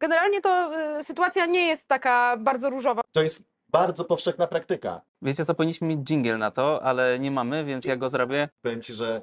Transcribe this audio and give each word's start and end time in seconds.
generalnie 0.00 0.40
to 0.40 0.70
y, 0.98 1.04
sytuacja 1.04 1.46
nie 1.46 1.66
jest 1.66 1.88
taka 1.88 2.36
bardzo 2.36 2.70
różowa. 2.70 3.00
To 3.12 3.22
jest 3.22 3.42
bardzo 3.68 4.04
powszechna 4.04 4.46
praktyka. 4.46 5.00
Wiecie 5.22 5.44
co, 5.44 5.54
powinniśmy 5.54 5.88
mieć 5.88 6.10
jingle 6.10 6.38
na 6.38 6.50
to, 6.50 6.82
ale 6.82 7.18
nie 7.18 7.30
mamy, 7.30 7.64
więc 7.64 7.84
ja 7.84 7.96
go 7.96 8.08
zrobię. 8.08 8.48
Powiem 8.62 8.82
ci, 8.82 8.92
że 8.92 9.22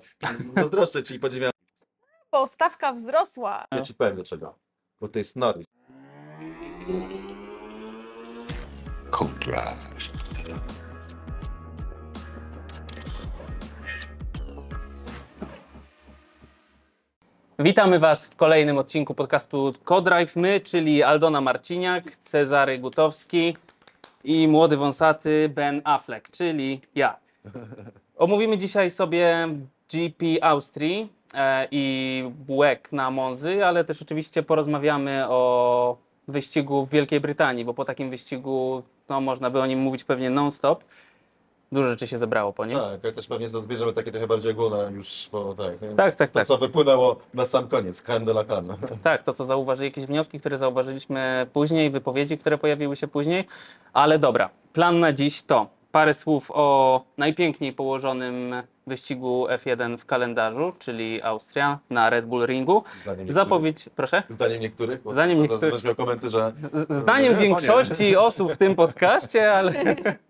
zazdroszczę 0.53 1.03
ci 1.03 1.15
i 1.15 1.19
podziwiam. 1.19 1.51
Bo 2.31 2.47
stawka 2.47 2.93
wzrosła. 2.93 3.65
Ja 3.71 3.81
ci 3.81 3.93
powiem 3.93 4.15
dlaczego. 4.15 4.59
Bo 5.01 5.07
to 5.07 5.19
jest 5.19 5.35
Norris. 5.35 5.65
Contrast. 9.11 10.11
Witamy 17.59 17.99
Was 17.99 18.27
w 18.27 18.35
kolejnym 18.35 18.77
odcinku 18.77 19.13
podcastu 19.13 19.73
Codrive. 19.83 20.35
My, 20.35 20.59
czyli 20.59 21.03
Aldona 21.03 21.41
Marciniak, 21.41 22.11
Cezary 22.15 22.77
Gutowski 22.77 23.57
i 24.23 24.47
młody 24.47 24.77
wąsaty 24.77 25.49
Ben 25.49 25.81
Affleck, 25.83 26.29
czyli 26.31 26.81
ja. 26.95 27.17
Omówimy 28.17 28.57
dzisiaj 28.57 28.91
sobie 28.91 29.47
GP 29.93 30.25
Austrii 30.41 31.09
e, 31.33 31.67
i 31.71 32.23
WEC 32.49 32.91
na 32.91 33.11
Monzy, 33.11 33.65
ale 33.65 33.83
też 33.83 34.01
oczywiście 34.01 34.43
porozmawiamy 34.43 35.25
o 35.29 35.97
wyścigu 36.27 36.85
w 36.85 36.89
Wielkiej 36.89 37.21
Brytanii, 37.21 37.65
bo 37.65 37.73
po 37.73 37.85
takim 37.85 38.09
wyścigu 38.09 38.83
no, 39.09 39.21
można 39.21 39.49
by 39.49 39.61
o 39.61 39.65
nim 39.65 39.79
mówić 39.79 40.03
pewnie 40.03 40.29
non-stop. 40.29 40.83
Dużo 41.71 41.89
rzeczy 41.89 42.07
się 42.07 42.17
zebrało 42.17 42.53
po 42.53 42.65
nim. 42.65 42.79
Tak, 42.79 43.03
ja 43.03 43.11
też 43.11 43.27
pewnie 43.27 43.47
zbierzemy 43.47 43.93
takie 43.93 44.11
trochę 44.11 44.27
bardziej 44.27 44.51
ogólne 44.51 44.91
już, 44.91 45.29
bo 45.31 45.53
tak. 45.53 45.81
nie? 45.81 45.89
Tak, 45.89 46.15
tak, 46.15 46.31
To, 46.31 46.39
tak. 46.39 46.47
co 46.47 46.57
wypłynęło 46.57 47.15
na 47.33 47.45
sam 47.45 47.67
koniec, 47.67 48.01
Can 48.01 48.25
de 48.25 48.31
la. 48.31 48.43
Tak, 49.01 49.23
to 49.23 49.33
co 49.33 49.45
zauważyli, 49.45 49.87
jakieś 49.89 50.05
wnioski, 50.05 50.39
które 50.39 50.57
zauważyliśmy 50.57 51.47
później, 51.53 51.91
wypowiedzi, 51.91 52.37
które 52.37 52.57
pojawiły 52.57 52.95
się 52.95 53.07
później. 53.07 53.45
Ale 53.93 54.19
dobra, 54.19 54.49
plan 54.73 54.99
na 54.99 55.13
dziś 55.13 55.41
to 55.43 55.67
parę 55.91 56.13
słów 56.13 56.51
o 56.53 57.01
najpiękniej 57.17 57.73
położonym 57.73 58.55
wyścigu 58.87 59.47
F1 59.47 59.97
w 59.97 60.05
kalendarzu, 60.05 60.73
czyli 60.79 61.21
Austria 61.21 61.79
na 61.89 62.09
Red 62.09 62.25
Bull 62.25 62.45
Ringu. 62.45 62.83
Zdaniem 63.01 63.19
niektórych. 63.19 63.33
Zapowiedź, 63.33 63.89
proszę? 63.95 64.23
Zdaniem 64.29 64.61
niektórych? 64.61 65.03
Bo 65.03 65.11
Zdaniem 65.11 65.35
to 65.37 65.41
niektórych. 65.41 65.61
Będziesz 65.61 65.83
miał 65.83 65.95
komenty, 65.95 66.29
że 66.29 66.53
Z- 66.73 66.93
Zdaniem 66.93 67.33
Nie, 67.35 67.39
większości 67.39 68.15
osób 68.15 68.53
w 68.53 68.57
tym 68.57 68.75
podcaście, 68.75 69.51
ale 69.53 69.73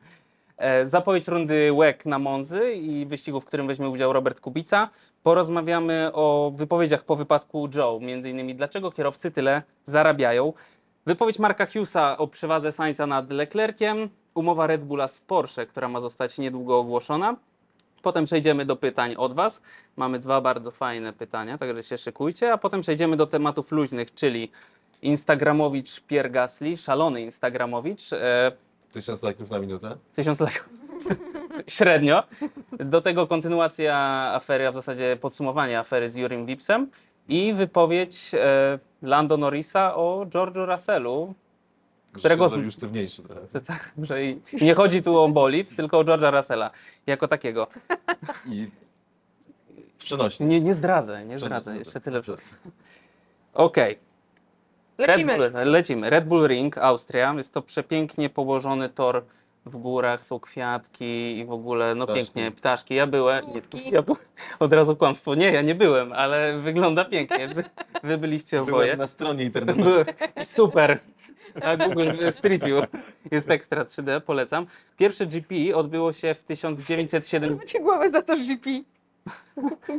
zapowiedź 0.83 1.27
rundy 1.27 1.71
WEC 1.79 2.05
na 2.05 2.19
Monzy 2.19 2.73
i 2.73 3.05
wyścigu, 3.05 3.41
w 3.41 3.45
którym 3.45 3.67
weźmie 3.67 3.89
udział 3.89 4.13
Robert 4.13 4.39
Kubica. 4.39 4.89
Porozmawiamy 5.23 6.09
o 6.13 6.51
wypowiedziach 6.55 7.03
po 7.03 7.15
wypadku 7.15 7.69
Joe, 7.75 7.99
między 7.99 8.29
innymi 8.29 8.55
dlaczego 8.55 8.91
kierowcy 8.91 9.31
tyle 9.31 9.61
zarabiają. 9.85 10.53
Wypowiedź 11.05 11.39
Marka 11.39 11.65
Hughesa 11.65 12.17
o 12.17 12.27
przewadze 12.27 12.71
Sainza 12.71 13.07
nad 13.07 13.31
Leclerciem, 13.31 14.09
umowa 14.35 14.67
Red 14.67 14.83
Bulla 14.83 15.07
z 15.07 15.21
Porsche, 15.21 15.65
która 15.65 15.89
ma 15.89 15.99
zostać 15.99 16.37
niedługo 16.37 16.77
ogłoszona. 16.79 17.35
Potem 18.01 18.25
przejdziemy 18.25 18.65
do 18.65 18.75
pytań 18.75 19.15
od 19.17 19.33
Was. 19.33 19.61
Mamy 19.95 20.19
dwa 20.19 20.41
bardzo 20.41 20.71
fajne 20.71 21.13
pytania, 21.13 21.57
także 21.57 21.83
się 21.83 21.97
szykujcie, 21.97 22.53
a 22.53 22.57
potem 22.57 22.81
przejdziemy 22.81 23.15
do 23.15 23.27
tematów 23.27 23.71
luźnych, 23.71 24.13
czyli 24.13 24.51
Instagramowicz 25.01 26.01
Pierre 26.01 26.29
Gasly, 26.29 26.77
szalony 26.77 27.21
Instagramowicz. 27.21 28.13
E, 28.13 28.51
tysiąc 28.91 29.23
lajków 29.23 29.49
na 29.49 29.59
minutę. 29.59 29.97
Tysiąc 30.13 30.39
lajków. 30.39 30.69
Średnio. 31.67 32.23
Do 32.71 33.01
tego 33.01 33.27
kontynuacja 33.27 33.95
afery, 34.33 34.67
a 34.67 34.71
w 34.71 34.75
zasadzie 34.75 35.17
podsumowanie 35.21 35.79
afery 35.79 36.09
z 36.09 36.15
Jurim 36.15 36.45
Wipsem 36.45 36.91
i 37.27 37.53
wypowiedź 37.53 38.31
e, 38.33 38.79
Lando 39.01 39.37
Norrisa 39.37 39.95
o 39.95 40.25
George'u 40.29 40.65
Russellu, 40.71 41.33
Którego 42.11 42.47
już 42.55 42.73
sztywniejszy 42.73 43.23
trochę. 43.23 43.41
Tak, 43.67 43.91
że 44.03 44.25
i- 44.25 44.41
nie 44.61 44.73
chodzi 44.73 45.01
tu 45.01 45.17
o 45.19 45.29
bolid, 45.29 45.75
tylko 45.75 45.99
o 45.99 46.03
George'a 46.03 46.35
Russella 46.37 46.71
jako 47.07 47.27
takiego. 47.27 47.67
I. 48.45 48.67
Nie, 50.39 50.61
nie 50.61 50.73
zdradzę, 50.73 51.25
nie 51.25 51.39
zdradzę, 51.39 51.77
jeszcze 51.77 52.01
tyle. 52.01 52.21
Okej, 53.53 53.99
Red 54.97 55.07
Lecimy. 55.09 55.37
Bull, 55.37 55.51
lecimy. 55.71 56.09
Red 56.09 56.27
Bull 56.27 56.47
Ring, 56.47 56.77
Austria. 56.77 57.33
Jest 57.37 57.53
to 57.53 57.61
przepięknie 57.61 58.29
położony 58.29 58.89
tor 58.89 59.23
w 59.65 59.77
górach, 59.77 60.25
są 60.25 60.39
kwiatki 60.39 61.37
i 61.37 61.45
w 61.45 61.51
ogóle, 61.51 61.95
no 61.95 62.05
Ptaszki. 62.05 62.23
pięknie, 62.25 62.51
ptaszki. 62.51 62.95
Ja 62.95 63.07
byłem, 63.07 63.45
nie, 63.73 63.89
ja 63.89 64.03
od 64.59 64.73
razu 64.73 64.95
kłamstwo, 64.95 65.35
nie, 65.35 65.51
ja 65.51 65.61
nie 65.61 65.75
byłem, 65.75 66.13
ale 66.13 66.59
wygląda 66.59 67.05
pięknie. 67.05 67.47
Wy, 67.47 67.63
wy 68.03 68.17
byliście 68.17 68.61
oboje. 68.61 68.85
Byłem 68.85 68.99
na 68.99 69.07
stronie 69.07 69.43
internetowej. 69.43 70.05
Super. 70.43 70.99
Na 71.55 71.77
Google 71.77 72.11
Street 72.31 72.63
View 72.63 72.85
jest 73.31 73.51
ekstra 73.51 73.83
3D, 73.83 74.21
polecam. 74.21 74.65
Pierwsze 74.97 75.25
GP 75.25 75.55
odbyło 75.75 76.13
się 76.13 76.33
w 76.33 76.43
1907. 76.43 77.59
Cię 77.67 77.79
głowę 77.79 78.09
za 78.09 78.21
to 78.21 78.35
GP. 78.35 78.69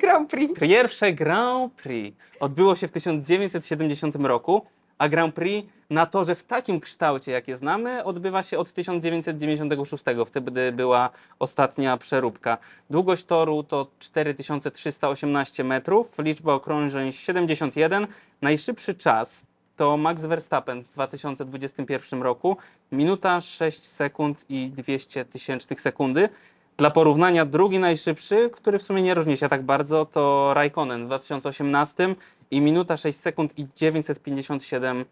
Grand 0.00 0.31
Prix. 0.31 0.60
Pierwsze 0.60 1.12
Grand 1.12 1.72
Prix 1.72 2.16
odbyło 2.41 2.76
się 2.76 2.88
w 2.88 2.92
1970 2.92 4.16
roku, 4.16 4.66
a 4.98 5.09
Grand 5.09 5.34
Prix 5.34 5.69
na 5.91 6.06
torze 6.06 6.34
w 6.34 6.44
takim 6.44 6.81
kształcie, 6.81 7.32
jakie 7.32 7.56
znamy, 7.56 8.04
odbywa 8.04 8.42
się 8.42 8.59
od 8.59 8.72
1996. 8.72 10.04
Wtedy 10.26 10.72
była 10.72 11.10
ostatnia 11.38 11.97
przeróbka. 11.97 12.59
Długość 12.91 13.25
toru 13.25 13.62
to 13.62 13.87
4318 13.98 15.64
metrów, 15.64 16.14
liczba 16.19 16.53
okrążeń 16.53 17.12
71. 17.12 18.06
Najszybszy 18.42 18.94
czas 18.94 19.47
to 19.76 19.97
Max 19.97 20.25
Verstappen 20.25 20.84
w 20.84 20.88
2021 20.88 22.22
roku, 22.22 22.56
minuta 22.92 23.41
6 23.41 23.84
sekund 23.84 24.44
i 24.48 24.70
200 24.70 25.25
tysięcznych 25.25 25.81
sekundy. 25.81 26.28
Dla 26.78 26.91
porównania 26.91 27.44
drugi 27.44 27.78
najszybszy, 27.78 28.50
który 28.53 28.78
w 28.78 28.83
sumie 28.83 29.03
nie 29.03 29.15
różni 29.15 29.37
się 29.37 29.49
tak 29.49 29.62
bardzo, 29.62 30.05
to 30.05 30.55
Raikkonen 30.55 31.05
w 31.05 31.06
2018 31.06 32.15
i 32.50 32.61
minuta 32.61 32.97
6 32.97 33.19
sekund 33.19 33.59
i 33.59 33.66
957 33.77 35.05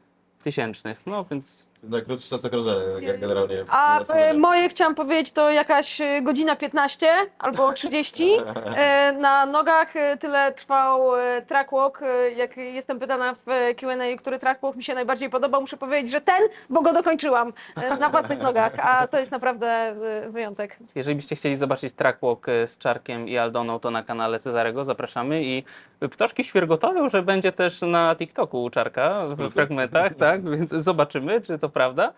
tysięcznych. 0.43 1.03
No 1.07 1.25
więc 1.31 1.69
Najkrótszy 1.83 2.31
czas 2.31 2.45
okrążenia, 2.45 2.85
jak- 2.95 3.03
jak 3.03 3.21
generalnie. 3.21 3.65
w 3.65 3.69
A 3.71 4.01
e, 4.01 4.35
moje 4.35 4.69
chciałam 4.69 4.95
powiedzieć 4.95 5.33
to 5.33 5.51
jakaś 5.51 6.01
e, 6.01 6.23
godzina 6.23 6.57
15 6.57 7.07
albo 7.39 7.73
30 7.73 8.31
e, 8.77 9.13
na 9.21 9.47
nogach. 9.47 9.97
e, 9.97 10.17
Tyle 10.17 10.53
trwał 10.53 11.17
e, 11.21 11.43
track 11.43 11.71
walk. 11.73 12.03
E, 12.03 12.31
Jak 12.31 12.57
jestem 12.57 12.99
pytana 12.99 13.35
w 13.35 13.49
e, 13.49 13.75
Q&A, 13.75 14.17
który 14.19 14.39
track 14.39 14.61
walk 14.63 14.77
mi 14.77 14.83
się 14.85 14.95
najbardziej 14.95 15.31
podobał, 15.31 15.61
muszę 15.61 15.77
powiedzieć, 15.77 16.11
że 16.11 16.21
ten, 16.21 16.43
bo 16.71 16.83
go 16.83 16.93
dokończyłam 16.93 17.53
e, 17.77 17.97
na 17.97 18.09
własnych 18.11 18.39
nogach, 18.43 18.73
a 18.79 19.07
to 19.07 19.19
jest 19.19 19.31
naprawdę 19.31 19.67
e, 19.69 20.31
wyjątek. 20.31 20.77
jeżeli 20.95 21.17
byście 21.17 21.37
chcieli 21.37 21.57
zobaczyć 21.57 21.93
trackwalk 21.93 22.49
e, 22.49 22.67
z 22.67 22.79
Czarkiem 22.79 23.29
i 23.29 23.39
Aldoną, 23.39 23.79
to 23.81 23.91
na 23.91 24.03
kanale 24.03 24.39
Cezarego 24.39 24.85
zapraszamy 24.85 25.45
i 25.45 25.65
ptaszki 26.11 26.45
świergotają, 26.45 27.09
że 27.09 27.23
będzie 27.23 27.53
też 27.53 27.81
na 27.83 28.17
TikToku 28.17 28.63
u 28.65 28.71
Czarka 28.71 29.23
w 29.25 29.51
fragmentach, 29.53 30.15
tak? 30.15 30.51
Więc 30.51 30.71
zobaczymy, 30.71 31.41
czy 31.41 31.59
to 31.59 31.66
prawda. 31.69 32.13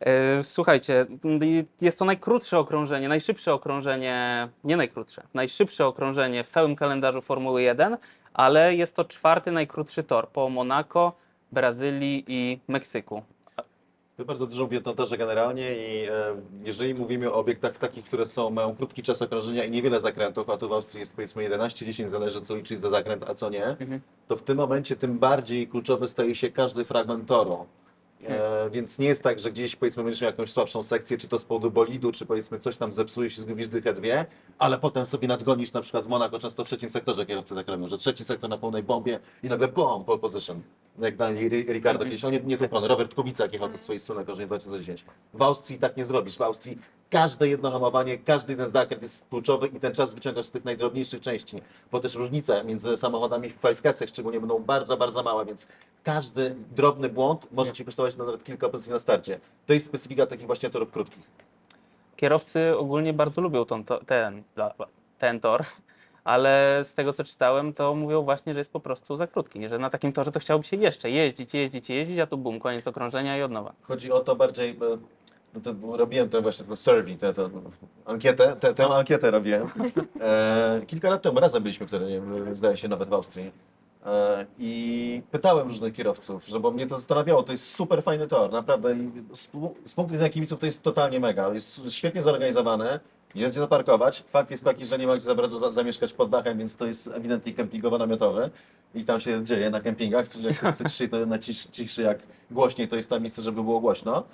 E, 0.00 0.44
Słuchajcie, 0.44 1.06
jest 1.80 1.98
to 1.98 2.04
najkrótsze 2.04 2.58
okrążenie, 2.58 3.08
najszybsze 3.08 3.54
okrążenie, 3.54 4.48
nie 4.64 4.76
najkrótsze, 4.76 5.22
najszybsze 5.34 5.86
okrążenie 5.86 6.44
w 6.44 6.48
całym 6.48 6.76
kalendarzu 6.76 7.20
Formuły 7.20 7.62
1, 7.62 7.96
ale 8.34 8.74
jest 8.74 8.96
to 8.96 9.04
czwarty 9.04 9.50
najkrótszy 9.50 10.02
tor 10.02 10.28
po 10.28 10.48
Monako, 10.48 11.12
Brazylii 11.52 12.24
i 12.28 12.58
Meksyku. 12.68 13.22
My 14.20 14.26
bardzo 14.26 14.46
dużo 14.46 14.68
torze 14.96 15.18
generalnie 15.18 15.74
i 15.76 16.04
e, 16.08 16.10
jeżeli 16.64 16.94
mówimy 16.94 17.32
o 17.32 17.34
obiektach 17.34 17.78
takich, 17.78 18.04
które 18.04 18.26
są, 18.26 18.50
mają 18.50 18.76
krótki 18.76 19.02
czas 19.02 19.22
okrążenia 19.22 19.64
i 19.64 19.70
niewiele 19.70 20.00
zakrętów, 20.00 20.50
a 20.50 20.56
tu 20.56 20.68
w 20.68 20.72
Austrii 20.72 21.00
jest 21.00 21.14
powiedzmy 21.14 21.48
11-10, 21.50 22.08
zależy 22.08 22.40
co 22.40 22.56
liczyć 22.56 22.80
za 22.80 22.90
zakręt, 22.90 23.24
a 23.28 23.34
co 23.34 23.50
nie, 23.50 23.64
Mhm. 23.66 24.00
to 24.28 24.36
w 24.36 24.42
tym 24.42 24.56
momencie 24.56 24.96
tym 24.96 25.18
bardziej 25.18 25.68
kluczowy 25.68 26.08
staje 26.08 26.34
się 26.34 26.50
każdy 26.50 26.84
fragment 26.84 27.28
toru. 27.28 27.66
E, 28.28 28.70
więc 28.70 28.98
nie 28.98 29.06
jest 29.06 29.22
tak, 29.22 29.38
że 29.38 29.52
gdzieś 29.52 29.76
powiedzmy 29.76 30.02
będziesz 30.02 30.20
miał 30.22 30.30
jakąś 30.30 30.50
słabszą 30.50 30.82
sekcję, 30.82 31.18
czy 31.18 31.28
to 31.28 31.38
z 31.38 31.44
powodu 31.44 31.70
bolidu, 31.70 32.12
czy 32.12 32.26
powiedzmy 32.26 32.58
coś 32.58 32.76
tam 32.76 32.92
zepsujesz 32.92 33.38
i 33.38 33.40
zgubisz 33.40 33.68
dychę 33.68 33.94
dwie, 33.94 34.26
ale 34.58 34.78
potem 34.78 35.06
sobie 35.06 35.28
nadgonisz 35.28 35.72
na 35.72 35.80
przykład 35.80 36.04
w 36.04 36.08
Monako, 36.08 36.38
często 36.38 36.64
w 36.64 36.68
trzecim 36.68 36.90
sektorze 36.90 37.26
kierowcy 37.26 37.54
tak 37.54 37.68
robią, 37.68 37.88
że 37.88 37.98
trzeci 37.98 38.24
sektor 38.24 38.50
na 38.50 38.58
pełnej 38.58 38.82
bombie 38.82 39.18
i 39.42 39.48
nagle 39.48 39.68
bom, 39.68 40.04
pole 40.04 40.18
position. 40.18 40.62
Jak 40.98 41.16
Ri- 41.16 41.72
Ricardo 41.72 42.04
kiedyś, 42.04 42.24
on 42.24 42.32
nie, 42.32 42.40
nie 42.40 42.58
tu 42.58 42.88
Robert 42.88 43.14
Kubica 43.14 43.42
jak 43.44 43.52
jechał 43.52 43.68
to 43.68 43.78
swojej 43.78 44.00
słynnej 44.00 44.26
korzenie 44.26 44.46
2010. 44.46 45.04
W 45.34 45.42
Austrii 45.42 45.78
tak 45.78 45.96
nie 45.96 46.04
zrobisz, 46.04 46.36
w 46.36 46.42
Austrii 46.42 46.78
każde 47.10 47.48
jedno 47.48 47.70
hamowanie, 47.70 48.18
każdy 48.18 48.52
jeden 48.52 48.70
zakręt 48.70 49.02
jest 49.02 49.28
kluczowy 49.28 49.66
i 49.68 49.80
ten 49.80 49.94
czas 49.94 50.14
wyciągasz 50.14 50.46
z 50.46 50.50
tych 50.50 50.64
najdrobniejszych 50.64 51.20
części, 51.20 51.62
bo 51.92 52.00
też 52.00 52.14
różnice 52.14 52.64
między 52.64 52.96
samochodami 52.96 53.48
w 53.48 53.56
kwalifikacjach 53.56 54.08
szczególnie 54.08 54.40
będą 54.40 54.58
bardzo, 54.58 54.96
bardzo 54.96 55.22
małe, 55.22 55.44
więc 55.44 55.66
każdy 56.02 56.56
drobny 56.76 57.08
błąd 57.08 57.46
może 57.52 57.72
Ci 57.72 57.84
kosztować 57.84 58.16
nawet 58.16 58.44
kilka 58.44 58.68
pozycji 58.68 58.92
na 58.92 58.98
starcie. 58.98 59.40
To 59.66 59.72
jest 59.72 59.86
specyfika 59.86 60.26
takich 60.26 60.46
właśnie 60.46 60.70
torów 60.70 60.90
krótkich. 60.90 61.22
Kierowcy 62.16 62.78
ogólnie 62.78 63.12
bardzo 63.12 63.40
lubią 63.40 63.64
ten, 64.06 64.42
bla, 64.54 64.74
ten 65.18 65.40
tor, 65.40 65.64
ale 66.24 66.80
z 66.84 66.94
tego 66.94 67.12
co 67.12 67.24
czytałem, 67.24 67.72
to 67.72 67.94
mówią 67.94 68.22
właśnie, 68.22 68.54
że 68.54 68.60
jest 68.60 68.72
po 68.72 68.80
prostu 68.80 69.16
za 69.16 69.26
krótki, 69.26 69.68
że 69.68 69.78
na 69.78 69.90
takim 69.90 70.12
torze 70.12 70.32
to 70.32 70.40
chciałoby 70.40 70.66
się 70.66 70.76
jeszcze 70.76 71.10
jeździć, 71.10 71.54
jeździć, 71.54 71.90
jeździć, 71.90 72.18
a 72.18 72.26
tu 72.26 72.38
bum, 72.38 72.60
koniec 72.60 72.86
okrążenia 72.86 73.38
i 73.38 73.42
od 73.42 73.50
nowa. 73.50 73.72
Chodzi 73.82 74.12
o 74.12 74.20
to 74.20 74.36
bardziej, 74.36 74.76
no 75.54 75.60
to 75.60 75.96
robiłem 75.96 76.28
to 76.28 76.42
właśnie 76.42 76.66
to 76.66 76.76
survey, 76.76 77.16
tę 77.16 77.32
tę- 77.34 77.50
ankietę, 78.06 78.56
tę, 78.60 78.74
tę 78.74 78.86
ankietę 78.86 79.30
robiłem. 79.30 79.66
E, 80.20 80.80
kilka 80.86 81.10
lat 81.10 81.22
temu 81.22 81.40
razem 81.40 81.62
byliśmy 81.62 81.86
wtedy, 81.86 82.22
zdaje 82.52 82.76
się 82.76 82.88
nawet 82.88 83.08
w 83.08 83.12
Austrii. 83.14 83.52
E, 84.06 84.46
I 84.58 85.22
pytałem 85.30 85.68
różnych 85.68 85.94
kierowców, 85.94 86.46
że 86.46 86.60
bo 86.60 86.70
mnie 86.70 86.86
to 86.86 86.96
zastanawiało, 86.96 87.42
to 87.42 87.52
jest 87.52 87.74
super 87.74 88.02
fajny 88.02 88.28
tor, 88.28 88.52
naprawdę. 88.52 88.94
I 88.94 89.10
z, 89.32 89.50
z 89.90 89.94
punktu 89.94 90.12
widzenia 90.12 90.30
kibiców 90.30 90.60
to 90.60 90.66
jest 90.66 90.82
totalnie 90.82 91.20
mega. 91.20 91.54
Jest 91.54 91.80
świetnie 91.92 92.22
zorganizowane, 92.22 93.00
jest 93.34 93.52
gdzie 93.52 93.60
zaparkować. 93.60 94.24
Fakt 94.28 94.50
jest 94.50 94.64
taki, 94.64 94.84
że 94.86 94.98
nie 94.98 95.06
ma 95.06 95.16
gdzie 95.16 95.24
za 95.24 95.34
bardzo 95.34 95.58
za, 95.58 95.72
zamieszkać 95.72 96.12
pod 96.12 96.30
dachem, 96.30 96.58
więc 96.58 96.76
to 96.76 96.86
jest 96.86 97.10
ewidentnie 97.14 97.52
kempingowo-namiotowy. 97.54 98.50
I 98.94 99.04
tam 99.04 99.20
się 99.20 99.44
dzieje 99.44 99.70
na 99.70 99.80
kempingach, 99.80 100.28
czyli 100.28 100.44
jak 100.44 100.56
chce 100.56 100.84
ciszej, 100.90 101.08
to 101.08 101.26
na 101.26 101.38
cisz, 101.38 101.66
ciszy, 101.66 102.02
jak 102.02 102.18
głośniej, 102.50 102.88
to 102.88 102.96
jest 102.96 103.10
tam 103.10 103.22
miejsce, 103.22 103.42
żeby 103.42 103.62
było 103.62 103.80
głośno. 103.80 104.24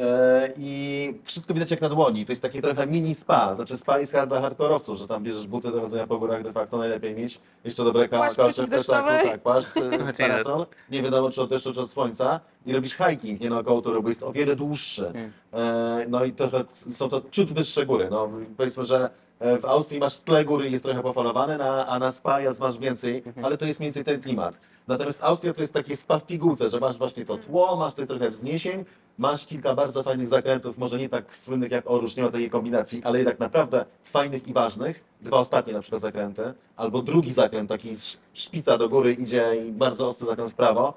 E, 0.00 0.48
I 0.56 1.14
wszystko 1.24 1.54
widać 1.54 1.70
jak 1.70 1.80
na 1.80 1.88
dłoni. 1.88 2.26
To 2.26 2.32
jest 2.32 2.42
takie 2.42 2.62
trochę 2.62 2.86
mini 2.86 3.14
spa. 3.14 3.54
Znaczy 3.54 3.76
spa 3.76 3.98
jest 3.98 4.16
dla 4.28 4.40
hardkorowców, 4.40 4.98
że 4.98 5.08
tam 5.08 5.22
bierzesz 5.22 5.46
buty 5.46 5.70
do 5.70 5.80
chodzenia 5.80 6.06
po 6.06 6.18
górach 6.18 6.42
de 6.42 6.52
facto 6.52 6.78
najlepiej 6.78 7.14
mieć. 7.14 7.40
Jeszcze 7.64 7.84
dobre 7.84 8.08
ka- 8.08 8.16
Płaszcz 8.16 8.36
kalcze 8.36 8.52
w 8.52 8.54
przeciwdeszczowy. 8.54 9.02
plecaku, 9.08 9.28
tak, 9.28 9.40
płaszcz, 9.42 9.76
e, 9.76 9.98
Znaczy, 10.02 10.22
parasol. 10.22 10.66
Nie 10.90 11.02
wiadomo 11.02 11.30
czy 11.30 11.42
od 11.42 11.50
deszczu, 11.50 11.72
czy 11.74 11.80
od 11.80 11.90
słońca. 11.90 12.40
I 12.66 12.72
robisz 12.72 12.96
hiking 12.96 13.40
nie 13.40 13.50
naokoło 13.50 13.82
toru, 13.82 14.02
bo 14.02 14.08
jest 14.08 14.22
o 14.22 14.32
wiele 14.32 14.56
dłuższy. 14.56 15.06
Mm. 15.08 15.32
E, 15.52 16.06
No 16.08 16.24
i 16.24 16.32
trochę 16.32 16.64
są 16.90 17.08
to 17.08 17.22
ciut 17.30 17.52
wyższe 17.52 17.86
góry. 17.86 18.08
No, 18.10 18.28
powiedzmy, 18.56 18.84
że 18.84 19.10
w 19.40 19.64
Austrii 19.64 20.00
masz 20.00 20.16
tle 20.16 20.44
góry 20.44 20.68
i 20.68 20.72
jest 20.72 20.84
trochę 20.84 21.02
pofalowane, 21.02 21.58
na, 21.58 21.86
a 21.86 21.98
na 21.98 22.12
spa 22.12 22.38
masz 22.60 22.78
więcej, 22.78 23.22
ale 23.42 23.56
to 23.56 23.66
jest 23.66 23.80
mniej 23.80 23.86
więcej 23.86 24.04
ten 24.04 24.20
klimat. 24.22 24.56
Natomiast 24.88 25.24
Austria 25.24 25.54
to 25.54 25.60
jest 25.60 25.72
taki 25.72 25.96
spa 25.96 26.18
w 26.18 26.26
pigułce, 26.26 26.68
że 26.68 26.80
masz 26.80 26.96
właśnie 26.96 27.24
to 27.24 27.36
tło, 27.36 27.76
masz 27.76 27.92
tutaj 27.92 28.06
trochę 28.06 28.30
wzniesień, 28.30 28.84
masz 29.18 29.46
kilka 29.46 29.74
bardzo 29.74 30.02
fajnych 30.02 30.28
zakrętów, 30.28 30.78
może 30.78 30.98
nie 30.98 31.08
tak 31.08 31.36
słynnych 31.36 31.70
jak 31.70 31.90
Orusz, 31.90 32.16
nie 32.16 32.22
ma 32.22 32.30
takiej 32.30 32.50
kombinacji, 32.50 33.00
ale 33.04 33.18
jednak 33.18 33.38
naprawdę 33.38 33.84
fajnych 34.04 34.48
i 34.48 34.52
ważnych. 34.52 35.04
Dwa 35.20 35.38
ostatnie 35.38 35.72
na 35.72 35.80
przykład 35.80 36.02
zakręty, 36.02 36.54
albo 36.76 37.02
drugi 37.02 37.32
zakręt, 37.32 37.68
taki 37.68 37.94
z 37.94 38.20
szpica 38.34 38.78
do 38.78 38.88
góry 38.88 39.12
idzie 39.12 39.66
i 39.66 39.72
bardzo 39.72 40.08
ostry 40.08 40.26
zakręt 40.26 40.50
w 40.50 40.54
prawo. 40.54 40.94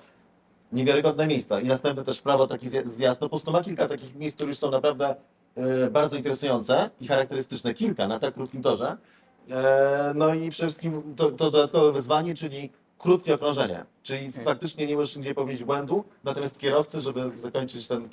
Niewiarygodne 0.71 1.27
miejsca. 1.27 1.59
I 1.59 1.67
następny 1.67 2.03
też 2.03 2.19
w 2.19 2.21
prawo 2.21 2.47
taki 2.47 2.69
zja- 2.69 2.87
zjazd. 2.87 3.21
No 3.21 3.25
po 3.25 3.29
prostu 3.29 3.51
ma 3.51 3.63
kilka 3.63 3.87
takich 3.87 4.15
miejsc, 4.15 4.35
które 4.35 4.47
już 4.47 4.57
są 4.57 4.71
naprawdę 4.71 5.09
e, 5.09 5.15
bardzo 5.91 6.17
interesujące 6.17 6.89
i 7.01 7.07
charakterystyczne. 7.07 7.73
Kilka 7.73 8.07
na 8.07 8.19
tak 8.19 8.33
krótkim 8.33 8.61
torze. 8.61 8.97
E, 9.49 10.13
no 10.15 10.33
i 10.33 10.49
przede 10.49 10.67
wszystkim 10.67 11.15
to, 11.15 11.31
to 11.31 11.51
dodatkowe 11.51 11.91
wyzwanie, 11.91 12.35
czyli 12.35 12.69
krótkie 12.97 13.35
okrążenie. 13.35 13.85
Czyli 14.03 14.31
faktycznie 14.31 14.87
nie 14.87 14.95
możesz 14.95 15.15
nigdzie 15.15 15.33
popełnić 15.33 15.63
błędu, 15.63 16.03
natomiast 16.23 16.59
kierowcy, 16.59 16.99
żeby 16.99 17.31
zakończyć 17.37 17.87
ten 17.87 18.09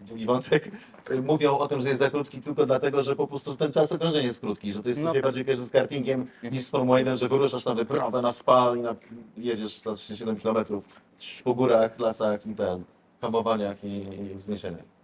długi 0.00 0.26
wątek, 0.26 0.70
e, 1.10 1.20
mówią 1.32 1.58
o 1.58 1.68
tym, 1.68 1.80
że 1.80 1.88
jest 1.88 1.98
za 1.98 2.10
krótki 2.10 2.40
tylko 2.40 2.66
dlatego, 2.66 3.02
że 3.02 3.16
po 3.16 3.26
prostu 3.26 3.56
ten 3.56 3.72
czas 3.72 3.92
okrążenia 3.92 4.26
jest 4.26 4.40
krótki, 4.40 4.72
że 4.72 4.82
to 4.82 4.88
jest 4.88 5.00
No 5.00 5.12
tak. 5.12 5.22
bardziej 5.22 5.44
kojarzy 5.44 5.64
z 5.64 5.70
kartingiem 5.70 6.26
niż 6.42 6.62
z 6.62 6.70
Formuły 6.70 6.98
1, 6.98 7.16
że 7.16 7.28
wyruszasz 7.28 7.64
na 7.64 7.74
wyprawę, 7.74 8.22
na 8.22 8.32
spa 8.32 8.76
i 8.76 8.80
na, 8.80 8.94
jedziesz 9.36 9.78
za 9.78 9.96
7 9.96 10.36
km 10.36 10.64
po 11.44 11.54
górach, 11.54 11.98
lasach 11.98 12.46
i 12.46 12.54
ten, 12.54 12.84
hamowaniach 13.20 13.84
i, 13.84 13.88
i 14.32 14.34
wzniesieniach. 14.34 14.97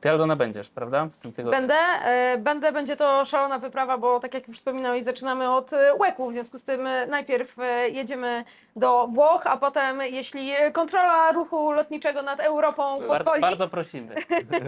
Ty 0.00 0.10
Aldona 0.10 0.36
będziesz, 0.36 0.70
prawda? 0.70 1.06
W 1.06 1.16
tym 1.16 1.32
tygodniu. 1.32 1.58
Będę, 1.58 1.74
e, 1.74 2.38
będę, 2.38 2.72
będzie 2.72 2.96
to 2.96 3.24
szalona 3.24 3.58
wyprawa, 3.58 3.98
bo 3.98 4.20
tak 4.20 4.34
jak 4.34 4.48
już 4.48 4.56
wspominałeś, 4.56 5.04
zaczynamy 5.04 5.50
od 5.50 5.72
e, 5.72 5.94
łeku, 5.94 6.30
w 6.30 6.32
związku 6.32 6.58
z 6.58 6.64
tym 6.64 6.86
e, 6.86 7.06
najpierw 7.06 7.58
e, 7.58 7.88
jedziemy 7.88 8.44
do 8.76 9.06
Włoch, 9.06 9.46
a 9.46 9.56
potem 9.56 10.00
jeśli 10.00 10.52
kontrola 10.72 11.32
ruchu 11.32 11.72
lotniczego 11.72 12.22
nad 12.22 12.40
Europą 12.40 12.98
Bardzo, 12.98 13.16
pozwoli, 13.16 13.40
bardzo 13.40 13.68
prosimy. 13.68 14.14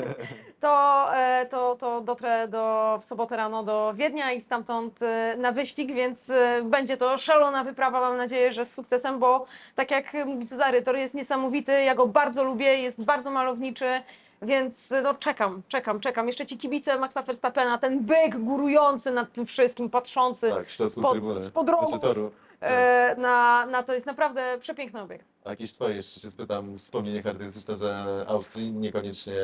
to, 0.61 1.07
e, 1.17 1.47
to, 1.47 1.77
to 1.77 2.01
dotrę 2.01 2.49
do, 2.49 2.99
w 3.03 3.05
sobotę 3.05 3.37
rano 3.37 3.63
do 3.63 3.95
Wiednia 3.95 4.33
i 4.33 4.41
stamtąd 4.41 5.03
e, 5.03 5.37
na 5.39 5.53
wyścig, 5.53 5.95
więc 5.95 6.31
e, 6.31 6.63
będzie 6.65 6.97
to 6.97 7.19
szalona 7.19 7.65
wyprawa, 7.65 8.01
mam 8.01 8.17
nadzieję, 8.17 8.53
że 8.53 8.65
z 8.65 8.75
sukcesem, 8.75 9.19
bo 9.19 9.47
tak 9.75 9.91
jak 9.91 10.15
mówi 10.27 10.47
Cezary, 10.47 10.83
tor 10.83 10.97
jest 10.97 11.15
niesamowity, 11.15 11.83
ja 11.83 11.95
go 11.95 12.07
bardzo 12.07 12.45
lubię, 12.45 12.83
jest 12.83 13.05
bardzo 13.05 13.31
malowniczy, 13.31 14.03
więc 14.43 14.95
no 15.03 15.15
czekam, 15.15 15.63
czekam, 15.69 16.01
czekam. 16.01 16.27
Jeszcze 16.27 16.47
ci 16.47 16.59
kibice 16.59 16.99
Maxa 16.99 17.23
Verstappena, 17.23 17.79
ten 17.79 18.01
byk 18.01 18.37
górujący 18.39 19.11
nad 19.11 19.33
tym 19.33 19.47
wszystkim, 19.47 19.91
patrzący 19.91 20.51
Tak, 20.51 20.91
spod, 20.91 21.17
spod 21.39 21.67
Znaczy 21.67 21.99
toru. 22.01 22.31
e, 22.61 23.15
na, 23.19 23.67
na 23.67 23.83
to 23.83 23.95
jest 23.95 24.07
naprawdę 24.07 24.59
przepiękny 24.61 25.01
obiekt. 25.01 25.32
A 25.45 25.51
jakieś 25.51 25.73
twoje, 25.73 25.95
jeszcze 25.97 26.21
się 26.21 26.31
spytam, 26.31 26.79
wspomnienie 26.79 27.23
charakterystyczne 27.23 27.75
z 27.75 27.83
Austrii, 28.31 28.73
niekoniecznie 28.73 29.35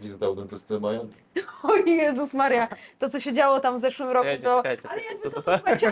wizyta 0.00 0.28
u 0.28 0.34
dentysty 0.34 0.80
moja? 0.80 1.00
O 1.62 1.76
Jezus 1.76 2.34
Maria, 2.34 2.68
to 2.98 3.08
co 3.10 3.20
się 3.20 3.32
działo 3.32 3.60
tam 3.60 3.76
w 3.76 3.80
zeszłym 3.80 4.08
roku, 4.08 4.24
Czekajcie, 4.24 4.42
to... 4.44 4.56
czekajcie, 4.56 4.88
Ale 4.88 5.02
jakby 5.02 5.22
co- 5.22 5.30
co, 5.30 5.42
co- 5.42 5.50
to, 5.52 5.58
słuchajcie, 5.58 5.90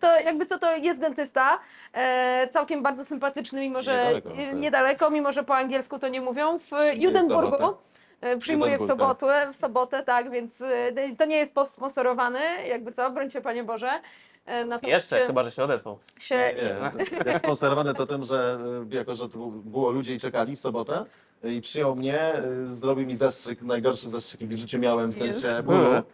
to 0.00 0.20
jakby 0.20 0.46
co 0.46 0.58
to 0.58 0.76
jest 0.76 0.98
dentysta, 1.00 1.58
e, 1.92 2.48
całkiem 2.52 2.82
bardzo 2.82 3.04
sympatyczny, 3.04 3.60
mimo 3.60 3.82
że 3.82 3.90
Niedaleko, 3.92 4.28
niedaleko, 4.28 4.50
tak. 4.52 4.60
niedaleko 4.62 5.10
mimo 5.10 5.32
że 5.32 5.44
po 5.44 5.56
angielsku 5.56 5.98
to 5.98 6.08
nie 6.08 6.20
mówią, 6.20 6.58
w 6.58 6.70
Judenburgu. 6.94 7.50
sobotę. 7.56 7.78
e, 8.20 8.36
Przyjmuje 8.38 8.70
w 8.78 8.80
Judenburg, 8.80 8.98
tak. 9.00 9.18
sobotę, 9.18 9.48
w 9.52 9.56
sobotę, 9.56 10.02
tak, 10.02 10.30
więc 10.30 10.60
e, 10.60 10.92
to 11.18 11.24
nie 11.24 11.36
jest 11.36 11.52
sponsorowany, 11.66 12.40
jakby 12.68 12.92
co, 12.92 13.10
brońcie 13.10 13.40
Panie 13.40 13.64
Boże. 13.64 13.90
E, 14.46 14.64
Natomiast 14.64 15.04
Jeszcze, 15.04 15.18
się, 15.20 15.26
chyba 15.26 15.44
że 15.44 15.50
się 15.50 15.64
odezwał. 15.64 15.98
się, 16.18 16.34
Nie, 16.34 17.26
jak 17.32 17.38
sponsorowane 17.38 17.94
to 17.94 18.06
tym, 18.06 18.24
że 18.24 18.58
y, 18.92 18.94
jako, 18.94 19.14
że 19.14 19.28
tu 19.28 19.50
było 19.50 19.90
ludzie 19.90 20.14
i 20.14 20.18
czekali 20.20 20.56
w 20.56 20.60
sobotę 20.60 21.04
y, 21.44 21.54
i 21.54 21.60
przyjął 21.60 21.94
mnie, 21.96 22.32
y, 22.64 22.74
zrobił 22.74 23.06
mi 23.06 23.16
zastrzyk, 23.16 23.62
najgorszy 23.62 24.08
zastrzyk 24.08 24.40
jaki 24.40 24.54
w 24.54 24.58
życiu 24.58 24.78
miałem, 24.78 25.10
w 25.10 25.14
sensie 25.14 25.62
bólu. 25.62 25.90
Tak. 25.90 26.04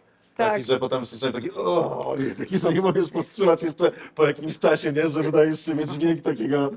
Taki, 0.51 0.63
że 0.63 0.79
potem 0.79 1.05
słyszałem 1.05 1.33
taki, 1.33 1.51
o, 1.51 2.15
i 2.31 2.35
taki, 2.35 2.57
że 2.57 2.73
nie 2.73 2.81
możesz 2.81 3.11
powstrzymać 3.11 3.63
jeszcze 3.63 3.91
po 4.15 4.27
jakimś 4.27 4.59
czasie, 4.59 4.91
nie, 4.93 5.07
że 5.07 5.21
wydajesz 5.21 5.65
się 5.65 5.75
mieć 5.75 5.89
dźwięk 5.89 6.21
takiego 6.21 6.71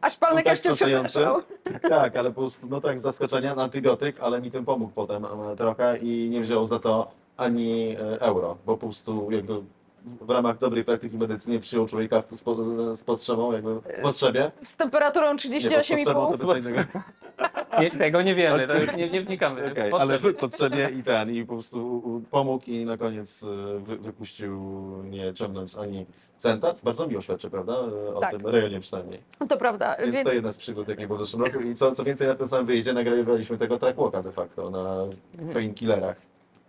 aż 0.00 0.16
palny 0.16 0.36
no 0.36 0.44
tak 0.44 0.56
wstrząsający. 0.56 1.08
przepraszał. 1.08 1.42
Tak, 1.90 2.16
ale 2.16 2.30
po 2.30 2.40
prostu, 2.40 2.66
no 2.70 2.80
tak, 2.80 2.98
z 2.98 3.02
zaskoczenia 3.02 3.54
na 3.54 3.62
antybiotyk, 3.62 4.16
ale 4.20 4.40
mi 4.40 4.50
tym 4.50 4.64
pomógł 4.64 4.92
potem 4.92 5.24
e, 5.24 5.56
trochę 5.56 5.98
i 5.98 6.30
nie 6.30 6.40
wziął 6.40 6.66
za 6.66 6.78
to 6.78 7.10
ani 7.36 7.90
e, 7.90 8.20
euro, 8.20 8.56
bo 8.66 8.76
po 8.76 8.86
prostu 8.86 9.30
jakby 9.30 9.54
w- 10.04 10.30
ramach 10.30 10.58
dobrej 10.58 10.84
praktyki 10.84 11.16
medycyny 11.18 11.60
przyjął 11.60 11.86
człowieka 11.86 12.22
z, 12.30 12.42
po, 12.42 12.54
z 12.94 13.04
potrzebą, 13.04 13.52
jakby 13.52 13.74
w 13.74 13.82
potrzebie. 14.02 14.50
Z 14.62 14.76
temperaturą 14.76 15.26
Nie, 15.26 15.32
bo 15.34 15.38
z 15.38 15.84
potrzebą 15.84 16.30
38,5. 16.30 16.32
to 16.32 16.38
co 16.38 16.56
innego. 16.56 16.80
Nie, 17.80 17.90
tego 17.90 18.22
nie 18.22 18.34
wiemy, 18.34 18.66
to 18.68 18.78
już 18.78 18.92
nie, 18.96 19.10
nie 19.10 19.22
wnikamy. 19.22 19.72
Okej, 19.72 19.92
ale 19.98 20.18
co? 20.18 20.28
w 20.28 20.34
potrzebie 20.34 20.90
i 20.98 21.02
ten, 21.02 21.30
i 21.34 21.44
po 21.44 21.52
prostu 21.52 21.96
u- 21.98 22.20
pomógł 22.30 22.64
i 22.66 22.84
na 22.84 22.96
koniec 22.96 23.42
e, 23.42 23.46
wy, 23.78 23.96
wypuścił 23.96 24.60
nie 25.04 25.34
ciągnąć 25.34 25.74
ani 25.76 26.06
centa. 26.36 26.74
Bardzo 26.82 27.06
miło 27.06 27.20
świadczy, 27.20 27.50
prawda? 27.50 27.72
E, 27.72 28.14
O 28.14 28.20
Tak. 28.20 28.30
tym 28.30 28.46
rejonie 28.46 28.80
przynajmniej. 28.80 29.20
To 29.48 29.56
prawda, 29.56 29.96
Więc, 30.00 30.12
więc 30.14 30.26
to 30.28 30.32
jedna 30.34 30.52
z 30.52 30.56
przygód, 30.56 30.88
jakie 30.88 31.06
było 31.06 31.18
w 31.18 31.22
zeszłym 31.22 31.42
roku. 31.44 31.60
I 31.60 31.74
co, 31.74 31.92
co 31.92 32.04
więcej, 32.04 32.28
na 32.28 32.34
tym 32.34 32.46
samym 32.46 32.66
wyjeździe 32.66 32.92
nagrywaliśmy 32.92 33.58
tego 33.58 33.78
trackwalka 33.78 34.22
de 34.22 34.32
facto 34.32 34.70
na 34.70 34.96
painkillerach, 35.52 36.16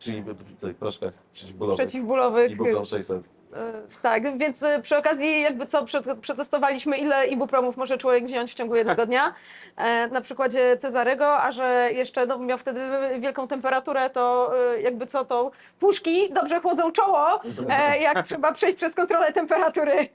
czyli 0.01 0.21
w 0.21 0.61
tych 0.61 0.75
proszkach 0.75 1.13
przeciwbólowych. 1.33 1.87
przeciwbólowych. 1.87 2.51
Ibuprofen 2.51 2.85
600. 2.85 3.23
E, 3.53 3.81
Tak, 4.01 4.37
więc 4.37 4.63
e, 4.63 4.81
przy 4.81 4.97
okazji 4.97 5.41
jakby 5.41 5.65
co 5.65 5.85
przetestowaliśmy 6.21 6.97
ile 6.97 7.27
ibupromów 7.27 7.77
może 7.77 7.97
człowiek 7.97 8.25
wziąć 8.25 8.51
w 8.51 8.53
ciągu 8.53 8.75
jednego 8.75 9.05
dnia 9.05 9.33
e, 9.77 10.07
na 10.07 10.21
przykładzie 10.21 10.77
Cezarego, 10.77 11.41
a 11.41 11.51
że 11.51 11.89
jeszcze 11.93 12.25
no, 12.25 12.37
miał 12.39 12.57
wtedy 12.57 12.81
wielką 13.19 13.47
temperaturę, 13.47 14.09
to 14.09 14.53
e, 14.75 14.81
jakby 14.81 15.07
co 15.07 15.25
to 15.25 15.51
puszki 15.79 16.33
dobrze 16.33 16.59
chłodzą 16.59 16.91
czoło, 16.91 17.41
e, 17.69 17.99
jak 17.99 18.23
trzeba 18.27 18.53
przejść 18.53 18.77
przez 18.77 18.95
kontrolę 18.95 19.33
temperatury. 19.33 20.09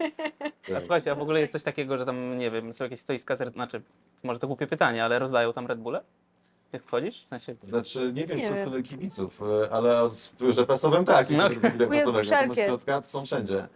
A 0.76 0.80
słuchajcie, 0.80 1.12
a 1.12 1.14
w 1.14 1.22
ogóle 1.22 1.40
jest 1.40 1.52
coś 1.52 1.62
takiego, 1.62 1.98
że 1.98 2.06
tam, 2.06 2.38
nie 2.38 2.50
wiem, 2.50 2.72
są 2.72 2.84
jakieś 2.84 3.00
stoiska, 3.00 3.36
znaczy, 3.36 3.82
może 4.24 4.38
to 4.38 4.46
głupie 4.46 4.66
pytanie, 4.66 5.04
ale 5.04 5.18
rozdają 5.18 5.52
tam 5.52 5.66
Red 5.66 5.78
Bulle? 5.78 6.00
Jak 6.73 6.82
wchodzisz? 6.82 7.25
W 7.25 7.28
sensie, 7.28 7.54
Znaczy, 7.68 8.12
nie 8.14 8.26
wiem, 8.26 8.38
Nie 8.38 8.49
czy 8.49 8.54
wiem. 8.54 8.64
z 8.64 8.66
strony 8.68 8.82
kibiców, 8.82 9.42
e, 9.64 9.70
ale 9.70 10.11
z 10.11 10.28
w 10.28 10.37
biurze 10.37 10.66
prasowym 10.66 11.04
tak, 11.04 11.30
No. 11.30 11.37
no. 11.37 11.49
prasowego. 11.88 12.23
wszelkie. 12.23 12.30
Natomiast 12.49 12.61
środka 12.61 13.00
to 13.00 13.08
są 13.08 13.25
wszędzie. 13.25 13.68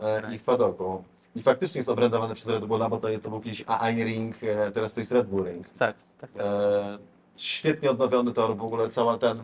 E, 0.00 0.34
I 0.34 0.38
w 0.38 0.44
padoku. 0.44 1.04
I 1.36 1.42
faktycznie 1.42 1.78
jest 1.78 1.88
obrędowane 1.88 2.34
przez 2.34 2.48
Red 2.48 2.64
Bulla, 2.64 2.88
bo 2.88 2.96
to, 2.98 3.08
jest, 3.08 3.24
to 3.24 3.30
był 3.30 3.40
kiedyś 3.40 3.64
A1 3.64 4.04
Ring, 4.04 4.36
e, 4.44 4.70
teraz 4.72 4.92
to 4.92 5.00
jest 5.00 5.12
Red 5.12 5.26
Bull 5.26 5.44
Ring. 5.46 5.66
tak, 5.70 5.96
tak. 6.20 6.30
tak. 6.32 6.42
E, 6.46 6.98
świetnie 7.36 7.90
odnowiony 7.90 8.32
tor, 8.32 8.56
w 8.56 8.62
ogóle 8.62 8.88
cała 8.88 9.18
ten 9.18 9.42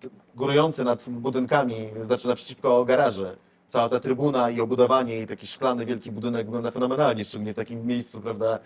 t- 0.00 0.08
górujący 0.34 0.84
nad 0.84 1.08
budynkami, 1.08 1.90
znaczy 2.06 2.28
naprzeciwko 2.28 2.84
garaży. 2.84 3.36
Cała 3.74 3.88
ta 3.88 4.00
trybuna 4.00 4.50
i 4.50 4.60
obudowanie 4.60 5.20
i 5.20 5.26
taki 5.26 5.46
szklany 5.46 5.86
wielki 5.86 6.10
budynek 6.12 6.46
wygląda 6.46 6.70
fenomenalnie, 6.70 7.24
szczególnie 7.24 7.52
w 7.52 7.56
takim 7.56 7.86
miejscu, 7.86 8.20
prawda? 8.20 8.58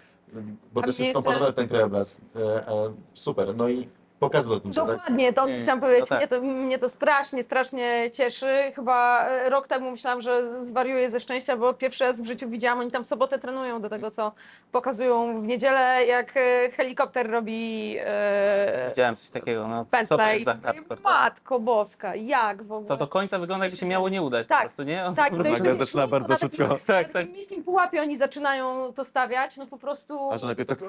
Bo 0.73 0.81
A 0.81 0.85
też 0.85 0.99
jest 0.99 1.13
komponowany 1.13 1.53
ten 1.53 1.69
krajobraz. 1.69 2.21
E, 2.37 2.69
e, 2.69 2.95
super. 3.15 3.57
No 3.57 3.69
i 3.69 3.89
pokazy 4.21 4.49
lotnicze, 4.49 4.81
tak? 4.81 4.91
Dokładnie, 4.91 5.33
to 5.33 5.43
Mm, 5.49 5.63
chciałam 5.63 5.81
powiedzieć. 5.81 6.11
no 6.11 6.17
tak. 6.17 6.19
mnie, 6.19 6.29
to, 6.29 6.41
mnie 6.41 6.79
to 6.79 6.89
strasznie, 6.89 7.43
strasznie 7.43 8.11
cieszy. 8.13 8.73
Chyba 8.75 9.27
e, 9.27 9.51
rok 9.51 9.67
temu 9.67 9.91
myślałam, 9.91 10.21
że 10.23 10.65
zwariuję 10.65 11.11
ze 11.11 11.21
szczęścia, 11.21 11.57
bo 11.57 11.75
pierwszy 11.75 12.05
raz 12.05 12.21
w 12.21 12.25
życiu 12.27 12.49
widziałam, 12.49 12.79
oni 12.81 12.91
tam 12.91 13.05
w 13.05 13.07
sobotę 13.07 13.39
trenują 13.39 13.81
do 13.81 13.89
tego, 13.89 14.11
co 14.11 14.33
pokazują 14.73 15.41
w 15.43 15.47
niedzielę, 15.47 16.07
jak 16.07 16.37
e, 16.37 16.71
helikopter 16.71 17.31
robi 17.31 17.97
e, 18.01 18.89
Widziałem 18.89 19.17
coś 19.17 19.31
takiego, 19.31 19.69
no 19.69 19.85
co 19.85 19.91
to 19.91 19.97
pętlę. 19.97 20.29
jest 20.33 20.41
i 20.43 20.45
za 20.45 20.57
hardcore? 20.63 21.01
Matko 21.05 21.61
boska, 21.61 22.15
jak 22.15 22.63
w 22.63 22.73
ogóle? 22.73 22.89
To 22.89 22.97
do 22.97 23.07
końca 23.07 23.39
wygląda 23.39 23.65
jakby 23.67 23.79
się 23.79 23.87
miało 23.87 24.09
nie 24.09 24.23
udać 24.23 24.47
Tak, 24.47 24.59
po 24.59 24.63
prostu, 24.65 24.83
nie? 24.83 25.05
On 25.05 25.15
Tak, 25.15 25.31
po 25.31 25.37
to 25.37 25.43
prostu- 25.45 25.65
Nagle 25.65 25.85
zaczyna 25.85 26.07
bardzo 26.07 26.37
szybko. 26.37 26.69
Tak, 26.69 26.81
tak. 26.87 27.13
takim 27.13 27.33
niskim 27.33 27.65
pułapie 27.65 28.03
oni 28.03 28.17
zaczynają 28.17 28.93
to 28.93 29.05
stawiać, 29.05 29.57
no 29.57 29.67
po 29.67 29.79
prostu... 29.79 30.31
A 30.33 30.37
że 30.39 30.47
najpierw 30.47 30.69
tak... 30.69 30.79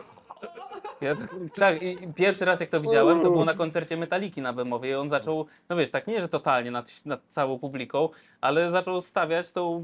Ja, 1.01 1.15
tak, 1.55 1.83
i 1.83 2.13
pierwszy 2.15 2.45
raz 2.45 2.59
jak 2.59 2.69
to 2.69 2.81
widziałem, 2.81 3.21
to 3.21 3.31
było 3.31 3.45
na 3.45 3.53
koncercie 3.53 3.97
Metaliki 3.97 4.41
na 4.41 4.53
Bemowie 4.53 4.89
i 4.89 4.95
on 4.95 5.09
zaczął, 5.09 5.45
no 5.69 5.75
wiesz, 5.75 5.91
tak 5.91 6.07
nie, 6.07 6.21
że 6.21 6.29
totalnie 6.29 6.71
nad, 6.71 7.05
nad 7.05 7.21
całą 7.27 7.59
publiką, 7.59 8.09
ale 8.41 8.71
zaczął 8.71 9.01
stawiać 9.01 9.51
tą 9.51 9.83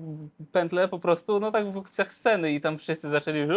pętlę 0.51 0.87
po 0.87 0.99
prostu, 0.99 1.39
no 1.39 1.51
tak 1.51 1.71
w 1.71 1.77
okoliczach 1.77 2.11
sceny 2.11 2.51
i 2.51 2.61
tam 2.61 2.77
wszyscy 2.77 3.09
zaczęli 3.09 3.47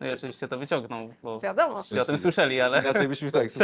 no 0.00 0.06
i 0.06 0.10
oczywiście 0.10 0.48
to 0.48 0.58
wyciągnął, 0.58 1.14
bo 1.22 1.40
Wiadomo. 1.40 1.82
o 2.00 2.04
tym 2.04 2.18
słyszeli, 2.18 2.60
ale... 2.60 2.80
Inaczej 2.80 3.08
byśmy 3.08 3.30
tak, 3.30 3.48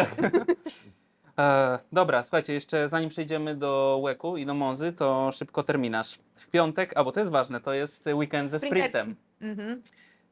E, 1.39 1.79
dobra, 1.93 2.23
słuchajcie, 2.23 2.53
jeszcze 2.53 2.89
zanim 2.89 3.09
przejdziemy 3.09 3.55
do 3.55 3.99
Łeku 4.03 4.37
i 4.37 4.47
do 4.47 4.55
Monzy, 4.55 4.93
to 4.93 5.33
szybko 5.33 5.63
terminarz. 5.63 6.19
W 6.35 6.49
piątek, 6.49 6.93
a 6.97 7.05
bo 7.05 7.13
to 7.13 7.21
jest 7.21 7.33
ważne, 7.33 7.61
to 7.61 7.73
jest 7.73 8.07
weekend 8.07 8.51
ze 8.51 8.59
sprintem. 8.59 9.17
Mhm. 9.41 9.83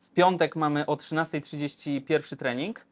W 0.05 0.11
piątek 0.11 0.57
mamy 0.57 0.87
o 0.87 0.95
13.30 0.97 2.05
pierwszy 2.05 2.37
trening, 2.37 2.87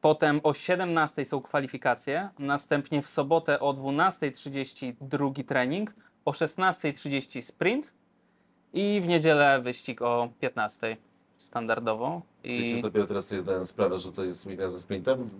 potem 0.00 0.40
o 0.42 0.50
17.00 0.50 1.24
są 1.24 1.40
kwalifikacje, 1.40 2.28
następnie 2.38 3.02
w 3.02 3.08
sobotę 3.08 3.60
o 3.60 3.74
12.30 3.74 4.94
drugi 5.00 5.44
trening, 5.44 5.94
o 6.24 6.30
16.30 6.30 7.42
sprint 7.42 7.92
i 8.72 9.00
w 9.00 9.06
niedzielę 9.06 9.60
wyścig 9.62 10.02
o 10.02 10.28
15.00 10.42 10.96
standardowo. 11.36 12.22
Wiecie, 12.44 12.70
I 12.72 12.76
że 12.76 12.82
dopiero 12.82 13.06
teraz 13.06 13.26
sobie 13.26 13.40
zdałem 13.40 13.66
sprawę, 13.66 13.98
że 13.98 14.12
to 14.12 14.24
jest 14.24 14.46
weekend 14.46 14.72
ze 14.72 14.78
sprintem. 14.80 15.30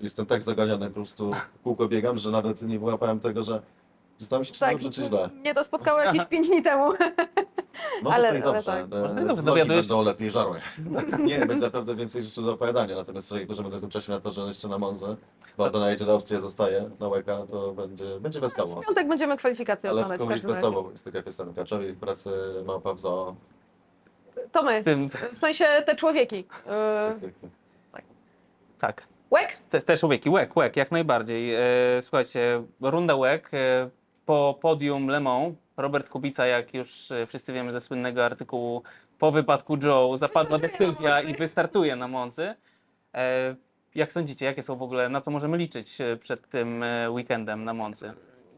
Jestem 0.00 0.26
tak 0.26 0.42
zaganiony, 0.42 0.88
po 0.88 0.94
prostu 0.94 1.30
w 1.32 1.62
kółko 1.62 1.88
biegam, 1.88 2.18
że 2.18 2.30
nawet 2.30 2.62
nie 2.62 2.78
wyłapałem 2.78 3.20
tego, 3.20 3.42
że 3.42 3.62
zastanawiam 4.18 4.44
się, 4.44 4.52
czy 4.52 4.60
Tak, 4.60 4.72
dobrze, 4.72 4.90
czy 4.90 5.04
źle. 5.04 5.28
mnie 5.28 5.54
to 5.54 5.64
spotkało 5.64 6.00
jakieś 6.00 6.24
5 6.24 6.48
dni 6.48 6.62
temu. 6.62 6.92
Może 8.02 8.16
Ale- 8.16 8.28
to 8.28 8.34
i 8.38 8.42
ale 8.42 8.52
dobrze. 8.52 8.72
tak. 8.72 8.88
Może 8.90 9.14
to 9.14 9.20
i 9.20 9.26
dobrze, 9.26 9.42
nogi 9.42 9.60
dowiadujesz- 9.60 9.88
będą 9.88 10.02
lepiej 10.04 10.30
żarły. 10.30 10.60
Nie, 11.18 11.46
będzie 11.46 11.64
naprawdę 11.64 11.94
więcej 11.94 12.22
rzeczy 12.22 12.42
do 12.42 12.52
opowiadania, 12.52 12.96
natomiast 12.96 13.28
że 13.28 13.62
będę 13.62 13.78
w 13.78 13.80
tym 13.80 13.90
czasie 13.90 14.12
na 14.12 14.20
to, 14.20 14.30
że 14.30 14.42
jeszcze 14.42 14.68
na 14.68 14.78
Monzę, 14.78 15.16
Waldona 15.58 15.90
jedzie 15.90 16.04
do 16.04 16.12
Austrii, 16.12 16.34
ja 16.34 16.40
zostaję 16.40 16.90
na 17.00 17.08
Łeka, 17.08 17.38
to 17.50 17.72
będzie, 17.72 18.20
będzie 18.20 18.40
wesoło. 18.40 18.82
W 18.82 18.86
piątek 18.86 19.08
będziemy 19.08 19.36
kwalifikacje 19.36 19.90
Ale 19.90 20.02
w 20.02 20.04
oglądać 20.04 20.18
w 20.18 20.22
kogoś 20.22 20.34
każdym 20.34 20.50
razie. 20.50 20.66
wesoło 20.66 20.90
jest 20.90 21.04
taka 21.04 21.22
piosenka. 21.22 21.64
Człowiek 21.64 21.96
pracy 21.96 22.30
małpa 22.66 22.94
w 22.94 22.98
zoo. 23.00 23.34
To 24.52 24.62
my. 24.62 24.84
tym, 24.84 25.08
W 25.32 25.38
sensie 25.38 25.64
te 25.86 25.96
człowieki. 25.96 26.36
Yy, 26.36 27.32
tak. 28.78 29.02
Łek? 29.30 29.58
Te, 29.70 29.80
też 29.80 30.02
łyki, 30.02 30.30
łek, 30.30 30.56
łek, 30.56 30.76
jak 30.76 30.90
najbardziej. 30.92 31.54
E, 31.54 31.60
słuchajcie, 32.02 32.62
runda 32.80 33.16
łek 33.16 33.50
e, 33.52 33.90
po 34.26 34.58
podium 34.62 35.08
Le 35.08 35.20
Mans. 35.20 35.54
Robert 35.80 36.08
Kubica, 36.08 36.46
jak 36.46 36.74
już 36.74 37.10
e, 37.10 37.26
wszyscy 37.26 37.52
wiemy 37.52 37.72
ze 37.72 37.80
słynnego 37.80 38.24
artykułu 38.24 38.82
po 39.18 39.32
wypadku 39.32 39.78
Joe, 39.82 40.16
zapadła 40.16 40.58
decyzja 40.58 41.20
i 41.20 41.34
wystartuje 41.34 41.96
na 41.96 42.08
Moncy. 42.08 42.54
E, 43.14 43.56
jak 43.94 44.12
sądzicie, 44.12 44.46
jakie 44.46 44.62
są 44.62 44.76
w 44.76 44.82
ogóle, 44.82 45.08
na 45.08 45.20
co 45.20 45.30
możemy 45.30 45.56
liczyć 45.56 46.00
e, 46.00 46.16
przed 46.16 46.48
tym 46.48 46.84
weekendem 47.08 47.64
na 47.64 47.74
Moncy? 47.74 48.12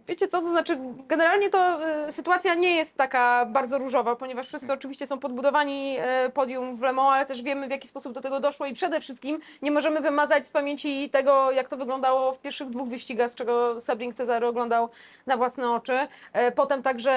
Wiecie 0.08 0.28
co, 0.28 0.40
to 0.40 0.48
znaczy 0.48 0.78
generalnie 1.08 1.50
to 1.50 1.78
y, 2.08 2.12
sytuacja 2.12 2.54
nie 2.54 2.76
jest 2.76 2.96
taka 2.96 3.46
bardzo 3.46 3.78
różowa, 3.78 4.16
ponieważ 4.16 4.48
wszyscy 4.48 4.72
oczywiście 4.72 5.06
są 5.06 5.18
podbudowani 5.18 5.96
y, 6.26 6.30
podium 6.30 6.76
w 6.76 6.82
Le 6.82 6.92
Mans, 6.92 7.08
ale 7.12 7.26
też 7.26 7.42
wiemy 7.42 7.68
w 7.68 7.70
jaki 7.70 7.88
sposób 7.88 8.12
do 8.12 8.20
tego 8.20 8.40
doszło 8.40 8.66
i 8.66 8.72
przede 8.74 9.00
wszystkim 9.00 9.40
nie 9.62 9.70
możemy 9.70 10.00
wymazać 10.00 10.48
z 10.48 10.50
pamięci 10.50 11.10
tego, 11.10 11.50
jak 11.50 11.68
to 11.68 11.76
wyglądało 11.76 12.32
w 12.32 12.40
pierwszych 12.40 12.70
dwóch 12.70 12.88
wyścigach, 12.88 13.30
z 13.30 13.34
czego 13.34 13.80
Sabrin 13.80 14.12
Cezary 14.14 14.46
oglądał 14.46 14.88
na 15.26 15.36
własne 15.36 15.70
oczy. 15.70 15.98
E, 16.32 16.52
Potem 16.52 16.82
także 16.82 17.12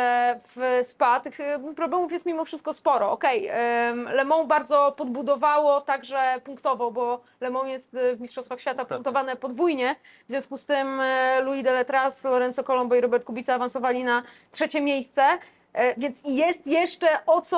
w 0.48 0.80
Spa 0.84 1.20
tych 1.20 1.40
y, 1.40 1.74
problemów 1.76 2.12
jest 2.12 2.26
mimo 2.26 2.46
wszystko 2.46 2.74
sporo. 2.74 3.12
Okej, 3.12 3.50
ym, 3.92 4.10
Le 4.10 4.26
Mans 4.26 4.48
bardzo 4.48 4.92
podbudowało 4.98 5.82
także 5.82 6.42
punktowo, 6.44 6.92
bo 6.92 7.22
Le 7.42 7.50
Mans 7.50 7.68
jest 7.68 7.94
y, 7.94 8.16
w 8.16 8.22
Mistrzostwach 8.22 8.60
Świata 8.60 8.86
punktowane 8.86 9.36
podwójnie, 9.36 9.96
w 10.28 10.30
związku 10.32 10.58
z 10.58 10.66
tym 10.66 11.02
Louis 11.44 11.64
Deletras, 11.64 12.24
Lorenzo 12.24 12.64
Colombo 12.76 12.96
i 12.96 13.02
Robert 13.02 13.24
Kubica 13.26 13.54
awansowali 13.56 14.04
na 14.04 14.24
trzecie 14.52 14.82
miejsce. 14.82 15.22
E, 15.74 16.00
Więc 16.00 16.22
jest 16.26 16.68
jeszcze 16.68 17.08
o 17.26 17.42
co 17.42 17.58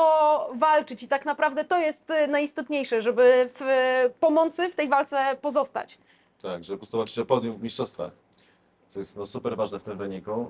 walczyć 0.55 1.03
i 1.03 1.07
tak 1.07 1.25
naprawdę 1.25 1.65
to 1.65 1.77
jest 1.79 2.09
e, 2.11 2.27
najistotniejsze, 2.27 3.01
żeby 3.01 3.49
w 3.53 3.61
e, 3.61 4.09
pomocy 4.19 4.69
w 4.69 4.75
tej 4.75 4.89
walce 4.89 5.37
pozostać. 5.41 5.97
Tak, 6.41 6.63
że 6.63 6.73
po 6.73 6.77
prostu 6.77 6.97
walczyć 6.97 7.19
o 7.19 7.25
podium 7.25 7.57
w 7.57 7.63
mistrzostwach. 7.63 8.11
Co 8.89 8.99
jest 8.99 9.17
no, 9.17 9.25
super 9.25 9.55
ważne 9.57 9.79
w 9.79 9.83
tym 9.83 9.97
wyniku. 9.97 10.45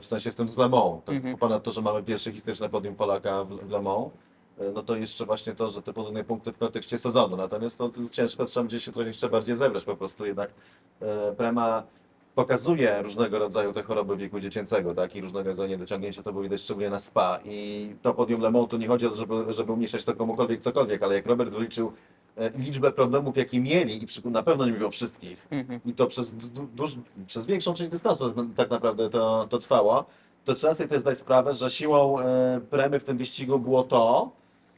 W 0.00 0.06
sensie 0.06 0.32
w 0.32 0.34
tym 0.34 0.48
z 0.48 0.58
Le 0.58 0.68
Mans. 0.68 1.04
Tak, 1.04 1.14
Mhm. 1.14 1.36
Ponad 1.36 1.62
to, 1.62 1.70
że 1.70 1.82
mamy 1.82 2.02
pierwsze 2.02 2.32
historyczne 2.32 2.68
podium 2.68 2.94
Polaka 2.96 3.44
w, 3.44 3.48
w 3.48 3.70
Le 3.70 3.82
Mans. 3.82 4.08
e, 4.60 4.64
No 4.74 4.82
to 4.82 4.96
jeszcze 4.96 5.26
właśnie 5.26 5.54
to, 5.54 5.68
że 5.70 5.82
te 5.82 5.92
podwójne 5.92 6.24
punkty 6.24 6.52
w 6.52 6.58
kontekście 6.58 6.98
sezonu. 6.98 7.36
Natomiast 7.36 7.78
to, 7.78 7.88
to 7.88 8.00
jest 8.00 8.12
ciężko, 8.12 8.44
trzeba 8.44 8.64
będzie 8.64 8.80
się 8.80 8.92
trochę 8.92 9.06
jeszcze 9.08 9.28
bardziej 9.28 9.56
zebrać 9.56 9.84
po 9.84 9.96
prostu. 9.96 10.26
Jednak 10.26 10.50
e, 11.00 11.32
Prema 11.32 11.82
pokazuje 12.34 13.02
różnego 13.02 13.38
rodzaju 13.38 13.72
te 13.72 13.82
choroby 13.82 14.16
wieku 14.16 14.40
dziecięcego, 14.40 14.94
tak? 14.94 15.16
I 15.16 15.20
różnego 15.20 15.48
rodzaju 15.48 15.68
niedociągnięcia, 15.70 16.22
to 16.22 16.32
było 16.32 16.42
widać 16.42 16.60
szczególnie 16.60 16.90
na 16.90 16.98
SPA. 16.98 17.40
I 17.44 17.88
to 18.02 18.14
podium 18.14 18.40
Le 18.40 18.50
Mans, 18.50 18.68
to 18.68 18.76
nie 18.76 18.88
chodzi 18.88 19.06
o 19.06 19.10
to, 19.10 19.16
żeby, 19.16 19.52
żeby 19.52 19.72
umniejszać 19.72 20.04
to 20.04 20.14
komukolwiek 20.14 20.60
cokolwiek, 20.60 21.02
ale 21.02 21.14
jak 21.14 21.26
Robert 21.26 21.50
wyliczył 21.50 21.92
e, 22.36 22.50
liczbę 22.50 22.92
problemów, 22.92 23.36
jakie 23.36 23.60
mieli, 23.60 24.02
i 24.02 24.06
przy, 24.06 24.28
na 24.30 24.42
pewno 24.42 24.66
nie 24.66 24.72
mówię 24.72 24.86
o 24.86 24.90
wszystkich, 24.90 25.46
Mhm. 25.50 25.80
i 25.86 25.94
to 25.94 26.06
przez, 26.06 26.34
du, 26.34 26.62
duż, 26.74 26.96
przez 27.26 27.46
większą 27.46 27.74
część 27.74 27.90
dystansu 27.90 28.34
tak 28.56 28.70
naprawdę 28.70 29.10
to, 29.10 29.46
to 29.50 29.58
trwało, 29.58 30.04
to 30.44 30.54
trzeba 30.54 30.74
sobie 30.74 30.88
też 30.88 31.00
zdać 31.00 31.18
sprawę, 31.18 31.54
że 31.54 31.70
siłą 31.70 32.20
e, 32.20 32.60
premy 32.70 33.00
w 33.00 33.04
tym 33.04 33.16
wyścigu 33.16 33.58
było 33.58 33.82
to, 33.82 34.30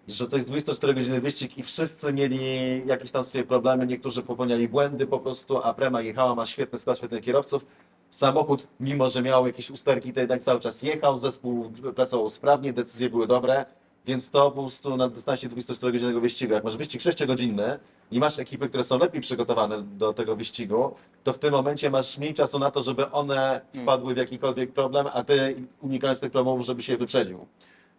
że 0.08 0.28
to 0.28 0.36
jest 0.36 0.48
24 0.48 0.94
godziny 0.94 1.20
wyścig 1.20 1.58
i 1.58 1.62
wszyscy 1.62 2.12
mieli 2.12 2.38
jakieś 2.86 3.10
tam 3.10 3.24
swoje 3.24 3.44
problemy, 3.44 3.86
niektórzy 3.86 4.22
popełniali 4.22 4.68
błędy 4.68 5.06
po 5.06 5.18
prostu, 5.18 5.62
a 5.62 5.74
prema 5.74 6.02
jechała, 6.02 6.34
ma 6.34 6.46
świetny 6.46 6.78
skład, 6.78 6.98
świetnych 6.98 7.24
kierowców. 7.24 7.66
Samochód, 8.10 8.66
mimo 8.80 9.10
że 9.10 9.22
miał 9.22 9.46
jakieś 9.46 9.70
usterki, 9.70 10.12
to 10.12 10.20
jednak 10.20 10.42
cały 10.42 10.60
czas 10.60 10.82
jechał, 10.82 11.18
zespół 11.18 11.70
pracował 11.96 12.30
sprawnie, 12.30 12.72
decyzje 12.72 13.10
były 13.10 13.26
dobre, 13.26 13.64
więc 14.06 14.30
to 14.30 14.50
po 14.50 14.60
prostu 14.62 14.96
na 14.96 15.08
dystansie 15.08 15.48
24-godzinnego 15.48 16.20
wyścigu, 16.20 16.52
jak 16.52 16.64
masz 16.64 16.76
wyścig 16.76 17.00
6-godzinny 17.00 17.78
i 18.10 18.20
masz 18.20 18.38
ekipy, 18.38 18.68
które 18.68 18.84
są 18.84 18.98
lepiej 18.98 19.20
przygotowane 19.20 19.82
do 19.82 20.12
tego 20.12 20.36
wyścigu, 20.36 20.94
to 21.24 21.32
w 21.32 21.38
tym 21.38 21.52
momencie 21.52 21.90
masz 21.90 22.18
mniej 22.18 22.34
czasu 22.34 22.58
na 22.58 22.70
to, 22.70 22.82
żeby 22.82 23.10
one 23.10 23.60
wpadły 23.82 24.14
w 24.14 24.16
jakikolwiek 24.16 24.72
problem, 24.72 25.06
a 25.12 25.24
ty 25.24 25.56
unikając 25.80 26.20
tych 26.20 26.32
problemów, 26.32 26.66
żeby 26.66 26.82
się 26.82 26.96
wyprzedził. 26.96 27.46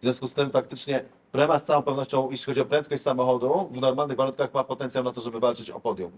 W 0.00 0.02
związku 0.02 0.26
z 0.26 0.34
tym 0.34 0.50
faktycznie 0.50 1.04
Prema 1.36 1.58
z 1.58 1.64
całą 1.64 1.82
pewnością, 1.82 2.30
jeśli 2.30 2.46
chodzi 2.46 2.60
o 2.60 2.64
prędkość 2.64 3.02
samochodu, 3.02 3.68
w 3.72 3.80
normalnych 3.80 4.16
warunkach 4.16 4.54
ma 4.54 4.64
potencjał 4.64 5.04
na 5.04 5.12
to, 5.12 5.20
żeby 5.20 5.40
walczyć 5.40 5.70
o 5.70 5.80
podium. 5.80 6.12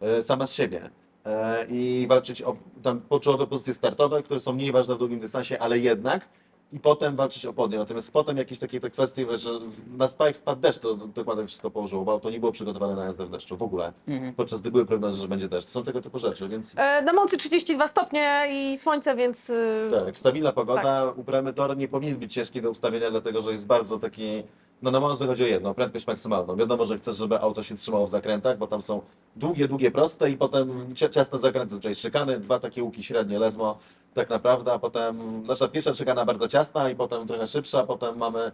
E, 0.00 0.22
sama 0.22 0.46
z 0.46 0.52
siebie. 0.52 0.90
E, 1.24 1.66
I 1.68 2.06
walczyć 2.08 2.42
o 2.42 2.56
tam 2.82 3.00
poczołowe 3.00 3.46
pozycje 3.46 3.74
startowe, 3.74 4.22
które 4.22 4.40
są 4.40 4.52
mniej 4.52 4.72
ważne 4.72 4.94
w 4.94 4.98
długim 4.98 5.20
dystansie, 5.20 5.58
ale 5.58 5.78
jednak. 5.78 6.28
I 6.72 6.80
potem 6.80 7.16
walczyć 7.16 7.46
o 7.46 7.52
podium. 7.52 7.78
Natomiast 7.80 8.12
potem 8.12 8.36
jakieś 8.36 8.58
takie 8.58 8.80
te 8.80 8.90
kwestie, 8.90 9.36
że 9.36 9.50
w- 9.60 9.96
na 9.96 10.08
Spike 10.08 10.34
spadł 10.34 10.60
deszcz, 10.60 10.78
to 10.78 10.94
dokładnie 10.94 11.46
wszystko 11.46 11.70
położyło, 11.70 12.04
bo 12.04 12.20
to 12.20 12.30
nie 12.30 12.40
było 12.40 12.52
przygotowane 12.52 12.94
na 12.96 13.04
jazdę 13.04 13.26
w 13.26 13.30
deszczu 13.30 13.56
w 13.56 13.62
ogóle. 13.62 13.92
Mhm. 14.08 14.34
Podczas 14.34 14.60
gdy 14.60 14.70
były 14.70 14.86
prognozy, 14.86 15.20
że 15.22 15.28
będzie 15.28 15.48
deszcz. 15.48 15.68
Są 15.68 15.82
tego 15.82 16.00
typu 16.00 16.18
rzeczy, 16.18 16.48
więc 16.48 16.74
E, 16.76 17.02
Na 17.02 17.12
mocy 17.12 17.36
32 17.36 17.88
stopnie 17.88 18.46
i 18.50 18.76
słońce, 18.78 19.16
więc 19.16 19.50
y, 19.50 19.90
Tak, 20.06 20.18
stabilna 20.18 20.52
pogoda, 20.52 21.12
uprawiamy 21.16 21.52
tor 21.52 21.76
nie 21.76 21.88
powinien 21.88 22.16
być 22.16 22.32
ciężki 22.34 22.62
do 22.62 22.70
ustawienia, 22.70 23.10
dlatego 23.10 23.42
że 23.42 23.52
jest 23.52 23.66
bardzo 23.66 23.98
taki, 23.98 24.42
no 24.82 24.90
na 24.90 25.00
Monza 25.00 25.26
chodzi 25.26 25.42
o 25.44 25.46
jedno, 25.46 25.74
prędkość 25.74 26.06
maksymalną. 26.06 26.56
Wiadomo, 26.56 26.86
że 26.86 26.98
chcesz, 26.98 27.16
żeby 27.16 27.40
auto 27.40 27.62
się 27.62 27.74
trzymało 27.74 28.06
w 28.06 28.10
zakrętach, 28.10 28.58
bo 28.58 28.66
tam 28.66 28.82
są 28.82 29.00
długie, 29.36 29.68
długie, 29.68 29.90
proste 29.90 30.30
i 30.30 30.36
potem 30.36 30.94
cia- 30.94 31.08
ciasne 31.08 31.38
zakręty, 31.38 31.70
zazwyczaj 31.70 31.94
szykany, 31.94 32.40
dwa 32.40 32.58
takie 32.58 32.82
łuki 32.84 33.02
średnie, 33.02 33.38
lesmo 33.38 33.78
tak 34.14 34.30
naprawdę, 34.30 34.72
a 34.72 34.78
potem, 34.78 35.42
nasza 35.46 35.68
pierwsza 35.68 35.94
szykana 35.94 36.24
bardzo 36.24 36.48
ciasna 36.48 36.90
i 36.90 36.96
potem 36.96 37.26
trochę 37.26 37.46
szybsza, 37.46 37.82
potem 37.86 38.16
mamy 38.18 38.52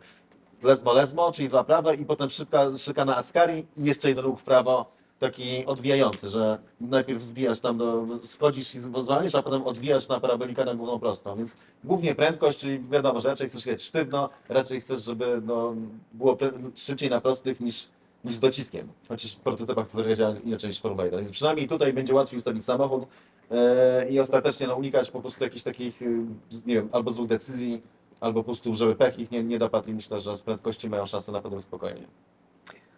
lesmo, 0.62 0.92
lesmo, 0.92 1.32
czyli 1.32 1.48
dwa 1.48 1.64
prawe 1.64 1.94
i 1.94 2.04
potem 2.04 2.30
szybka 2.30 2.66
szykana 2.78 3.16
Ascari 3.16 3.66
i 3.76 3.84
jeszcze 3.84 4.08
jeden 4.08 4.26
łuk 4.26 4.40
w 4.40 4.42
prawo, 4.44 4.86
taki 5.18 5.66
odwijający, 5.66 6.28
że 6.28 6.58
najpierw 6.80 7.22
zbijasz 7.22 7.60
tam 7.60 7.76
do, 7.76 8.06
schodzisz 8.22 8.74
i 8.74 8.78
zwalniasz, 8.78 9.34
a 9.34 9.42
potem 9.42 9.62
odwijasz 9.62 10.08
na 10.08 10.20
parabolika 10.20 10.64
na 10.64 10.74
główną 10.74 10.98
prostą, 10.98 11.36
więc 11.36 11.56
głównie 11.84 12.14
prędkość, 12.14 12.58
czyli 12.58 12.80
wiadomo, 12.80 13.20
że 13.20 13.28
raczej 13.28 13.48
chcesz 13.48 13.66
jechać 13.66 13.82
sztywno, 13.82 14.28
raczej 14.48 14.80
chcesz, 14.80 15.04
żeby 15.04 15.42
no, 15.46 15.74
było 16.12 16.36
szybciej 16.74 17.10
na 17.10 17.20
prostych 17.20 17.60
niż, 17.60 17.86
niż 18.24 18.34
z 18.34 18.40
dociskiem. 18.40 18.88
Chociaż 19.08 19.32
w 19.32 19.40
prototypach 19.40 19.90
to 19.90 20.14
działa 20.14 20.34
inaczej 20.44 20.68
niż 20.68 20.80
Formuła 20.80 21.04
1. 21.04 21.20
Więc 21.20 21.32
przynajmniej 21.32 21.68
tutaj 21.68 21.92
będzie 21.92 22.14
łatwiej 22.14 22.38
ustawić 22.38 22.64
samochód 22.64 23.06
e, 23.50 24.08
i 24.10 24.20
ostatecznie 24.20 24.66
no, 24.66 24.76
unikać 24.76 25.10
po 25.10 25.20
prostu 25.20 25.44
jakichś 25.44 25.62
takich, 25.62 26.02
y, 26.02 26.26
nie 26.66 26.74
wiem, 26.74 26.88
albo 26.92 27.12
złych 27.12 27.28
decyzji, 27.28 27.82
albo 28.20 28.40
po 28.40 28.44
prostu, 28.44 28.74
żeby 28.74 28.94
pech 28.94 29.18
ich 29.18 29.30
nie, 29.30 29.44
nie 29.44 29.58
dopadł 29.58 29.90
i 29.90 29.94
myślę, 29.94 30.18
że 30.18 30.36
z 30.36 30.42
prędkości 30.42 30.88
mają 30.88 31.06
szansę 31.06 31.32
na 31.32 31.40
pewno 31.40 31.60
spokojnie. 31.60 32.06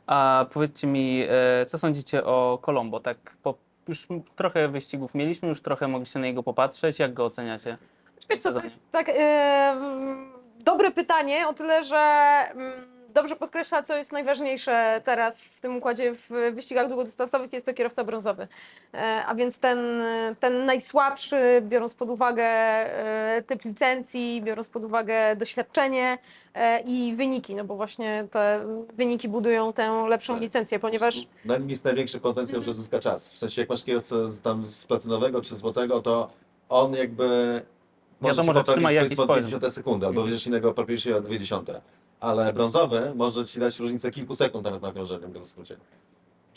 A 0.08 0.46
powiedzcie 0.52 0.86
mi, 0.86 1.24
e, 1.28 1.66
co 1.66 1.78
sądzicie 1.78 2.24
o 2.24 2.58
Colombo? 2.62 3.00
Tak, 3.00 3.16
po, 3.42 3.54
już 3.88 4.06
trochę 4.36 4.68
wyścigów 4.68 5.14
mieliśmy, 5.14 5.48
już 5.48 5.62
trochę 5.62 5.88
mogliście 5.88 6.18
na 6.18 6.26
niego 6.26 6.42
popatrzeć. 6.42 6.98
Jak 6.98 7.14
go 7.14 7.24
oceniacie? 7.24 7.78
Wiesz 8.30 8.38
co, 8.38 8.52
to 8.52 8.62
jest 8.62 8.80
tak 8.92 9.08
mm, 9.08 10.32
dobre 10.64 10.90
pytanie, 10.90 11.48
o 11.48 11.52
tyle, 11.52 11.84
że 11.84 11.96
mm, 12.50 12.98
dobrze 13.18 13.37
podkreśla, 13.37 13.82
co 13.82 13.96
jest 13.96 14.12
najważniejsze 14.12 15.00
teraz 15.04 15.44
w 15.44 15.60
tym 15.60 15.76
układzie 15.76 16.14
w 16.14 16.30
wyścigach 16.54 16.88
długodystansowych, 16.88 17.52
jest 17.52 17.66
to 17.66 17.75
kierowca 17.75 18.04
brązowy. 18.04 18.48
E, 18.94 18.98
a 19.26 19.34
więc 19.34 19.58
ten, 19.58 19.78
ten 20.40 20.64
najsłabszy, 20.66 21.62
biorąc 21.62 21.94
pod 21.94 22.10
uwagę 22.10 22.44
e, 22.44 23.42
typ 23.46 23.64
licencji, 23.64 24.42
biorąc 24.42 24.68
pod 24.68 24.84
uwagę 24.84 25.37
doświadczenie 25.37 26.18
e, 26.54 26.80
i 26.80 27.14
wyniki, 27.16 27.54
no 27.54 27.64
bo 27.64 27.76
właśnie 27.76 28.26
te 28.30 28.64
wyniki 28.96 29.28
budują 29.28 29.72
tę 29.72 30.04
lepszą 30.08 30.32
Tak. 30.32 30.42
licencję, 30.42 30.78
ponieważ 30.78 31.26
Na 31.44 31.56
nim 31.56 31.70
jest 31.70 31.84
największy 31.84 32.20
potencjał, 32.20 32.62
że 32.62 32.72
zyska 32.72 32.98
czas. 32.98 33.32
W 33.32 33.38
sensie, 33.38 33.62
jak 33.62 33.68
masz 33.68 33.84
kierowcę 33.84 34.30
z, 34.30 34.40
tam 34.40 34.66
z 34.66 34.87
platynowego 34.87 35.42
czy 35.42 35.56
złotego, 35.56 36.02
to 36.02 36.30
on 36.68 36.94
jakby. 36.94 37.60
może 38.20 38.34
Wiadomo, 38.34 38.52
że 38.52 38.62
trzyma 38.62 38.92
jakiś 38.92 39.16
poziom. 39.16 39.50
20 39.50 39.70
sekundy, 39.70 40.06
albo 40.06 40.25
wiesz 40.25 40.46
innego 40.46 40.75
się 40.96 41.16
o 41.16 41.20
20. 41.20 41.60
Ale 42.20 42.52
brązowy 42.52 43.12
może 43.14 43.46
ci 43.46 43.60
dać 43.60 43.78
różnicę 43.78 44.10
kilku 44.10 44.34
sekund 44.34 44.64
nawet 44.64 44.82
na 44.82 44.92
krążeniu, 44.92 45.28
w 45.28 45.54
gruncie. 45.54 45.76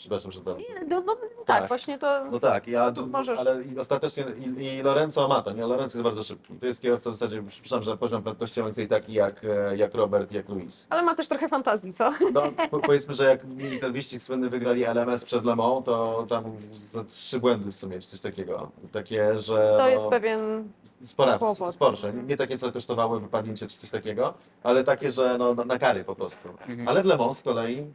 Przepraszam, 0.02 0.32
że 0.32 0.40
to. 0.40 0.56
no, 0.88 1.00
no, 1.06 1.16
tak, 1.16 1.58
Tak. 1.60 1.68
właśnie 1.68 1.98
to... 1.98 2.24
No 2.30 2.40
tak, 2.40 2.68
ja, 2.68 2.92
tu- 2.92 3.06
Możesz. 3.06 3.38
ale 3.38 3.62
i 3.62 3.78
ostatecznie 3.78 4.24
i, 4.38 4.64
i 4.64 4.82
Lorenzo 4.82 5.28
ma 5.28 5.42
to, 5.42 5.52
nie? 5.52 5.66
Lorenzo 5.66 5.98
jest 5.98 6.02
bardzo 6.02 6.22
szybki. 6.22 6.54
To 6.54 6.66
jest 6.66 6.80
kierowca 6.80 7.10
w 7.10 7.14
zasadzie, 7.14 7.42
przepraszam, 7.48 7.82
że 7.82 7.96
poziom 7.96 8.22
prędkości 8.22 8.60
mniej 8.60 8.66
więcej 8.66 8.88
taki 8.88 9.12
jak, 9.12 9.44
e, 9.44 9.76
jak 9.76 9.94
Robert 9.94 10.32
jak 10.32 10.48
Luis. 10.48 10.86
Ale 10.90 11.02
ma 11.02 11.14
też 11.14 11.28
trochę 11.28 11.48
fantazji, 11.48 11.92
co? 11.94 12.12
No, 12.32 12.42
po, 12.70 12.78
powiedzmy, 12.80 13.14
że 13.14 13.24
jak 13.24 13.44
mieli 13.44 13.80
ten 13.80 13.92
wyścig 13.92 14.22
słynny, 14.22 14.50
wygrali 14.50 14.84
LMS 14.84 15.24
przed 15.24 15.44
Le 15.44 15.56
Mans, 15.56 15.84
to 15.84 16.26
tam 16.28 16.44
za 16.72 17.04
trzy 17.04 17.40
błędy 17.40 17.72
w 17.72 17.76
sumie, 17.76 18.00
czy 18.00 18.08
coś 18.08 18.20
takiego. 18.20 18.70
Takie, 18.92 19.38
że 19.38 19.74
To 19.76 19.82
no, 19.82 19.88
jest 19.88 20.04
pewien... 20.06 20.68
spora, 21.02 21.38
kłopot. 21.38 21.74
sporsze. 21.74 22.12
Nie, 22.12 22.22
nie 22.22 22.36
takie, 22.36 22.58
co 22.58 22.72
kosztowały 22.72 23.20
wypadnięcie 23.20 23.66
czy 23.66 23.78
coś 23.78 23.90
takiego, 23.90 24.34
ale 24.62 24.84
takie, 24.84 25.10
że 25.10 25.38
no, 25.38 25.54
na, 25.54 25.64
na 25.64 25.78
kary 25.78 26.04
po 26.04 26.14
prostu. 26.14 26.48
Mhm. 26.68 26.88
Ale 26.88 27.02
w 27.02 27.06
Le 27.06 27.16
Mans 27.16 27.38
z 27.38 27.42
kolei 27.42 27.86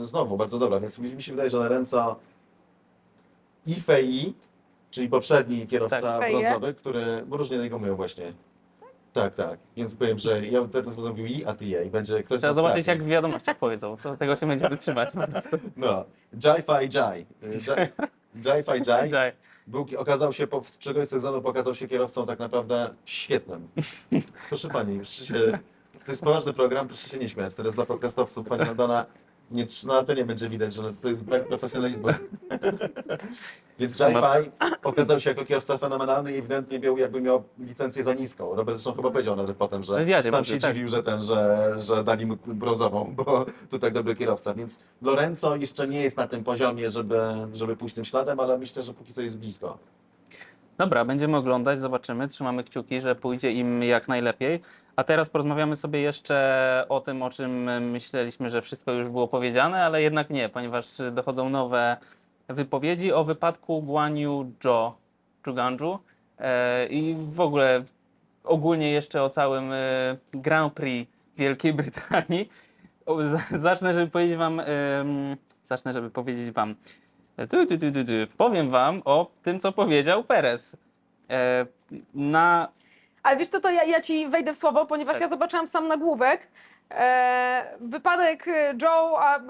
znowu 0.00 0.36
bardzo 0.36 0.58
dobra, 0.58 0.80
więc 0.80 0.98
mi 0.98 1.22
się 1.22 1.32
wydaje, 1.32 1.50
że 1.50 1.58
Lorenzo 1.58 2.16
i 3.66 3.74
Fei, 3.74 4.34
czyli 4.90 5.08
poprzedni 5.08 5.66
kierowca 5.66 6.18
Tak. 6.18 6.76
Który, 6.76 7.22
bo 7.26 7.36
różnie 7.36 7.58
niego 7.58 7.78
mówią 7.78 7.96
właśnie. 7.96 8.32
Tak, 9.12 9.34
tak. 9.34 9.58
Więc 9.76 9.94
powiem, 9.94 10.18
że 10.18 10.40
ja 10.40 10.60
bym 10.60 10.70
teraz 10.70 10.96
mówił 10.96 11.26
i, 11.26 11.44
a 11.44 11.54
ty 11.54 11.64
je. 11.64 11.84
I 11.84 11.90
będzie 11.90 12.22
ktoś 12.22 12.40
Trzeba 12.40 12.52
zobaczyć, 12.52 12.86
jak 12.86 13.02
w 13.02 13.06
wiadomościach 13.06 13.56
powiedzą. 13.56 13.96
To 13.96 14.16
tego 14.16 14.36
się 14.36 14.46
będziemy 14.46 14.76
trzymać 14.76 15.10
po 15.10 15.26
prostu. 15.26 15.56
No. 15.76 16.04
Jai 16.44 16.62
Fai 16.62 16.88
Jai. 16.94 17.26
Jai- 17.42 17.88
Jai 18.44 19.10
Jai 19.12 19.32
był, 19.66 19.86
okazał 19.96 20.32
się, 20.32 20.46
po, 20.46 20.60
w 20.60 20.78
przegonie 20.78 21.06
sezonu 21.06 21.42
pokazał 21.42 21.74
się 21.74 21.88
kierowcą 21.88 22.26
tak 22.26 22.38
naprawdę 22.38 22.94
świetnym. 23.04 23.68
Proszę 24.48 24.68
pani, 24.68 25.06
się, 25.06 25.58
to 26.04 26.12
jest 26.12 26.22
poważny 26.22 26.52
program, 26.52 26.88
proszę 26.88 27.08
się 27.08 27.18
nie 27.18 27.28
śmiać. 27.28 27.54
Teraz 27.54 27.74
dla 27.74 27.86
podcastowców 27.86 28.46
pani 28.46 28.64
Madonna 28.66 29.06
nie, 29.50 29.66
na 29.86 29.98
antenie 29.98 30.24
będzie 30.24 30.48
widać, 30.48 30.74
że 30.74 30.92
to 31.02 31.08
jest 31.08 31.24
brak 31.24 31.48
profesjonalizmu. 31.48 32.08
Więc 33.78 34.00
Jai 34.00 34.14
Fai 34.14 34.50
okazał 34.84 35.20
się 35.20 35.30
jako 35.30 35.44
kierowca 35.44 35.78
fenomenalny 35.78 36.32
i 36.32 36.38
ewidentnie 36.38 36.78
był, 36.78 36.98
jakby 36.98 37.20
miał 37.20 37.42
licencję 37.58 38.04
za 38.04 38.14
niską. 38.14 38.54
Robert 38.54 38.78
zresztą 38.78 38.94
chyba 38.94 39.10
powiedział 39.10 39.36
nawet 39.36 39.56
potem, 39.56 39.82
że 39.82 39.96
wywiadzie 39.96 40.30
sam 40.30 40.44
się 40.44 40.58
tak. 40.58 40.74
dziwił, 40.74 40.88
że 40.88 41.02
ten, 41.02 41.22
że, 41.22 41.74
że 41.78 42.04
dali 42.04 42.26
mu 42.26 42.36
brązową, 42.46 43.14
bo 43.16 43.46
to 43.70 43.78
tak 43.78 43.92
dobry 43.92 44.16
kierowca. 44.16 44.54
Więc 44.54 44.78
Lorenzo 45.02 45.56
jeszcze 45.56 45.88
nie 45.88 46.02
jest 46.02 46.16
na 46.16 46.28
tym 46.28 46.44
poziomie, 46.44 46.90
żeby, 46.90 47.20
żeby 47.52 47.76
pójść 47.76 47.94
tym 47.94 48.04
śladem, 48.04 48.40
ale 48.40 48.58
myślę, 48.58 48.82
że 48.82 48.94
póki 48.94 49.12
co 49.12 49.20
jest 49.20 49.38
blisko. 49.38 49.78
Dobra, 50.78 51.04
będziemy 51.04 51.36
oglądać, 51.36 51.78
zobaczymy. 51.78 52.28
Trzymamy 52.28 52.64
kciuki, 52.64 53.00
że 53.00 53.14
pójdzie 53.14 53.52
im 53.52 53.82
jak 53.82 54.08
najlepiej. 54.08 54.60
A 54.96 55.04
teraz 55.04 55.30
porozmawiamy 55.30 55.76
sobie 55.76 56.00
jeszcze 56.00 56.84
o 56.88 57.00
tym, 57.00 57.22
o 57.22 57.30
czym 57.30 57.82
myśleliśmy, 57.90 58.50
że 58.50 58.62
wszystko 58.62 58.92
już 58.92 59.08
było 59.08 59.28
powiedziane, 59.28 59.84
ale 59.84 60.02
jednak 60.02 60.30
nie, 60.30 60.48
ponieważ 60.48 60.86
dochodzą 61.12 61.50
nowe 61.50 61.96
wypowiedzi 62.48 63.12
o 63.12 63.24
wypadku 63.24 63.82
Guanyu 63.82 64.52
Zhou, 64.62 64.92
Zhuganju 65.44 65.98
e, 66.38 66.86
i 66.86 67.16
w 67.18 67.40
ogóle 67.40 67.84
ogólnie 68.44 68.90
jeszcze 68.90 69.22
o 69.22 69.30
całym 69.30 69.72
e, 69.72 70.16
Grand 70.32 70.72
Prix 70.72 71.12
Wielkiej 71.36 71.72
Brytanii. 71.72 72.48
Zacznę, 73.50 73.94
żeby 73.94 74.10
powiedzieć 74.10 74.36
wam, 74.36 74.62
zacznę, 75.64 75.92
żeby 75.92 76.10
powiedzieć 76.10 76.50
wam, 76.50 76.74
tu, 77.46 77.66
tu, 77.66 77.78
tu, 77.78 77.92
tu, 77.92 78.04
tu. 78.04 78.36
powiem 78.36 78.70
wam 78.70 79.02
o 79.04 79.30
tym, 79.42 79.60
co 79.60 79.72
powiedział 79.72 80.24
Perez. 80.24 80.76
E, 81.30 81.66
na 82.14 82.68
Ale 83.22 83.36
wiesz 83.36 83.48
co, 83.48 83.60
to 83.60 83.70
ja, 83.70 83.84
ja 83.84 84.00
ci 84.00 84.28
wejdę 84.28 84.54
w 84.54 84.56
słowo, 84.56 84.86
ponieważ 84.86 85.14
Tak. 85.14 85.22
ja 85.22 85.28
zobaczyłam 85.28 85.68
sam 85.68 85.88
nagłówek. 85.88 86.48
E, 86.90 87.76
wypadek 87.80 88.48
e, 88.48 88.74
Joe, 88.82 89.18
a 89.20 89.38
e, 89.38 89.42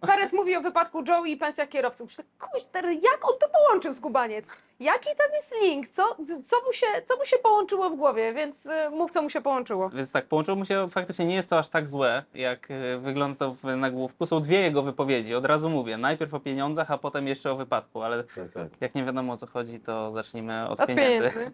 Perez 0.00 0.32
mówi 0.32 0.56
o 0.56 0.60
wypadku 0.60 1.04
Joe 1.08 1.24
i 1.24 1.36
pensjach 1.36 1.68
kierowców. 1.68 2.08
Myślę, 2.08 2.24
kuźder, 2.52 2.84
jak 2.84 3.18
on 3.30 3.38
to 3.40 3.48
połączył, 3.48 3.94
skubaniec? 3.94 4.46
Jaki 4.80 5.08
tam 5.18 5.26
jest 5.34 5.54
link? 5.62 5.90
Co, 5.90 6.16
co, 6.44 6.56
mu, 6.66 6.72
się, 6.72 6.86
co 7.08 7.16
mu 7.16 7.24
się 7.24 7.36
połączyło 7.38 7.90
w 7.90 7.96
głowie? 7.96 8.34
Więc 8.34 8.66
e, 8.66 8.90
mów, 8.90 9.10
co 9.10 9.22
mu 9.22 9.30
się 9.30 9.40
połączyło. 9.40 9.90
Więc 9.90 10.12
tak, 10.12 10.26
połączyło 10.26 10.56
mu 10.56 10.64
się, 10.64 10.88
faktycznie 10.88 11.26
nie 11.26 11.34
jest 11.34 11.50
to 11.50 11.58
aż 11.58 11.68
tak 11.68 11.88
złe, 11.88 12.22
jak 12.34 12.68
e, 12.70 12.98
wygląda 12.98 13.38
to 13.38 13.54
w 13.54 13.64
nagłówku. 13.64 14.26
Są 14.26 14.40
dwie 14.40 14.60
jego 14.60 14.82
wypowiedzi, 14.82 15.34
od 15.34 15.44
razu 15.46 15.70
mówię. 15.70 15.96
Najpierw 15.98 16.34
o 16.34 16.40
pieniądzach, 16.40 16.90
a 16.90 16.98
potem 16.98 17.26
jeszcze 17.28 17.50
o 17.52 17.56
wypadku, 17.56 18.02
ale 18.02 18.24
Tak, 18.24 18.52
tak. 18.54 18.68
jak 18.80 18.94
nie 18.94 19.04
wiadomo 19.04 19.32
o 19.32 19.36
co 19.36 19.46
chodzi, 19.46 19.80
to 19.80 20.12
zacznijmy 20.12 20.68
od, 20.68 20.80
Od 20.80 20.86
pieniędzy. 20.88 21.30
pieniędzy. 21.30 21.52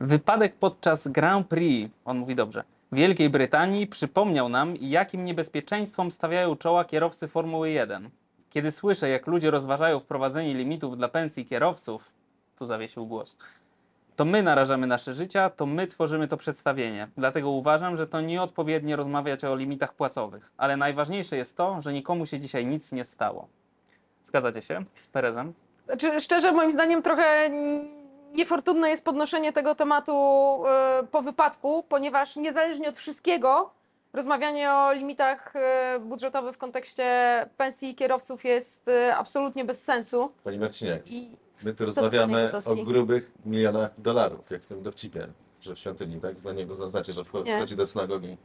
Wypadek 0.00 0.54
podczas 0.54 1.08
Grand 1.08 1.48
Prix, 1.48 1.90
on 2.04 2.18
mówi 2.18 2.34
dobrze, 2.34 2.64
Wielkiej 2.92 3.30
Brytanii 3.30 3.86
przypomniał 3.86 4.48
nam, 4.48 4.74
jakim 4.80 5.24
niebezpieczeństwom 5.24 6.10
stawiają 6.10 6.56
czoła 6.56 6.84
kierowcy 6.84 7.28
Formuły 7.28 7.70
1. 7.70 8.10
Kiedy 8.50 8.70
słyszę, 8.70 9.08
jak 9.08 9.26
ludzie 9.26 9.50
rozważają 9.50 10.00
wprowadzenie 10.00 10.54
limitów 10.54 10.96
dla 10.96 11.08
pensji 11.08 11.44
kierowców, 11.44 12.12
tu 12.56 12.66
zawiesił 12.66 13.06
głos, 13.06 13.36
to 14.16 14.24
my 14.24 14.42
narażamy 14.42 14.86
nasze 14.86 15.14
życia, 15.14 15.50
to 15.50 15.66
my 15.66 15.86
tworzymy 15.86 16.28
to 16.28 16.36
przedstawienie. 16.36 17.08
Dlatego 17.16 17.50
uważam, 17.50 17.96
że 17.96 18.06
to 18.06 18.20
nieodpowiednie 18.20 18.96
rozmawiać 18.96 19.44
o 19.44 19.56
limitach 19.56 19.94
płacowych. 19.94 20.52
Ale 20.56 20.76
najważniejsze 20.76 21.36
jest 21.36 21.56
to, 21.56 21.80
że 21.80 21.92
nikomu 21.92 22.26
się 22.26 22.40
dzisiaj 22.40 22.66
nic 22.66 22.92
nie 22.92 23.04
stało. 23.04 23.48
Zgadzacie 24.24 24.62
się 24.62 24.84
z 24.94 25.06
Perezem? 25.06 25.52
Znaczy, 25.86 26.20
szczerze, 26.20 26.52
moim 26.52 26.72
zdaniem 26.72 27.02
trochę 27.02 27.50
niefortunne 28.34 28.90
jest 28.90 29.04
podnoszenie 29.04 29.52
tego 29.52 29.74
tematu 29.74 30.12
e, 30.66 31.02
po 31.10 31.22
wypadku, 31.22 31.84
ponieważ 31.88 32.36
niezależnie 32.36 32.88
od 32.88 32.98
wszystkiego, 32.98 33.70
rozmawianie 34.12 34.72
o 34.72 34.92
limitach 34.92 35.56
e, 35.56 36.00
budżetowych 36.00 36.54
w 36.54 36.58
kontekście 36.58 37.06
pensji 37.56 37.94
kierowców 37.94 38.44
jest 38.44 38.88
e, 38.88 39.16
absolutnie 39.16 39.64
bez 39.64 39.82
sensu. 39.84 40.32
Pani 40.44 40.58
Marcinie, 40.58 41.00
I 41.06 41.30
my 41.64 41.74
tu 41.74 41.86
rozmawiamy 41.86 42.52
o 42.66 42.74
grubych 42.76 43.32
milionach 43.46 43.90
dolarów, 43.98 44.50
jak 44.50 44.62
w 44.62 44.66
tym 44.66 44.82
dowcipie, 44.82 45.26
że 45.60 45.74
w 45.74 45.78
świątyni, 45.78 46.20
tak? 46.20 46.40
Za 46.40 46.52
niego 46.52 46.74
zaznaczy, 46.74 47.12
że 47.12 47.22
Nie. 47.44 47.56
wchodzi 47.56 47.76
do 47.76 47.86
synagogi 47.86 48.36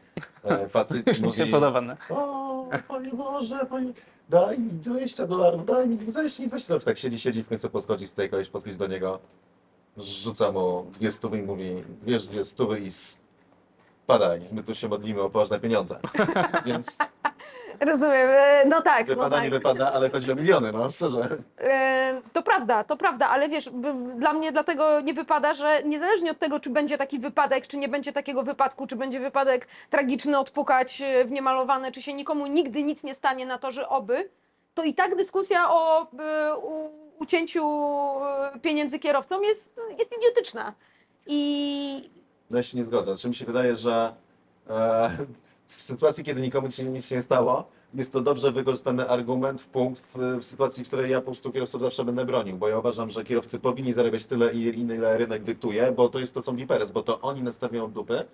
e, 0.44 0.68
facet 0.70 1.08
i 1.08 1.10
Już 1.10 1.20
mi 1.28 1.34
się 1.34 1.48
podoba. 1.48 1.82
no. 1.82 1.96
o, 2.10 2.68
Panie 2.88 3.12
Boże, 3.14 3.66
Panie, 3.70 3.94
daj 4.30 4.60
mi 4.60 4.70
20 4.72 5.28
dolarów, 5.28 5.66
daj 5.66 5.88
mi, 5.88 6.12
zaś 6.12 6.40
mi 6.40 6.48
20 6.48 6.68
dolarów. 6.68 6.86
Tak 6.86 6.98
siedzi, 6.98 7.20
siedzi, 7.20 7.44
w 7.44 7.48
końcu 7.48 7.70
podchodzi 7.70 8.08
z 8.08 8.14
tej 8.14 8.30
koleś, 8.30 8.50
podchodzi 8.50 8.78
do 8.78 8.88
niego, 8.88 9.20
rzuca 9.98 10.52
mu 10.52 10.86
dwie 10.94 11.12
stówy 11.12 11.38
i 11.38 11.44
mówi, 11.44 11.84
wiesz, 12.04 12.28
dwie 12.28 12.46
stówy 12.46 12.80
i 12.80 12.92
spadaj, 12.92 14.42
my 14.52 14.64
tu 14.64 14.76
się 14.76 14.88
modlimy 14.88 15.22
o 15.22 15.30
poważne 15.30 15.60
pieniądze. 15.60 16.00
Więc 16.66 16.98
rozumiem, 17.80 18.28
e, 18.32 18.66
no 18.66 18.82
tak, 18.82 19.08
no 19.08 19.16
wypada, 19.16 19.36
tak. 19.36 19.44
nie 19.44 19.50
wypada, 19.50 19.94
ale 19.94 20.10
chodzi 20.10 20.32
o 20.32 20.36
miliony, 20.36 20.72
no 20.72 20.90
szczerze. 20.92 21.38
E, 21.60 22.22
To 22.34 22.44
prawda, 22.44 22.84
to 22.84 22.98
prawda, 22.98 23.30
ale 23.30 23.50
wiesz, 23.50 23.70
b- 23.70 24.16
dla 24.18 24.34
mnie 24.34 24.52
dlatego 24.52 25.02
nie 25.02 25.14
wypada, 25.14 25.54
że 25.54 25.84
niezależnie 25.84 26.32
od 26.32 26.40
tego, 26.40 26.60
czy 26.60 26.70
będzie 26.70 26.98
taki 26.98 27.20
wypadek, 27.20 27.68
czy 27.68 27.78
nie 27.78 27.90
będzie 27.90 28.14
takiego 28.14 28.44
wypadku, 28.44 28.88
czy 28.88 28.96
będzie 28.96 29.20
wypadek 29.20 29.68
tragiczny, 29.90 30.38
odpukać 30.40 31.02
e, 31.02 31.26
w 31.26 31.32
niemalowany, 31.32 31.92
czy 31.92 32.02
się 32.02 32.14
nikomu 32.14 32.48
nigdy 32.48 32.84
nic 32.84 33.04
nie 33.04 33.16
stanie 33.16 33.46
na 33.46 33.58
to, 33.58 33.72
że 33.72 33.90
oby, 33.90 34.30
to 34.76 34.84
i 34.84 34.94
tak 34.94 35.16
dyskusja 35.16 35.72
o 35.72 36.02
e, 36.02 36.56
ucięciu 37.20 37.64
e, 37.64 38.60
pieniędzy 38.62 39.00
kierowcom 39.00 39.44
jest, 39.44 39.70
jest 40.00 40.12
idiotyczna. 40.18 40.74
I 41.28 42.10
No 42.50 42.58
ja 42.58 42.64
się 42.64 42.78
nie 42.78 42.84
zgodzę. 42.84 43.14
Znaczy 43.14 43.28
mi 43.30 43.36
się 43.36 43.46
wydaje, 43.46 43.76
że 43.76 44.14
e, 44.70 45.10
w 45.68 45.82
sytuacji, 45.82 46.24
kiedy 46.24 46.42
nikomu 46.42 46.72
się 46.72 46.84
nic 46.84 47.12
nie 47.12 47.22
stało, 47.22 47.68
jest 47.94 48.14
to 48.14 48.22
dobrze 48.22 48.52
wykorzystany 48.52 49.10
argument 49.10 49.62
w 49.62 49.68
punkt 49.68 50.02
w, 50.02 50.18
w 50.40 50.44
sytuacji, 50.44 50.84
w 50.84 50.88
której 50.88 51.12
ja 51.12 51.20
po 51.20 51.26
prostu 51.26 51.52
kierowców 51.52 51.82
zawsze 51.82 52.06
będę 52.06 52.26
bronił, 52.26 52.58
bo 52.58 52.70
ja 52.70 52.80
uważam, 52.80 53.10
że 53.10 53.24
kierowcy 53.24 53.60
powinni 53.60 53.94
zarabiać 53.94 54.26
tyle, 54.26 54.54
ile 54.54 55.18
rynek 55.18 55.44
dyktuje, 55.44 55.92
bo 55.92 56.10
to 56.10 56.20
jest 56.20 56.34
to, 56.34 56.42
co 56.42 56.52
mówi 56.52 56.68
Perez, 56.68 56.92
bo 56.92 57.04
to 57.04 57.22
oni 57.22 57.44
nastawiają 57.44 57.92
dupy, 57.92 58.26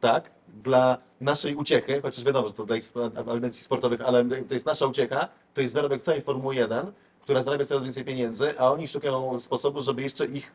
tak, 0.00 0.30
dla 0.62 0.98
naszej 1.20 1.54
uciechy, 1.54 2.00
chociaż 2.02 2.24
wiadomo, 2.24 2.46
że 2.46 2.54
to 2.54 2.66
dla 2.66 3.32
agencji 3.32 3.64
sportowych, 3.64 4.00
ale 4.00 4.24
to 4.24 4.54
jest 4.54 4.66
nasza 4.66 4.86
uciecha, 4.86 5.28
to 5.54 5.60
jest 5.60 5.74
zarobek 5.74 6.00
całej 6.00 6.20
Formuły 6.22 6.54
1, 6.54 6.92
która 7.20 7.42
zarabia 7.42 7.64
coraz 7.64 7.82
więcej 7.82 8.04
pieniędzy, 8.04 8.58
a 8.58 8.72
oni 8.72 8.88
szukają 8.88 9.38
sposobu, 9.38 9.80
żeby 9.80 10.02
jeszcze 10.02 10.26
ich 10.26 10.52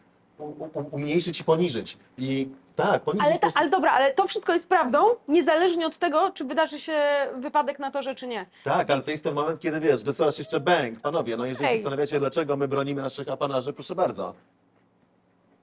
umniejszyć 0.92 1.40
i 1.40 1.44
poniżyć. 1.44 1.98
I 2.18 2.50
tak, 2.76 3.02
poniżyć 3.02 3.30
Ale, 3.30 3.40
ta, 3.40 3.48
ale 3.56 3.70
dobra, 3.70 3.92
ale 3.92 4.14
to 4.14 4.28
wszystko 4.28 4.54
jest 4.54 4.70
prawdą, 4.70 4.98
niezależnie 5.28 5.88
od 5.88 5.98
tego, 5.98 6.32
czy 6.34 6.44
wydarzy 6.44 6.80
się 6.80 7.02
wypadek 7.38 7.80
na 7.80 7.92
torze, 7.92 8.16
czy 8.16 8.28
nie. 8.28 8.46
Tak, 8.64 8.92
ale 8.92 9.02
to 9.02 9.12
jest 9.12 9.24
ten 9.24 9.34
moment, 9.34 9.60
kiedy 9.60 9.80
wiesz, 9.80 10.04
wysyłasz 10.04 10.38
jeszcze 10.38 10.60
bęk. 10.60 11.02
Panowie, 11.02 11.38
no 11.38 11.46
jeżeli 11.46 11.66
Ej. 11.66 11.72
się 11.72 11.78
zastanawiacie, 11.78 12.20
dlaczego 12.20 12.58
my 12.58 12.68
bronimy 12.68 13.02
naszych 13.02 13.30
apanarzy, 13.30 13.74
proszę 13.74 13.96
bardzo. 13.96 14.34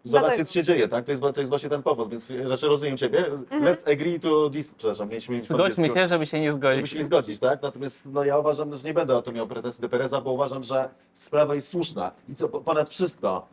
Zobaczcie, 0.04 0.26
Dlatego. 0.28 0.44
co 0.48 0.52
się 0.54 0.62
dzieje, 0.62 0.88
tak? 0.88 1.04
To 1.04 1.10
jest, 1.10 1.22
to 1.22 1.40
jest 1.40 1.48
właśnie 1.48 1.68
ten 1.68 1.82
powód, 1.82 2.10
więc 2.10 2.24
znaczy 2.46 2.66
rozumiem 2.66 2.96
Ciebie. 2.96 3.26
Mhm. 3.26 3.64
Let's 3.64 3.92
agree 3.92 4.20
to 4.20 4.50
this. 4.50 4.74
Przepraszam, 4.74 5.08
mieliśmy... 5.08 5.42
Zgodźmy 5.42 5.88
się, 5.88 6.06
żeby 6.08 6.26
się 6.26 6.40
nie 6.40 6.52
Żeby 6.52 6.58
zgodzić. 6.66 6.90
się 6.90 6.98
nie 6.98 7.04
zgodzić, 7.04 7.38
tak? 7.38 7.62
Natomiast 7.62 8.06
no, 8.12 8.24
ja 8.24 8.38
uważam, 8.38 8.76
że 8.76 8.88
nie 8.88 8.94
będę 8.94 9.16
o 9.16 9.22
to 9.22 9.32
miał 9.32 9.46
pretensji 9.46 9.82
do 9.82 9.88
Pereza, 9.88 10.20
bo 10.20 10.32
uważam, 10.32 10.62
że 10.62 10.88
sprawa 11.14 11.54
jest 11.54 11.68
słuszna. 11.68 12.10
I 12.28 12.34
co 12.34 12.48
po- 12.48 12.60
ponad 12.60 12.90
wszystko, 12.90 13.46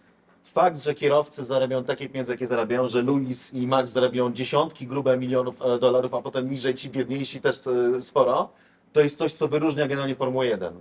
fakt, 0.43 0.83
że 0.83 0.93
kierowcy 0.93 1.43
zarabiają 1.43 1.83
takie 1.83 2.09
pieniądze, 2.09 2.31
jakie 2.31 2.47
zarabiają, 2.47 2.87
że 2.87 3.01
Luis 3.01 3.53
i 3.53 3.67
Max 3.67 3.91
zarabiają 3.91 4.33
dziesiątki 4.33 4.87
grube 4.87 5.17
milionów 5.17 5.61
e, 5.65 5.79
dolarów, 5.79 6.13
a 6.13 6.21
potem 6.21 6.49
niżej 6.49 6.73
ci 6.75 6.89
biedniejsi 6.89 7.41
też 7.41 7.67
e, 7.67 8.01
sporo, 8.01 8.49
to 8.93 9.01
jest 9.01 9.17
coś, 9.17 9.33
co 9.33 9.47
wyróżnia 9.47 9.87
generalnie 9.87 10.15
Formułę 10.15 10.47
1. 10.47 10.73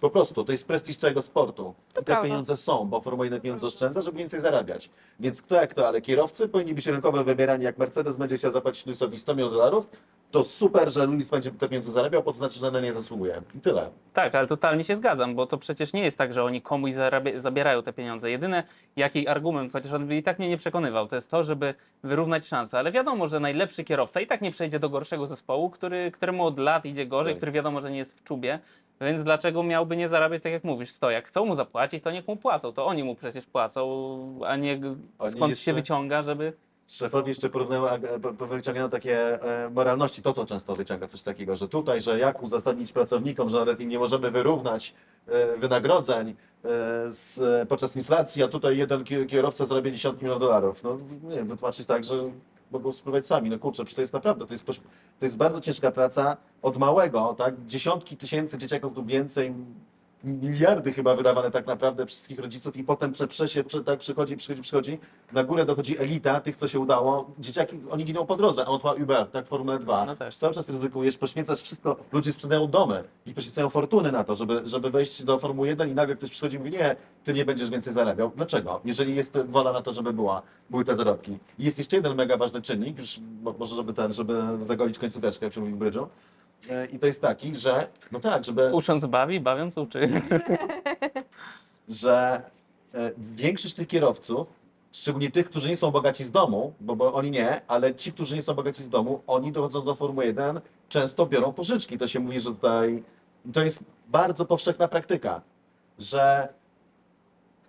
Po 0.00 0.10
prostu, 0.10 0.44
to 0.44 0.52
jest 0.52 0.66
prestiż 0.66 0.96
całego 0.96 1.22
sportu. 1.22 1.74
I 1.90 1.94
te 1.94 2.02
prawda. 2.02 2.24
pieniądze 2.28 2.56
są, 2.56 2.88
bo 2.88 3.00
Formuła 3.00 3.24
1 3.24 3.40
pieniądze 3.40 3.66
oszczędza, 3.66 4.02
żeby 4.02 4.18
więcej 4.18 4.40
zarabiać. 4.40 4.90
Więc 5.20 5.42
kto 5.42 5.54
jak 5.54 5.74
to, 5.74 5.88
ale 5.88 6.00
kierowcy 6.00 6.48
powinni 6.48 6.74
być 6.74 6.86
rynkowo 6.86 7.24
wybierani. 7.24 7.64
Jak 7.64 7.78
Mercedes 7.78 8.16
będzie 8.16 8.38
chciał 8.38 8.50
zapłacić 8.52 8.86
Luisowi 8.86 9.18
100 9.18 9.34
milionów 9.34 9.52
dolarów, 9.54 9.90
to 10.30 10.44
super, 10.44 10.92
że 10.92 11.06
Luis 11.06 11.30
będzie 11.30 11.50
te 11.50 11.68
pieniądze 11.68 11.92
zarabiał, 11.92 12.22
bo 12.22 12.32
to 12.32 12.38
znaczy, 12.38 12.58
że 12.58 12.70
na 12.70 12.80
nie 12.80 12.92
zasługuje. 12.92 13.42
I 13.54 13.60
tyle. 13.60 13.90
Tak, 14.12 14.34
ale 14.34 14.46
totalnie 14.46 14.84
się 14.84 14.96
zgadzam, 14.96 15.34
bo 15.34 15.46
to 15.46 15.58
przecież 15.58 15.92
nie 15.92 16.02
jest 16.02 16.18
tak, 16.18 16.32
że 16.32 16.44
oni 16.44 16.62
komuś 16.62 16.92
zarabia, 16.92 17.40
zabierają 17.40 17.82
te 17.82 17.92
pieniądze. 17.92 18.30
Jedyne, 18.30 18.62
jaki 18.96 19.28
argument, 19.28 19.72
chociaż 19.72 19.92
on 19.92 20.06
by 20.06 20.16
i 20.16 20.22
tak 20.22 20.38
mnie 20.38 20.48
nie 20.48 20.56
przekonywał, 20.56 21.06
to 21.06 21.14
jest 21.16 21.30
to, 21.30 21.44
żeby 21.44 21.74
wyrównać 22.02 22.46
szanse. 22.46 22.78
Ale 22.78 22.92
wiadomo, 22.92 23.28
że 23.28 23.40
najlepszy 23.40 23.84
kierowca 23.84 24.20
i 24.20 24.26
tak 24.26 24.40
nie 24.40 24.50
przejdzie 24.50 24.78
do 24.78 24.88
gorszego 24.90 25.26
zespołu, 25.26 25.70
który, 25.70 26.10
któremu 26.10 26.46
od 26.46 26.58
lat 26.58 26.84
idzie 26.84 27.06
gorzej, 27.06 27.32
Tak. 27.34 27.38
który 27.38 27.52
wiadomo, 27.52 27.80
że 27.80 27.90
nie 27.90 27.98
jest 27.98 28.18
w 28.18 28.24
czubie. 28.24 28.58
Więc 29.00 29.22
dlaczego 29.22 29.62
miałby 29.62 29.96
nie 29.96 30.08
zarabiać, 30.08 30.42
tak 30.42 30.52
jak 30.52 30.64
mówisz, 30.64 30.90
100? 30.90 31.10
Jak 31.10 31.26
chcą 31.28 31.46
mu 31.46 31.54
zapłacić, 31.54 32.04
to 32.04 32.10
niech 32.10 32.28
mu 32.28 32.36
płacą. 32.36 32.72
To 32.72 32.86
oni 32.86 33.04
mu 33.04 33.14
przecież 33.14 33.46
płacą, 33.46 34.38
a 34.46 34.56
nie 34.56 34.80
Oni 35.18 35.30
skąd 35.32 35.48
jeszcze- 35.50 35.64
się 35.64 35.72
wyciąga, 35.74 36.22
żeby... 36.22 36.52
Szefowi 36.88 37.28
jeszcze 37.28 37.48
porównała, 37.50 37.98
wyciągano 38.40 38.88
takie 38.88 39.42
e, 39.42 39.70
moralności, 39.70 40.22
to 40.22 40.32
to 40.32 40.46
często 40.46 40.74
wyciąga 40.74 41.06
coś 41.08 41.22
takiego, 41.22 41.56
że 41.56 41.68
tutaj, 41.68 42.00
że 42.00 42.18
jak 42.18 42.42
uzasadnić 42.42 42.92
pracownikom, 42.92 43.48
że 43.48 43.56
nawet 43.58 43.80
im 43.80 43.88
nie 43.88 43.98
możemy 43.98 44.30
wyrównać 44.30 44.94
e, 45.28 45.56
wynagrodzeń 45.56 46.28
e, 46.28 46.34
z, 47.10 47.40
podczas 47.68 47.96
inflacji, 47.96 48.42
a 48.42 48.48
tutaj 48.48 48.76
jeden 48.78 49.04
ki- 49.04 49.26
kierowca 49.26 49.64
zarabia 49.64 49.90
dziesiątki 49.90 50.24
milionów 50.24 50.40
dolarów. 50.42 50.82
No 50.82 50.98
nie 51.22 51.36
wiem, 51.36 51.46
wytłumaczyć 51.46 51.86
tak, 51.86 52.04
że 52.04 52.16
mogą 52.70 52.92
spróbować 52.92 53.26
sami. 53.26 53.50
No 53.50 53.58
kurczę, 53.58 53.84
przecież 53.84 53.96
to 53.96 54.02
jest 54.02 54.12
naprawdę, 54.12 54.46
to 54.46 54.54
jest, 54.54 54.66
to 55.18 55.26
jest 55.26 55.36
bardzo 55.36 55.60
ciężka 55.60 55.90
praca 55.90 56.36
od 56.62 56.76
małego, 56.76 57.34
tak? 57.38 57.66
Dziesiątki 57.66 58.16
tysięcy 58.16 58.58
dzieciaków 58.58 58.96
lub 58.96 59.06
więcej, 59.06 59.54
miliardy 60.24 60.92
chyba 60.92 61.14
wydawane 61.14 61.50
tak 61.50 61.66
naprawdę 61.66 62.06
wszystkich 62.06 62.38
rodziców 62.38 62.76
i 62.76 62.84
potem 62.84 63.12
prze, 63.12 63.26
prze, 63.26 63.48
się, 63.48 63.64
prze, 63.64 63.84
tak 63.84 63.98
przychodzi, 63.98 64.36
przychodzi, 64.36 64.62
przychodzi, 64.62 64.98
na 65.32 65.44
górę 65.44 65.64
dochodzi 65.64 65.98
elita 65.98 66.40
tych, 66.40 66.56
co 66.56 66.68
się 66.68 66.80
udało, 66.80 67.30
dzieciaki, 67.38 67.80
oni 67.90 68.04
giną 68.04 68.26
po 68.26 68.36
drodze, 68.36 68.62
a 68.64 68.66
on 68.66 68.80
ma 68.84 68.92
Uber, 68.92 69.26
tak, 69.26 69.46
Formule 69.46 69.78
2. 69.78 70.06
No. 70.06 70.14
Cały 70.30 70.54
czas 70.54 70.68
ryzykujesz, 70.68 71.16
poświęcasz 71.16 71.62
wszystko, 71.62 71.96
ludzie 72.12 72.32
sprzedają 72.32 72.66
domy 72.66 73.04
i 73.26 73.34
poświęcają 73.34 73.70
fortuny 73.70 74.12
na 74.12 74.24
to, 74.24 74.34
żeby, 74.34 74.62
żeby 74.64 74.90
wejść 74.90 75.24
do 75.24 75.38
Formuły 75.38 75.68
1 75.68 75.88
i 75.90 75.94
nagle 75.94 76.16
ktoś 76.16 76.30
przychodzi 76.30 76.56
i 76.56 76.58
mówi, 76.58 76.70
nie, 76.70 76.96
ty 77.24 77.34
nie 77.34 77.44
będziesz 77.44 77.70
więcej 77.70 77.92
zarabiał. 77.92 78.32
Dlaczego? 78.36 78.80
Jeżeli 78.84 79.16
jest 79.16 79.38
wola 79.48 79.72
na 79.72 79.82
to, 79.82 79.92
żeby 79.92 80.12
była, 80.12 80.42
były 80.70 80.84
te 80.84 80.96
zarobki. 80.96 81.38
I 81.58 81.64
jest 81.64 81.78
jeszcze 81.78 81.96
jeden 81.96 82.14
mega 82.16 82.36
ważny 82.36 82.62
czynnik, 82.62 82.98
już 82.98 83.20
mo- 83.42 83.54
może 83.58 83.76
żeby 83.76 83.94
ten, 83.94 84.12
żeby 84.12 84.42
zagolić 84.62 84.98
końcóweczkę, 84.98 85.46
jak 85.46 85.54
się 85.54 85.60
mówi 85.60 85.72
w 85.72 85.76
brydżu, 85.76 86.08
E, 86.68 86.86
i 86.86 86.98
to 86.98 87.06
jest 87.06 87.20
taki, 87.20 87.54
że, 87.54 87.88
no 88.12 88.20
tak, 88.20 88.44
żeby 88.44 88.70
Ucząc 88.72 89.06
bawi, 89.06 89.40
bawiąc 89.40 89.78
uczy. 89.78 90.22
że 91.88 92.42
e, 92.94 93.10
większość 93.18 93.74
tych 93.74 93.88
kierowców, 93.88 94.48
szczególnie 94.92 95.30
tych, 95.30 95.50
którzy 95.50 95.68
nie 95.68 95.76
są 95.76 95.90
bogaci 95.90 96.24
z 96.24 96.30
domu, 96.30 96.72
bo, 96.80 96.96
bo 96.96 97.14
oni 97.14 97.30
nie, 97.30 97.60
ale 97.68 97.94
ci, 97.94 98.12
którzy 98.12 98.36
nie 98.36 98.42
są 98.42 98.54
bogaci 98.54 98.82
z 98.82 98.88
domu, 98.88 99.22
oni 99.26 99.52
dochodząc 99.52 99.84
do 99.84 99.94
Formuły 99.94 100.26
1 100.26 100.60
często 100.88 101.26
biorą 101.26 101.52
pożyczki. 101.52 101.98
To 101.98 102.08
się 102.08 102.20
mówi, 102.20 102.40
że 102.40 102.50
tutaj 102.50 103.02
to 103.52 103.64
jest 103.64 103.84
bardzo 104.08 104.44
powszechna 104.46 104.88
praktyka, 104.88 105.40
że 105.98 106.48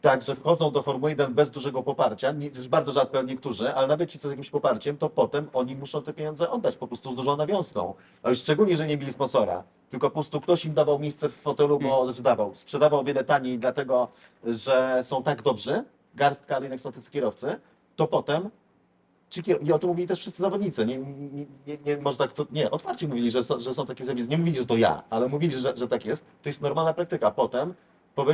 tak, 0.02 0.22
że 0.22 0.36
wchodzą 0.36 0.72
do 0.72 0.84
Formuły 0.84 1.10
1 1.12 1.34
bez 1.34 1.52
dużego 1.52 1.84
poparcia, 1.84 2.32
nie, 2.32 2.48
już 2.48 2.68
bardzo 2.68 2.92
rzadko 2.92 3.22
niektórzy, 3.22 3.74
ale 3.74 3.88
nawet 3.88 4.10
ci 4.10 4.20
co 4.20 4.28
z 4.28 4.32
jakimś 4.32 4.50
poparciem, 4.50 4.98
to 4.98 5.10
potem 5.10 5.48
oni 5.54 5.76
muszą 5.76 6.02
te 6.02 6.14
pieniądze 6.14 6.50
oddać 6.50 6.76
po 6.76 6.88
prostu 6.88 7.12
z 7.12 7.16
dużą 7.16 7.38
nawiązką. 7.38 7.94
A 8.24 8.30
już 8.30 8.40
szczególnie, 8.40 8.78
że 8.78 8.88
nie 8.88 8.98
mieli 8.98 9.12
sponsora, 9.14 9.64
tylko 9.90 10.08
po 10.10 10.14
prostu 10.14 10.42
ktoś 10.42 10.66
im 10.66 10.74
dawał 10.74 11.00
miejsce 11.00 11.30
w 11.30 11.34
fotelu, 11.34 11.80
bo 11.80 12.06
znaczy 12.06 12.24
dawał, 12.24 12.56
sprzedawał 12.56 13.00
o 13.00 13.04
wiele 13.04 13.24
taniej, 13.24 13.60
dlatego 13.60 14.08
że 14.44 15.00
są 15.04 15.24
tak 15.24 15.42
dobrzy, 15.42 15.84
garstka, 16.16 16.56
ale 16.56 16.66
jednak 16.66 16.80
są 16.80 16.92
tacy 16.92 17.12
kierowcy, 17.12 17.60
to 17.96 18.08
potem 18.08 18.50
ci 19.30 19.44
kier... 19.44 19.64
I 19.64 19.72
o 19.74 19.80
tym 19.80 19.90
mówili 19.90 20.08
też 20.08 20.20
wszyscy 20.20 20.42
zawodnicy. 20.42 20.86
Nie, 20.86 20.98
nie, 20.98 21.46
nie, 21.68 21.78
nie, 21.86 21.98
może 21.98 22.18
tak 22.18 22.34
to, 22.34 22.46
nie, 22.52 22.72
otwarcie 22.72 23.08
mówili, 23.08 23.32
że, 23.32 23.44
są- 23.44 23.60
że 23.60 23.74
są 23.74 23.86
takie 23.86 24.04
zjawiska. 24.04 24.32
Nie 24.32 24.38
mówili, 24.38 24.58
że 24.58 24.66
to 24.66 24.78
ja, 24.78 25.04
ale 25.10 25.28
mówili, 25.28 25.60
że, 25.60 25.78
że 25.78 25.88
tak 25.88 26.06
jest. 26.06 26.26
To 26.42 26.50
jest 26.50 26.62
normalna 26.62 26.94
praktyka. 26.94 27.32
Potem 27.32 27.74
po 28.16 28.26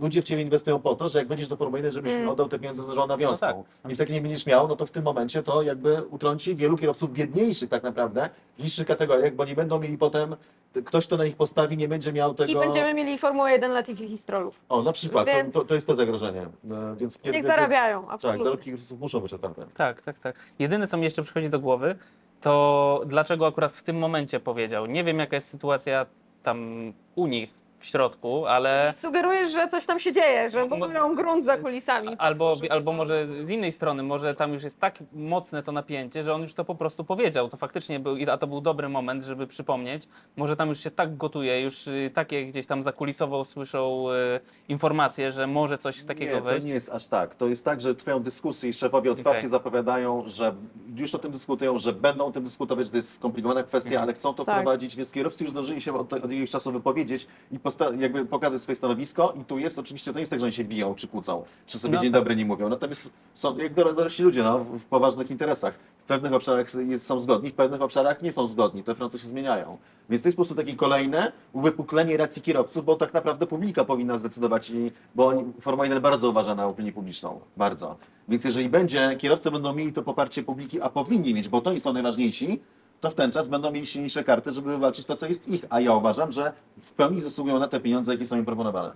ludzie 0.00 0.22
w 0.22 0.24
ciebie 0.24 0.42
inwestują 0.42 0.80
po 0.80 0.94
to, 0.94 1.08
że 1.08 1.18
jak 1.18 1.28
wejdziesz 1.28 1.48
do 1.48 1.56
Formuły 1.56 1.78
1, 1.78 1.92
żebyś 1.92 2.12
Mm. 2.12 2.28
oddał 2.28 2.48
te 2.48 2.58
pieniądze 2.58 2.82
z 2.82 2.86
dużą 2.86 3.06
nawiązką. 3.06 3.46
No 3.46 3.52
tak. 3.52 3.88
Więc 3.90 3.98
jak 3.98 4.08
nie 4.10 4.20
będziesz 4.20 4.46
miał, 4.46 4.68
no 4.68 4.76
to 4.76 4.86
w 4.86 4.90
tym 4.90 5.04
momencie 5.04 5.42
to 5.42 5.62
jakby 5.62 6.02
utrąci 6.02 6.54
wielu 6.56 6.76
kierowców 6.76 7.12
biedniejszych 7.12 7.68
tak 7.70 7.82
naprawdę, 7.82 8.28
w 8.58 8.62
niższych 8.62 8.86
kategoriach, 8.86 9.34
bo 9.34 9.44
nie 9.44 9.54
będą 9.54 9.78
mieli 9.80 9.98
potem, 9.98 10.36
ktoś 10.84 11.06
to 11.06 11.16
na 11.16 11.24
nich 11.24 11.36
postawi, 11.36 11.76
nie 11.76 11.88
będzie 11.88 12.12
miał 12.12 12.34
tego... 12.34 12.52
I 12.52 12.56
będziemy 12.56 12.94
mieli 12.94 13.18
Formułę 13.18 13.52
1 13.52 13.72
Latifih 13.72 14.10
i 14.10 14.18
Strollów. 14.18 14.60
O, 14.68 14.82
na 14.82 14.92
przykład, 14.92 15.26
Więc- 15.26 15.54
to, 15.54 15.60
to, 15.60 15.66
to 15.66 15.74
jest 15.74 15.86
to 15.86 15.94
zagrożenie. 15.94 16.46
No, 16.64 16.96
więc 16.96 17.18
Niech 17.24 17.34
pier- 17.34 17.42
zarabiają, 17.42 18.02
Tak, 18.04 18.12
absolutnie. 18.14 18.44
zarobki 18.44 18.64
kierowców 18.64 19.00
muszą 19.00 19.20
być 19.20 19.32
otwarte. 19.32 19.66
Tak, 19.74 20.02
tak, 20.02 20.18
tak. 20.18 20.36
Jedyne, 20.58 20.86
co 20.86 20.96
mi 20.96 21.04
jeszcze 21.04 21.22
przychodzi 21.22 21.50
do 21.50 21.60
głowy, 21.60 21.96
to 22.40 23.02
dlaczego 23.06 23.46
akurat 23.46 23.72
w 23.72 23.82
tym 23.82 23.96
momencie 23.98 24.40
powiedział. 24.40 24.86
Nie 24.86 25.04
wiem, 25.04 25.18
jaka 25.18 25.36
jest 25.36 25.48
sytuacja 25.48 26.06
tam 26.42 26.92
u 27.14 27.26
nich 27.26 27.63
w 27.84 27.86
środku, 27.86 28.46
ale. 28.46 28.90
Sugerujesz, 28.92 29.52
że 29.52 29.68
coś 29.68 29.86
tam 29.86 30.00
się 30.00 30.12
dzieje, 30.12 30.50
że 30.50 30.66
budują 30.66 31.14
grunt 31.14 31.44
za 31.44 31.56
kulisami. 31.58 32.08
Albo, 32.18 32.56
albo 32.70 32.92
może 32.92 33.26
z 33.26 33.50
innej 33.50 33.72
strony, 33.72 34.02
może 34.02 34.34
tam 34.34 34.52
już 34.52 34.62
jest 34.62 34.80
tak 34.80 34.98
mocne 35.12 35.62
to 35.62 35.72
napięcie, 35.72 36.22
że 36.22 36.34
on 36.34 36.42
już 36.42 36.54
to 36.54 36.64
po 36.64 36.74
prostu 36.74 37.04
powiedział. 37.04 37.48
To 37.48 37.56
faktycznie 37.56 38.00
był, 38.00 38.16
a 38.32 38.36
to 38.38 38.46
był 38.46 38.60
dobry 38.60 38.88
moment, 38.88 39.24
żeby 39.24 39.46
przypomnieć. 39.46 40.08
Może 40.36 40.56
tam 40.56 40.68
już 40.68 40.80
się 40.80 40.90
tak 40.90 41.16
gotuje, 41.16 41.60
już 41.62 41.86
y, 41.86 42.10
takie 42.14 42.46
gdzieś 42.46 42.66
tam 42.66 42.82
zakulisowo 42.82 43.44
słyszą 43.44 44.06
y, 44.10 44.40
informacje, 44.68 45.32
że 45.32 45.46
może 45.46 45.78
coś 45.78 46.04
takiego 46.04 46.32
nie, 46.32 46.38
to 46.38 46.44
wejść. 46.44 46.66
nie 46.66 46.72
jest 46.72 46.90
aż 46.90 47.06
tak. 47.06 47.34
To 47.34 47.46
jest 47.46 47.64
tak, 47.64 47.80
że 47.80 47.94
trwają 47.94 48.20
dyskusje 48.22 48.68
i 48.70 48.72
szefowie 48.72 49.10
otwarcie 49.12 49.38
Okej. 49.38 49.50
zapowiadają, 49.50 50.22
że 50.26 50.54
już 50.96 51.14
o 51.14 51.18
tym 51.18 51.32
dyskutują, 51.32 51.78
że 51.78 51.92
będą 51.92 52.24
o 52.26 52.32
tym 52.32 52.44
dyskutować, 52.44 52.86
że 52.86 52.90
to 52.90 52.96
jest 52.96 53.14
skomplikowana 53.14 53.62
kwestia, 53.62 53.88
Mhm. 53.90 54.02
ale 54.02 54.12
chcą 54.12 54.34
to 54.34 54.44
Tak. 54.44 54.54
wprowadzić, 54.54 54.96
więc 54.96 55.12
kierowcy 55.12 55.44
już 55.44 55.50
zdążyli 55.50 55.80
się 55.80 55.94
od, 55.94 56.12
od 56.12 56.22
jakiegoś 56.22 56.50
czasu 56.50 56.72
wypowiedzieć 56.72 57.26
i 57.52 57.58
posta- 57.58 57.73
jakby 57.98 58.26
pokazać 58.26 58.62
swoje 58.62 58.76
stanowisko 58.76 59.34
i 59.40 59.44
tu 59.44 59.58
jest, 59.58 59.78
oczywiście 59.78 60.12
to 60.12 60.18
nie 60.18 60.22
jest 60.22 60.30
tak, 60.30 60.40
że 60.40 60.46
oni 60.46 60.52
się 60.52 60.64
biją 60.64 60.94
czy 60.94 61.08
kłócą, 61.08 61.44
czy 61.66 61.78
sobie 61.78 61.94
No 61.94 62.02
dzień 62.02 62.12
tak. 62.12 62.20
dobry 62.20 62.36
nie 62.36 62.44
mówią, 62.44 62.68
natomiast 62.68 63.10
są 63.34 63.56
jak 63.58 63.74
doro- 63.74 63.94
dorośli 63.94 64.24
ludzie 64.24 64.42
no, 64.42 64.58
w, 64.58 64.78
w 64.78 64.84
poważnych 64.84 65.30
interesach. 65.30 65.74
W 65.98 66.06
pewnych 66.06 66.32
obszarach 66.32 66.74
jest, 66.74 67.06
są 67.06 67.20
zgodni, 67.20 67.50
w 67.50 67.54
pewnych 67.54 67.82
obszarach 67.82 68.22
nie 68.22 68.32
są 68.32 68.46
zgodni, 68.46 68.82
te 68.82 68.94
fronty 68.94 69.18
się 69.18 69.28
zmieniają. 69.28 69.78
Więc 70.10 70.22
to 70.22 70.28
jest 70.28 70.36
po 70.36 70.42
prostu 70.42 70.54
takie 70.54 70.76
kolejne 70.76 71.32
uwypuklenie 71.52 72.16
racji 72.16 72.42
kierowców, 72.42 72.84
bo 72.84 72.96
tak 72.96 73.14
naprawdę 73.14 73.46
publika 73.46 73.84
powinna 73.84 74.18
zdecydować, 74.18 74.70
i, 74.70 74.90
bo 75.14 75.32
Formuła 75.60 75.86
1 75.86 76.02
bardzo 76.02 76.30
uważa 76.30 76.54
na 76.54 76.66
opinię 76.66 76.92
publiczną, 76.92 77.40
bardzo. 77.56 77.96
Więc 78.28 78.44
jeżeli 78.44 78.68
będzie, 78.68 79.16
kierowcy 79.18 79.50
będą 79.50 79.74
mieli 79.74 79.92
to 79.92 80.02
poparcie 80.02 80.42
publiki, 80.42 80.80
a 80.80 80.88
powinni 80.88 81.34
mieć, 81.34 81.48
bo 81.48 81.60
to 81.60 81.70
oni 81.70 81.80
są 81.80 81.92
najważniejsi, 81.92 82.60
to 83.04 83.10
w 83.10 83.14
ten 83.14 83.32
czas 83.32 83.48
będą 83.48 83.70
mieli 83.70 83.86
silniejsze 83.86 84.24
karty, 84.24 84.52
żeby 84.52 84.70
wywalczyć 84.72 85.06
to, 85.06 85.16
co 85.16 85.26
jest 85.26 85.48
ich. 85.48 85.64
A 85.70 85.80
ja 85.80 85.94
uważam, 85.94 86.32
że 86.32 86.52
w 86.78 86.92
pełni 86.92 87.20
zasługują 87.20 87.58
na 87.58 87.68
te 87.68 87.80
pieniądze, 87.80 88.12
jakie 88.12 88.26
są 88.26 88.36
im 88.36 88.44
proponowane. 88.44 88.92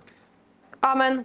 Amen. 0.81 1.23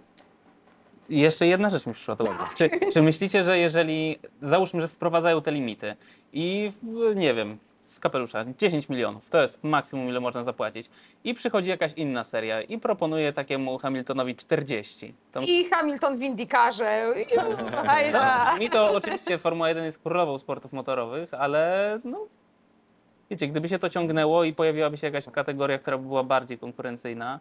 I 1.09 1.19
Jeszcze 1.19 1.47
jedna 1.47 1.69
rzecz 1.69 1.85
mi 1.85 1.93
przyszła 1.93 2.15
do 2.15 2.23
głowy. 2.23 2.43
Czy, 2.55 2.69
czy 2.93 3.01
myślicie, 3.01 3.43
że 3.43 3.57
jeżeli, 3.57 4.19
załóżmy, 4.41 4.81
że 4.81 4.87
wprowadzają 4.87 5.41
te 5.41 5.51
limity 5.51 5.95
i 6.33 6.71
w, 6.83 7.15
nie 7.15 7.33
wiem, 7.33 7.57
z 7.81 7.99
kapelusza 7.99 8.45
10 8.57 8.89
milionów. 8.89 9.29
To 9.29 9.41
jest 9.41 9.63
maksimum, 9.63 10.09
ile 10.09 10.19
można 10.19 10.43
zapłacić. 10.43 10.89
I 11.23 11.33
przychodzi 11.33 11.69
jakaś 11.69 11.93
inna 11.93 12.23
seria 12.23 12.61
i 12.61 12.77
proponuje 12.77 13.33
takiemu 13.33 13.77
Hamiltonowi 13.77 14.35
40. 14.35 15.13
To 15.31 15.41
I 15.41 15.65
Hamilton 15.65 16.17
w 16.17 16.21
Indykarze. 16.21 17.13
Hajda. 17.85 18.51
Brzmi 18.51 18.69
to 18.69 18.91
oczywiście 18.91 19.37
Formuła 19.37 19.69
1 19.69 19.85
jest 19.85 19.99
królową 20.03 20.39
sportów 20.39 20.73
motorowych, 20.73 21.33
ale 21.33 21.99
no, 22.03 22.27
wiecie, 23.29 23.47
gdyby 23.47 23.69
się 23.69 23.79
to 23.79 23.89
ciągnęło 23.89 24.43
i 24.43 24.53
pojawiłaby 24.53 24.97
się 24.97 25.07
jakaś 25.07 25.25
kategoria, 25.25 25.79
która 25.79 25.97
by 25.97 26.07
była 26.07 26.23
bardziej 26.23 26.57
konkurencyjna, 26.57 27.39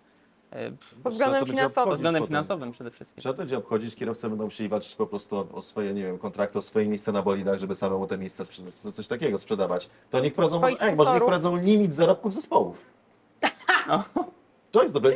e, 0.53 0.71
Pod 1.03 1.13
względem 1.13 1.41
będzie 1.41 1.53
finansowym. 1.53 1.89
pod 1.89 1.95
względem 1.95 2.27
finansowym 2.27 2.73
przede 2.73 2.91
wszystkim. 2.91 3.21
Trzeba 3.21 3.33
to 3.33 3.39
będzie 3.39 3.59
obchodzić, 3.59 3.97
kierowcy 3.97 4.29
będą 4.29 4.45
musieli 4.45 4.69
walczyć 4.69 4.95
po 4.95 5.07
prostu 5.07 5.37
o, 5.37 5.47
o 5.53 5.63
swoje, 5.63 5.95
nie 5.95 6.03
wiem, 6.03 6.19
kontrakty, 6.19 6.59
o 6.59 6.63
swoje 6.63 6.89
miejsca 6.89 7.13
na 7.13 7.23
bolidach, 7.23 7.59
żeby 7.59 7.75
samemu 7.75 8.07
te 8.07 8.19
miejsca, 8.19 8.45
coś 8.93 9.09
takiego 9.09 9.39
sprzedawać. 9.39 9.89
To 10.11 10.21
niech 10.21 10.35
prowadzą, 10.35 10.61
może, 10.61 10.77
ej, 10.81 10.97
może 10.97 11.11
niech 11.11 11.23
prowadzą 11.23 11.57
limit 11.57 11.95
zarobków 11.95 12.35
zespołów. 12.35 12.85
No. 13.89 14.05
To 14.71 14.83
jest 14.83 14.95
dobre, 14.95 15.13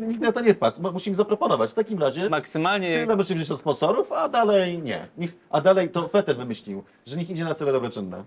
nikt 0.00 0.20
na 0.20 0.32
to 0.32 0.40
nie 0.40 0.54
wpadł. 0.54 0.92
Musimy 0.92 1.16
zaproponować. 1.16 1.70
W 1.70 1.74
takim 1.74 1.98
razie 1.98 2.28
Maksymalnie 2.30 3.00
tyle 3.00 3.16
możemy 3.16 3.34
wziąć 3.40 3.50
od 3.50 3.60
sponsorów, 3.60 4.12
a 4.12 4.28
dalej 4.28 4.82
nie. 4.82 5.08
Niech, 5.18 5.36
a 5.50 5.60
dalej 5.60 5.88
to 5.90 6.08
Fetel 6.08 6.36
wymyślił, 6.36 6.84
że 7.06 7.16
niech 7.16 7.30
idzie 7.30 7.44
na 7.44 7.54
cele 7.54 7.72
dobroczynne. 7.72 8.24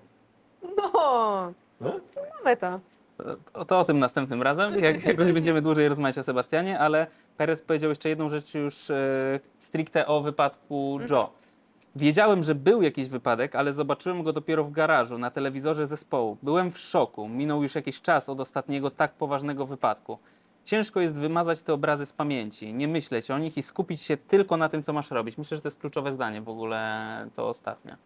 No, 0.78 1.54
No? 1.82 2.00
mamy 2.44 2.58
to. 2.58 2.80
To, 3.54 3.66
to 3.66 3.80
o 3.80 3.84
tym 3.84 4.00
następnym 4.00 4.42
razem, 4.42 4.80
jak 4.80 5.06
jakoś 5.06 5.32
będziemy 5.32 5.62
dłużej 5.62 5.88
rozmawiać 5.88 6.18
o 6.18 6.24
Sebastianie, 6.24 6.80
ale 6.80 7.08
Perez 7.38 7.62
powiedział 7.62 7.90
jeszcze 7.90 8.10
jedną 8.10 8.30
rzecz 8.30 8.54
już 8.54 8.90
e, 8.90 9.40
stricte 9.60 10.08
o 10.08 10.22
wypadku 10.22 11.00
Joe. 11.10 11.30
Wiedziałem, 11.96 12.44
że 12.44 12.56
był 12.56 12.82
jakiś 12.82 13.08
wypadek, 13.08 13.56
ale 13.56 13.74
zobaczyłem 13.74 14.24
go 14.24 14.34
dopiero 14.34 14.64
w 14.64 14.72
garażu, 14.72 15.18
na 15.18 15.32
telewizorze 15.32 15.88
zespołu. 15.88 16.38
Byłem 16.44 16.72
w 16.72 16.80
szoku. 16.80 17.30
Minął 17.30 17.64
już 17.64 17.76
jakiś 17.76 18.02
czas 18.02 18.30
od 18.30 18.40
ostatniego 18.40 18.92
tak 18.92 19.14
poważnego 19.14 19.66
wypadku. 19.66 20.18
Ciężko 20.64 21.00
jest 21.00 21.20
wymazać 21.20 21.62
te 21.62 21.74
obrazy 21.74 22.06
z 22.06 22.14
pamięci, 22.14 22.74
nie 22.74 22.88
myśleć 22.88 23.32
o 23.32 23.40
nich 23.40 23.58
i 23.58 23.64
skupić 23.64 24.02
się 24.02 24.18
tylko 24.18 24.58
na 24.58 24.70
tym, 24.70 24.84
co 24.84 24.94
masz 24.94 25.12
robić. 25.12 25.38
Myślę, 25.38 25.58
że 25.58 25.62
to 25.62 25.68
jest 25.68 25.80
kluczowe 25.80 26.14
zdanie 26.14 26.42
w 26.42 26.50
ogóle, 26.50 27.30
to 27.36 27.50
ostatnie. 27.50 27.98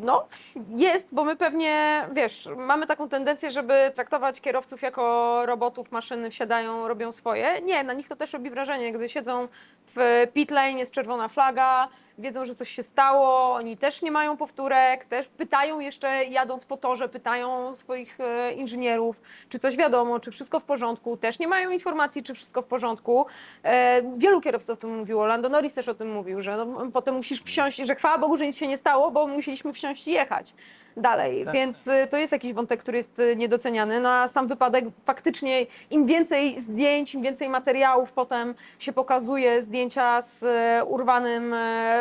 No, 0.00 0.26
jest, 0.68 1.14
bo 1.14 1.24
my 1.24 1.36
pewnie, 1.36 2.06
wiesz, 2.12 2.48
mamy 2.56 2.86
taką 2.86 3.08
tendencję, 3.08 3.50
żeby 3.50 3.92
traktować 3.94 4.40
kierowców 4.40 4.82
jako 4.82 5.42
robotów, 5.46 5.92
maszyny 5.92 6.30
wsiadają, 6.30 6.88
robią 6.88 7.12
swoje. 7.12 7.60
Nie, 7.62 7.84
na 7.84 7.92
nich 7.92 8.08
to 8.08 8.16
też 8.16 8.32
robi 8.32 8.50
wrażenie, 8.50 8.92
gdy 8.92 9.08
siedzą 9.08 9.48
w 9.86 10.26
pit 10.32 10.50
lane, 10.50 10.78
jest 10.78 10.92
czerwona 10.92 11.28
flaga, 11.28 11.88
wiedzą, 12.18 12.44
że 12.44 12.54
coś 12.54 12.68
się 12.68 12.82
stało, 12.82 13.54
oni 13.54 13.76
też 13.76 14.02
nie 14.02 14.10
mają 14.10 14.36
powtórek, 14.36 15.04
też 15.04 15.28
pytają 15.28 15.80
jeszcze, 15.80 16.24
jadąc 16.24 16.64
po 16.64 16.76
torze, 16.76 17.08
pytają 17.08 17.74
swoich 17.74 18.20
e, 18.20 18.52
inżynierów, 18.52 19.20
czy 19.48 19.58
coś 19.58 19.76
wiadomo, 19.76 20.20
czy 20.20 20.30
wszystko 20.30 20.60
w 20.60 20.64
porządku, 20.64 21.16
też 21.16 21.38
nie 21.38 21.48
mają 21.48 21.70
informacji, 21.70 22.22
czy 22.22 22.34
wszystko 22.34 22.62
w 22.62 22.66
porządku. 22.66 23.26
E, 23.62 24.02
wielu 24.16 24.40
kierowców 24.40 24.70
o 24.70 24.76
tym 24.76 24.98
mówiło, 24.98 25.26
Lando 25.26 25.48
Norris 25.48 25.74
też 25.74 25.88
o 25.88 25.94
tym 25.94 26.12
mówił, 26.12 26.42
że 26.42 26.56
no, 26.56 26.90
potem 26.92 27.14
musisz 27.14 27.42
wsiąść, 27.42 27.76
że 27.76 27.94
chwała 27.94 28.18
Bogu, 28.18 28.36
że 28.36 28.46
nic 28.46 28.56
się 28.56 28.66
nie 28.66 28.76
stało, 28.76 29.10
bo 29.10 29.26
musieliśmy 29.26 29.72
wsiąść 29.72 30.08
i 30.08 30.10
jechać 30.10 30.54
dalej, 31.00 31.44
Tak. 31.44 31.54
więc 31.54 31.86
y, 31.86 32.06
to 32.10 32.16
jest 32.16 32.32
jakiś 32.32 32.52
wątek, 32.52 32.80
który 32.80 32.96
jest 32.96 33.18
y, 33.18 33.36
niedoceniany. 33.36 34.00
No 34.00 34.08
a 34.08 34.28
sam 34.28 34.46
wypadek 34.48 34.84
faktycznie 35.04 35.66
im 35.90 36.06
więcej 36.06 36.60
zdjęć, 36.60 37.14
im 37.14 37.22
więcej 37.22 37.48
materiałów 37.48 38.12
potem 38.12 38.54
się 38.78 38.92
pokazuje, 38.92 39.62
zdjęcia 39.62 40.20
z 40.22 40.42
y, 40.42 40.84
urwanym 40.84 41.54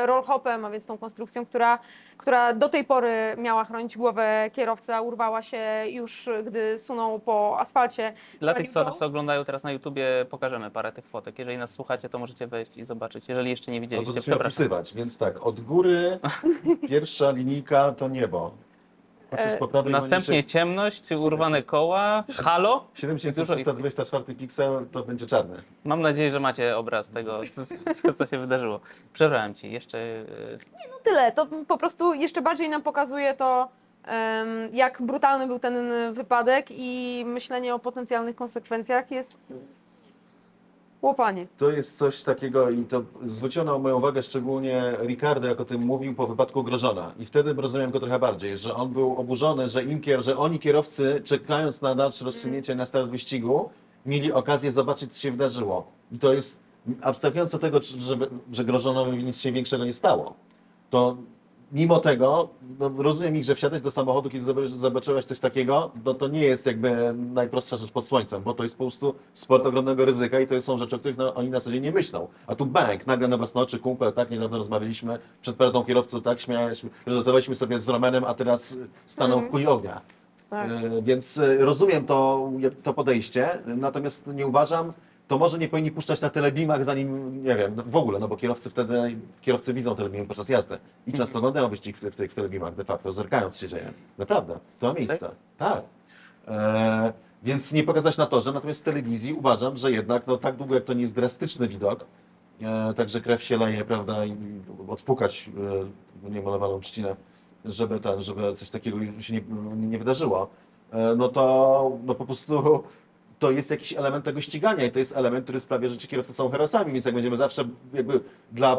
rollhopem, 0.05 0.65
a 0.65 0.69
więc 0.69 0.86
tą 0.86 0.97
konstrukcją, 0.97 1.45
która, 1.45 1.79
która 2.17 2.53
do 2.53 2.69
tej 2.69 2.83
pory 2.83 3.36
miała 3.38 3.63
chronić 3.65 3.97
głowę 3.97 4.49
kierowcy, 4.53 4.93
a 4.95 5.01
urwała 5.01 5.41
się 5.41 5.83
już, 5.89 6.29
gdy 6.45 6.77
sunął 6.77 7.19
po 7.19 7.60
asfalcie. 7.60 8.13
Dla 8.39 8.53
tych, 8.53 8.69
co 8.69 8.83
nas 8.83 9.01
oglądają 9.01 9.45
teraz 9.45 9.63
na 9.63 9.71
YouTubie, 9.71 10.05
pokażemy 10.29 10.71
parę 10.71 10.91
tych 10.91 11.05
fotek. 11.05 11.39
Jeżeli 11.39 11.57
nas 11.57 11.71
słuchacie, 11.71 12.10
to 12.10 12.19
możecie 12.19 12.47
wejść 12.47 12.77
i 12.77 12.86
zobaczyć. 12.86 13.29
Jeżeli 13.29 13.49
jeszcze 13.49 13.71
nie 13.71 13.77
No 13.79 13.81
to 13.81 13.89
widzieliście, 13.89 14.13
zaczniemy 14.13 14.36
przepraszam. 14.36 14.57
opisywać, 14.65 14.93
więc 14.93 15.17
tak, 15.17 15.45
od 15.45 15.62
góry 15.62 16.19
pierwsza 16.89 17.31
linijka 17.31 17.91
to 17.91 18.07
niebo. 18.07 18.51
Patrzysz 19.29 19.53
E, 19.53 19.57
po 19.57 19.67
prawej 19.67 19.91
Następnie 19.91 20.43
ciemność, 20.43 21.11
urwane 21.11 21.63
koła, 21.63 22.23
halo. 22.43 22.87
Dużo 23.01 23.17
7324 23.17 24.35
piksel 24.35 24.85
to 24.91 25.03
będzie 25.03 25.27
czarny. 25.27 25.55
Mam 25.83 26.01
nadzieję, 26.01 26.31
że 26.31 26.39
macie 26.39 26.77
obraz 26.77 27.09
tego, 27.09 27.41
co, 27.53 27.61
co, 27.93 28.13
co 28.13 28.27
się 28.27 28.37
wydarzyło. 28.37 28.79
Przepraszam 29.13 29.53
ci, 29.53 29.71
jeszcze 29.71 29.97
e, 29.97 30.23
No 30.91 30.97
tyle, 31.03 31.31
to 31.31 31.47
po 31.67 31.77
prostu 31.77 32.13
jeszcze 32.13 32.41
bardziej 32.41 32.69
nam 32.69 32.81
pokazuje 32.81 33.33
to, 33.33 33.69
em, 34.05 34.47
jak 34.73 35.01
brutalny 35.01 35.47
był 35.47 35.59
ten 35.59 35.75
wypadek 36.13 36.67
i 36.69 37.23
myślenie 37.27 37.75
o 37.75 37.79
potencjalnych 37.79 38.35
konsekwencjach 38.35 39.11
jest 39.11 39.37
To 41.57 41.69
jest 41.69 41.97
coś 41.97 42.23
takiego 42.23 42.69
i 42.69 42.83
to 42.83 43.01
zwrócono 43.25 43.79
moją 43.79 43.97
uwagę 43.97 44.23
szczególnie 44.23 44.93
Ricardo, 45.01 45.47
jak 45.47 45.61
o 45.61 45.65
tym 45.65 45.81
mówił 45.81 46.15
po 46.15 46.27
wypadku 46.27 46.63
Grożona. 46.63 47.11
I 47.19 47.25
wtedy 47.25 47.53
rozumiem 47.53 47.91
go 47.91 47.99
trochę 47.99 48.19
bardziej, 48.19 48.57
że 48.57 48.75
on 48.75 48.89
był 48.93 49.15
oburzony, 49.17 49.67
że 49.67 49.83
im 49.83 50.01
kier, 50.01 50.23
że 50.23 50.37
oni 50.37 50.59
kierowcy, 50.59 51.21
czekając 51.25 51.81
na 51.81 51.95
dalsze 51.95 52.25
rozstrzygnięcie 52.25 52.75
na 52.75 52.85
start 52.85 53.09
wyścigu, 53.09 53.69
mieli 54.05 54.33
okazję 54.33 54.71
zobaczyć, 54.71 55.13
co 55.13 55.19
się 55.19 55.31
wydarzyło. 55.31 55.87
I 56.11 56.19
to 56.19 56.33
jest, 56.33 56.59
abstrahując 57.01 57.55
od 57.55 57.61
tego, 57.61 57.79
że, 57.83 58.17
że 58.51 58.65
Grożonowi 58.65 59.23
nic 59.23 59.39
się 59.39 59.51
większego 59.51 59.85
nie 59.85 59.93
stało, 59.93 60.33
to 60.89 61.17
mimo 61.71 61.99
tego, 61.99 62.49
no, 62.80 62.91
rozumiem 62.97 63.36
ich, 63.36 63.43
że 63.43 63.56
wsiadać 63.56 63.82
do 63.82 63.91
samochodu, 63.91 64.30
kiedy 64.30 64.67
zobaczyłeś 64.67 65.25
coś 65.25 65.39
takiego, 65.39 65.91
no 66.06 66.13
to 66.13 66.27
nie 66.27 66.41
jest 66.41 66.65
jakby 66.65 67.13
najprostsza 67.13 67.77
rzecz 67.77 67.91
pod 67.91 68.08
słońcem, 68.08 68.43
bo 68.43 68.53
to 68.53 68.63
jest 68.63 68.75
po 68.77 68.84
prostu 68.84 69.15
sport 69.34 69.65
ogromnego 69.65 70.06
ryzyka 70.06 70.39
i 70.39 70.47
to 70.47 70.62
są 70.62 70.77
rzeczy, 70.77 70.95
o 70.95 70.99
których 70.99 71.17
no, 71.17 71.34
oni 71.34 71.49
na 71.49 71.62
co 71.62 71.71
dzień 71.71 71.84
nie 71.84 71.91
myślą. 71.91 72.27
A 72.47 72.56
tu 72.56 72.65
bank, 72.65 73.08
nagle 73.08 73.27
na 73.27 73.38
własne 73.38 73.62
oczy, 73.62 73.80
kumpel, 73.80 74.13
tak, 74.13 74.32
niedawno 74.32 74.58
rozmawialiśmy 74.58 75.19
przed 75.41 75.56
paradą 75.56 75.84
kierowców, 75.84 76.23
tak, 76.23 76.39
śmialiśmy, 76.39 76.89
żartowaliśmy 77.08 77.56
sobie 77.56 77.80
z 77.80 77.89
Romanem, 77.89 78.23
a 78.23 78.34
teraz 78.34 78.71
y, 78.71 78.88
stanął 79.06 79.41
w 79.41 79.49
kuli 79.49 79.67
ognia. 79.67 80.01
Tak. 80.49 80.69
E, 80.71 81.01
Więc 81.01 81.38
e, 81.38 81.58
rozumiem 81.58 82.06
to, 82.06 82.49
to 82.84 82.93
podejście, 82.93 83.60
natomiast 83.65 84.27
nie 84.27 84.47
uważam, 84.47 84.93
to 85.27 85.37
może 85.37 85.57
nie 85.57 85.67
powinni 85.67 85.91
puszczać 85.91 86.21
na 86.21 86.29
telebimach, 86.29 86.83
zanim, 86.83 87.43
nie 87.43 87.55
wiem, 87.55 87.75
no 87.75 87.83
w 87.85 87.95
ogóle, 87.95 88.19
no 88.19 88.27
bo 88.27 88.37
kierowcy 88.37 88.69
wtedy, 88.69 89.17
kierowcy 89.41 89.73
widzą 89.73 89.95
telebimy 89.95 90.25
podczas 90.25 90.49
jazdy 90.49 90.77
i 91.07 91.13
często 91.13 91.39
oglądają 91.39 91.69
wyścig 91.69 91.97
w, 91.97 92.01
w 92.01 92.15
tych 92.15 92.33
telebimach 92.33 92.75
de 92.75 92.83
facto, 92.83 93.13
zerkając 93.13 93.57
się 93.57 93.67
dzieje. 93.67 93.93
Naprawdę, 94.17 94.59
to 94.79 94.87
ma 94.87 94.93
miejsce. 94.93 95.31
Tak. 95.57 95.83
E, 96.47 97.13
więc 97.43 97.73
nie 97.73 97.83
pokazać 97.83 98.17
na 98.17 98.25
torze, 98.25 98.51
natomiast 98.51 98.79
z 98.79 98.83
telewizji 98.83 99.33
uważam, 99.33 99.77
że 99.77 99.91
jednak, 99.91 100.27
no 100.27 100.37
tak 100.37 100.55
długo 100.55 100.75
jak 100.75 100.83
to 100.83 100.93
nie 100.93 101.01
jest 101.01 101.15
drastyczny 101.15 101.67
widok, 101.67 102.05
e, 102.61 102.93
także 102.93 103.21
krew 103.21 103.43
się 103.43 103.57
leje, 103.57 103.85
prawda, 103.85 104.25
i 104.25 104.35
odpukać 104.87 105.49
e, 106.25 106.29
niemalowaną 106.29 106.79
trzcinę, 106.79 107.15
żeby 107.65 107.99
ten, 107.99 108.21
żeby 108.21 108.53
coś 108.55 108.69
takiego 108.69 108.97
się 109.19 109.33
nie, 109.33 109.41
nie 109.75 109.97
wydarzyło, 109.97 110.49
e, 110.91 111.15
no 111.15 111.29
to 111.29 111.91
no 112.05 112.15
po 112.15 112.25
prostu 112.25 112.83
to 113.39 113.52
jest 113.52 113.71
jakiś 113.71 113.93
element 113.93 114.26
tego 114.26 114.41
ścigania 114.41 114.86
i 114.86 114.91
to 114.91 115.00
jest 115.00 115.17
element, 115.17 115.43
który 115.43 115.60
sprawia, 115.60 115.88
że 115.88 115.97
ci 115.97 116.08
kierowcy 116.08 116.34
są 116.34 116.50
herosami, 116.50 116.93
więc 116.93 117.06
jak 117.06 117.13
będziemy 117.13 117.38
zawsze 117.38 117.67
jakby 117.93 118.19
dla 118.52 118.78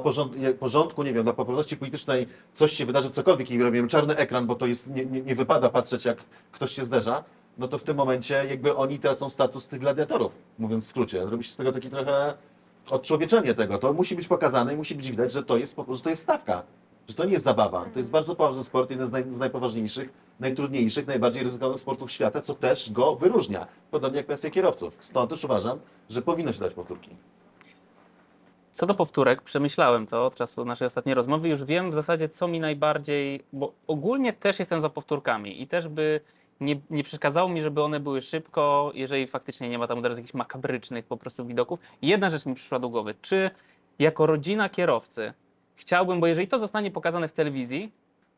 porządku, 0.59 1.03
nie 1.03 1.13
wiem, 1.13 1.25
dla 1.25 1.33
poprawności 1.33 1.77
politycznej 1.77 2.27
coś 2.53 2.73
się 2.73 2.87
wydarzy, 2.87 3.11
cokolwiek 3.11 3.51
i 3.51 3.63
robimy 3.63 3.89
czarny 3.89 4.17
ekran, 4.17 4.47
bo 4.47 4.55
to 4.55 4.67
jest, 4.67 4.95
nie, 4.95 5.07
nie, 5.07 5.21
nie 5.21 5.35
wypada 5.35 5.69
patrzeć 5.69 6.05
jak 6.05 6.19
ktoś 6.53 6.73
się 6.73 6.85
zderza, 6.85 7.25
no 7.59 7.69
to 7.69 7.79
w 7.79 7.83
tym 7.83 7.97
momencie 7.97 8.47
jakby 8.49 8.77
oni 8.77 8.99
tracą 8.99 9.31
status 9.31 9.69
tych 9.69 9.81
gladiatorów, 9.81 10.33
mówiąc 10.59 10.85
w 10.85 10.89
skrócie. 10.89 11.25
Robi 11.25 11.45
się 11.45 11.51
z 11.51 11.57
tego 11.57 11.73
taki 11.73 11.91
trochę 11.91 12.35
odczłowieczenie 12.91 13.55
tego. 13.55 13.79
To 13.79 13.93
musi 13.93 14.17
być 14.17 14.29
pokazane 14.29 14.75
i 14.75 14.77
musi 14.77 14.95
być 14.95 15.11
widać, 15.11 15.33
że 15.33 15.43
to 15.43 15.57
jest, 15.57 15.77
że 15.89 16.01
to 16.01 16.11
jest 16.11 16.23
stawka. 16.23 16.63
Że 17.09 17.15
to 17.15 17.25
nie 17.25 17.33
jest 17.33 17.45
zabawa. 17.45 17.85
To 17.93 17.99
jest 17.99 18.11
bardzo 18.11 18.35
poważny 18.35 18.65
sport, 18.65 18.91
jeden 18.91 19.07
z, 19.07 19.13
naj, 19.13 19.25
z 19.31 19.39
najpoważniejszych, 19.39 20.13
najtrudniejszych, 20.41 21.07
najbardziej 21.07 21.43
ryzykownych 21.43 21.81
sportów 21.81 22.13
świata, 22.13 22.41
co 22.41 22.55
też 22.55 22.93
go 22.93 23.17
wyróżnia. 23.17 23.67
Podobnie 23.91 24.17
jak 24.17 24.27
pensje 24.27 24.51
kierowców. 24.51 24.97
Stąd 25.01 25.31
też 25.31 25.45
uważam, 25.45 25.79
że 26.11 26.23
powinno 26.23 26.53
się 26.53 26.61
dać 26.61 26.75
powtórki. 26.75 27.11
Co 28.73 28.87
do 28.87 28.95
powtórek, 28.95 29.43
przemyślałem 29.43 30.07
to 30.07 30.27
od 30.27 30.35
czasu 30.35 30.65
naszej 30.65 30.87
ostatniej 30.87 31.15
rozmowy. 31.15 31.49
Już 31.49 31.65
wiem 31.65 31.91
w 31.91 31.95
zasadzie, 31.95 32.29
co 32.29 32.49
mi 32.49 32.61
najbardziej. 32.61 33.41
Bo 33.53 33.73
ogólnie 33.87 34.33
też 34.33 34.59
jestem 34.59 34.81
za 34.81 34.91
powtórkami 34.91 35.63
i 35.63 35.67
też 35.69 35.89
by 35.89 36.21
nie, 36.61 36.81
nie 36.91 37.05
przeszkadzało 37.05 37.49
mi, 37.49 37.63
żeby 37.63 37.83
one 37.83 38.01
były 38.01 38.23
szybko, 38.23 38.93
jeżeli 38.95 39.27
faktycznie 39.27 39.69
nie 39.69 39.79
ma 39.79 39.87
tam 39.87 39.99
od 39.99 40.07
razu 40.07 40.21
jakichś 40.21 40.35
makabrycznych 40.35 41.05
po 41.05 41.17
prostu 41.17 41.47
widoków. 41.47 41.81
Jedna 42.03 42.31
rzecz 42.31 42.47
mi 42.47 42.55
przyszła 42.55 42.79
do 42.79 42.89
głowy. 42.89 43.15
Czy 43.23 43.51
jako 43.99 44.27
rodzina 44.27 44.69
kierowcy 44.69 45.33
chciałbym, 45.79 46.21
bo 46.21 46.27
jeżeli 46.27 46.49
to 46.49 46.59
zostanie 46.59 46.91
pokazane 46.91 47.29
w 47.29 47.33
telewizji, 47.33 47.93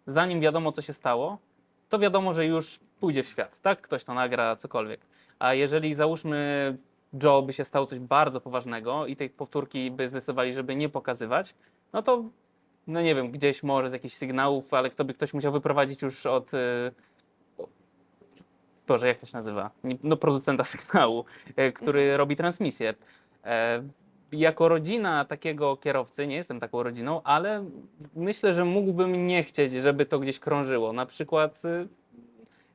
zanim 0.07 0.41
wiadomo, 0.41 0.73
co 0.73 0.83
się 0.83 0.93
stało, 0.93 1.39
to 1.89 1.99
wiadomo, 1.99 2.33
że 2.33 2.47
już 2.47 2.81
pójdzie 3.01 3.23
w 3.23 3.27
świat, 3.27 3.61
tak? 3.61 3.81
Ktoś 3.81 4.05
to 4.05 4.15
nagra, 4.15 4.57
cokolwiek. 4.57 5.01
A 5.39 5.55
jeżeli 5.55 5.95
załóżmy 5.95 6.77
Joe 7.23 7.43
by 7.43 7.53
się 7.53 7.65
stało 7.65 7.87
coś 7.87 7.99
bardzo 7.99 8.41
poważnego 8.41 9.07
i 9.07 9.17
tej 9.17 9.31
powtórki 9.31 9.91
by 9.91 10.09
zdecydowali, 10.09 10.53
żeby 10.53 10.77
nie 10.77 10.89
pokazywać, 10.89 11.55
no 11.93 12.03
to 12.03 12.25
no 12.87 13.01
nie 13.03 13.15
wiem, 13.15 13.31
gdzieś 13.31 13.63
może 13.63 13.91
z 13.91 13.93
jakichś 13.93 14.15
sygnałów, 14.15 14.75
ale 14.75 14.91
kto 14.91 15.05
by 15.05 15.15
ktoś 15.15 15.35
musiał 15.35 15.53
wyprowadzić 15.53 16.03
już 16.03 16.27
od. 16.27 16.55
y, 16.55 16.57
o- 17.59 17.69
Boże, 18.87 19.07
jak 19.09 19.19
to 19.19 19.27
się 19.27 19.37
nazywa? 19.37 19.71
No, 20.03 20.17
producenta 20.17 20.65
sygnału, 20.75 21.25
e, 21.57 21.73
który 21.73 22.17
robi 22.17 22.37
transmisję. 22.37 22.95
E, 23.45 23.83
Jako 24.33 24.69
rodzina 24.69 25.25
takiego 25.25 25.77
kierowcy, 25.77 26.27
nie 26.27 26.37
jestem 26.37 26.61
taką 26.61 26.83
rodziną, 26.83 27.21
ale 27.25 27.65
myślę, 28.17 28.55
że 28.55 28.65
mógłbym 28.65 29.27
nie 29.27 29.43
chcieć, 29.43 29.73
żeby 29.73 30.07
to 30.07 30.19
gdzieś 30.19 30.39
krążyło. 30.39 30.93
Na 30.93 31.07
przykład, 31.07 31.65
y, 31.65 31.89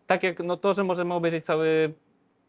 tak 0.08 0.24
jak 0.24 0.40
no 0.40 0.58
to, 0.58 0.74
że 0.74 0.84
możemy 0.84 1.14
obejrzeć 1.14 1.46
cały 1.46 1.94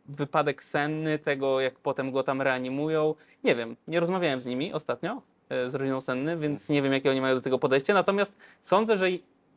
wypadek 0.09 0.63
senny, 0.63 1.19
tego 1.19 1.61
jak 1.61 1.79
potem 1.79 2.13
go 2.13 2.23
tam 2.23 2.43
reanimują. 2.43 3.15
Nie 3.45 3.55
wiem, 3.55 3.77
nie 3.89 4.01
rozmawiałem 4.01 4.41
z 4.41 4.47
nimi 4.47 4.73
ostatnio, 4.73 5.23
e, 5.49 5.71
z 5.71 5.75
rodziną 5.75 6.01
Senny, 6.01 6.37
więc 6.37 6.69
nie 6.69 6.83
wiem, 6.83 6.93
jakie 6.93 7.11
oni 7.11 7.21
mają 7.21 7.35
do 7.35 7.41
tego 7.41 7.59
podejście. 7.59 7.95
Natomiast 7.95 8.37
sądzę, 8.61 8.97
że 8.97 9.07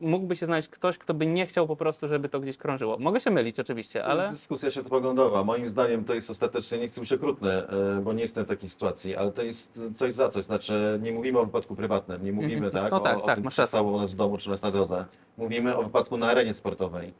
mógłby 0.00 0.36
się 0.36 0.46
znaleźć 0.46 0.68
ktoś, 0.68 0.98
kto 0.98 1.14
by 1.14 1.26
nie 1.26 1.46
chciał 1.46 1.66
po 1.66 1.76
prostu, 1.76 2.08
żeby 2.08 2.28
to 2.28 2.40
gdzieś 2.40 2.56
krążyło. 2.56 2.98
Mogę 2.98 3.20
się 3.20 3.30
mylić 3.30 3.60
oczywiście, 3.60 4.04
Ale... 4.04 4.22
To 4.22 4.28
jest 4.30 4.36
dyskusja 4.42 4.70
światopoglądowa. 4.70 5.44
Moim 5.44 5.68
zdaniem 5.68 6.04
to 6.04 6.14
jest 6.14 6.30
ostatecznie, 6.30 6.78
nie 6.78 6.88
chcę 6.88 7.00
być 7.00 7.12
okrutny, 7.12 7.50
e, 7.50 8.00
bo 8.02 8.12
nie 8.12 8.22
jestem 8.22 8.44
w 8.44 8.48
takiej 8.48 8.68
sytuacji, 8.68 9.16
ale 9.16 9.32
to 9.32 9.42
jest 9.42 9.80
coś 9.94 10.12
za 10.14 10.28
coś. 10.28 10.44
Znaczy, 10.44 10.98
nie 11.02 11.12
mówimy 11.12 11.38
o 11.38 11.46
wypadku 11.46 11.76
prywatnym, 11.76 12.24
nie 12.24 12.32
mówimy 12.32 12.66
Mhm. 12.66 12.72
tak, 12.84 12.92
No 12.92 12.98
o, 12.98 13.00
tak, 13.00 13.18
o 13.18 13.20
tak, 13.20 13.34
tym, 13.34 13.44
masz 13.44 13.54
co 13.54 13.66
stało 13.66 13.92
u 13.92 13.98
nas 14.00 14.12
w 14.12 14.16
domu 14.16 14.38
czy 14.38 14.48
u 14.48 14.52
nas 14.52 14.62
na 14.62 14.70
drodze. 14.70 15.04
Mówimy 15.36 15.76
o 15.76 15.82
wypadku 15.82 16.16
na 16.16 16.26
arenie 16.26 16.54
sportowej. 16.54 17.14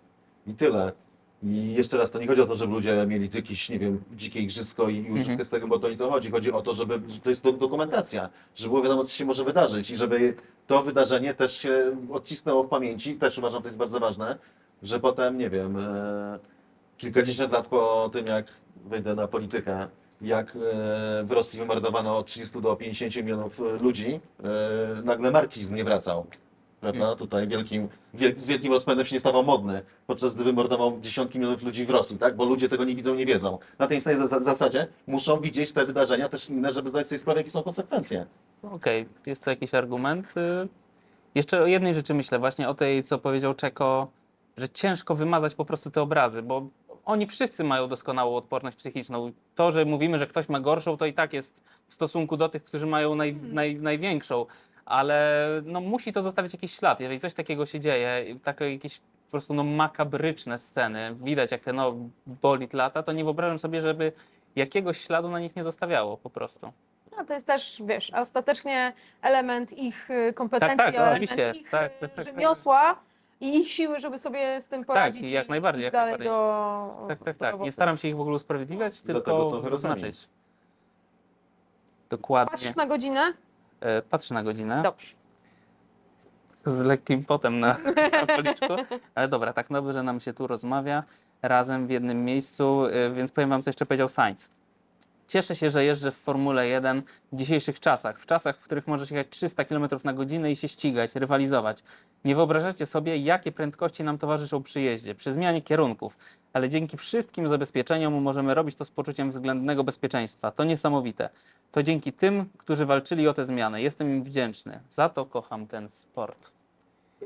I 0.46 0.54
tyle. 0.54 0.92
I 1.42 1.72
jeszcze 1.72 1.98
raz, 1.98 2.10
to 2.10 2.18
nie 2.18 2.26
chodzi 2.26 2.40
o 2.40 2.46
to, 2.46 2.54
żeby 2.54 2.72
ludzie 2.72 3.06
mieli 3.06 3.30
jakieś, 3.34 3.68
nie 3.68 3.78
wiem, 3.78 4.02
dzikie 4.16 4.40
igrzysko 4.40 4.88
i 4.88 4.98
Mhm. 4.98 5.14
używkę 5.20 5.44
z 5.44 5.48
tego, 5.48 5.68
bo 5.68 5.78
to 5.78 5.90
nie 5.90 5.96
to 5.96 6.10
chodzi. 6.10 6.30
Chodzi 6.30 6.52
o 6.52 6.62
to, 6.62 6.74
żeby, 6.74 7.00
że 7.08 7.18
to 7.20 7.30
jest 7.30 7.42
do, 7.42 7.52
dokumentacja, 7.52 8.28
żeby 8.54 8.68
było 8.68 8.82
wiadomo, 8.82 9.04
co 9.04 9.12
się 9.12 9.24
może 9.24 9.44
wydarzyć 9.44 9.90
i 9.90 9.96
żeby 9.96 10.34
to 10.66 10.82
wydarzenie 10.82 11.34
też 11.34 11.56
się 11.56 11.96
odcisnęło 12.12 12.64
w 12.64 12.68
pamięci. 12.68 13.14
Też 13.16 13.38
uważam, 13.38 13.62
to 13.62 13.68
jest 13.68 13.78
bardzo 13.78 14.00
ważne, 14.00 14.38
że 14.82 15.00
potem, 15.00 15.38
nie 15.38 15.50
wiem, 15.50 15.76
e, 15.76 16.38
kilkadziesiąt 16.98 17.52
lat 17.52 17.66
po 17.66 18.10
tym, 18.12 18.26
jak 18.26 18.52
wejdę 18.86 19.14
na 19.14 19.28
politykę, 19.28 19.88
jak 20.22 20.56
e, 20.56 21.24
w 21.24 21.32
Rosji 21.32 21.58
wymordowano 21.58 22.16
od 22.16 22.26
30 22.26 22.60
do 22.60 22.76
50 22.76 23.16
milionów 23.16 23.60
e, 23.60 23.82
ludzi, 23.82 24.20
e, 24.98 25.02
nagle 25.04 25.30
marksizm 25.30 25.74
nie 25.74 25.84
wracał. 25.84 26.26
Prawda? 26.80 27.14
Tutaj 27.16 27.48
wielkim, 27.48 27.88
wiel, 28.14 28.34
z 28.36 28.46
wielkim 28.46 28.72
rozpędem 28.72 29.06
się 29.06 29.16
nie 29.16 29.20
stawał 29.20 29.44
modny, 29.44 29.82
podczas 30.06 30.34
gdy 30.34 30.44
wymordował 30.44 30.98
dziesiątki 31.00 31.38
milionów 31.38 31.62
ludzi 31.62 31.86
w 31.86 31.90
Rosji, 31.90 32.18
tak? 32.18 32.36
Bo 32.36 32.44
ludzie 32.44 32.68
tego 32.68 32.84
nie 32.84 32.94
widzą, 32.96 33.14
nie 33.14 33.26
wiedzą. 33.26 33.58
Na 33.78 33.86
tej 33.86 34.00
samej 34.00 34.18
zas- 34.20 34.42
zasadzie 34.42 34.86
muszą 35.06 35.40
widzieć 35.40 35.72
te 35.72 35.86
wydarzenia 35.86 36.28
też 36.28 36.50
inne, 36.50 36.72
żeby 36.72 36.88
zdać 36.90 37.08
sobie 37.08 37.18
sprawę, 37.18 37.40
jakie 37.40 37.50
są 37.50 37.62
konsekwencje. 37.62 38.26
okej, 38.62 39.06
jest 39.26 39.44
to 39.44 39.50
jakiś 39.50 39.74
argument. 39.74 40.34
Y, 40.36 40.68
Jeszcze 41.34 41.60
o 41.62 41.66
jednej 41.66 41.94
rzeczy 41.94 42.14
myślę, 42.14 42.38
właśnie 42.38 42.68
o 42.68 42.74
tej, 42.74 43.02
co 43.02 43.18
powiedział 43.18 43.54
Czeko, 43.54 44.10
że 44.56 44.68
ciężko 44.68 45.14
wymazać 45.14 45.54
po 45.54 45.64
prostu 45.64 45.90
te 45.90 46.02
obrazy, 46.02 46.42
bo 46.42 46.66
oni 47.04 47.26
wszyscy 47.26 47.64
mają 47.64 47.88
doskonałą 47.88 48.36
odporność 48.36 48.76
psychiczną. 48.76 49.32
To, 49.54 49.72
że 49.72 49.84
mówimy, 49.84 50.18
że 50.18 50.26
ktoś 50.26 50.48
ma 50.48 50.60
gorszą, 50.60 50.96
to 50.96 51.06
i 51.06 51.12
tak 51.12 51.32
jest 51.32 51.62
w 51.88 51.94
stosunku 51.94 52.36
do 52.36 52.48
tych, 52.48 52.64
którzy 52.64 52.86
mają 52.86 53.14
naj, 53.14 53.34
naj, 53.34 53.76
największą, 53.76 54.46
ale 54.90 55.46
no, 55.64 55.80
musi 55.80 56.12
to 56.12 56.22
zostawić 56.22 56.52
jakiś 56.52 56.72
ślad. 56.72 57.00
Jeżeli 57.00 57.20
coś 57.20 57.34
takiego 57.34 57.66
się 57.66 57.80
dzieje, 57.80 58.24
takie 58.42 58.72
jakieś 58.72 58.98
po 58.98 59.30
prostu 59.30 59.54
no, 59.54 59.64
makabryczne 59.64 60.58
sceny, 60.58 61.16
widać 61.22 61.52
jak 61.52 61.62
ten 61.62 61.76
no, 61.76 61.94
bolid 62.26 62.74
lata, 62.74 63.02
to 63.02 63.12
nie 63.12 63.24
wyobrażam 63.24 63.58
sobie, 63.58 63.82
żeby 63.82 64.12
jakiegoś 64.56 65.00
śladu 65.00 65.28
na 65.28 65.40
nich 65.40 65.56
nie 65.56 65.64
zostawiało 65.64 66.16
po 66.16 66.30
prostu. 66.30 66.72
No, 67.16 67.24
to 67.24 67.34
jest 67.34 67.46
też, 67.46 67.82
wiesz, 67.86 68.10
ostatecznie 68.10 68.92
element 69.22 69.72
ich 69.72 70.10
y, 70.10 70.32
kompetencji, 70.32 70.76
Tak, 70.76 70.86
tak, 70.86 70.94
element 70.94 71.12
oczywiście. 71.12 71.52
ich 71.60 71.70
Tak, 71.70 71.92
y, 71.92 71.94
tak, 72.00 72.10
tak, 72.10 72.12
tak. 72.12 72.24
rzemiosła 72.24 72.96
i 73.40 73.58
ich 73.60 73.70
siły, 73.70 73.98
żeby 73.98 74.18
sobie 74.18 74.60
z 74.60 74.66
tym 74.66 74.84
poradzić. 74.84 75.22
i 75.22 75.30
jak 75.30 75.46
i 75.46 75.50
najbardziej, 75.50 75.84
jak 75.84 75.92
dalej 75.92 76.18
najbardziej. 76.18 76.32
do 76.32 77.06
Tak, 77.08 77.18
tak, 77.18 77.34
do 77.34 77.40
tak. 77.40 77.60
Nie 77.60 77.72
staram 77.72 77.96
się 77.96 78.08
ich 78.08 78.16
w 78.16 78.20
ogóle 78.20 78.36
usprawiedliwiać, 78.36 79.02
tylko 79.02 79.62
zaznaczyć. 79.64 80.28
Dokładnie. 82.10 82.50
Patrzysz 82.50 82.76
na 82.76 82.86
godzinę? 82.86 83.32
E, 83.80 84.02
Patrzę 84.02 84.34
na 84.34 84.42
godzinę. 84.42 84.82
Dobrze. 84.82 85.06
z 86.66 86.80
lekkim 86.80 87.24
potem 87.24 87.60
na, 87.60 87.76
na 88.12 88.26
policzku. 88.36 88.66
Ale 89.14 89.28
dobra, 89.28 89.52
tak 89.52 89.68
dobrze 89.68 90.02
nam 90.02 90.20
się 90.20 90.32
tu 90.32 90.46
rozmawia 90.46 91.04
razem 91.42 91.86
w 91.86 91.90
jednym 91.90 92.24
miejscu, 92.24 92.86
y, 92.86 93.10
więc 93.14 93.32
powiem 93.32 93.50
wam, 93.50 93.62
co 93.62 93.68
jeszcze 93.70 93.86
powiedział 93.86 94.08
Sainz. 94.08 94.50
Cieszę 95.30 95.56
się, 95.56 95.70
że 95.70 95.84
jeżdżę 95.84 96.12
w 96.12 96.16
Formule 96.16 96.68
1 96.68 97.02
w 97.32 97.36
dzisiejszych 97.36 97.80
czasach, 97.80 98.18
w 98.18 98.26
czasach, 98.26 98.56
w 98.56 98.64
których 98.64 98.86
możesz 98.86 99.10
jechać 99.10 99.26
300 99.30 99.64
km 99.64 99.88
na 100.04 100.12
godzinę 100.12 100.50
i 100.50 100.56
się 100.56 100.68
ścigać, 100.68 101.14
rywalizować. 101.14 101.82
Nie 102.24 102.34
wyobrażacie 102.34 102.86
sobie, 102.86 103.16
jakie 103.16 103.52
prędkości 103.52 104.04
nam 104.04 104.18
towarzyszą 104.18 104.62
przy 104.62 104.80
jeździe, 104.80 105.14
przy 105.14 105.32
zmianie 105.32 105.62
kierunków, 105.62 106.16
ale 106.52 106.68
dzięki 106.68 106.96
wszystkim 106.96 107.48
zabezpieczeniom 107.48 108.22
możemy 108.22 108.54
robić 108.54 108.76
to 108.76 108.84
z 108.84 108.90
poczuciem 108.90 109.30
względnego 109.30 109.84
bezpieczeństwa. 109.84 110.50
To 110.50 110.64
niesamowite. 110.64 111.28
To 111.72 111.82
dzięki 111.82 112.12
tym, 112.12 112.48
którzy 112.58 112.86
walczyli 112.86 113.28
o 113.28 113.34
tę 113.34 113.44
zmianę. 113.44 113.82
Jestem 113.82 114.10
im 114.10 114.22
wdzięczny. 114.22 114.80
Za 114.88 115.08
to 115.08 115.26
kocham 115.26 115.66
ten 115.66 115.90
sport. 115.90 116.52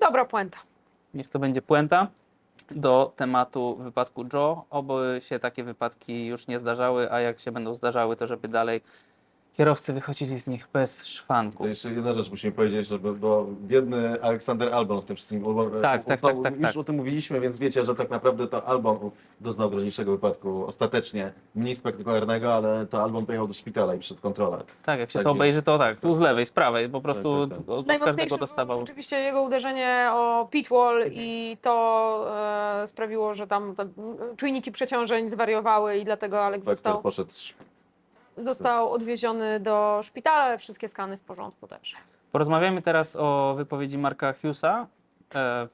Dobra 0.01 0.25
puenta. 0.25 0.59
Niech 1.15 1.29
to 1.29 1.39
będzie 1.39 1.63
puenta 1.63 2.09
do 2.71 3.13
tematu 3.17 3.77
wypadku 3.77 4.25
Joe. 4.33 4.65
Oby 4.71 5.19
się 5.23 5.39
takie 5.39 5.65
wypadki 5.65 6.27
już 6.27 6.47
nie 6.47 6.61
zdarzały, 6.61 7.13
a 7.13 7.21
jak 7.21 7.41
się 7.41 7.53
będą 7.53 7.75
zdarzały, 7.75 8.17
to 8.17 8.27
żeby 8.27 8.49
dalej 8.49 8.81
kierowcy 9.57 9.93
wychodzili 9.93 10.39
z 10.41 10.49
nich 10.49 10.69
bez 10.73 11.07
szwanku. 11.07 11.59
To 11.63 11.67
jeszcze 11.69 11.91
jedna 11.93 12.13
rzecz 12.13 12.31
musimy 12.31 12.53
powiedzieć, 12.53 12.87
żeby, 12.89 13.13
bo 13.13 13.47
biedny 13.63 14.23
Aleksander 14.23 14.75
Albon 14.75 15.01
w 15.01 15.05
tym 15.05 15.17
wszystkim. 15.17 15.41
bo- 15.43 15.71
Tak, 15.71 16.05
tak, 16.05 16.21
tak, 16.21 16.37
tak, 16.43 16.55
Już 16.57 16.63
tak. 16.69 16.77
o 16.77 16.85
tym 16.85 16.97
mówiliśmy, 16.97 17.41
więc 17.41 17.59
wiecie, 17.59 17.85
że 17.85 17.95
tak 17.95 18.11
naprawdę 18.11 18.47
to 18.47 18.67
Albon 18.67 19.11
doznał 19.41 19.71
groźniejszego 19.71 20.13
wypadku 20.13 20.67
ostatecznie. 20.67 21.33
Mniej 21.55 21.77
spektakularnego, 21.77 22.55
ale 22.55 22.87
to 22.87 23.03
Albon 23.03 23.27
pojechał 23.27 23.47
do 23.49 23.55
szpitala 23.55 23.95
i 23.95 23.99
przed 23.99 24.21
kontrolę. 24.21 24.63
Tak, 24.85 25.01
jak 25.01 25.11
się 25.11 25.19
Tak 25.19 25.25
to 25.25 25.29
jest. 25.31 25.37
obejrzy, 25.37 25.63
to 25.63 25.79
tak, 25.79 26.01
tu 26.01 26.15
z 26.15 26.19
lewej, 26.19 26.47
z 26.47 26.53
prawej, 26.53 26.89
po 26.89 27.01
prostu 27.01 27.47
tak, 27.47 27.59
tak. 27.59 27.69
od- 27.69 27.79
od 27.79 27.87
Najmocniejsze 27.87 28.07
każdego 28.17 28.29
było 28.29 28.39
dostawał. 28.39 28.81
oczywiście 28.81 29.17
jego 29.21 29.43
uderzenie 29.43 30.09
o 30.13 30.49
pitwall 30.51 31.05
i 31.13 31.57
to 31.63 32.27
e, 32.83 32.87
sprawiło, 32.87 33.35
że 33.35 33.47
tam 33.47 33.75
czujniki 34.37 34.73
przeciążeń 34.73 35.29
zwariowały 35.29 35.97
i 35.99 36.05
dlatego 36.05 36.37
Faktor 36.37 36.65
został, 36.65 37.03
poszedł. 37.03 37.31
Został 38.39 38.93
odwieziony 38.93 39.61
do 39.61 40.01
szpitala, 40.03 40.43
ale 40.43 40.59
wszystkie 40.59 40.89
skany 40.89 41.17
w 41.17 41.21
porządku 41.21 41.67
też. 41.69 41.95
Porozmawiamy 42.33 42.83
teraz 42.83 43.17
o 43.17 43.55
wypowiedzi 43.57 43.99
Marka 43.99 44.33
Hughesa, 44.33 44.87
e, 45.35 45.69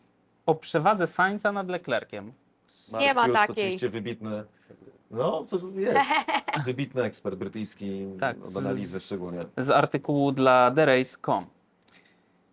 o 0.46 0.54
przewadze 0.54 1.06
Sainza 1.06 1.52
nad 1.52 1.68
Leclerciem. 1.68 2.32
Nie 3.00 3.14
ma 3.14 3.22
Hughes 3.24 3.36
takiej. 3.40 3.64
Oczywiście 3.64 3.88
wybitny, 3.88 4.44
no 5.10 5.44
co 5.44 5.56
jest, 5.74 6.08
wybitny 6.66 7.02
ekspert 7.02 7.36
brytyjski 7.36 8.06
Tak, 8.20 8.36
od 8.42 8.56
analizy 8.56 8.98
z- 8.98 9.04
szczególnie. 9.06 9.44
z 9.56 9.70
artykułu 9.70 10.32
dla 10.32 10.70
TheRace.com. 10.70 11.46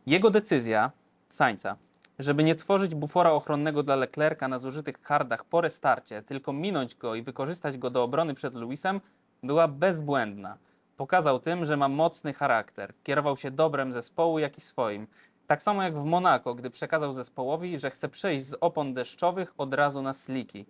Jego 0.05 0.29
decyzja, 0.29 0.91
Sainza, 1.29 1.75
żeby 2.19 2.43
nie 2.43 2.55
tworzyć 2.55 2.95
bufora 2.95 3.31
ochronnego 3.31 3.83
dla 3.83 3.95
Leclerca 3.95 4.47
na 4.47 4.59
zużytych 4.59 5.01
hardach 5.01 5.45
po 5.45 5.61
restarcie, 5.61 6.21
tylko 6.21 6.53
minąć 6.53 6.95
go 6.95 7.15
i 7.15 7.21
wykorzystać 7.21 7.77
go 7.77 7.89
do 7.89 8.03
obrony 8.03 8.33
przed 8.33 8.55
Lewisem, 8.55 9.01
była 9.43 9.67
bezbłędna. 9.67 10.57
Pokazał 10.97 11.39
tym, 11.39 11.65
że 11.65 11.77
ma 11.77 11.87
mocny 11.87 12.33
charakter. 12.33 12.93
Kierował 13.03 13.37
się 13.37 13.51
dobrem 13.51 13.93
zespołu, 13.93 14.39
jak 14.39 14.57
i 14.57 14.61
swoim. 14.61 15.07
Tak 15.47 15.61
samo 15.61 15.83
jak 15.83 15.97
w 15.97 16.05
Monako, 16.05 16.55
gdy 16.55 16.69
przekazał 16.69 17.13
zespołowi, 17.13 17.79
że 17.79 17.89
chce 17.89 18.09
przejść 18.09 18.45
z 18.45 18.57
opon 18.61 18.93
deszczowych 18.93 19.53
od 19.57 19.73
razu 19.73 20.01
na 20.01 20.13
sliki. 20.13 20.65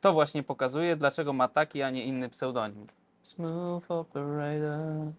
To 0.00 0.12
właśnie 0.12 0.42
pokazuje, 0.42 0.96
dlaczego 0.96 1.32
ma 1.32 1.48
taki, 1.48 1.82
a 1.82 1.90
nie 1.90 2.04
inny 2.04 2.28
pseudonim. 2.28 2.86
Smooth 3.22 3.84
operator. 3.88 5.12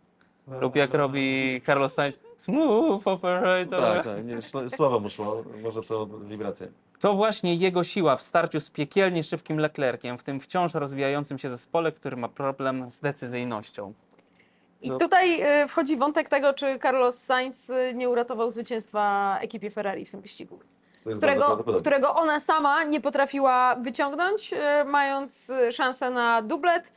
Lub 0.47 0.75
jak 0.75 0.93
robi 0.93 1.61
Carlos 1.65 1.93
Sainz, 1.93 2.19
smooth 2.37 3.07
operator. 3.07 3.81
Tak, 3.81 4.05
tak, 4.05 4.25
nie, 4.25 4.69
słowo 4.69 4.99
mu 4.99 5.09
szło, 5.09 5.43
może 5.63 5.81
to 5.81 6.05
wibracje. 6.05 6.67
To 6.99 7.13
właśnie 7.13 7.55
jego 7.55 7.83
siła 7.83 8.15
w 8.15 8.21
starciu 8.21 8.59
z 8.59 8.69
piekielnie 8.69 9.23
szybkim 9.23 9.59
Leclerciem, 9.59 10.17
w 10.17 10.23
tym 10.23 10.39
wciąż 10.39 10.73
rozwijającym 10.73 11.37
się 11.37 11.49
zespole, 11.49 11.91
który 11.91 12.17
ma 12.17 12.29
problem 12.29 12.89
z 12.89 12.99
decyzyjnością. 12.99 13.93
I 14.81 14.91
tutaj 14.99 15.41
e, 15.41 15.67
wchodzi 15.67 15.97
wątek 15.97 16.29
tego, 16.29 16.53
czy 16.53 16.79
Carlos 16.79 17.17
Sainz 17.17 17.69
e, 17.69 17.93
nie 17.93 18.09
uratował 18.09 18.49
zwycięstwa 18.49 19.37
ekipie 19.41 19.71
Ferrari 19.71 20.05
w 20.05 20.11
tym 20.11 20.21
wyścigu. 20.21 20.59
To 21.03 21.09
jest 21.09 21.21
bardzo 21.21 21.21
którego, 21.21 21.45
prawdopodobne. 21.45 21.81
którego 21.81 22.15
ona 22.15 22.39
sama 22.39 22.83
nie 22.83 23.01
potrafiła 23.01 23.75
wyciągnąć, 23.75 24.53
e, 24.53 24.83
mając 24.83 25.51
szansę 25.71 26.09
na 26.09 26.41
dublet, 26.41 26.91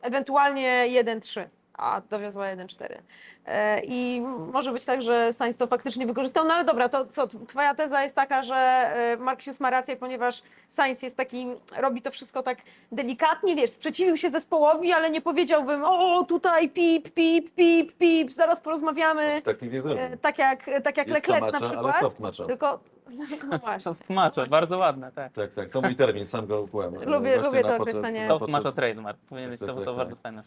ewentualnie 0.00 0.86
1-3. 0.88 1.44
A 1.78 2.00
dowiozła 2.10 2.44
1.4. 2.44 2.98
E, 3.46 3.80
I 3.84 4.20
może 4.52 4.72
być 4.72 4.84
tak, 4.84 5.02
że 5.02 5.32
Sainz 5.32 5.56
to 5.56 5.66
faktycznie 5.66 6.06
wykorzystał, 6.06 6.44
no 6.44 6.54
ale 6.54 6.64
dobra, 6.64 6.88
to 6.88 7.06
co, 7.06 7.26
twoja 7.26 7.74
teza 7.74 8.02
jest 8.02 8.14
taka, 8.14 8.42
że 8.42 8.54
e, 8.56 9.16
Mark 9.16 9.40
Hughes 9.44 9.60
ma 9.60 9.70
rację, 9.70 9.96
ponieważ 9.96 10.42
Sainz 10.68 11.02
jest 11.02 11.16
taki, 11.16 11.46
robi 11.76 12.02
to 12.02 12.10
wszystko 12.10 12.42
tak 12.42 12.58
delikatnie, 12.92 13.56
wiesz, 13.56 13.70
sprzeciwił 13.70 14.16
się 14.16 14.30
zespołowi, 14.30 14.92
ale 14.92 15.10
nie 15.10 15.20
powiedziałbym, 15.20 15.84
o 15.84 16.24
tutaj 16.24 16.70
pip, 16.70 17.10
pip, 17.10 17.54
pip, 17.54 17.92
pip, 17.98 18.32
zaraz 18.32 18.60
porozmawiamy, 18.60 19.42
Tak 19.44 19.62
nie 19.62 19.82
zrobił. 19.82 20.04
e, 20.04 20.16
tak 20.16 20.38
jak, 20.38 20.64
tak 20.84 20.96
jak 20.96 21.08
Leclerc 21.08 21.40
na 21.40 21.46
macza, 21.52 21.66
ale 21.66 21.74
przykład, 21.74 22.00
soft 22.00 22.20
macza. 22.20 22.46
tylko 22.46 22.80
no. 23.50 23.78
Soft 23.80 24.48
bardzo 24.48 24.78
ładne, 24.78 25.12
tak. 25.12 25.32
Tak, 25.32 25.52
tak, 25.52 25.70
to 25.70 25.80
mój 25.80 25.96
termin, 25.96 26.26
sam 26.26 26.46
go 26.46 26.60
ukułem. 26.60 26.94
Lubię- 26.94 27.36
lubię 27.42 27.62
to 27.62 27.76
określenie. 27.76 28.28
Soft 28.28 28.48
macho 28.48 28.72
trademark, 28.72 29.18
powinieneś 29.18 29.60
Tak, 29.60 29.68
to, 29.68 29.74
tak, 29.74 29.84
to 29.84 29.90
tak, 29.90 29.96
bardzo 29.96 30.16
tak. 30.16 30.22
fajne. 30.22 30.42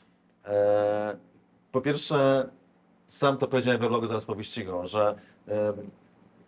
E, 0.46 1.18
po 1.72 1.82
pierwsze, 1.82 2.50
sam 3.06 3.38
to 3.38 3.48
powiedziałem 3.48 3.82
we 3.82 3.88
vlogu 3.88 4.08
zaraz 4.08 4.26
po 4.26 4.36
wyścigu, 4.36 4.88
że 4.88 5.16
e, 5.48 5.74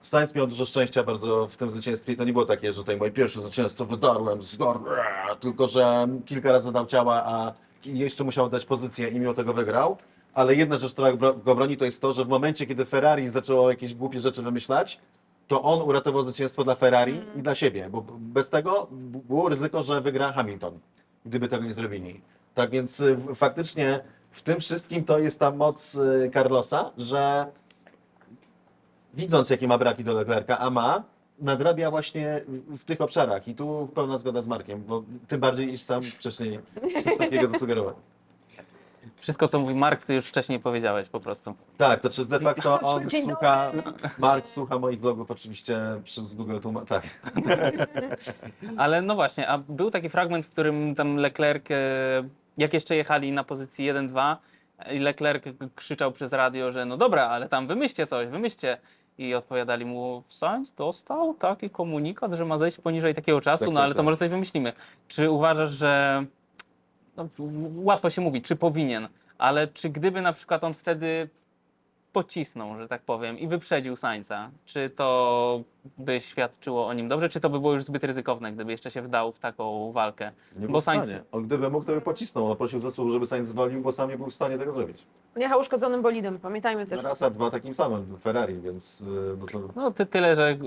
Sainz 0.02 0.36
miał 0.36 0.48
dużo 0.48 0.66
szczęścia 0.66 1.04
bardzo 1.04 1.48
w 1.48 1.58
tym 1.58 1.72
zwycięstwie 1.72 2.14
i 2.14 2.16
to 2.16 2.24
nie 2.24 2.34
było 2.34 2.46
takie, 2.46 2.74
że 2.74 2.80
tutaj 2.80 2.98
moje 2.98 3.12
pierwsze 3.12 3.42
zwycięstwo 3.42 3.86
wydarłem 3.86 4.42
z 4.42 4.58
tylko 5.39 5.68
że 5.68 6.08
kilka 6.26 6.52
razy 6.52 6.72
dał 6.72 6.86
ciała, 6.86 7.24
a 7.26 7.54
jeszcze 7.86 8.24
musiał 8.24 8.50
dać 8.50 8.66
pozycję 8.66 9.10
i 9.10 9.20
mimo 9.20 9.34
tego 9.34 9.54
wygrał. 9.54 9.98
Ale 10.34 10.56
jedna 10.56 10.78
rzecz, 10.78 10.94
która 10.94 11.14
go 11.14 11.34
broni, 11.34 11.78
to 11.78 11.86
jest 11.86 12.02
to, 12.02 12.14
że 12.14 12.26
w 12.26 12.28
momencie, 12.28 12.66
kiedy 12.66 12.86
Ferrari 12.86 13.30
zaczęło 13.30 13.70
jakieś 13.70 13.94
głupie 13.94 14.20
rzeczy 14.20 14.42
wymyślać, 14.42 15.00
to 15.48 15.62
on 15.62 15.82
uratował 15.82 16.24
zwycięstwo 16.24 16.64
dla 16.64 16.76
Ferrari 16.76 17.22
i 17.36 17.42
dla 17.42 17.56
siebie, 17.56 17.89
bo 17.89 18.06
bez 18.20 18.50
tego 18.50 18.88
było 18.92 19.50
ryzyko, 19.50 19.84
że 19.84 20.02
wygra 20.02 20.32
Hamilton, 20.32 20.80
gdyby 21.26 21.48
tego 21.48 21.64
nie 21.64 21.74
zrobili. 21.74 22.22
Tak 22.56 22.70
więc 22.70 22.99
y, 22.99 23.18
faktycznie 23.36 23.99
w 24.32 24.41
tym 24.41 24.60
wszystkim 24.60 25.04
to 25.04 25.20
jest 25.20 25.39
ta 25.39 25.52
moc 25.52 25.95
y, 25.95 26.32
Carlosa, 26.34 26.91
że 26.97 27.45
widząc 29.14 29.49
jakie 29.49 29.68
ma 29.68 29.78
braki 29.78 30.04
do 30.04 30.14
Leclerca, 30.14 30.60
a 30.60 30.70
ma, 30.70 31.04
nadrabia 31.39 31.91
właśnie 31.91 32.41
w- 32.78 32.84
tych 32.86 33.02
obszarach 33.02 33.47
i 33.47 33.56
tu 33.56 33.89
pełna 33.95 34.18
zgoda 34.18 34.41
z 34.41 34.47
Markiem, 34.47 34.84
bo 34.84 35.04
tym 35.28 35.39
bardziej, 35.39 35.74
iż 35.74 35.82
sam 35.82 36.04
wcześniej 36.04 36.60
coś 37.04 37.18
takiego 37.18 37.47
zasugerował. 37.47 37.93
Wszystko, 39.16 39.47
co 39.47 39.60
mówi 39.60 39.76
Mark, 39.76 40.06
ty 40.06 40.14
już 40.16 40.26
wcześniej 40.26 40.60
powiedziałeś 40.60 41.10
po 41.10 41.20
prostu. 41.20 41.54
Tak, 41.78 42.02
to 42.02 42.10
czy 42.10 42.26
de 42.26 42.39
facto 42.39 42.80
on 42.82 43.10
Dzień 43.10 43.26
słucha, 43.30 43.72
Mark 44.18 44.47
słucha 44.47 44.80
moich 44.80 44.99
vlogów 44.99 45.32
oczywiście 45.32 45.80
przez 46.04 46.36
Google 46.36 46.60
Tłumacz, 46.60 46.88
tak. 46.88 47.04
Ale 48.78 49.02
no 49.02 49.16
właśnie, 49.16 49.47
a 49.47 49.58
był 49.58 49.91
taki 49.91 50.10
fragment, 50.10 50.45
w 50.45 50.49
którym 50.49 50.95
tam 50.95 51.16
Leclerc, 51.18 51.72
e, 51.72 51.76
jak 52.58 52.74
jeszcze 52.74 52.95
jechali 52.95 53.32
na 53.32 53.43
pozycji 53.43 53.91
1-2, 53.93 54.36
i 54.91 54.99
Leclerc 54.99 55.43
krzyczał 55.76 56.12
przez 56.12 56.34
radio, 56.34 56.72
że 56.72 56.86
no 56.86 56.97
dobra, 56.97 57.28
ale 57.28 57.49
tam 57.49 57.68
wymyślcie 57.68 58.08
coś, 58.08 58.28
wymyślcie. 58.28 58.78
I 59.18 59.34
odpowiadali 59.34 59.86
mu, 59.86 60.24
Sainz 60.28 60.72
dostał 60.72 61.34
taki 61.34 61.70
komunikat, 61.70 62.34
że 62.34 62.45
ma 62.45 62.58
zejść 62.58 62.78
poniżej 62.78 63.14
takiego 63.14 63.41
czasu, 63.41 63.66
Tak, 63.66 63.74
no 63.74 63.80
tak, 63.80 63.84
ale 63.84 63.93
to 63.93 63.97
tak. 63.97 64.06
może 64.06 64.18
coś 64.18 64.30
wymyślimy. 64.30 64.74
Czy 65.08 65.30
uważasz, 65.30 65.72
że 65.72 66.26
no, 67.18 67.28
łatwo 67.76 68.10
się 68.10 68.22
mówi, 68.22 68.41
czy 68.41 68.56
powinien, 68.56 69.08
ale 69.38 69.68
czy 69.68 69.89
gdyby 69.89 70.22
na 70.22 70.34
przykład 70.34 70.64
on 70.64 70.74
wtedy 70.74 71.30
pocisnął, 72.14 72.78
że 72.78 72.88
tak 72.88 73.01
powiem, 73.01 73.39
i 73.39 73.47
wyprzedził 73.47 73.95
Sańca, 73.95 74.51
czy 74.66 74.89
to 74.89 75.62
by 75.97 76.22
świadczyło 76.22 76.88
o 76.88 76.93
nim 76.93 77.07
dobrze, 77.07 77.30
czy 77.30 77.39
to 77.39 77.49
by 77.49 77.59
było 77.59 77.74
już 77.74 77.84
zbyt 77.84 78.03
ryzykowne, 78.03 78.51
gdyby 78.51 78.72
jeszcze 78.72 78.91
się 78.91 79.01
wdał 79.01 79.32
w 79.32 79.39
taką 79.39 79.91
walkę? 79.91 80.32
Nie 80.55 80.68
Bo 80.68 80.72
był 80.72 80.82
Sainz- 80.82 81.03
stanie. 81.05 81.24
On 81.32 81.43
gdyby 81.45 81.70
mógł, 81.70 81.86
to 81.86 81.91
by 81.91 82.01
pocisnął. 82.01 82.51
On 82.51 82.57
prosił 82.57 82.80
zespół, 82.80 83.12
żeby 83.12 83.28
Sainz 83.28 83.47
zwolnił, 83.47 83.82
bo 83.82 83.91
sam 83.91 84.09
nie 84.09 84.18
był 84.18 84.28
w 84.28 84.34
stanie 84.34 84.57
tego 84.57 84.74
zrobić. 84.74 84.97
Jechał 85.36 85.59
uszkodzonym 85.59 86.01
bolidem, 86.01 86.39
pamiętajmy 86.39 86.88
też. 86.88 87.03
Raz, 87.03 87.22
a 87.22 87.30
dwa 87.30 87.51
takim 87.51 87.74
samym, 87.74 88.18
Ferrari, 88.18 88.59
więc 88.59 89.01
y, 89.01 89.05
no 89.39 89.47
to 89.47 89.59
No 89.76 89.91
ty, 89.91 90.05
tyle, 90.05 90.36
że 90.36 90.57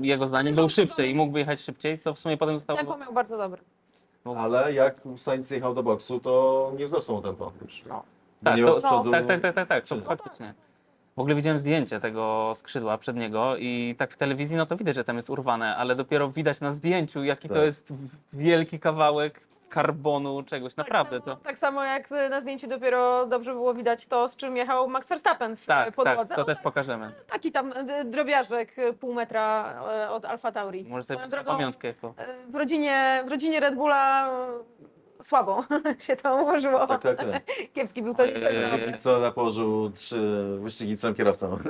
jego 0.00 0.26
zdaniem 0.26 0.54
był 0.54 0.68
szybszy 0.68 1.06
i 1.06 1.14
mógłby 1.14 1.38
jechać 1.38 1.60
szybciej, 1.60 1.98
co 1.98 2.14
w 2.14 2.18
sumie 2.18 2.36
potem 2.36 2.56
zostało... 2.58 2.76
Tempo 2.78 2.96
miał 2.96 3.12
bardzo 3.12 3.36
dobre. 3.36 3.60
Ale 4.36 4.72
jak 4.72 5.00
Sainz 5.16 5.50
jechał 5.50 5.74
do 5.74 5.82
boksu, 5.82 6.20
to 6.20 6.72
nie 6.78 6.86
wzrosło 6.86 7.16
mu 7.16 7.22
tempo 7.22 7.52
już. 7.62 7.82
No. 7.88 8.02
Tak, 8.44 8.56
nie 8.56 8.62
to, 8.62 8.68
miał 8.68 8.80
z 8.80 8.82
przodu- 8.82 9.10
tak, 9.10 9.26
tak, 9.26 9.40
tak, 9.40 9.54
tak, 9.54 9.68
tak, 9.68 9.84
to 9.84 10.00
faktycznie. 10.00 10.54
W 11.16 11.20
ogóle 11.20 11.34
widziałem 11.34 11.58
zdjęcie 11.58 12.00
tego 12.00 12.52
skrzydła 12.56 12.98
przedniego 12.98 13.56
i 13.58 13.94
tak 13.98 14.10
w 14.12 14.16
telewizji, 14.16 14.56
no 14.56 14.66
to 14.66 14.76
widać, 14.76 14.94
że 14.94 15.04
tam 15.04 15.16
jest 15.16 15.30
urwane, 15.30 15.76
ale 15.76 15.94
dopiero 15.94 16.28
widać 16.28 16.60
na 16.60 16.72
zdjęciu, 16.72 17.24
jaki 17.24 17.48
to 17.48 17.54
Tak. 17.54 17.64
jest 17.64 17.92
wielki 18.32 18.80
kawałek 18.80 19.40
karbonu, 19.68 20.42
czegoś, 20.42 20.76
naprawdę 20.76 21.16
Tak 21.16 21.24
to... 21.24 21.30
samo, 21.30 21.44
tak 21.44 21.58
samo 21.58 21.84
jak 21.84 22.10
na 22.30 22.40
zdjęciu 22.40 22.66
dopiero 22.66 23.26
dobrze 23.26 23.52
było 23.52 23.74
widać 23.74 24.06
to, 24.06 24.28
z 24.28 24.36
czym 24.36 24.56
jechał 24.56 24.88
Max 24.88 25.08
Verstappen 25.08 25.56
w 25.56 25.66
Tak, 25.66 25.94
podłodze. 25.94 26.28
tak, 26.28 26.36
to 26.36 26.42
On 26.42 26.46
też 26.46 26.58
pokażemy. 26.60 27.12
Taki 27.26 27.52
tam 27.52 27.72
e, 27.72 28.04
drobiażdek 28.04 28.78
e, 28.78 28.92
pół 28.92 29.14
metra 29.14 29.74
e, 29.88 30.10
od 30.10 30.24
Alfa 30.24 30.52
Tauri. 30.52 30.84
Może 30.84 31.04
sobie 31.04 31.18
Swoją 31.18 31.30
drogą, 31.30 31.50
pamiątkę 31.50 31.88
jako... 31.88 32.14
e, 32.16 32.26
w 32.50 32.54
rodzinie, 32.54 33.24
w 33.26 33.30
rodzinie 33.30 33.60
Red 33.60 33.74
Bulla 33.74 34.28
e, 34.28 34.32
słabo 35.20 35.64
się 36.06 36.16
to 36.16 36.42
ułożyło. 36.42 36.86
Tak, 36.86 37.02
tak, 37.02 37.16
tak. 37.16 37.42
Kiepski 37.74 38.02
był 38.02 38.14
to 38.14 38.22
Ojej. 38.22 38.34
niczego. 38.34 38.78
Póki 38.86 38.98
co 38.98 39.32
położył 39.32 39.90
trzy 39.90 40.58
wyścigi 40.60 40.96
trzem 40.96 41.14
kierowcom. 41.14 41.58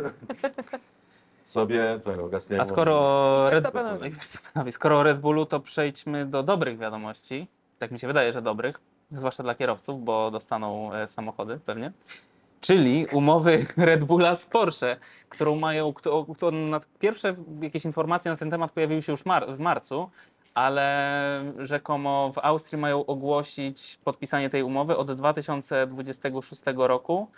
Sobie, 1.45 2.01
tego, 2.05 2.29
Gasliemu. 2.29 2.63
A 2.63 2.65
skoro 2.65 3.51
Red, 3.51 3.63
Verstappenowi. 3.63 4.11
Verstappenowi, 4.11 4.73
skoro 4.73 5.03
Red 5.03 5.19
Bullu, 5.21 5.47
to 5.47 5.61
przejdźmy 5.61 6.27
do 6.27 6.43
dobrych 6.43 6.79
wiadomości. 6.79 7.49
Tak 7.79 7.91
mi 7.91 7.99
się 7.99 8.07
wydaje, 8.07 8.33
że 8.33 8.43
dobrych, 8.43 8.81
zwłaszcza 9.11 9.43
dla 9.43 9.55
kierowców, 9.55 10.05
bo 10.05 10.31
dostaną 10.31 10.95
e, 10.95 11.09
samochody 11.09 11.61
pewnie. 11.67 11.93
Czyli 12.61 13.07
umowy 13.07 13.67
Red 13.77 14.05
Bulla 14.05 14.35
z 14.35 14.47
Porsche, 14.47 14.97
którą 15.29 15.57
mają, 15.57 15.93
kto, 15.93 16.27
kto, 16.35 16.51
na, 16.51 16.81
pierwsze 16.99 17.35
jakieś 17.61 17.85
informacje 17.85 18.31
na 18.31 18.37
ten 18.37 18.51
temat 18.51 18.73
pojawiły 18.73 19.03
się 19.03 19.13
już 19.13 19.25
mar, 19.25 19.57
w 19.57 19.59
marcu, 19.59 20.11
ale 20.57 21.53
rzekomo 21.59 22.33
w 22.33 22.39
Austrii 22.39 22.79
mają 22.81 23.07
ogłosić 23.07 23.99
podpisanie 24.05 24.51
tej 24.51 24.63
umowy 24.63 24.97
od 24.97 25.13
2026 25.13 26.63
roku. 26.77 27.29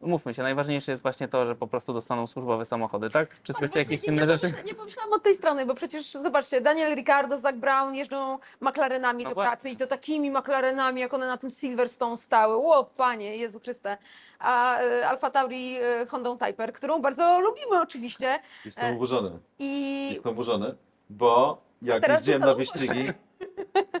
Mówmy 0.00 0.34
się, 0.34 0.42
najważniejsze 0.42 0.90
jest 0.90 1.02
właśnie 1.02 1.28
to, 1.28 1.46
że 1.46 1.54
po 1.56 1.66
prostu 1.66 1.92
dostaną 1.92 2.26
służbowe 2.26 2.64
samochody, 2.64 3.10
tak? 3.10 3.42
Czy 3.42 3.52
słyszcie 3.52 3.78
jakieś 3.78 4.02
nie, 4.02 4.08
inne 4.12 4.22
nie 4.22 4.26
rzeczy? 4.26 4.52
Nie 4.64 4.74
pomyślałam 4.74 5.12
od 5.12 5.22
tej 5.22 5.34
strony, 5.34 5.66
bo 5.66 5.74
przecież 5.74 6.10
zobaczcie, 6.12 6.60
Daniel 6.60 6.94
Ricciardo, 6.94 7.38
Zach 7.38 7.56
Brown 7.56 7.94
jeżdżą 7.94 8.38
McLarenami 8.60 9.24
No 9.24 9.30
do 9.30 9.34
właśnie. 9.34 9.50
pracy 9.50 9.70
i 9.70 9.76
to 9.76 9.86
takimi 9.86 10.30
McLarenami, 10.30 11.00
jak 11.00 11.14
one 11.14 11.26
na 11.26 11.38
tym 11.38 11.50
Silverstone 11.50 12.16
stały. 12.16 12.56
Ło, 12.56 12.84
panie, 12.96 13.36
Jezu 13.36 13.60
Chryste. 13.60 13.98
A 14.38 14.78
e, 14.80 15.08
Alfa 15.08 15.30
Tauri 15.30 15.76
e, 15.76 16.06
Hondą 16.06 16.38
Typer, 16.38 16.72
którą 16.72 17.02
bardzo 17.02 17.40
lubimy 17.40 17.80
oczywiście. 17.82 18.40
Jestem 18.64 18.84
E, 18.84 18.92
oburzony. 18.96 19.38
I 19.58 20.08
Jestem 20.12 20.32
oburzony, 20.32 20.74
bo 21.10 21.62
jak 21.82 22.02
teraz 22.02 22.18
jeździłem 22.18 22.40
na 22.40 22.54
wyścigi, 22.54 23.10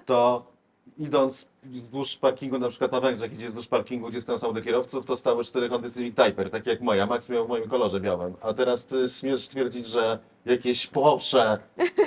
to 0.06 0.46
idąc 0.98 1.46
wzdłuż 1.62 2.16
parkingu, 2.16 2.58
na 2.58 2.68
przykład 2.68 2.92
na 2.92 3.00
Węgrzech, 3.00 3.32
gdzie 3.32 3.46
wzdłuż 3.48 3.66
parkingu, 3.68 4.08
gdzie 4.08 4.20
stoją 4.20 4.38
samochody 4.38 4.64
kierowców, 4.64 5.06
to 5.06 5.16
stały 5.16 5.44
cztery 5.44 5.68
Hondy 5.68 5.90
Civic 5.90 6.16
Typer, 6.16 6.50
takie 6.50 6.70
jak 6.70 6.80
moja. 6.80 7.06
Max 7.06 7.28
miał 7.30 7.46
w 7.46 7.48
moim 7.48 7.68
kolorze 7.68 8.00
białym. 8.00 8.34
A 8.42 8.54
teraz 8.54 8.86
ty 8.86 9.08
śmiesz 9.08 9.48
twierdzić, 9.48 9.86
że 9.86 10.18
jakieś 10.44 10.86
Porsche... 10.86 11.58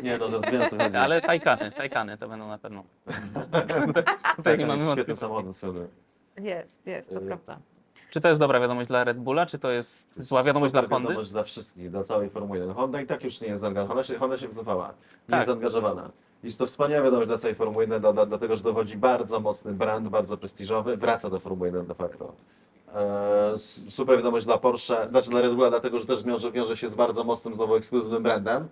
Nie 0.03 0.17
no, 0.17 0.29
żartuję 0.29 0.69
co 0.69 0.77
chodzi. 0.77 0.97
Ale 0.97 1.21
tajkany, 1.21 1.71
tajkany 1.71 2.17
to 2.17 2.27
będą 2.29 2.47
na 2.47 2.57
pewno. 2.57 2.83
Tutaj 4.35 4.57
nie 4.57 4.65
mamy 4.65 4.81
świetnym 4.81 4.95
wątpliwości. 4.95 5.19
samochodem 5.19 5.53
swoją 5.53 5.73
drogą. 5.73 5.89
jest, 6.37 6.87
jest, 6.87 7.09
to 7.09 7.15
E, 7.15 7.19
prawda. 7.21 7.59
Czy 8.09 8.21
to 8.21 8.27
jest 8.27 8.39
dobra 8.39 8.59
wiadomość 8.59 8.87
dla 8.87 9.03
Red 9.03 9.17
Bulla, 9.17 9.45
czy 9.45 9.59
to 9.59 9.71
jest 9.71 10.23
zła 10.23 10.43
wiadomość 10.43 10.71
dla 10.71 10.81
Hondy? 10.87 11.07
wiadomość 11.07 11.31
dla 11.31 11.43
wszystkich, 11.43 11.89
dla 11.91 12.03
całej 12.03 12.29
Formuły 12.29 12.57
1. 12.59 12.75
Honda 12.75 13.01
i 13.01 13.05
tak 13.07 13.23
już 13.23 13.41
nie 13.41 13.47
jest 13.47 13.61
zaangażowana. 13.61 13.93
Honda 13.93 14.03
się, 14.13 14.19
Honda 14.19 14.37
się 14.37 14.47
wycofała. 14.47 14.87
Nie 14.87 14.93
Tak. 15.29 15.39
jest 15.39 15.47
zaangażowana. 15.47 16.11
Jest 16.43 16.57
to 16.59 16.65
wspaniała 16.65 17.03
wiadomość 17.03 17.27
dla 17.27 17.37
całej 17.37 17.55
Formuły 17.55 17.83
1, 17.83 18.01
dla, 18.01 18.13
dla, 18.13 18.25
dlatego 18.25 18.55
że 18.55 18.63
dowodzi 18.63 18.97
bardzo 18.97 19.39
mocny 19.39 19.73
brand, 19.73 20.07
bardzo 20.09 20.37
prestiżowy, 20.37 20.97
wraca 20.97 21.29
do 21.29 21.39
Formuły 21.39 21.67
1 21.67 21.85
de 21.85 21.93
facto. 21.95 22.33
E, 22.95 23.51
s- 23.53 23.85
super 23.89 24.17
wiadomość 24.17 24.45
dla 24.45 24.57
Porsche, 24.57 25.07
znaczy 25.09 25.29
dla 25.29 25.41
Red 25.41 25.53
Bulla, 25.55 25.69
dlatego 25.69 25.99
że 25.99 26.05
też 26.05 26.23
wiąże, 26.23 26.51
wiąże 26.51 26.77
się 26.77 26.89
z 26.89 26.95
bardzo 26.95 27.23
mocnym, 27.23 27.55
znowu 27.55 27.75
ekskluzywnym 27.75 28.23
brandem, 28.23 28.67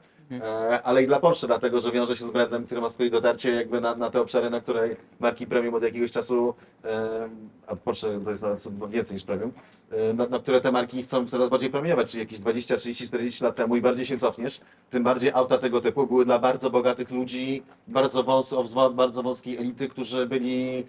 ale 0.84 1.04
i 1.04 1.08
dla 1.08 1.20
Porsche, 1.20 1.48
dlatego 1.48 1.80
że 1.80 1.92
wiąże 1.92 2.16
się 2.16 2.28
z 2.28 2.32
brandem, 2.32 2.66
który 2.66 2.82
ma 2.82 2.90
swoje 2.90 3.10
dotarcie 3.10 3.52
jakby 3.52 3.82
na, 3.82 3.96
na 3.96 4.10
te 4.10 4.22
obszary, 4.22 4.50
na 4.50 4.62
której 4.62 4.96
marki 5.20 5.48
premium 5.48 5.76
od 5.76 5.84
jakiegoś 5.84 6.12
czasu, 6.12 6.54
e, 6.86 7.30
a 7.68 7.76
Porsche 7.76 8.20
to 8.24 8.32
jest 8.32 8.70
więcej 8.90 9.14
niż 9.16 9.24
premium, 9.24 9.52
e, 9.92 10.14
na, 10.14 10.28
na 10.28 10.40
które 10.40 10.62
te 10.62 10.72
marki 10.72 11.04
chcą 11.04 11.28
coraz 11.28 11.50
bardziej 11.50 11.70
premiować, 11.70 12.12
czyli 12.12 12.22
jakieś 12.22 12.40
20, 12.40 12.78
30, 12.78 13.08
40 13.08 13.44
lat 13.44 13.56
temu 13.56 13.76
i 13.76 13.82
bardziej 13.82 14.06
się 14.06 14.18
cofniesz, 14.18 14.62
tym 14.90 15.04
bardziej 15.04 15.32
auta 15.32 15.58
tego 15.58 15.82
typu 15.82 16.08
były 16.08 16.26
dla 16.26 16.40
bardzo 16.40 16.70
bogatych 16.70 17.12
ludzi, 17.12 17.64
bardzo, 17.88 18.24
wąs, 18.24 18.56
bardzo 18.94 19.24
wąskiej 19.24 19.58
elity, 19.58 19.88
którzy 19.88 20.26
byli 20.26 20.86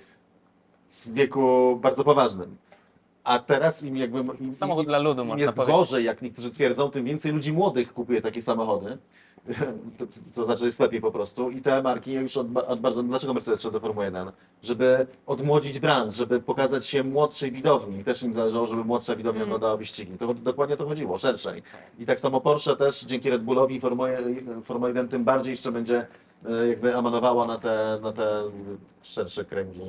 w 0.90 1.12
wieku 1.12 1.78
bardzo 1.82 2.04
poważnym. 2.04 2.56
A 3.24 3.38
teraz 3.38 3.82
im 3.82 3.96
jakby... 3.96 4.18
Im, 4.40 4.54
Samochód 4.54 4.84
im, 4.84 4.88
dla 4.88 4.98
ludu, 4.98 5.22
im 5.22 5.28
można 5.28 5.42
jest 5.42 5.54
powiedzieć. 5.54 5.76
gorzej, 5.76 6.04
jak 6.04 6.22
niektórzy 6.22 6.50
twierdzą, 6.50 6.90
tym 6.90 7.04
więcej 7.04 7.32
ludzi 7.32 7.52
młodych 7.52 7.92
kupuje 7.94 8.22
takie 8.22 8.42
samochody. 8.42 8.98
to, 9.98 10.06
to 10.34 10.44
znaczy 10.44 10.66
jest 10.66 10.80
lepiej 10.80 11.00
po 11.00 11.12
prostu. 11.12 11.50
I 11.50 11.60
te 11.60 11.82
marki 11.82 12.12
już 12.12 12.36
od, 12.36 12.56
od 12.56 12.80
bardzo, 12.80 13.02
dlaczego 13.02 13.34
Mercedes 13.34 13.60
szedł 13.60 13.72
do 13.72 13.80
Formuły 13.80 14.04
1? 14.04 14.32
Żeby 14.62 15.06
odmłodzić 15.26 15.80
brand, 15.80 16.14
żeby 16.14 16.40
pokazać 16.40 16.86
się 16.86 17.04
młodszej 17.04 17.52
widowni. 17.52 18.04
Też 18.04 18.22
im 18.22 18.34
zależało, 18.34 18.66
żeby 18.66 18.84
młodsza 18.84 19.16
widownia 19.16 19.40
Mm. 19.42 19.48
oglądała 19.48 19.76
wyścigi. 19.76 20.18
To 20.18 20.34
dokładnie 20.34 20.76
to 20.76 20.86
chodziło, 20.86 21.18
szerszej. 21.18 21.62
I 21.98 22.06
tak 22.06 22.20
samo 22.20 22.40
Porsche 22.40 22.76
też 22.76 23.04
dzięki 23.04 23.30
Red 23.30 23.42
Bullowi 23.42 23.80
Formuła, 23.80 24.08
Formuła 24.62 24.88
1 24.88 25.08
tym 25.08 25.24
bardziej 25.24 25.50
jeszcze 25.50 25.72
będzie 25.72 26.06
e, 26.46 26.68
jakby 26.68 26.96
emanowała 26.96 27.46
na 27.46 27.58
te, 27.58 27.98
na 28.02 28.12
te 28.12 28.42
szersze 29.02 29.44
kręgi. 29.44 29.80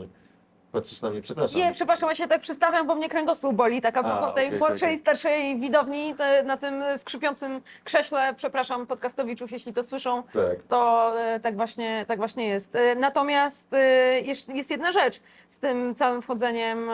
Patrzysz 0.76 1.02
na 1.02 1.10
mnie, 1.10 1.22
przepraszam. 1.22 1.62
Nie, 1.62 1.72
przepraszam, 1.74 2.10
ja 2.10 2.16
się 2.16 2.28
tak 2.28 2.42
przystawiam, 2.42 2.88
bo 2.88 2.96
mnie 2.96 3.10
kręgosłup 3.10 3.56
boli. 3.56 3.82
Tak 3.82 3.98
a 3.98 4.00
A, 4.00 4.04
propos 4.04 4.36
tej 4.36 4.48
okej, 4.48 4.60
młodszej, 4.60 4.90
okej. 4.90 4.98
starszej 4.98 5.60
widowni 5.60 6.16
te, 6.16 6.44
na 6.44 6.58
tym 6.58 6.84
skrzypiącym 6.98 7.62
krześle, 7.84 8.34
przepraszam 8.38 8.88
podcastowiczów, 8.88 9.52
jeśli 9.52 9.74
to 9.74 9.84
słyszą, 9.84 10.24
Tak. 10.24 10.64
to 10.70 11.12
e, 11.22 11.40
tak 11.40 11.56
właśnie, 11.56 12.06
tak 12.08 12.18
właśnie 12.18 12.48
jest. 12.48 12.76
E, 12.76 12.96
Natomiast 12.96 13.74
e, 13.74 14.22
jest, 14.22 14.50
jest 14.50 14.72
jedna 14.72 14.92
rzecz 14.92 15.22
z 15.48 15.60
tym 15.60 15.96
całym 15.96 16.22
wchodzeniem 16.22 16.90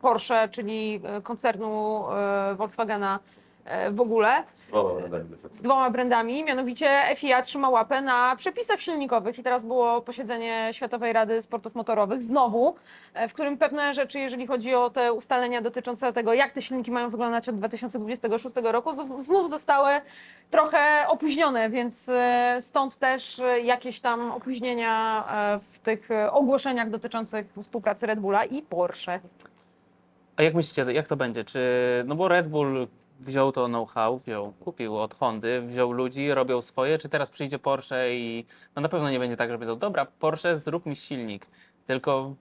Porsche, 0.00 0.48
czyli 0.48 1.00
e, 1.04 1.20
koncernu 1.22 2.04
e, 2.12 2.54
Volkswagena 2.54 3.18
w 3.90 4.00
ogóle, 4.00 4.42
Z 4.56 4.64
dwoma 4.66 5.00
brandami. 5.00 5.24
z 5.52 5.62
dwoma 5.62 5.90
brandami, 5.90 6.44
mianowicie 6.44 7.02
FIA 7.16 7.42
trzyma 7.42 7.68
łapę 7.70 8.00
na 8.00 8.36
przepisach 8.36 8.80
silnikowych 8.80 9.38
i 9.38 9.42
teraz 9.42 9.64
było 9.64 10.00
posiedzenie 10.02 10.68
Światowej 10.72 11.12
Rady 11.12 11.42
Sportów 11.42 11.74
Motorowych 11.74 12.22
znowu, 12.22 12.74
e, 13.14 13.28
w 13.28 13.32
którym 13.32 13.58
pewne 13.58 13.94
rzeczy, 13.94 14.18
jeżeli 14.18 14.46
chodzi 14.46 14.74
o 14.74 14.90
te 14.90 15.12
ustalenia 15.12 15.60
dotyczące 15.60 16.12
tego, 16.12 16.34
jak 16.34 16.52
te 16.52 16.62
silniki 16.62 16.90
mają 16.90 17.10
wyglądać 17.10 17.48
od 17.48 17.56
2026 17.58 18.56
roku, 18.72 18.90
znów 19.22 19.50
zostały 19.50 19.90
trochę 20.50 21.04
opóźnione, 21.08 21.70
więc 21.70 22.08
e, 22.08 22.56
stąd 22.60 22.96
też 22.96 23.38
e, 23.38 23.60
jakieś 23.60 24.00
tam 24.00 24.30
opóźnienia 24.30 25.24
e, 25.54 25.58
w 25.58 25.78
tych 25.78 26.10
e, 26.10 26.32
ogłoszeniach 26.32 26.90
dotyczących 26.90 27.46
współpracy 27.60 28.06
Red 28.06 28.20
Bulla 28.20 28.44
i 28.44 28.62
Porsche. 28.62 29.20
A 30.36 30.42
jak 30.42 30.54
myślicie, 30.54 30.92
jak 30.92 31.06
to 31.06 31.16
będzie? 31.16 31.44
Czy, 31.44 31.60
no 32.06 32.14
bo 32.14 32.28
Red 32.28 32.48
Bull 32.48 32.88
wziął 33.24 33.52
to 33.52 33.66
know-how, 33.66 34.18
wziął, 34.18 34.52
kupił 34.52 34.96
od 34.98 35.14
Hondy, 35.14 35.62
wziął 35.66 35.92
ludzi, 35.92 36.34
robią 36.34 36.62
swoje, 36.62 36.98
czy 36.98 37.08
teraz 37.08 37.30
przyjdzie 37.30 37.58
Porsche 37.58 38.14
i 38.16 38.44
no 38.76 38.82
na 38.82 38.88
pewno 38.88 39.10
nie 39.10 39.18
będzie 39.18 39.36
tak, 39.36 39.50
że 39.50 39.54
powiedzą, 39.58 39.78
dobra, 39.78 40.06
Porsche 40.06 40.56
zrób 40.56 40.86
mi 40.86 40.96
silnik, 40.96 41.46
tylko 41.86 42.34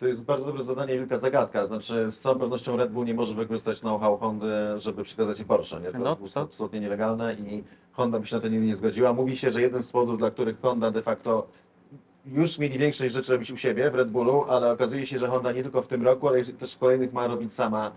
To 0.00 0.06
jest 0.06 0.24
bardzo 0.24 0.46
dobre 0.46 0.62
zadanie 0.62 0.94
i 0.94 0.98
wielka 0.98 1.18
zagadka. 1.18 1.66
Znaczy, 1.66 2.10
z 2.10 2.20
całą 2.20 2.38
pewnością 2.38 2.76
Red 2.76 2.92
Bull 2.92 3.06
nie 3.06 3.14
może 3.14 3.34
wykorzystać 3.34 3.80
know-how 3.80 4.18
Hondy, 4.18 4.52
żeby 4.76 5.04
przekazać 5.04 5.40
im 5.40 5.46
Porsche. 5.46 5.80
Nie? 5.80 5.92
To 5.92 5.98
No, 5.98 6.16
jest 6.22 6.34
to- 6.34 6.40
absolutnie 6.40 6.80
nielegalne 6.80 7.34
i 7.34 7.64
Honda 7.92 8.20
by 8.20 8.26
się 8.26 8.36
na 8.36 8.42
to 8.42 8.48
nie, 8.48 8.60
nie 8.60 8.76
zgodziła. 8.76 9.12
Mówi 9.12 9.36
się, 9.36 9.50
że 9.50 9.62
jednym 9.62 9.82
z 9.82 9.92
powodów, 9.92 10.18
dla 10.18 10.30
których 10.30 10.60
Honda 10.60 10.90
de 10.90 11.02
facto 11.02 11.46
już 12.26 12.58
mieli 12.58 12.78
większej 12.78 13.10
rzeczy 13.10 13.32
robić 13.32 13.50
u 13.50 13.56
siebie 13.56 13.90
w 13.90 13.94
Red 13.94 14.10
Bullu, 14.10 14.44
ale 14.48 14.72
okazuje 14.72 15.06
się, 15.06 15.18
że 15.18 15.28
Honda 15.28 15.52
nie 15.52 15.62
tylko 15.62 15.82
w 15.82 15.86
tym 15.88 16.02
roku, 16.04 16.28
ale 16.28 16.44
też 16.44 16.74
w 16.74 16.78
kolejnych 16.78 17.12
ma 17.12 17.26
robić 17.26 17.52
sama, 17.52 17.92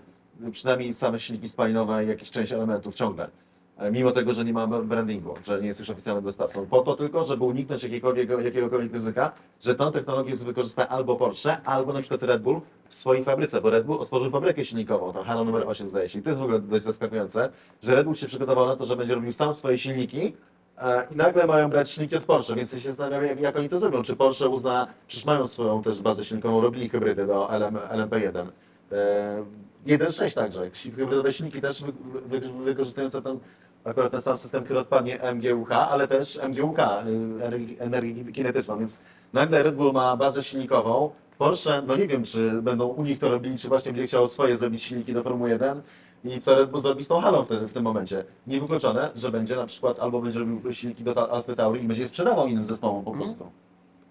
przynajmniej 0.52 0.94
same 0.94 1.20
silniki 1.20 1.50
spalinowe 1.50 2.06
i 2.06 2.08
jakieś 2.08 2.32
część 2.32 2.52
elementów 2.52 2.96
ciągle. 2.96 3.30
E, 3.78 3.92
Mimo 3.92 4.12
tego, 4.12 4.34
że 4.34 4.46
nie 4.46 4.54
ma 4.54 4.68
brandingu, 4.68 5.34
że 5.46 5.62
nie 5.62 5.68
jest 5.68 5.80
już 5.80 5.90
oficjalnym 5.90 6.24
dostawcą. 6.26 6.66
Po 6.66 6.82
to 6.82 6.96
tylko, 6.96 7.26
żeby 7.26 7.44
uniknąć 7.44 7.84
jakiegokolwiek, 7.84 8.30
jakiegokolwiek 8.44 8.94
ryzyka, 8.94 9.32
że 9.62 9.76
tą 9.76 9.92
technologię 9.92 10.36
wykorzysta 10.36 10.88
albo 10.90 11.16
Porsche, 11.16 11.62
albo 11.64 11.94
na 11.94 12.00
przykład 12.00 12.24
Red 12.24 12.42
Bull 12.42 12.62
w 12.90 12.96
swojej 12.96 13.24
fabryce, 13.24 13.62
bo 13.62 13.70
Red 13.70 13.86
Bull 13.86 14.00
otworzył 14.00 14.32
fabrykę 14.32 14.66
silnikową, 14.66 15.14
tam 15.14 15.24
Halo 15.24 15.44
numer 15.44 15.64
8 15.68 15.90
zdaje 15.90 16.10
się. 16.10 16.20
I 16.20 16.22
to 16.22 16.30
jest 16.30 16.42
w 16.42 16.44
ogóle 16.44 16.60
dość 16.60 16.86
zaskakujące, 16.86 17.50
że 17.84 17.96
Red 17.96 18.06
Bull 18.06 18.16
się 18.16 18.28
przygotował 18.28 18.68
na 18.68 18.76
to, 18.76 18.86
że 18.86 18.96
będzie 18.96 19.16
robił 19.16 19.34
sam 19.34 19.54
swoje 19.54 19.78
silniki, 19.78 20.34
e, 20.78 21.08
i 21.12 21.16
nagle 21.16 21.48
mają 21.48 21.70
brać 21.70 21.90
silniki 21.90 22.16
od 22.16 22.24
Porsche, 22.24 22.56
więc 22.56 22.74
ja 22.74 22.80
się 22.80 22.90
zastanawiam, 22.90 23.26
jak, 23.26 23.40
jak 23.40 23.56
oni 23.56 23.70
to 23.70 23.80
zrobią. 23.80 24.04
Czy 24.04 24.16
Porsche 24.16 24.50
uzna, 24.50 24.88
przecież 25.08 25.26
mają 25.26 25.48
swoją 25.48 25.82
też 25.84 26.02
bazę 26.02 26.26
silnikową, 26.26 26.62
robili 26.62 26.90
hybrydy 26.90 27.28
do 27.28 27.50
LM, 27.52 27.76
LMP1. 27.76 28.48
E, 28.92 29.44
1.6 29.88 30.34
także, 30.36 30.70
hybrydowe 30.96 31.32
silniki 31.34 31.62
też 31.62 31.84
wy, 31.84 31.92
wy, 32.26 32.40
wykorzystujące 32.64 33.22
ten, 33.22 33.40
akurat 33.84 34.12
ten 34.12 34.22
sam 34.22 34.38
system, 34.38 34.64
który 34.64 34.80
odpadnie 34.80 35.20
MGUH, 35.34 35.72
ale 35.72 36.08
też 36.08 36.40
MGUK, 36.50 36.80
y, 36.80 37.44
energii, 37.44 37.78
energię 37.80 38.32
kinetyczną, 38.32 38.80
więc 38.80 39.00
nagle 39.34 39.64
Red 39.64 39.76
Bull 39.76 39.94
ma 39.94 40.18
bazę 40.18 40.44
silnikową, 40.44 41.12
Porsche, 41.38 41.82
no 41.88 41.96
nie 41.96 42.08
wiem, 42.08 42.24
czy 42.24 42.62
będą 42.62 42.88
u 42.88 43.04
nich 43.04 43.20
to 43.20 43.30
robili, 43.30 43.58
czy 43.58 43.68
właśnie 43.68 43.92
będzie 43.92 44.08
chciało 44.08 44.28
swoje 44.28 44.58
zrobić 44.58 44.84
silniki 44.84 45.14
do 45.14 45.24
Formuły 45.24 45.50
1 45.50 45.82
i 46.24 46.40
co 46.40 46.56
Red 46.56 46.70
Bull 46.72 46.82
zrobi 46.82 47.04
z 47.04 47.08
tą 47.08 47.22
halą 47.22 47.44
w, 47.44 47.48
tym- 47.48 47.68
w 47.68 47.74
tym 47.74 47.84
momencie. 47.84 48.24
Niewykluczone, 48.48 49.10
że 49.16 49.32
będzie 49.32 49.56
na 49.56 49.66
przykład 49.66 50.00
albo 50.00 50.22
będzie 50.22 50.40
robił 50.40 50.74
silniki 50.74 51.04
do 51.04 51.32
Alfa 51.32 51.56
Tauri 51.56 51.84
i 51.84 51.88
będzie 51.88 52.02
je 52.02 52.08
sprzedawał 52.08 52.48
innym 52.48 52.66
zespołom 52.66 53.06
po 53.06 53.12
prostu. 53.12 53.50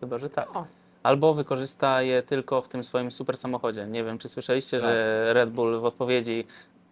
chyba, 0.00 0.18
że 0.18 0.30
tak. 0.30 0.56
O. 0.56 0.64
Albo 1.07 1.34
wykorzysta 1.34 2.02
je 2.02 2.22
tylko 2.22 2.62
w 2.62 2.68
tym 2.68 2.84
swoim 2.84 3.11
super 3.11 3.36
samochodzie. 3.36 3.86
Nie 3.86 4.04
wiem, 4.04 4.18
czy 4.18 4.28
słyszeliście, 4.28 4.80
że 4.80 5.24
Red 5.34 5.50
Bull 5.50 5.80
w 5.80 5.84
odpowiedzi 5.84 6.44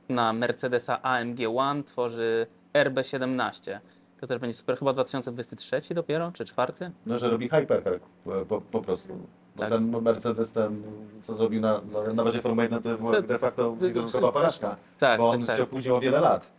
na 0.08 0.32
Mercedesa 0.32 1.02
AMG 1.02 1.38
One 1.56 1.82
tworzy 1.82 2.46
RB17. 2.74 3.78
To 4.20 4.26
też 4.26 4.38
będzie 4.38 4.54
super, 4.54 4.78
chyba 4.78 4.92
2023 4.92 5.94
dopiero, 5.94 6.32
czy 6.32 6.44
czwarty? 6.44 6.90
No, 7.06 7.18
że 7.18 7.30
robi 7.30 7.48
hypercar 7.48 8.00
po, 8.48 8.60
po 8.60 8.82
prostu. 8.82 9.18
Tak. 9.56 9.68
Ten 9.68 10.02
Mercedes, 10.02 10.52
ten, 10.52 10.82
co 11.22 11.34
zrobił 11.34 11.60
na, 11.60 11.80
na, 12.14 12.24
bazie 12.24 12.42
Formuły 12.42 12.62
1, 12.62 12.82
to 12.82 12.98
była 12.98 13.22
de 13.22 13.38
facto 13.38 13.62
to 13.62 13.76
wizerunkowa 13.76 14.32
porażka. 14.32 14.76
Tak, 14.98 15.20
bo 15.20 15.30
on 15.30 15.38
tak, 15.38 15.46
tak. 15.46 15.56
się 15.56 15.62
opóźnił 15.62 15.96
o 15.96 16.00
wiele 16.00 16.20
lat. 16.20 16.50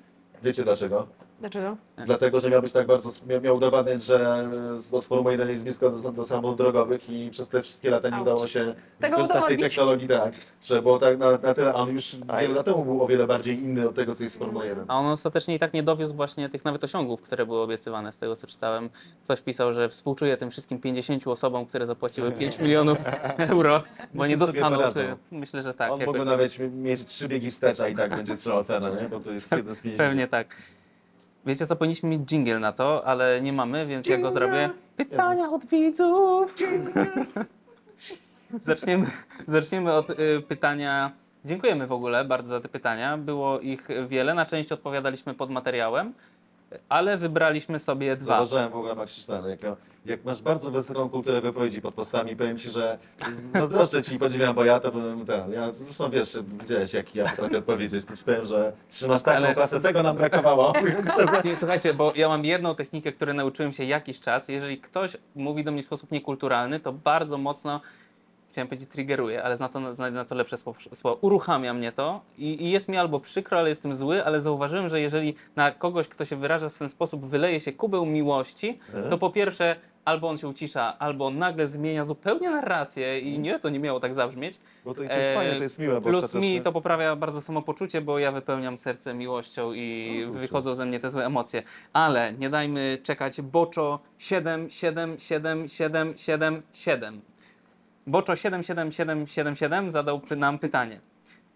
Wiecie 0.44 0.64
dlaczego? 0.64 1.08
Dlaczego? 1.40 1.78
Dlatego, 2.06 2.40
że 2.40 2.50
miał 2.50 2.62
być 2.62 2.72
tak 2.74 2.88
bardzo, 2.88 3.10
miał, 3.28 3.42
miał 3.42 3.56
udowadniać, 3.56 4.04
że 4.04 4.50
z- 4.76 4.94
od 4.94 5.06
Formuły 5.06 5.32
1 5.32 5.50
jest 5.50 5.64
blisko 5.64 5.90
do, 5.90 6.12
do 6.12 6.24
samochodów 6.24 6.58
drogowych 6.58 7.10
i 7.10 7.30
przez 7.30 7.48
te 7.50 7.62
wszystkie 7.62 7.90
lata 7.90 8.10
nie 8.10 8.16
Auć. 8.16 8.22
udało 8.28 8.48
się 8.48 8.76
Tego 9.00 9.16
korzystać 9.16 9.44
z 9.44 9.46
tej 9.46 9.56
udowodnić. 9.56 9.76
technologii 9.76 10.08
tak. 10.08 10.34
Trzeba 10.60 10.82
było 10.82 11.00
tak 11.00 11.18
na, 11.18 11.32
na 11.32 11.54
tyle, 11.54 11.70
a 11.70 11.74
on 11.74 11.90
już 11.90 12.16
wiele 12.42 12.54
lat 12.54 12.66
temu 12.66 12.86
był 12.86 13.04
o 13.04 13.08
wiele 13.08 13.28
bardziej 13.28 13.60
inny 13.64 13.90
od 13.90 13.96
tego, 13.96 14.16
co 14.16 14.24
jest 14.24 14.36
w 14.36 14.40
Formule 14.40 14.68
1. 14.68 14.86
A 14.88 15.00
on 15.00 15.06
ostatecznie 15.06 15.56
i 15.56 15.60
tak 15.60 15.74
nie 15.74 15.84
dowiózł 15.84 16.14
właśnie 16.16 16.50
tych 16.50 16.66
nawet 16.66 16.84
osiągów, 16.84 17.22
które 17.22 17.46
były 17.46 17.60
obiecywane 17.62 18.14
z 18.14 18.18
tego, 18.18 18.36
co 18.36 18.48
czytałem. 18.48 18.90
Ktoś 19.24 19.42
pisał, 19.42 19.74
że 19.74 19.90
współczuje 19.90 20.38
tym 20.38 20.52
wszystkim 20.52 20.80
50 20.82 21.28
osobom, 21.28 21.66
które 21.66 21.86
zapłaciły 21.86 22.32
5 22.40 22.60
milionów 22.60 22.98
euro, 23.38 23.84
bo 24.14 24.28
nie 24.28 24.34
sobie 24.38 24.46
dostaną. 24.54 24.76
poradzą. 24.78 25.00
Ty, 25.02 25.16
myślę, 25.36 25.62
że 25.62 25.74
tak. 25.74 25.92
on 25.92 26.00
jakoś- 26.00 26.16
mógłby 26.16 26.32
nawet 26.32 26.58
mieć 26.74 27.06
trzy 27.06 27.28
biegi 27.28 27.52
wstecz, 27.52 27.80
a 27.80 27.88
i 27.88 27.96
tak 27.96 28.16
będzie 28.16 28.36
trzeba 28.38 28.64
cenę, 28.64 28.92
nie? 29.02 29.10
Bo 29.10 29.20
to 29.20 29.32
jest 29.32 29.52
jeden 29.58 29.76
z 29.76 29.82
50. 29.82 29.98
Pewnie 30.10 30.28
tak. 30.28 30.56
Wiecie 31.46 31.66
co, 31.66 31.76
powinniśmy 31.76 32.10
mieć 32.10 32.22
jingle 32.22 32.60
na 32.60 32.72
to, 32.72 33.08
ale 33.08 33.42
nie 33.42 33.54
mamy, 33.54 33.86
więc 33.86 34.08
ja 34.08 34.18
go 34.18 34.32
zrobię. 34.32 34.70
Pytania 34.98 35.50
od 35.50 35.66
widzów. 35.66 36.56
zaczniemy, 38.60 39.06
zaczniemy 39.48 39.94
od 39.94 40.10
y, 40.10 40.42
pytania. 40.48 41.12
Dziękujemy 41.46 41.88
w 41.88 41.92
ogóle 41.92 42.26
bardzo 42.26 42.50
za 42.50 42.62
te 42.62 42.70
pytania. 42.70 43.18
Było 43.18 43.60
ich 43.60 43.88
wiele, 44.08 44.34
na 44.34 44.46
część 44.46 44.72
odpowiadaliśmy 44.72 45.34
pod 45.34 45.50
materiałem, 45.50 46.14
ale 46.90 47.18
wybraliśmy 47.18 47.80
sobie 47.80 48.16
dwa. 48.16 48.26
Zauważyłem 48.26 48.72
w 48.72 48.76
ogóle, 48.76 49.06
Krzysztof, 49.06 49.46
jak, 49.46 49.60
jak 50.06 50.26
masz 50.26 50.42
bardzo 50.42 50.72
wysoką 50.72 51.10
kulturę 51.10 51.42
wypowiedzi 51.42 51.82
pod 51.82 51.94
postami, 51.94 52.36
powiem 52.36 52.58
Ci, 52.58 52.70
że 52.70 52.98
zazdroszczę 53.54 54.04
Ci 54.04 54.16
i 54.16 54.20
podziwiam, 54.20 54.56
bo 54.56 54.66
ja 54.66 54.80
to 54.80 54.92
bym 54.92 55.26
ten, 55.26 55.52
ja 55.52 55.72
zresztą 55.72 56.10
wiesz, 56.10 56.38
widziałeś 56.62 56.94
jak 56.94 57.16
ja 57.16 57.24
potrafię 57.30 57.58
odpowiedzieć, 57.58 58.06
to 58.06 58.16
Ci 58.18 58.24
powiem, 58.24 58.46
że 58.46 58.74
trzymasz 58.90 59.22
taką 59.24 59.38
Ale- 59.38 59.54
klasę, 59.56 59.82
tego 59.82 60.04
nam 60.04 60.18
brakowało. 60.18 60.74
Nie, 61.46 61.58
słuchajcie, 61.58 61.94
bo 61.94 62.14
ja 62.16 62.28
mam 62.28 62.46
jedną 62.46 62.76
technikę, 62.76 63.12
której 63.12 63.36
nauczyłem 63.36 63.72
się 63.72 63.84
jakiś 63.84 64.20
czas. 64.20 64.48
Jeżeli 64.50 64.78
ktoś 64.78 65.18
mówi 65.36 65.64
do 65.64 65.72
mnie 65.72 65.84
w 65.84 65.86
sposób 65.86 66.12
niekulturalny, 66.12 66.80
to 66.80 66.94
bardzo 66.94 67.38
mocno, 67.38 67.82
chciałem 68.56 68.68
powiedzieć 68.68 68.90
triggeruje, 68.90 69.44
ale 69.44 69.58
zna 69.58 69.70
to, 69.70 69.96
znajdę 69.96 70.18
na 70.18 70.26
to 70.26 70.36
lepsze 70.36 70.58
słowo, 70.94 71.18
uruchamia 71.22 71.74
mnie 71.74 71.92
to 71.92 72.22
I, 72.38 72.64
i 72.64 72.72
jest 72.72 72.90
mi 72.90 72.98
albo 72.98 73.20
przykro, 73.20 73.60
ale 73.60 73.70
jestem 73.70 73.96
zły, 73.96 74.26
ale 74.26 74.42
zauważyłem, 74.42 74.90
że 74.90 75.02
jeżeli 75.02 75.36
na 75.56 75.72
kogoś, 75.72 76.08
kto 76.08 76.26
się 76.26 76.36
wyraża 76.36 76.70
w 76.70 76.78
ten 76.78 76.90
sposób, 76.90 77.26
wyleje 77.26 77.60
się 77.60 77.74
kubeł 77.74 78.06
miłości, 78.06 78.80
to 79.10 79.18
po 79.18 79.30
pierwsze 79.30 79.76
albo 80.06 80.30
on 80.30 80.38
się 80.38 80.48
ucisza, 80.48 81.00
albo 81.00 81.26
on 81.26 81.38
nagle 81.38 81.68
zmienia 81.68 82.06
zupełnie 82.06 82.50
narrację 82.50 83.20
i 83.20 83.40
nie, 83.40 83.60
to 83.60 83.70
nie 83.70 83.80
miało 83.80 84.00
tak 84.00 84.14
zabrzmieć. 84.14 84.60
Bo 84.86 84.94
to, 84.94 84.98
to 84.98 85.04
jest 85.04 85.36
fajne, 85.36 85.56
to 85.58 85.64
jest 85.64 85.80
miłe, 85.80 86.02
Plus 86.02 86.34
mi 86.34 86.62
to 86.62 86.72
poprawia 86.72 87.16
bardzo 87.16 87.42
samopoczucie, 87.42 88.02
bo 88.02 88.20
ja 88.20 88.32
wypełniam 88.32 88.78
serce 88.78 89.14
miłością 89.14 89.74
i 89.74 90.20
O, 90.24 90.28
kurczę. 90.28 90.40
wychodzą 90.40 90.76
ze 90.76 90.86
mnie 90.86 91.00
te 91.00 91.12
złe 91.12 91.26
emocje. 91.26 91.64
Ale 91.94 92.34
nie 92.34 92.50
dajmy 92.50 92.98
czekać. 93.04 93.42
Boczo 93.42 94.00
7, 94.18 94.70
7, 94.70 95.20
7, 95.20 95.68
7, 95.68 96.14
7, 96.18 96.62
7. 96.74 97.22
Boczo 98.08 98.36
7, 98.36 98.64
7, 98.64 98.92
7, 98.92 99.28
7, 99.28 99.56
7 99.56 99.90
zadał 99.92 100.22
nam 100.38 100.60
pytanie. 100.60 101.00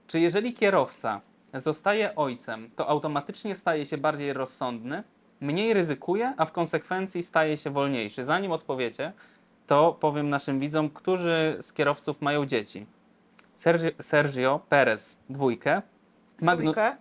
Czy 0.08 0.20
jeżeli 0.20 0.54
kierowca 0.54 1.22
zostaje 1.54 2.16
ojcem, 2.16 2.70
to 2.76 2.88
automatycznie 2.88 3.56
staje 3.56 3.86
się 3.86 3.98
bardziej 3.98 4.34
rozsądny, 4.34 5.04
mniej 5.42 5.74
ryzykuje, 5.74 6.34
a 6.38 6.46
w 6.46 6.52
konsekwencji 6.52 7.24
staje 7.24 7.58
się 7.58 7.70
wolniejszy? 7.70 8.26
Zanim 8.26 8.52
odpowiecie, 8.52 9.14
to 9.68 9.94
powiem 10.00 10.30
naszym 10.30 10.60
widzom, 10.60 10.90
którzy 10.90 11.58
z 11.62 11.74
kierowców 11.74 12.22
mają 12.22 12.46
dzieci. 12.46 12.86
Sergio, 13.56 13.90
Sergio 14.00 14.60
Perez 14.70 15.18
dwójkę, 15.30 15.82
Magnu, 16.42 16.72
Dwójkę. 16.72 16.98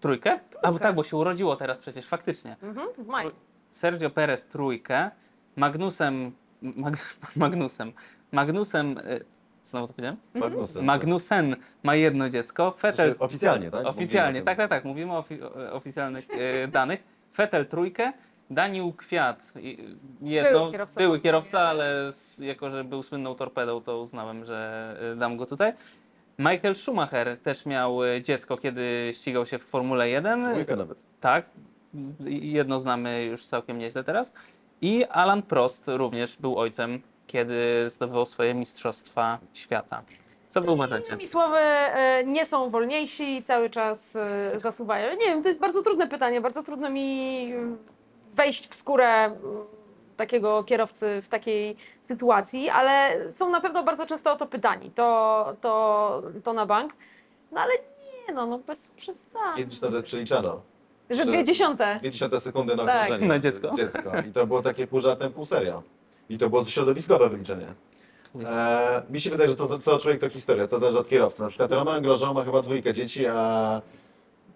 trójkę? 0.00 0.40
A 0.62 0.72
bo 0.72 0.78
tak, 0.78 0.94
bo 0.94 1.04
się 1.04 1.16
urodziło 1.16 1.56
teraz 1.56 1.78
przecież, 1.78 2.06
faktycznie. 2.06 2.56
Mhm, 2.62 2.88
w 2.98 3.06
maju. 3.06 3.30
Sergio 3.70 4.10
Perez 4.10 4.46
trójkę, 4.46 5.10
Magnusem, 5.56 6.32
Mag, 6.62 6.94
Magnusem, 7.36 7.92
Magnusem, 8.32 8.98
y, 8.98 9.24
znowu 9.64 9.86
to 9.86 9.92
powiedziałem? 9.92 10.16
Magnussen. 10.34 10.84
Magnussen 10.84 11.56
ma 11.82 11.94
jedno 11.94 12.28
dziecko, 12.28 12.70
Vettel 12.82 13.06
Znaczy, 13.06 13.18
oficjalnie, 13.18 13.70
tak? 13.70 13.86
Oficjalnie, 13.86 14.40
Mówimy 14.40 14.42
o 14.42 14.44
tak, 14.46 14.56
tym. 14.58 14.68
tak, 14.68 14.70
tak. 14.70 14.84
Mówimy 14.84 15.12
o 15.12 15.20
ofi- 15.22 15.42
o 15.42 15.72
oficjalnych 15.72 16.28
e, 16.30 16.68
danych. 16.78 17.02
Fetel 17.34 17.66
trójkę, 17.66 18.12
Daniel 18.50 18.92
Kwiat 18.96 19.52
jedno, 20.22 20.58
Były 20.60 20.72
kierowca 20.72 21.00
były 21.00 21.20
kierowca, 21.20 21.60
ale 21.60 22.12
z, 22.12 22.38
jako, 22.38 22.70
że 22.70 22.84
był 22.84 23.02
słynną 23.02 23.34
torpedą, 23.34 23.80
to 23.80 24.00
uznałem, 24.00 24.44
że 24.44 24.96
e, 25.12 25.16
dam 25.16 25.36
go 25.36 25.46
tutaj. 25.46 25.72
Michael 26.38 26.76
Schumacher 26.76 27.38
też 27.42 27.66
miał 27.66 28.04
e, 28.04 28.22
dziecko, 28.22 28.56
kiedy 28.56 29.10
ścigał 29.14 29.46
się 29.46 29.58
w 29.58 29.62
Formule 29.62 30.08
1. 30.08 30.50
Dwójka 30.52 30.76
nawet. 30.76 30.98
Tak, 31.20 31.46
jedno 32.28 32.80
znamy 32.80 33.24
już 33.24 33.44
całkiem 33.46 33.78
nieźle 33.78 34.04
teraz. 34.04 34.32
I 34.80 35.04
Alan 35.04 35.42
Prost 35.42 35.82
również 35.86 36.36
był 36.36 36.58
ojcem, 36.58 37.00
kiedy 37.28 37.90
zdobywał 37.90 38.26
swoje 38.26 38.54
mistrzostwa 38.54 39.38
świata. 39.52 40.02
Co 40.48 40.60
wy 40.60 40.70
uważacie? 40.70 41.08
Innymi 41.08 41.26
słowy, 41.26 41.58
e, 41.58 42.24
nie 42.24 42.46
są 42.46 42.70
wolniejsi 42.70 43.36
i 43.36 43.42
cały 43.42 43.70
czas 43.70 44.16
e, 44.16 44.60
zasuwają. 44.60 45.10
Nie 45.12 45.26
wiem, 45.26 45.42
to 45.42 45.48
jest 45.48 45.60
bardzo 45.60 45.82
trudne 45.82 46.08
pytanie. 46.08 46.40
Bardzo 46.40 46.62
trudno 46.62 46.90
mi 46.90 47.52
wejść 48.34 48.68
w 48.68 48.74
skórę 48.74 49.30
takiego 50.16 50.64
kierowcy 50.64 51.22
w 51.22 51.28
takiej 51.28 51.76
sytuacji, 52.00 52.68
ale 52.70 53.16
są 53.32 53.50
na 53.50 53.60
pewno 53.60 53.82
bardzo 53.82 54.06
często 54.06 54.32
o 54.32 54.36
to 54.36 54.46
pytani. 54.46 54.90
To, 54.90 55.56
to, 55.60 56.22
to 56.44 56.52
na 56.52 56.66
bank. 56.66 56.92
No 57.52 57.60
ale 57.60 57.72
nie, 57.74 58.34
no, 58.34 58.46
no 58.46 58.58
bez 58.58 58.88
przesady. 58.88 59.56
Kiedyś 59.56 59.80
nawet 59.80 60.04
przeliczano. 60.04 60.60
Że 61.10 61.24
dwie 61.26 61.44
dziesiąte. 61.44 61.98
Dwie 62.00 62.10
dziesiąte 62.10 62.40
sekundy 62.40 62.76
na 62.76 62.86
Tak. 62.86 63.20
Na 63.20 63.38
dziecko. 63.38 63.74
dziecko. 63.76 64.12
I 64.28 64.32
to 64.32 64.46
było 64.46 64.62
takie 64.62 64.86
pół 64.86 65.00
żartem, 65.00 65.32
pół 65.32 65.44
serio. 65.44 65.82
I 66.28 66.38
to 66.38 66.50
było 66.50 66.64
środowiskowe 66.64 67.28
wyliczenie. 67.28 67.66
E, 68.44 69.02
mi 69.10 69.20
się 69.20 69.30
wydaje, 69.30 69.50
że 69.50 69.56
to 69.56 69.78
co 69.78 69.98
człowiek 69.98 70.20
to 70.20 70.28
historia, 70.28 70.66
to 70.66 70.78
zależy 70.78 70.98
od 70.98 71.08
kierowcy. 71.08 71.42
Na 71.42 71.48
przykład 71.48 71.72
Roman 71.72 72.02
Grosjean 72.02 72.34
ma 72.34 72.44
chyba 72.44 72.62
dwójkę 72.62 72.92
dzieci, 72.92 73.26
a 73.26 73.82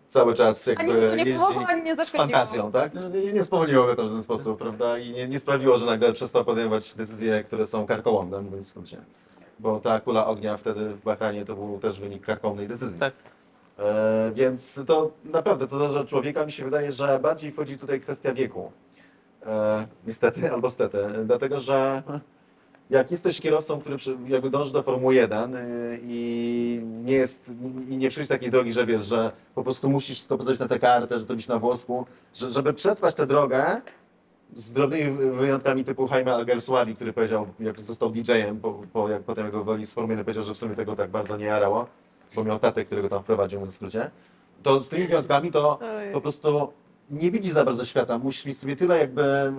cały 0.08 0.34
czas 0.34 0.66
jakby 0.66 0.92
nie 1.16 1.24
jeździ 1.24 1.44
ani 1.68 1.82
nie 1.82 1.96
z 1.96 2.10
fantazją, 2.10 2.72
tak? 2.72 2.94
No, 2.94 3.08
Nie, 3.08 3.32
nie 3.32 3.44
spowolniło 3.44 3.86
go 3.86 3.96
to 3.96 4.02
w 4.02 4.06
żaden 4.06 4.22
sposób, 4.22 4.58
prawda? 4.58 4.98
I 4.98 5.10
nie, 5.10 5.28
nie 5.28 5.40
sprawiło, 5.40 5.78
że 5.78 5.86
nagle 5.86 6.12
przestał 6.12 6.44
podejmować 6.44 6.94
decyzje, 6.94 7.44
które 7.44 7.66
są 7.66 7.86
karkołomne, 7.86 8.40
mówiąc 8.40 8.66
w 8.66 8.70
skrócie. 8.70 8.96
Bo 9.58 9.80
ta 9.80 10.00
kula 10.00 10.26
ognia 10.26 10.56
wtedy 10.56 10.88
w 10.88 11.02
Bahrajnie 11.02 11.44
to 11.44 11.54
był 11.54 11.78
też 11.78 12.00
wynik 12.00 12.24
karkołomnej 12.24 12.68
decyzji. 12.68 13.00
Tak. 13.00 13.14
E, 13.78 14.30
więc 14.34 14.80
to 14.86 15.10
naprawdę 15.24 15.66
to 15.66 15.78
zależy 15.78 15.98
od 15.98 16.08
człowieka. 16.08 16.46
Mi 16.46 16.52
się 16.52 16.64
wydaje, 16.64 16.92
że 16.92 17.18
bardziej 17.18 17.50
wchodzi 17.50 17.78
tutaj 17.78 18.00
kwestia 18.00 18.34
wieku. 18.34 18.72
E, 19.46 19.86
niestety 20.06 20.50
albo 20.54 20.70
stety. 20.70 20.98
Dlatego, 21.24 21.60
że 21.60 22.02
jak 22.90 23.10
jesteś 23.10 23.40
kierowcą, 23.40 23.80
który 23.80 23.96
przy- 23.96 24.16
jakby 24.28 24.50
dąży 24.50 24.72
do 24.72 24.82
Formuły 24.82 25.14
1 25.14 25.54
y, 25.56 25.98
i 26.02 26.80
nie 27.04 27.12
jest 27.12 27.52
i 27.88 27.96
nie 27.96 28.08
przyjść 28.10 28.28
takiej 28.28 28.50
drogi, 28.50 28.72
że 28.72 28.86
wiesz, 28.86 29.04
że 29.04 29.32
po 29.54 29.62
prostu 29.62 29.90
musisz 29.90 30.24
postawić 30.26 30.60
na 30.60 30.68
tę 30.68 30.78
kartę, 30.78 31.18
że 31.18 31.26
to 31.26 31.34
być 31.34 31.48
na 31.48 31.58
włosku, 31.58 32.06
że, 32.34 32.50
żeby 32.50 32.72
przetrwać 32.72 33.14
tę 33.14 33.26
drogę 33.26 33.80
z 34.56 34.72
drobnymi 34.72 35.10
wy- 35.10 35.32
wyjątkami 35.32 35.84
typu 35.84 36.08
Jaime 36.10 36.34
Alguersuari, 36.34 36.94
który 36.96 37.12
powiedział, 37.12 37.46
jak 37.60 37.80
został 37.80 38.10
DJ-em, 38.10 38.60
po, 38.60 38.82
po, 38.92 39.08
jak 39.08 39.22
potem 39.22 39.46
jego 39.46 39.64
woli 39.64 39.86
z 39.86 39.94
Formuły 39.94 40.12
1 40.12 40.24
powiedział, 40.24 40.44
że 40.44 40.54
w 40.54 40.56
sumie 40.56 40.74
tego 40.76 40.96
tak 40.96 41.10
bardzo 41.10 41.36
nie 41.36 41.44
jarało, 41.44 41.86
bo 42.34 42.44
miał 42.44 42.58
tatę, 42.58 42.84
którego 42.84 43.08
tam 43.08 43.22
wprowadził, 43.22 43.58
mówiąc 43.60 43.72
w 43.74 43.76
skrócie, 43.76 44.10
to 44.62 44.80
z 44.80 44.88
tymi 44.88 45.06
wyjątkami 45.06 45.50
to 45.50 45.78
Ojej. 45.78 46.12
po 46.12 46.20
prostu 46.20 46.72
nie 47.12 47.30
widzi 47.30 47.50
za 47.50 47.64
bardzo 47.64 47.84
świata. 47.84 48.18
Musisz 48.18 48.46
mieć 48.46 48.58
sobie 48.58 48.76
tyle 48.76 48.98
jakby 48.98 49.22
e, 49.22 49.52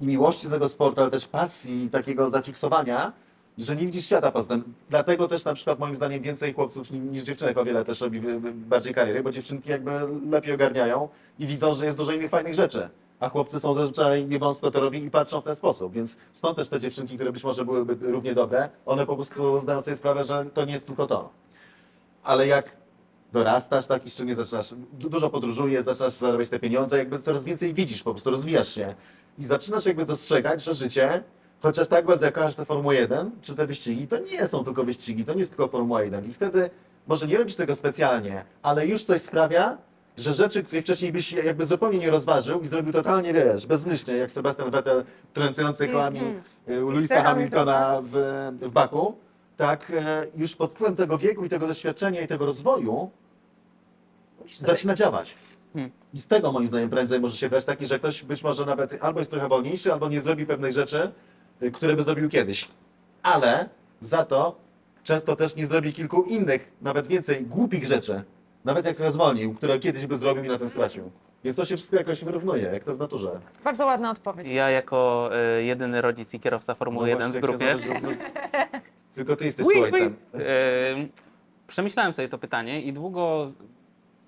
i 0.00 0.06
miłości 0.06 0.46
do 0.48 0.52
tego 0.54 0.68
sportu, 0.68 1.00
ale 1.00 1.10
też 1.10 1.26
pasji 1.26 1.84
i 1.84 1.90
takiego 1.90 2.30
zafiksowania, 2.30 3.12
że 3.58 3.76
nie 3.76 3.86
widzisz 3.86 4.04
świata 4.06 4.32
poza 4.32 4.48
tym. 4.48 4.74
Dlatego 4.90 5.28
też 5.28 5.44
na 5.44 5.54
przykład 5.54 5.78
moim 5.78 5.96
zdaniem 5.96 6.22
więcej 6.22 6.54
chłopców 6.54 6.90
ni- 6.90 7.00
niż 7.00 7.22
dziewczynek 7.22 7.58
o 7.58 7.64
wiele 7.64 7.84
też 7.84 8.00
robi 8.00 8.20
bardziej 8.54 8.94
kariery, 8.94 9.22
bo 9.22 9.30
dziewczynki 9.32 9.70
jakby 9.70 9.90
lepiej 10.30 10.54
ogarniają 10.54 11.08
i 11.38 11.46
widzą, 11.46 11.74
że 11.74 11.84
jest 11.84 11.96
dużo 11.96 12.12
innych 12.12 12.30
fajnych 12.30 12.54
rzeczy. 12.54 12.88
A 13.20 13.28
chłopcy 13.28 13.60
są 13.60 13.74
zazwyczaj 13.74 14.26
niewąskotorowi 14.26 15.04
i 15.04 15.10
patrzą 15.10 15.40
w 15.40 15.44
ten 15.44 15.54
sposób, 15.54 15.92
więc 15.92 16.16
stąd 16.32 16.56
też 16.56 16.68
te 16.68 16.80
dziewczynki, 16.80 17.14
które 17.14 17.32
być 17.32 17.44
może 17.44 17.64
byłyby 17.64 18.12
równie 18.12 18.34
dobre, 18.34 18.68
one 18.86 19.06
po 19.06 19.14
prostu 19.14 19.58
zdają 19.58 19.80
sobie 19.80 19.96
sprawę, 19.96 20.24
że 20.24 20.46
to 20.54 20.64
nie 20.64 20.72
jest 20.72 20.86
tylko 20.86 21.06
to. 21.06 21.30
Ale 22.22 22.46
jak 22.46 22.76
dorastasz, 23.38 23.86
tak, 23.86 24.06
i 24.06 24.10
szczególnie 24.10 24.34
zaczynasz, 24.44 24.74
du- 24.92 25.10
dużo 25.10 25.30
podróżujesz, 25.30 25.84
zaczynasz 25.84 26.12
zarabiać 26.12 26.48
te 26.48 26.58
pieniądze, 26.58 26.98
jakby 26.98 27.18
coraz 27.18 27.44
więcej 27.44 27.74
widzisz, 27.74 28.02
po 28.02 28.10
prostu 28.10 28.30
rozwijasz 28.30 28.68
się. 28.74 28.94
I 29.38 29.44
zaczynasz 29.44 29.86
jakby 29.86 30.06
dostrzegać, 30.06 30.64
że 30.64 30.74
życie, 30.74 31.22
chociaż 31.62 31.88
tak 31.88 32.06
bardzo 32.06 32.24
jak 32.26 32.34
kochasz 32.34 32.54
tę 32.54 32.64
Formułę 32.64 32.94
1, 32.94 33.30
czy 33.42 33.54
te 33.54 33.66
wyścigi, 33.66 34.06
to 34.08 34.18
nie 34.18 34.46
są 34.46 34.64
tylko 34.64 34.84
wyścigi, 34.84 35.24
to 35.24 35.32
nie 35.32 35.38
jest 35.38 35.50
tylko 35.50 35.68
Formuła 35.68 36.02
1 36.02 36.24
i 36.24 36.32
wtedy 36.32 36.70
może 37.06 37.26
nie 37.26 37.38
robisz 37.38 37.54
tego 37.54 37.74
specjalnie, 37.74 38.44
ale 38.62 38.86
już 38.86 39.04
coś 39.04 39.20
sprawia, 39.20 39.78
że 40.16 40.32
rzeczy, 40.32 40.62
które 40.62 40.82
wcześniej 40.82 41.12
byś 41.12 41.32
jakby 41.32 41.66
zupełnie 41.66 41.98
nie 41.98 42.10
rozważył 42.10 42.60
i 42.60 42.66
zrobił 42.66 42.92
totalnie, 42.92 43.32
wiesz, 43.32 43.66
bezmyślnie, 43.66 44.16
jak 44.16 44.30
Sebastian 44.30 44.70
Vettel 44.70 45.04
trącający 45.32 45.88
kołami 45.88 46.18
Mhm. 46.18 46.42
y, 46.68 46.80
Louisa 46.80 47.22
Hamiltona 47.22 48.00
w, 48.02 48.10
w 48.62 48.70
Baku, 48.70 49.14
tak, 49.56 49.92
e, 49.96 50.26
już 50.36 50.56
pod 50.56 50.70
wpływem 50.72 50.96
tego 50.96 51.18
wieku 51.18 51.44
i 51.44 51.48
tego 51.48 51.66
doświadczenia 51.66 52.20
i 52.20 52.26
tego 52.26 52.46
rozwoju 52.46 53.10
zaczyna 54.56 54.94
działać. 54.94 55.34
Hmm. 55.74 55.90
I 56.14 56.18
z 56.18 56.26
tego 56.26 56.52
moim 56.52 56.68
zdaniem 56.68 56.90
prędzej 56.90 57.20
może 57.20 57.36
się 57.36 57.48
brać 57.48 57.64
taki, 57.64 57.86
że 57.86 57.98
ktoś 57.98 58.22
być 58.22 58.42
może 58.42 58.66
nawet 58.66 58.98
albo 59.00 59.20
jest 59.20 59.30
trochę 59.30 59.48
wolniejszy, 59.48 59.92
albo 59.92 60.08
nie 60.08 60.20
zrobi 60.20 60.46
pewnych 60.46 60.72
rzeczy, 60.72 61.12
y, 61.62 61.70
które 61.70 61.96
by 61.96 62.02
zrobił 62.02 62.28
kiedyś. 62.28 62.68
Ale 63.22 63.68
za 64.00 64.24
to 64.24 64.56
często 65.02 65.36
też 65.36 65.56
nie 65.56 65.66
zrobi 65.66 65.92
kilku 65.92 66.22
innych, 66.22 66.72
nawet 66.82 67.06
więcej 67.06 67.46
głupich 67.46 67.86
rzeczy, 67.86 68.22
nawet 68.64 68.84
jak 68.84 69.12
zwolnił, 69.12 69.54
które 69.54 69.78
kiedyś 69.78 70.06
by 70.06 70.16
zrobił 70.16 70.44
i 70.44 70.48
na 70.48 70.58
tym 70.58 70.68
stracił. 70.68 71.10
Więc 71.44 71.56
to 71.56 71.64
się 71.64 71.76
wszystko 71.76 71.96
jakoś 71.96 72.24
wyrównuje, 72.24 72.62
jak 72.62 72.84
to 72.84 72.94
w 72.94 72.98
naturze. 72.98 73.40
Bardzo 73.64 73.86
ładna 73.86 74.10
odpowiedź. 74.10 74.46
Ja 74.48 74.70
jako 74.70 75.30
e, 75.32 75.62
jedyny 75.62 76.02
rodzic 76.02 76.34
i 76.34 76.40
kierowca 76.40 76.74
Formuły 76.74 77.08
1 77.08 77.32
w 77.32 77.34
No 77.34 77.40
grupie 77.40 77.76
Tylko 79.14 79.36
ty 79.36 79.44
jesteś 79.44 79.66
tu 79.66 79.82
ojcem. 79.82 80.16
E, 80.34 80.38
Przemyślałem 81.66 82.12
sobie 82.12 82.28
to 82.28 82.38
pytanie 82.38 82.82
i 82.82 82.92
długo 82.92 83.46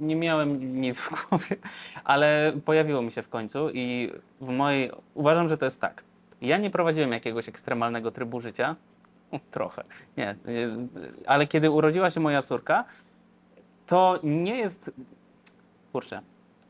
nie 0.01 0.17
miałem 0.17 0.81
nic 0.81 1.01
w 1.01 1.29
głowie, 1.29 1.57
ale 2.05 2.53
pojawiło 2.65 3.03
mi 3.03 3.13
się 3.13 3.23
w 3.23 3.29
końcu 3.29 3.71
i 3.71 4.13
w 4.41 4.49
mojej 4.49 4.91
uważam, 5.15 5.49
że 5.49 5.59
to 5.59 5.65
jest 5.65 5.81
tak. 5.81 6.03
Ja 6.41 6.59
nie 6.59 6.71
prowadziłem 6.71 7.13
jakiegoś 7.13 7.49
ekstremalnego 7.49 8.11
trybu 8.11 8.41
życia. 8.41 8.77
Trochę, 9.51 9.85
nie. 10.17 10.37
Ale 11.27 11.47
kiedy 11.47 11.71
urodziła 11.71 12.11
się 12.11 12.21
moja 12.21 12.43
córka, 12.43 12.85
to 13.87 14.21
nie 14.23 14.57
jest. 14.57 14.91
Kurczę, 15.93 16.21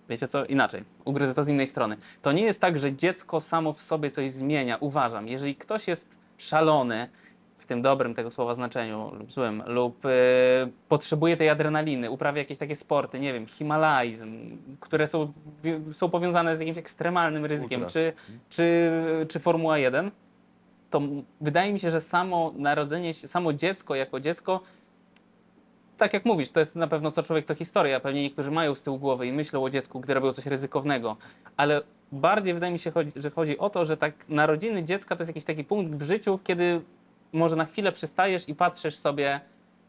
wiecie 0.09 0.29
co? 0.29 0.45
Inaczej. 0.45 0.85
Ugryzę 1.05 1.35
to 1.35 1.45
z 1.45 1.49
innej 1.49 1.67
strony. 1.67 1.97
To 2.23 2.33
nie 2.33 2.43
jest 2.43 2.61
tak, 2.61 2.79
że 2.79 2.93
dziecko 2.93 3.41
samo 3.41 3.73
w 3.73 3.83
sobie 3.83 4.11
coś 4.11 4.33
zmienia. 4.33 4.77
Uważam, 4.81 5.29
jeżeli 5.29 5.57
ktoś 5.57 5.89
jest 5.89 6.19
szalony, 6.39 7.09
w 7.59 7.67
tym 7.67 7.83
dobrym 7.83 8.15
tego 8.15 8.31
słowa 8.31 8.55
znaczeniu 8.55 9.11
lub 9.19 9.33
złym, 9.33 9.63
lub 9.67 10.05
y, 10.05 10.09
potrzebuje 10.89 11.37
tej 11.37 11.49
adrenaliny, 11.49 12.11
uprawia 12.11 12.39
jakieś 12.39 12.59
takie 12.59 12.77
sporty, 12.77 13.21
nie 13.21 13.33
wiem, 13.33 13.47
himalaizm, 13.47 14.59
które 14.81 15.07
są, 15.07 15.33
wi- 15.65 15.95
są 15.95 16.11
powiązane 16.11 16.57
z 16.57 16.61
jakimś 16.61 16.79
ekstremalnym 16.79 17.45
ryzykiem, 17.45 17.81
Ultra. 17.81 17.93
czy, 17.93 18.13
czy, 18.51 18.91
czy 19.29 19.41
Formuła 19.41 19.79
1, 19.79 20.11
to 20.91 20.99
m- 20.99 21.23
wydaje 21.41 21.73
mi 21.73 21.81
się, 21.81 21.91
że 21.91 22.01
samo 22.01 22.53
narodzenie 22.57 23.15
się, 23.15 23.29
samo 23.29 23.53
dziecko 23.53 23.95
jako 23.95 24.21
dziecko, 24.21 24.61
tak 25.97 26.13
jak 26.15 26.25
mówisz, 26.25 26.51
to 26.51 26.61
jest 26.61 26.77
na 26.77 26.87
pewno 26.89 27.11
co 27.11 27.23
człowiek 27.23 27.45
to 27.45 27.55
historia. 27.55 28.01
Pewnie 28.01 28.23
niektórzy 28.23 28.51
mają 28.51 28.75
z 28.75 28.83
tyłu 28.83 28.99
głowy 28.99 29.27
i 29.27 29.33
myślą 29.33 29.65
o 29.65 29.71
dziecku, 29.71 30.01
gdy 30.01 30.15
robią 30.15 30.33
coś 30.33 30.47
ryzykownego, 30.47 31.17
ale 31.57 31.83
bardziej 32.13 32.55
wydaje 32.55 32.73
mi 32.73 32.79
się, 32.79 32.91
chodzi, 32.91 33.13
że 33.17 33.31
chodzi 33.31 33.59
o 33.59 33.71
to, 33.71 33.85
że 33.85 33.97
tak 33.97 34.13
narodziny 34.29 34.85
dziecka 34.85 35.17
to 35.17 35.21
jest 35.23 35.31
jakiś 35.31 35.45
taki 35.45 35.65
punkt 35.65 35.93
w 35.95 36.03
życiu, 36.03 36.39
kiedy 36.45 36.81
może 37.37 37.57
na 37.57 37.65
chwilę 37.65 37.93
przystajesz 37.93 38.49
i 38.49 38.55
patrzysz 38.55 38.97
sobie 38.97 39.41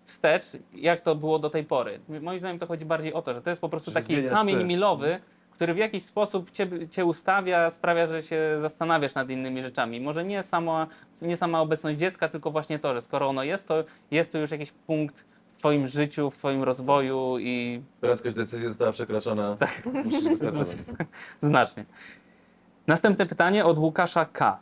wstecz, 0.05 0.45
jak 0.73 1.01
to 1.01 1.15
było 1.15 1.39
do 1.39 1.49
tej 1.49 1.63
pory. 1.63 1.99
Moim 2.21 2.39
zdaniem 2.39 2.59
to 2.59 2.67
chodzi 2.67 2.85
bardziej 2.85 3.13
o 3.13 3.21
to, 3.21 3.33
że 3.33 3.41
to 3.41 3.49
jest 3.49 3.61
po 3.61 3.69
prostu 3.69 3.91
Że 3.91 3.95
taki 3.95 4.23
kamień 4.29 4.57
ty. 4.57 4.63
milowy, 4.63 5.19
który 5.51 5.73
w 5.73 5.77
jakiś 5.77 6.03
sposób 6.03 6.51
cię, 6.51 6.67
cię 6.89 7.05
ustawia, 7.05 7.69
sprawia, 7.69 8.07
że 8.07 8.21
się 8.21 8.55
zastanawiasz 8.59 9.15
nad 9.15 9.29
innymi 9.29 9.61
rzeczami. 9.61 10.01
Może 10.01 10.25
nie 10.25 10.43
sama, 10.43 10.87
nie 11.21 11.37
sama 11.37 11.61
obecność 11.61 11.99
dziecka, 11.99 12.29
tylko 12.29 12.51
właśnie 12.51 12.79
to, 12.79 12.93
że 12.93 13.01
skoro 13.01 13.27
ono 13.27 13.43
jest, 13.43 13.67
to 13.67 13.83
jest 14.11 14.31
to 14.31 14.37
już 14.37 14.51
jakiś 14.51 14.71
punkt 14.71 15.25
w 15.47 15.57
twoim 15.57 15.87
życiu, 15.87 16.31
w 16.31 16.37
twoim 16.37 16.63
rozwoju 16.63 17.37
i 17.39 17.81
Prędkość 18.01 18.35
decyzji 18.35 18.67
została 18.67 18.91
przekroczona. 18.91 19.55
Tak. 19.59 19.81
Znacznie. 21.39 21.85
Następne 22.87 23.25
pytanie 23.25 23.65
od 23.65 23.77
Łukasza 23.77 24.25
K. 24.25 24.59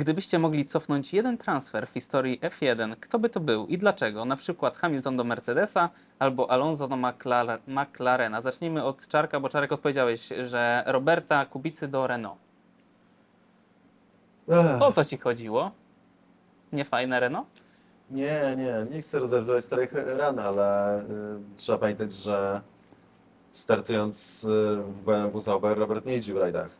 Gdybyście 0.00 0.38
mogli 0.38 0.64
cofnąć 0.66 1.14
jeden 1.14 1.38
transfer 1.38 1.86
w 1.86 1.90
historii 1.90 2.40
F1, 2.40 2.96
kto 3.00 3.18
by 3.18 3.28
to 3.30 3.40
był 3.40 3.66
i 3.66 3.78
dlaczego? 3.78 4.24
Na 4.24 4.36
przykład 4.36 4.76
Hamilton 4.76 5.16
do 5.16 5.24
Mercedesa 5.24 5.90
albo 6.18 6.50
Alonso 6.50 6.88
do 6.88 6.96
McLare- 6.96 7.58
McLarena. 7.66 8.40
Zacznijmy 8.40 8.84
od 8.84 9.08
Czarka, 9.08 9.40
bo 9.40 9.48
Czarek 9.48 9.72
odpowiedziałeś, 9.72 10.28
że 10.44 10.82
Roberta 10.86 11.46
Kubicy 11.46 11.88
do 11.88 12.06
Renault. 12.06 12.38
O 14.80 14.92
co 14.92 15.04
ci 15.04 15.18
chodziło? 15.18 15.70
Nie 16.72 16.84
fajne 16.84 17.20
Renault? 17.20 17.48
Nie, 18.10 18.54
nie, 18.58 18.86
nie 18.94 19.02
chcę 19.02 19.18
rozerwać 19.18 19.64
starych 19.64 19.92
ran, 19.92 20.38
ale 20.38 20.98
y, 21.00 21.04
trzeba 21.56 21.78
pamiętać, 21.78 22.14
że 22.14 22.60
startując 23.52 24.44
y, 24.44 24.48
w 24.82 25.02
BMW 25.04 25.40
Sauber, 25.40 25.78
Robert 25.78 26.06
nie 26.06 26.12
jeździł 26.12 26.34
w 26.36 26.38
rajdach. 26.38 26.79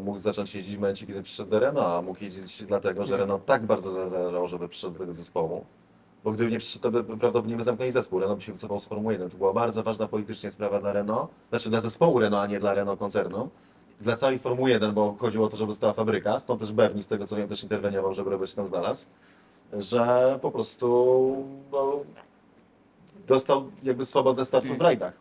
Mógł 0.00 0.18
zacząć 0.18 0.54
jeździć 0.54 0.76
w 0.76 0.80
momencie, 0.80 1.06
kiedy 1.06 1.22
przyszedł 1.22 1.50
do 1.50 1.58
Renault, 1.58 1.86
a 1.86 2.02
mógł 2.02 2.24
jeździć 2.24 2.64
dlatego, 2.64 3.04
że 3.04 3.16
Renault 3.16 3.44
tak 3.44 3.66
bardzo 3.66 4.08
zależało, 4.10 4.48
żeby 4.48 4.68
przyszedł 4.68 4.92
do 4.92 4.98
tego 4.98 5.14
zespołu. 5.14 5.64
Bo 6.24 6.32
gdyby 6.32 6.50
nie 6.50 6.58
przyszedł, 6.58 6.82
to 6.82 6.90
by 6.90 7.04
prawdopodobnie 7.04 7.56
by 7.56 7.62
zamknęli 7.62 7.92
zespół. 7.92 8.20
Renault 8.20 8.38
by 8.38 8.44
się 8.44 8.52
wycofał 8.52 8.80
z 8.80 8.84
Formuły 8.84 9.12
1. 9.12 9.30
To 9.30 9.36
była 9.36 9.52
bardzo 9.52 9.82
ważna 9.82 10.08
politycznie 10.08 10.50
sprawa 10.50 10.80
dla 10.80 10.92
Renault, 10.92 11.30
znaczy 11.50 11.70
dla 11.70 11.80
zespołu 11.80 12.18
Renault, 12.20 12.44
a 12.44 12.46
nie 12.46 12.60
dla 12.60 12.74
Renault 12.74 12.98
koncernu. 12.98 13.48
Dla 14.00 14.16
całej 14.16 14.38
Formuły 14.38 14.70
1, 14.70 14.94
bo 14.94 15.14
chodziło 15.18 15.46
o 15.46 15.48
to, 15.48 15.56
żeby 15.56 15.72
została 15.72 15.92
fabryka, 15.92 16.38
stąd 16.38 16.60
też 16.60 16.72
Bernie, 16.72 17.02
z 17.02 17.06
tego 17.06 17.26
co 17.26 17.36
wiem, 17.36 17.48
też 17.48 17.62
interweniował, 17.62 18.14
żeby 18.14 18.30
Robert 18.30 18.50
się 18.50 18.56
tam 18.56 18.66
znalazł 18.66 19.06
że 19.72 20.38
po 20.42 20.50
prostu 20.50 21.36
no, 21.72 22.00
dostał 23.26 23.70
jakby 23.82 24.04
swobodę 24.04 24.44
startu 24.44 24.74
w 24.74 24.80
rajdach. 24.80 25.12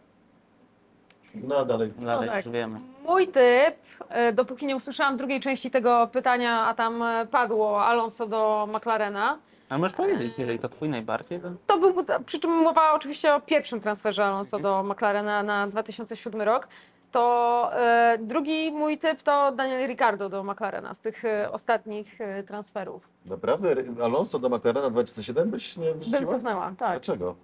No 1.36 1.58
a 1.58 1.66
dalej. 1.66 1.94
Dalej 2.00 2.30
tak. 2.30 2.46
już 2.46 2.54
wiemy. 2.54 2.80
Mój 3.06 3.28
typ, 3.28 3.76
e, 4.10 4.34
dopóki 4.34 4.66
nie 4.66 4.76
usłyszałam 4.76 5.18
drugiej 5.18 5.42
części 5.42 5.72
tego 5.72 6.10
pytania, 6.12 6.66
a 6.68 6.74
tam 6.74 7.02
e, 7.04 7.26
padło 7.26 7.86
Alonso 7.86 8.28
do 8.28 8.68
McLarena, 8.76 9.38
Ale 9.70 9.80
możesz 9.80 9.98
powiedzieć, 9.98 10.40
jeżeli 10.40 10.60
to 10.60 10.70
twój 10.70 10.90
najbardziej? 10.90 11.40
To... 11.40 11.50
to 11.68 11.78
był, 11.78 12.06
przy 12.26 12.40
czym 12.40 12.52
mowa 12.52 12.94
oczywiście 12.94 13.36
o 13.36 13.42
pierwszym 13.42 13.80
transferze 13.80 14.26
Alonso 14.26 14.60
do 14.60 14.84
McLarena 14.84 15.44
na 15.44 15.68
2007 15.68 16.42
rok, 16.42 16.68
to 17.12 17.70
e, 17.74 18.18
drugi 18.22 18.72
mój 18.72 18.98
typ 18.98 19.22
to 19.22 19.52
Daniel 19.52 19.88
Ricciardo 19.88 20.30
do 20.30 20.44
McLarena 20.44 20.94
z 20.94 21.00
tych 21.00 21.26
e, 21.26 21.52
ostatnich 21.52 22.22
e, 22.22 22.44
transferów. 22.44 23.10
Naprawdę 23.26 23.76
Alonso 24.04 24.40
do 24.40 24.50
McLarena 24.50 24.90
2007 24.90 25.50
byś 25.50 25.78
nie 25.78 25.92
Bym 25.92 26.00
wrzuciła? 26.00 26.32
cofnęła, 26.32 26.74
tak. 26.78 26.92
Dlaczego? 26.92 27.36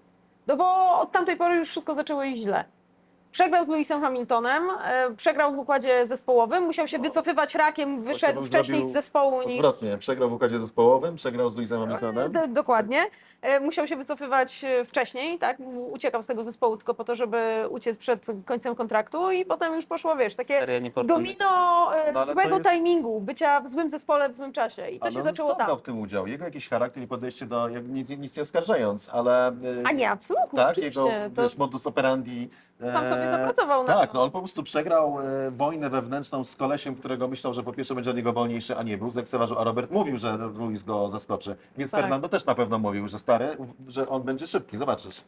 No 0.47 0.57
bo 0.57 0.99
od 0.99 1.11
tamtej 1.11 1.37
pory 1.37 1.55
już 1.55 1.69
wszystko 1.69 1.93
zaczęło 1.93 2.23
iść 2.23 2.41
źle. 2.41 2.65
Przegrał 3.31 3.65
z 3.65 3.67
Lewisem 3.67 4.01
Hamiltonem, 4.01 4.63
e, 4.83 5.11
przegrał 5.15 5.55
w 5.55 5.57
układzie 5.59 6.05
zespołowym, 6.05 6.63
musiał 6.63 6.87
się 6.87 6.99
wycofywać 6.99 7.55
rakiem, 7.55 8.03
wyszedł 8.03 8.39
bym 8.39 8.49
wcześniej 8.49 8.77
zrobił 8.77 8.89
z 8.89 8.93
zespołu 8.93 9.41
niż... 9.41 9.55
Odwrotnie, 9.55 9.97
przegrał 9.97 10.29
w 10.29 10.33
układzie 10.33 10.59
zespołowym, 10.59 11.15
przegrał 11.15 11.49
z 11.49 11.55
Lewisem 11.55 11.79
Hamiltonem. 11.79 12.31
D- 12.31 12.47
dokładnie. 12.47 13.05
E, 13.41 13.59
Musiał 13.59 13.87
się 13.87 13.95
wycofywać 13.95 14.63
e, 14.63 14.85
wcześniej, 14.85 15.39
tak? 15.39 15.57
Uciekał 15.91 16.23
z 16.23 16.25
tego 16.25 16.43
zespołu 16.43 16.77
tylko 16.77 16.93
po 16.93 17.03
to, 17.03 17.15
żeby 17.15 17.37
uciec 17.69 17.97
przed 17.97 18.25
końcem 18.45 18.75
kontraktu 18.75 19.31
i 19.31 19.45
potem 19.45 19.75
już 19.75 19.85
poszło, 19.85 20.15
wiesz, 20.15 20.35
takie 20.35 20.67
domino 21.05 21.45
e, 21.95 22.11
No 22.11 22.25
złego 22.25 22.57
jest- 22.57 22.69
timingu, 22.69 23.21
bycia 23.21 23.61
w 23.61 23.67
złym 23.67 23.89
zespole 23.89 24.29
w 24.29 24.35
złym 24.35 24.51
czasie 24.53 24.87
i 24.89 24.99
to 24.99 25.05
Ale 25.05 25.13
się 25.13 25.21
zaczęło 25.21 25.55
tam. 25.55 25.67
miał 25.67 25.77
w 25.77 25.81
tym 25.81 25.99
udział. 25.99 26.27
Jego 26.27 26.45
jakiś 26.45 26.69
charakter 26.69 27.03
i 27.03 27.07
podejście 27.07 27.45
do, 27.45 27.67
jak 27.69 27.87
nic, 27.87 28.09
nic 28.09 28.35
nie 28.37 28.43
oskarżając, 28.43 29.09
ale... 29.13 29.51
A 29.85 29.91
nie, 29.91 30.09
absolutnie, 30.09 30.59
Tak, 30.59 30.71
oczywiście. 30.71 31.01
jego 31.01 31.35
to 31.35 31.41
wiesz, 31.43 31.57
modus 31.57 31.87
operandi. 31.87 32.49
sam 32.93 33.07
sobie 33.07 33.29
zapracował 33.31 33.83
na 33.83 33.93
Tak, 33.93 34.11
to. 34.11 34.17
no 34.17 34.23
on 34.23 34.31
po 34.31 34.39
prostu 34.39 34.63
przegrał 34.63 35.17
e, 35.21 35.51
wojnę 35.51 35.89
wewnętrzną 35.89 36.43
z 36.43 36.55
kolesiem, 36.55 36.95
którego 36.95 37.27
myślał, 37.27 37.53
że 37.53 37.63
po 37.63 37.73
pierwsze 37.73 37.95
będzie 37.95 38.09
od 38.11 38.15
niego 38.17 38.33
wolniejszy, 38.33 38.77
a 38.77 38.83
nie 38.83 38.97
był. 38.97 39.09
Zlekceważył, 39.09 39.59
a 39.59 39.63
Robert 39.63 39.91
mówił, 39.91 40.17
że 40.17 40.37
Luis 40.37 40.83
go 40.83 41.09
zaskoczy. 41.09 41.55
Więc 41.77 41.91
Tak. 41.91 42.01
Fernando 42.01 42.29
też 42.29 42.45
na 42.45 42.55
pewno 42.55 42.79
mówił, 42.79 43.07
że 43.07 43.19
stary, 43.27 43.57
że 43.87 44.07
on 44.07 44.23
będzie 44.23 44.47
szybki, 44.47 44.77
zobaczysz. 44.77 45.21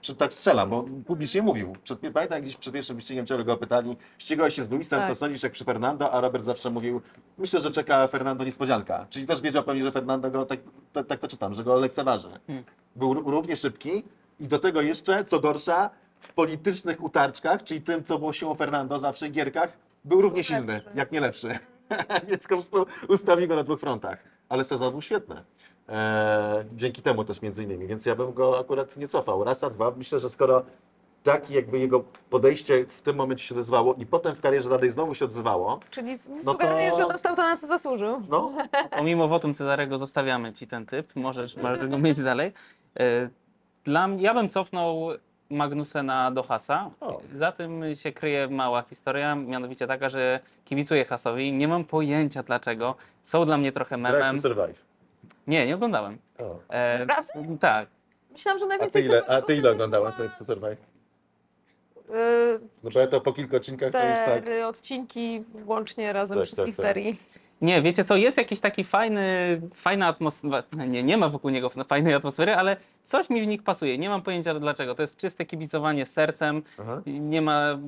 Czy 0.00 0.14
tak 0.14 0.34
strzelam, 0.34 0.70
bo 0.70 0.84
publicznie 1.06 1.42
mówił. 1.42 1.76
Przed, 1.82 1.98
pamiętam, 2.00 2.24
jak 2.30 2.42
gdzieś 2.42 2.56
przed 2.56 2.74
pierwszym 2.74 2.96
wyścigiem 2.96 3.26
ciągle 3.26 3.44
go 3.44 3.56
pytali, 3.56 3.96
ścigałeś 4.18 4.54
się 4.54 4.62
z 4.62 4.70
Luisem, 4.70 5.00
Tak. 5.00 5.08
co 5.08 5.14
sądzisz 5.14 5.42
jak 5.42 5.52
przy 5.52 5.64
Fernando, 5.64 6.12
a 6.12 6.20
Robert 6.20 6.44
zawsze 6.44 6.70
mówił, 6.70 7.00
myślę, 7.38 7.60
że 7.60 7.70
czeka 7.70 8.06
Fernando 8.08 8.44
niespodzianka. 8.44 9.06
Czyli 9.10 9.26
też 9.26 9.40
wiedział 9.42 9.62
pewnie, 9.64 9.82
że 9.82 9.92
Fernando 9.92 10.30
go, 10.30 10.46
tak, 10.46 10.60
tak, 10.92 11.06
tak 11.06 11.20
to 11.20 11.28
czytam, 11.28 11.54
że 11.54 11.64
go 11.64 11.74
lekceważy. 11.74 12.28
Hmm. 12.46 12.64
Był 12.96 13.14
ró- 13.14 13.30
równie 13.30 13.56
szybki 13.56 14.02
i 14.40 14.46
do 14.48 14.58
tego 14.58 14.80
jeszcze, 14.82 15.24
co 15.24 15.40
gorsza, 15.40 15.90
w 16.20 16.32
politycznych 16.32 17.02
utarczkach, 17.04 17.64
czyli 17.64 17.80
tym, 17.80 18.04
co 18.04 18.18
było 18.18 18.32
siłą 18.32 18.54
Fernando 18.54 18.98
zawsze 18.98 19.28
w 19.28 19.32
gierkach, 19.32 19.72
był 20.04 20.20
równie 20.20 20.44
silny, 20.44 20.80
jak 20.94 21.12
nie 21.12 21.20
lepszy. 21.20 21.58
Więc 22.28 22.42
po 22.42 22.48
prostu 22.48 22.86
ustawił 23.08 23.48
go 23.48 23.56
na 23.56 23.62
dwóch 23.62 23.80
frontach. 23.80 24.18
Ale 24.48 24.64
sezon 24.64 24.90
był 24.90 25.02
świetny. 25.02 25.44
Eee, 25.88 26.64
dzięki 26.76 27.02
temu 27.02 27.24
też 27.24 27.42
między 27.42 27.62
innymi, 27.62 27.86
więc 27.86 28.06
ja 28.06 28.14
bym 28.14 28.32
go 28.32 28.58
akurat 28.58 28.96
nie 28.96 29.08
cofał. 29.08 29.44
Raz, 29.44 29.64
a 29.64 29.70
dwa, 29.70 29.92
myślę, 29.96 30.20
że 30.20 30.28
skoro 30.28 30.62
tak 31.22 31.50
jakby 31.50 31.78
jego 31.78 32.04
podejście 32.30 32.84
w 32.88 33.02
tym 33.02 33.16
momencie 33.16 33.44
się 33.44 33.54
odezwało 33.54 33.94
i 33.94 34.06
potem 34.06 34.34
w 34.36 34.40
karierze 34.40 34.70
dalej 34.70 34.90
znowu 34.90 35.14
się 35.14 35.24
odzywało, 35.24 35.80
Czyli 35.90 36.16
No 36.28 36.42
sugerujesz, 36.52 36.94
to- 36.94 37.02
że 37.02 37.08
dostał 37.08 37.36
to, 37.36 37.42
na 37.42 37.56
co 37.56 37.66
zasłużył. 37.66 38.22
no, 38.28 38.52
Pomimo 38.98 39.28
wotum 39.28 39.54
Cezarego 39.54 39.98
zostawiamy 39.98 40.52
ci 40.52 40.66
ten 40.66 40.86
typ, 40.86 41.16
możesz, 41.16 41.56
możesz 41.56 41.86
go 41.86 41.98
mieć 41.98 42.20
dalej. 42.22 42.52
E, 43.00 43.28
Dla 43.84 44.08
mnie, 44.08 44.22
ja 44.22 44.34
bym 44.34 44.48
cofnął 44.48 45.08
Magnusena 45.50 46.30
do 46.30 46.42
Hasa. 46.42 46.90
O. 47.00 47.20
Za 47.32 47.52
tym 47.52 47.82
się 47.94 48.12
kryje 48.12 48.48
mała 48.48 48.82
historia, 48.82 49.34
mianowicie 49.34 49.86
taka, 49.86 50.08
że 50.08 50.40
kibicuję 50.64 51.04
Hasowi. 51.04 51.52
Nie 51.52 51.68
mam 51.68 51.84
pojęcia 51.84 52.42
dlaczego. 52.42 52.94
Są 53.22 53.44
dla 53.46 53.56
mnie 53.58 53.72
trochę 53.72 53.98
Drive 53.98 54.12
to 54.12 54.18
memem. 54.18 54.40
Survive. 54.40 54.84
Nie, 55.46 55.66
nie 55.66 55.74
oglądałem. 55.74 56.18
O. 56.38 56.58
E, 56.68 57.04
Raz? 57.04 57.32
tak. 57.60 57.88
Myślałam, 58.32 58.58
że 58.58 58.64
A 58.64 58.68
ty 58.68 58.78
najwięcej 58.78 59.04
ile, 59.04 59.24
a 59.26 59.42
ty 59.42 59.54
ile 59.56 59.70
oglądałaś 59.70 60.16
Drive 60.16 60.38
to 60.38 60.44
Survive? 60.44 60.78
No 62.82 62.90
bo 62.94 63.00
ja 63.00 63.06
to 63.06 63.20
po 63.20 63.32
kilku 63.32 63.56
odcinkach 63.56 63.92
to 63.92 63.98
już 64.08 64.18
tak. 64.18 64.42
Cztery 64.42 64.66
odcinki 64.66 65.44
łącznie 65.66 66.12
razem 66.12 66.38
Tak, 66.38 66.46
wszystkich 66.46 66.76
tak, 66.76 66.86
tak. 66.86 66.94
serii. 66.94 67.18
Nie, 67.60 67.82
wiecie 67.82 68.04
co, 68.04 68.16
jest 68.16 68.38
jakiś 68.38 68.60
taki 68.60 68.84
fajny, 68.84 69.22
fajna 69.74 70.06
atmosfera, 70.06 70.62
nie, 70.88 71.02
nie 71.02 71.16
ma 71.16 71.28
wokół 71.28 71.50
niego 71.50 71.68
fajnej 71.70 72.14
atmosfery, 72.14 72.56
ale 72.56 72.76
coś 73.02 73.30
mi 73.30 73.42
w 73.42 73.46
nich 73.46 73.62
pasuje. 73.62 73.98
Nie 73.98 74.08
mam 74.08 74.22
pojęcia 74.22 74.54
dlaczego. 74.54 74.94
To 74.94 75.02
jest 75.02 75.16
czyste 75.16 75.44
kibicowanie 75.46 76.06
sercem. 76.06 76.62
Aha. 76.80 77.02
Nie 77.06 77.42
ma, 77.42 77.78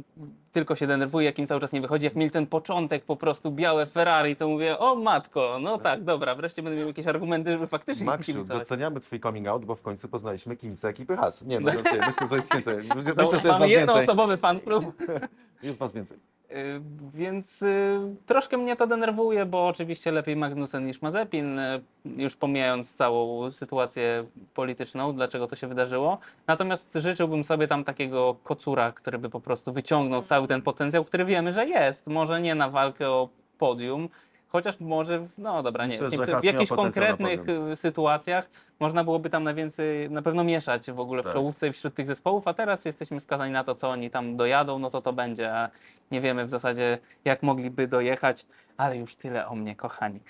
tylko 0.52 0.76
się 0.76 0.86
denerwuje, 0.86 1.26
jak 1.26 1.38
im 1.38 1.46
cały 1.46 1.60
czas 1.60 1.72
nie 1.72 1.80
wychodzi. 1.80 2.04
Jak 2.04 2.14
mieli 2.14 2.30
ten 2.30 2.46
początek, 2.46 3.04
po 3.04 3.16
prostu 3.16 3.50
białe 3.50 3.86
Ferrari, 3.86 4.36
to 4.36 4.48
mówię, 4.48 4.78
o 4.78 4.94
matko, 4.94 5.58
no 5.60 5.78
tak, 5.78 6.04
dobra, 6.04 6.34
wreszcie 6.34 6.62
będę 6.62 6.78
miał 6.78 6.88
jakieś 6.88 7.06
argumenty, 7.06 7.50
żeby 7.50 7.66
faktycznie 7.66 8.06
Maksiu, 8.06 8.32
kibicować. 8.32 8.58
doceniamy 8.58 9.00
twój 9.00 9.20
coming 9.20 9.48
out, 9.48 9.64
bo 9.64 9.74
w 9.74 9.82
końcu 9.82 10.08
poznaliśmy 10.08 10.56
kibice 10.56 10.88
ekipy 10.88 11.16
Has. 11.16 11.42
Nie, 11.44 11.60
no, 11.60 11.70
żartuję. 11.72 12.02
myślę, 12.06 12.26
że 12.26 12.36
jest 12.36 12.52
więcej. 12.54 12.76
Myślę, 12.76 13.12
że 13.14 13.22
jest 13.22 13.44
Mamy 13.44 13.66
więcej. 13.66 13.70
jednoosobowy 13.70 14.36
fan 14.36 14.60
klub. 14.60 14.84
Jest 15.62 15.78
was 15.78 15.92
więcej. 15.92 16.18
Y, 16.51 16.80
Więc 17.14 17.62
y, 17.62 17.99
troszkę 18.26 18.57
mnie 18.59 18.76
to 18.76 18.86
denerwuje, 18.86 19.46
bo 19.46 19.66
oczywiście 19.66 20.12
lepiej 20.12 20.36
Magnusen 20.36 20.86
niż 20.86 21.03
Mazepin, 21.03 21.59
y, 21.59 21.80
już 22.16 22.36
pomijając 22.36 22.94
całą 22.94 23.51
sytuację 23.51 24.24
polityczną, 24.55 25.12
dlaczego 25.14 25.46
to 25.46 25.57
się 25.57 25.66
wydarzyło. 25.66 26.18
Natomiast 26.46 26.94
życzyłbym 26.94 27.44
sobie 27.44 27.68
tam 27.68 27.84
takiego 27.84 28.36
kocura, 28.44 28.92
który 28.92 29.18
by 29.18 29.30
po 29.30 29.40
prostu 29.40 29.72
wyciągnął 29.72 30.22
cały 30.22 30.49
ten 30.49 30.62
potencjał, 30.62 31.05
który 31.05 31.24
wiemy, 31.24 31.53
że 31.53 31.66
jest. 31.66 32.07
Może 32.07 32.40
nie 32.40 32.55
na 32.55 32.70
walkę 32.70 33.11
o 33.11 33.28
podium, 33.59 34.09
chociaż 34.49 34.80
może, 34.80 35.18
w- 35.20 35.38
no 35.38 35.62
dobra, 35.62 35.86
nie, 35.86 35.92
Myślę, 35.92 36.09
nie 36.11 36.16
że 36.16 36.24
w, 36.24 36.28
miał 36.28 36.40
jakichś 36.42 36.68
potencjał 36.68 37.05
na 37.05 37.09
konkretnych 37.16 37.57
y, 37.72 37.76
sytuacjach 37.76 38.49
można 38.80 39.05
byłoby 39.05 39.30
tam 39.30 39.44
na 39.44 39.55
więcej, 39.55 40.11
na 40.11 40.22
pewno 40.22 40.44
mieszać 40.44 40.90
w 40.90 41.01
ogóle 41.01 41.22
w 41.22 41.24
Tak. 41.24 41.34
czołówce 41.34 41.68
i 41.68 41.72
wśród 41.72 41.94
tych 41.94 42.07
zespołów, 42.07 42.49
a 42.49 42.55
teraz 42.55 42.84
jesteśmy 42.84 43.20
skazani 43.20 43.53
na 43.53 43.64
to, 43.64 43.74
co 43.74 43.88
oni 43.90 44.11
tam 44.11 44.36
dojadą, 44.36 44.78
no 44.78 44.90
to 44.90 45.03
to 45.03 45.12
będzie, 45.12 45.55
a 45.55 45.70
nie 46.11 46.20
wiemy 46.20 46.44
w 46.44 46.49
zasadzie, 46.49 46.99
jak 47.24 47.42
mogliby 47.42 47.88
dojechać, 47.88 48.46
ale 48.76 48.96
już 48.99 49.16
tyle 49.16 49.46
o 49.46 49.55
mnie, 49.55 49.76
kochani. 49.76 50.20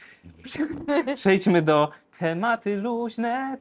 Przejdźmy 1.14 1.62
do 1.62 1.88
tematy 2.18 2.76
luźne. 2.76 3.56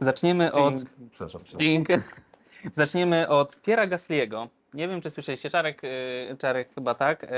Zaczniemy 0.00 0.52
od... 0.52 0.74
Ding. 0.74 0.90
Przepraszam. 1.10 1.40
przepraszam. 1.44 1.58
Ding. 1.58 1.88
Zaczniemy 2.72 3.28
od 3.28 3.56
Piera 3.62 3.86
Gasliego. 3.86 4.48
Nie 4.74 4.88
wiem, 4.88 5.00
czy 5.00 5.10
słyszeliście, 5.10 5.50
Czarek, 5.50 5.84
y, 5.84 6.36
Czarek 6.38 6.74
chyba 6.74 6.94
tak, 6.94 7.24
y, 7.24 7.28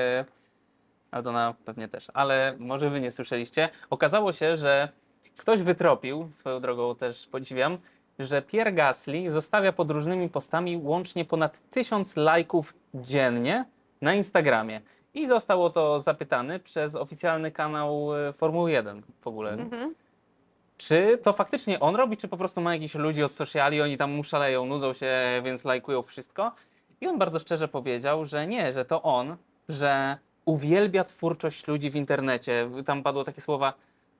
Aldona 1.11 1.55
pewnie 1.65 1.89
też, 1.89 2.07
ale 2.15 2.55
może 2.59 2.91
wy 2.91 3.01
nie 3.01 3.11
słyszeliście. 3.11 3.69
Okazało 3.91 4.33
się, 4.33 4.57
że 4.57 4.89
ktoś 5.37 5.63
wytropił, 5.63 6.29
swoją 6.33 6.61
drogą 6.61 6.97
też 6.97 7.27
podziwiam, 7.27 7.79
że 8.19 8.43
Pierre 8.43 8.73
Gasly 8.73 9.31
zostawia 9.31 9.73
pod 9.73 9.91
różnymi 9.91 10.29
postami 10.29 10.77
łącznie 10.77 11.25
ponad 11.25 11.61
tysiąc 11.71 12.17
lajków 12.17 12.75
dziennie 12.95 13.65
na 14.01 14.15
Instagramie. 14.15 14.81
I 15.15 15.27
zostało 15.27 15.71
to 15.71 16.01
zapytany 16.01 16.59
przez 16.59 16.97
oficjalny 16.97 17.51
kanał 17.51 18.09
y, 18.29 18.33
Formuły 18.33 18.71
1 18.71 19.03
w 19.21 19.27
ogóle. 19.27 19.53
Mhm. 19.53 19.95
Czy 20.77 21.19
to 21.23 21.33
faktycznie 21.33 21.81
on 21.81 21.97
robi, 21.97 22.17
czy 22.17 22.29
po 22.29 22.37
prostu 22.37 22.61
ma 22.61 22.75
jakichś 22.75 22.95
ludzi 22.95 23.25
od 23.25 23.33
sociali, 23.33 23.83
oni 23.83 23.97
tam 23.97 24.11
mu 24.13 24.25
szaleją, 24.25 24.67
nudzą 24.67 24.93
się, 24.93 25.13
więc 25.45 25.65
lajkują 25.65 26.03
wszystko? 26.03 26.53
I 27.01 27.07
on 27.07 27.19
bardzo 27.19 27.39
szczerze 27.39 27.69
powiedział, 27.69 28.25
że 28.25 28.47
nie, 28.47 28.73
że 28.73 28.85
to 28.85 29.03
on, 29.03 29.37
że 29.69 30.19
uwielbia 30.53 31.05
twórczość 31.05 31.67
ludzi 31.67 31.91
w 31.91 31.97
internecie. 31.97 32.71
Tam 32.87 33.03
padło 33.03 33.25
takie 33.25 33.41
słowa 33.41 33.73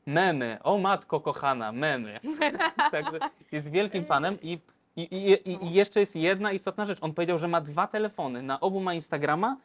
memy, 0.07 0.59
o 0.63 0.79
matko 0.79 1.21
kochana, 1.21 1.73
memy. 1.73 2.21
Także 2.93 3.19
jest 3.53 3.71
wielkim 3.71 4.05
fanem 4.05 4.39
i, 4.43 4.59
i, 4.97 5.03
i, 5.03 5.51
i- 5.67 5.73
jeszcze 5.75 6.01
jest 6.01 6.17
jedna 6.17 6.53
istotna 6.53 6.87
rzecz. 6.87 6.99
On 7.01 7.15
powiedział, 7.15 7.39
że 7.39 7.49
ma 7.49 7.61
dwa 7.61 7.87
telefony, 7.87 8.43
na 8.43 8.61
obu 8.61 8.81
ma 8.81 8.95
Instagrama 8.95 9.57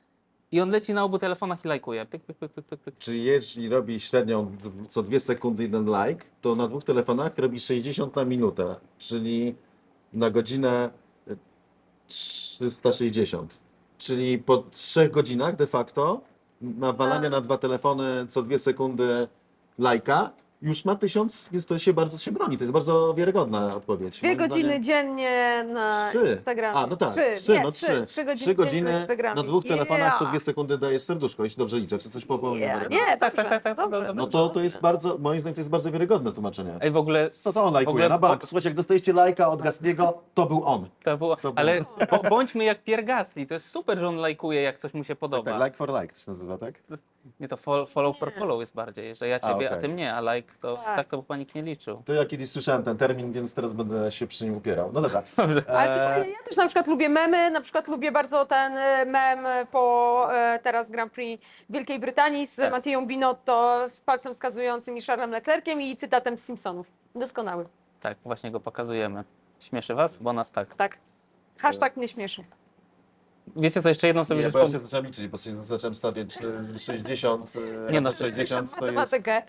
i 0.51 0.61
on 0.61 0.69
leci 0.69 0.93
na 0.93 1.03
obu 1.03 1.17
telefonach 1.19 1.65
i 1.65 1.67
lajkuje. 1.67 2.05
Pyk, 2.05 2.23
pyk, 2.23 2.37
pyk, 2.37 2.51
pyk, 2.51 2.65
pyk. 2.79 2.97
Czyli 2.99 3.23
jeśli 3.23 3.69
robi 3.69 3.99
średnią 3.99 4.51
co 4.89 5.03
dwie 5.03 5.19
sekundy 5.19 5.63
jeden 5.63 5.85
like, 5.85 6.25
to 6.41 6.55
na 6.55 6.67
dwóch 6.67 6.83
telefonach 6.83 7.37
robi 7.37 7.59
60 7.59 8.15
na 8.15 8.25
minutę, 8.25 8.75
czyli 8.97 9.55
na 10.13 10.29
godzinę 10.29 10.89
y, 11.27 11.37
360. 12.07 13.59
Czyli 13.97 14.37
po 14.37 14.57
trzech 14.57 15.11
godzinach 15.11 15.55
de 15.55 15.67
facto 15.67 16.21
nawalania 16.63 17.29
na 17.29 17.41
dwa 17.41 17.57
telefony 17.57 18.27
co 18.29 18.41
dwie 18.41 18.59
sekundy 18.59 19.27
lajka 19.79 20.31
już 20.63 20.85
ma 20.85 20.95
tysiąc, 20.95 21.49
więc 21.51 21.65
to 21.65 21.79
się 21.79 21.93
bardzo 21.93 22.17
się 22.17 22.31
broni. 22.31 22.57
To 22.57 22.63
jest 22.63 22.71
bardzo 22.71 23.13
wiarygodna 23.13 23.75
odpowiedź. 23.75 24.19
Dwie 24.19 24.27
Moim 24.27 24.37
godziny 24.49 24.69
zdaniem- 24.69 24.83
dziennie 24.83 25.65
na 25.73 26.09
Trzy. 26.09 26.31
Instagramie. 26.35 26.77
A, 26.79 26.87
no 26.87 26.97
tak, 26.97 27.11
trzy, 27.11 27.35
trzy, 27.41 27.51
nie, 27.51 27.63
no 27.63 27.71
trzy, 27.71 27.85
trzy. 27.85 28.03
trzy 28.05 28.23
godziny, 28.25 28.45
Trzy 28.45 28.55
godziny 28.55 28.91
na 28.93 28.99
Instagramie. 28.99 29.35
na 29.35 29.43
dwóch 29.43 29.63
telefonach 29.65 30.19
co 30.19 30.25
dwie 30.25 30.39
sekundy 30.39 30.77
dajesz 30.77 31.03
serduszko, 31.03 31.43
jeśli 31.43 31.57
dobrze 31.57 31.77
liczę, 31.79 31.97
czy 31.97 32.09
coś 32.09 32.25
po 32.25 32.39
po- 32.39 32.55
Yeah. 32.55 32.89
nie, 32.89 32.97
Nie, 32.97 33.17
Tak, 33.17 33.33
tak, 33.33 33.49
tak, 33.49 33.63
tak, 33.63 33.77
dobrze. 33.77 34.13
No 34.15 34.27
to, 34.27 34.49
to 34.49 34.59
jest 34.59 34.81
bardzo, 34.81 35.17
moim 35.17 35.39
zdaniem 35.39 35.55
to 35.55 35.59
jest 35.61 35.69
bardzo 35.69 35.91
wiarygodne 35.91 36.31
tłumaczenie. 36.31 36.77
Ej, 36.81 36.91
w 36.91 36.97
ogóle... 36.97 37.29
Co 37.29 37.53
to 37.53 37.63
on 37.63 37.71
w 37.71 37.73
lajkuje? 37.73 37.93
ogóle 37.93 38.09
Na 38.09 38.17
bank. 38.17 38.43
Słuchajcie, 38.45 38.69
jak 38.69 38.75
dostaliście 38.77 39.13
lajka 39.13 39.49
od 39.49 39.61
Gastiego, 39.61 40.21
to 40.33 40.45
był 40.45 40.63
on. 40.65 40.89
To 41.03 41.17
było, 41.17 41.37
ale 41.55 41.81
bo, 42.11 42.29
bądźmy 42.29 42.63
jak 42.63 42.83
Pierre 42.83 43.03
Gasly, 43.03 43.45
to 43.45 43.53
jest 43.53 43.69
super, 43.69 43.97
że 43.99 44.07
on 44.07 44.15
lajkuje, 44.15 44.61
jak 44.61 44.79
coś 44.79 44.93
mu 44.93 45.03
się 45.03 45.15
podoba. 45.15 45.51
Tak, 45.59 45.63
like 45.65 45.77
for 45.77 46.01
like 46.01 46.13
to 46.13 46.19
się 46.19 46.31
nazywa, 46.31 46.57
tak? 46.57 46.73
Nie, 47.39 47.47
to 47.47 47.55
fol- 47.55 47.87
follow 47.87 48.17
for 48.17 48.33
follow 48.33 48.59
jest 48.59 48.75
bardziej, 48.75 49.15
że 49.15 49.27
ja 49.27 49.39
ciebie, 49.39 49.67
a, 49.67 49.69
okej. 49.69 49.81
ty 49.81 49.89
mnie, 49.89 50.13
a 50.15 50.33
like 50.35 50.53
to 50.61 50.77
Tak. 50.77 50.95
tak, 50.95 51.07
to 51.07 51.17
by 51.17 51.23
panik 51.23 51.55
nie 51.55 51.61
liczył. 51.63 52.01
To 52.05 52.13
ja 52.13 52.25
kiedyś 52.25 52.49
słyszałem 52.49 52.83
ten 52.83 52.97
termin, 52.97 53.31
więc 53.31 53.53
teraz 53.53 53.73
będę 53.73 54.11
się 54.11 54.27
przy 54.27 54.43
nim 54.45 54.57
upierał. 54.57 54.91
No 54.93 55.01
dobra. 55.01 55.23
Ale 55.37 55.61
to 55.93 56.03
słuchaj, 56.03 56.31
ja 56.31 56.43
też 56.45 56.57
na 56.57 56.65
przykład 56.65 56.87
lubię 56.87 57.09
memy, 57.09 57.51
na 57.51 57.61
przykład 57.61 57.87
lubię 57.87 58.11
bardzo 58.11 58.45
ten 58.45 58.77
e, 58.77 59.05
mem 59.05 59.67
po 59.71 60.27
e, 60.33 60.59
teraz 60.63 60.91
Grand 60.91 61.13
Prix 61.13 61.45
Wielkiej 61.69 61.99
Brytanii 61.99 62.47
z 62.47 62.55
Tak. 62.55 62.71
Matieją 62.71 63.05
Binotto 63.07 63.85
z 63.89 64.01
palcem 64.01 64.33
wskazującym 64.33 64.97
i 64.97 65.01
Charlesem 65.01 65.31
Leclerciem 65.31 65.81
i 65.81 65.97
cytatem 65.97 66.37
z 66.37 66.43
Simpsonów. 66.45 66.87
Doskonały, 67.15 67.65
Tak, 68.01 68.17
właśnie 68.25 68.51
go 68.51 68.59
pokazujemy. 68.59 69.23
Śmieszy 69.59 69.93
was? 69.95 70.17
Bo 70.17 70.33
nas 70.33 70.51
tak. 70.51 70.75
tak. 70.75 70.97
Hashtag 71.57 71.97
mnie 71.97 72.07
śmieszy. 72.07 72.43
Wiecie 73.55 73.81
co, 73.81 73.89
jeszcze 73.89 74.07
jedną 74.07 74.23
sobie 74.23 74.39
nie, 74.39 74.43
rzecz 74.43 74.53
bo 74.53 74.59
ja 74.59 74.67
się 74.67 74.79
zacząłem 74.79 75.05
liczyć, 75.05 75.27
bo 75.27 75.37
się 75.37 75.63
zacząłem 75.63 75.95
stawiać 75.95 76.37
e, 76.75 76.79
60, 76.79 77.53
e, 77.87 77.91
Nie 77.91 78.01
no, 78.01 78.11
60 78.11 78.69
to 78.69 78.85
jest... 78.85 78.95
Matematykę, 78.95 79.41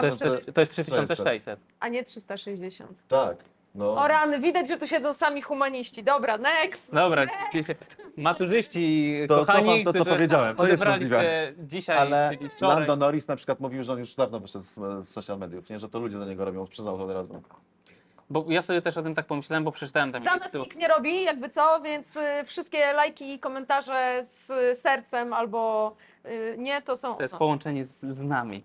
to 0.00 0.06
jest, 0.06 0.18
to 0.18 0.24
jest, 0.24 0.54
to 0.54 0.60
jest 0.60 0.72
3600. 0.72 1.60
a 1.80 1.88
nie 1.88 2.04
360. 2.04 2.90
Tak. 3.08 3.44
No. 3.74 3.96
O 3.96 4.08
rany, 4.08 4.40
widać, 4.40 4.68
że 4.68 4.78
tu 4.78 4.86
siedzą 4.86 5.12
sami 5.12 5.42
humaniści. 5.42 6.02
Dobra, 6.02 6.38
next! 6.38 6.92
Dobra, 6.92 7.26
wiecie, 7.54 7.74
maturzyści, 8.16 9.14
To 9.28 9.36
kochani, 9.36 9.84
to, 9.84 9.92
co 9.92 10.04
powiedziałem. 10.04 10.56
To 10.56 10.66
jest 10.66 10.84
możliwe. 10.84 11.52
dzisiaj, 11.58 11.98
Ale 11.98 12.30
czyli 12.38 12.50
wczoraj. 12.50 12.76
Lando 12.76 12.96
Norris 12.96 13.28
na 13.28 13.36
przykład 13.36 13.60
mówił, 13.60 13.82
że 13.82 13.92
on 13.92 13.98
już 13.98 14.14
dawno 14.14 14.40
wyszedł 14.40 14.64
z, 14.64 14.74
z 15.06 15.08
social 15.08 15.38
mediów, 15.38 15.70
nie? 15.70 15.78
że 15.78 15.88
to 15.88 15.98
ludzie 15.98 16.18
za 16.18 16.24
niego 16.24 16.44
robią, 16.44 16.66
przyznał 16.66 16.98
to 16.98 17.04
od 17.04 17.10
razu. 17.10 17.42
Bo 18.30 18.44
ja 18.48 18.62
sobie 18.62 18.82
też 18.82 18.96
o 18.96 19.02
tym 19.02 19.14
tak 19.14 19.26
pomyślałem, 19.26 19.64
bo 19.64 19.72
przeczytałem 19.72 20.12
tam 20.12 20.24
nas 20.24 20.52
sył- 20.52 20.60
nikt 20.62 20.76
nie 20.76 20.88
robi, 20.88 21.22
jakby 21.24 21.48
co, 21.50 21.80
więc 21.80 22.16
y, 22.16 22.20
wszystkie 22.44 22.92
lajki 22.92 23.34
i 23.34 23.38
komentarze 23.38 24.20
z 24.22 24.46
sercem 24.80 25.32
albo 25.32 25.94
y, 26.26 26.54
nie, 26.58 26.82
to 26.82 26.96
są 26.96 27.14
To 27.14 27.22
jest 27.22 27.32
no. 27.32 27.38
połączenie 27.38 27.84
z, 27.84 28.00
z 28.00 28.22
nami. 28.22 28.64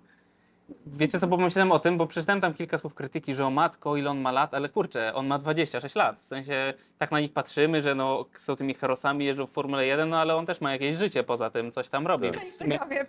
Wiecie 0.86 1.20
co, 1.20 1.28
bo 1.28 1.38
pomyślałem 1.38 1.72
o 1.72 1.80
tym, 1.80 1.98
bo 1.98 2.08
przeczytałem 2.08 2.42
tam 2.42 2.54
kilka 2.54 2.78
słów 2.78 2.94
krytyki, 2.94 3.36
że 3.36 3.46
o 3.46 3.50
matko, 3.50 3.98
ile 3.98 4.10
on 4.10 4.20
ma 4.22 4.32
lat, 4.32 4.54
ale 4.54 4.70
kurczę, 4.70 5.14
on 5.14 5.28
ma 5.28 5.38
26 5.38 5.96
lat. 5.96 6.20
W 6.22 6.28
sensie 6.28 6.74
tak 6.98 7.12
na 7.12 7.20
nich 7.20 7.34
patrzymy, 7.34 7.82
że 7.82 7.96
no, 7.96 8.26
są 8.36 8.56
tymi 8.56 8.74
herosami, 8.74 9.26
jeżdżą 9.26 9.48
w 9.48 9.52
Formule 9.52 9.86
1, 9.86 10.10
no 10.10 10.20
ale 10.20 10.36
on 10.36 10.46
też 10.46 10.62
ma 10.62 10.72
jakieś 10.72 10.98
życie 10.98 11.24
poza 11.24 11.50
tym, 11.50 11.72
coś 11.72 11.90
tam 11.90 12.08
robi. 12.08 12.32
Tak. 12.32 12.44
W 12.46 12.52
sumie- 12.52 12.78
Prawie. 12.78 13.06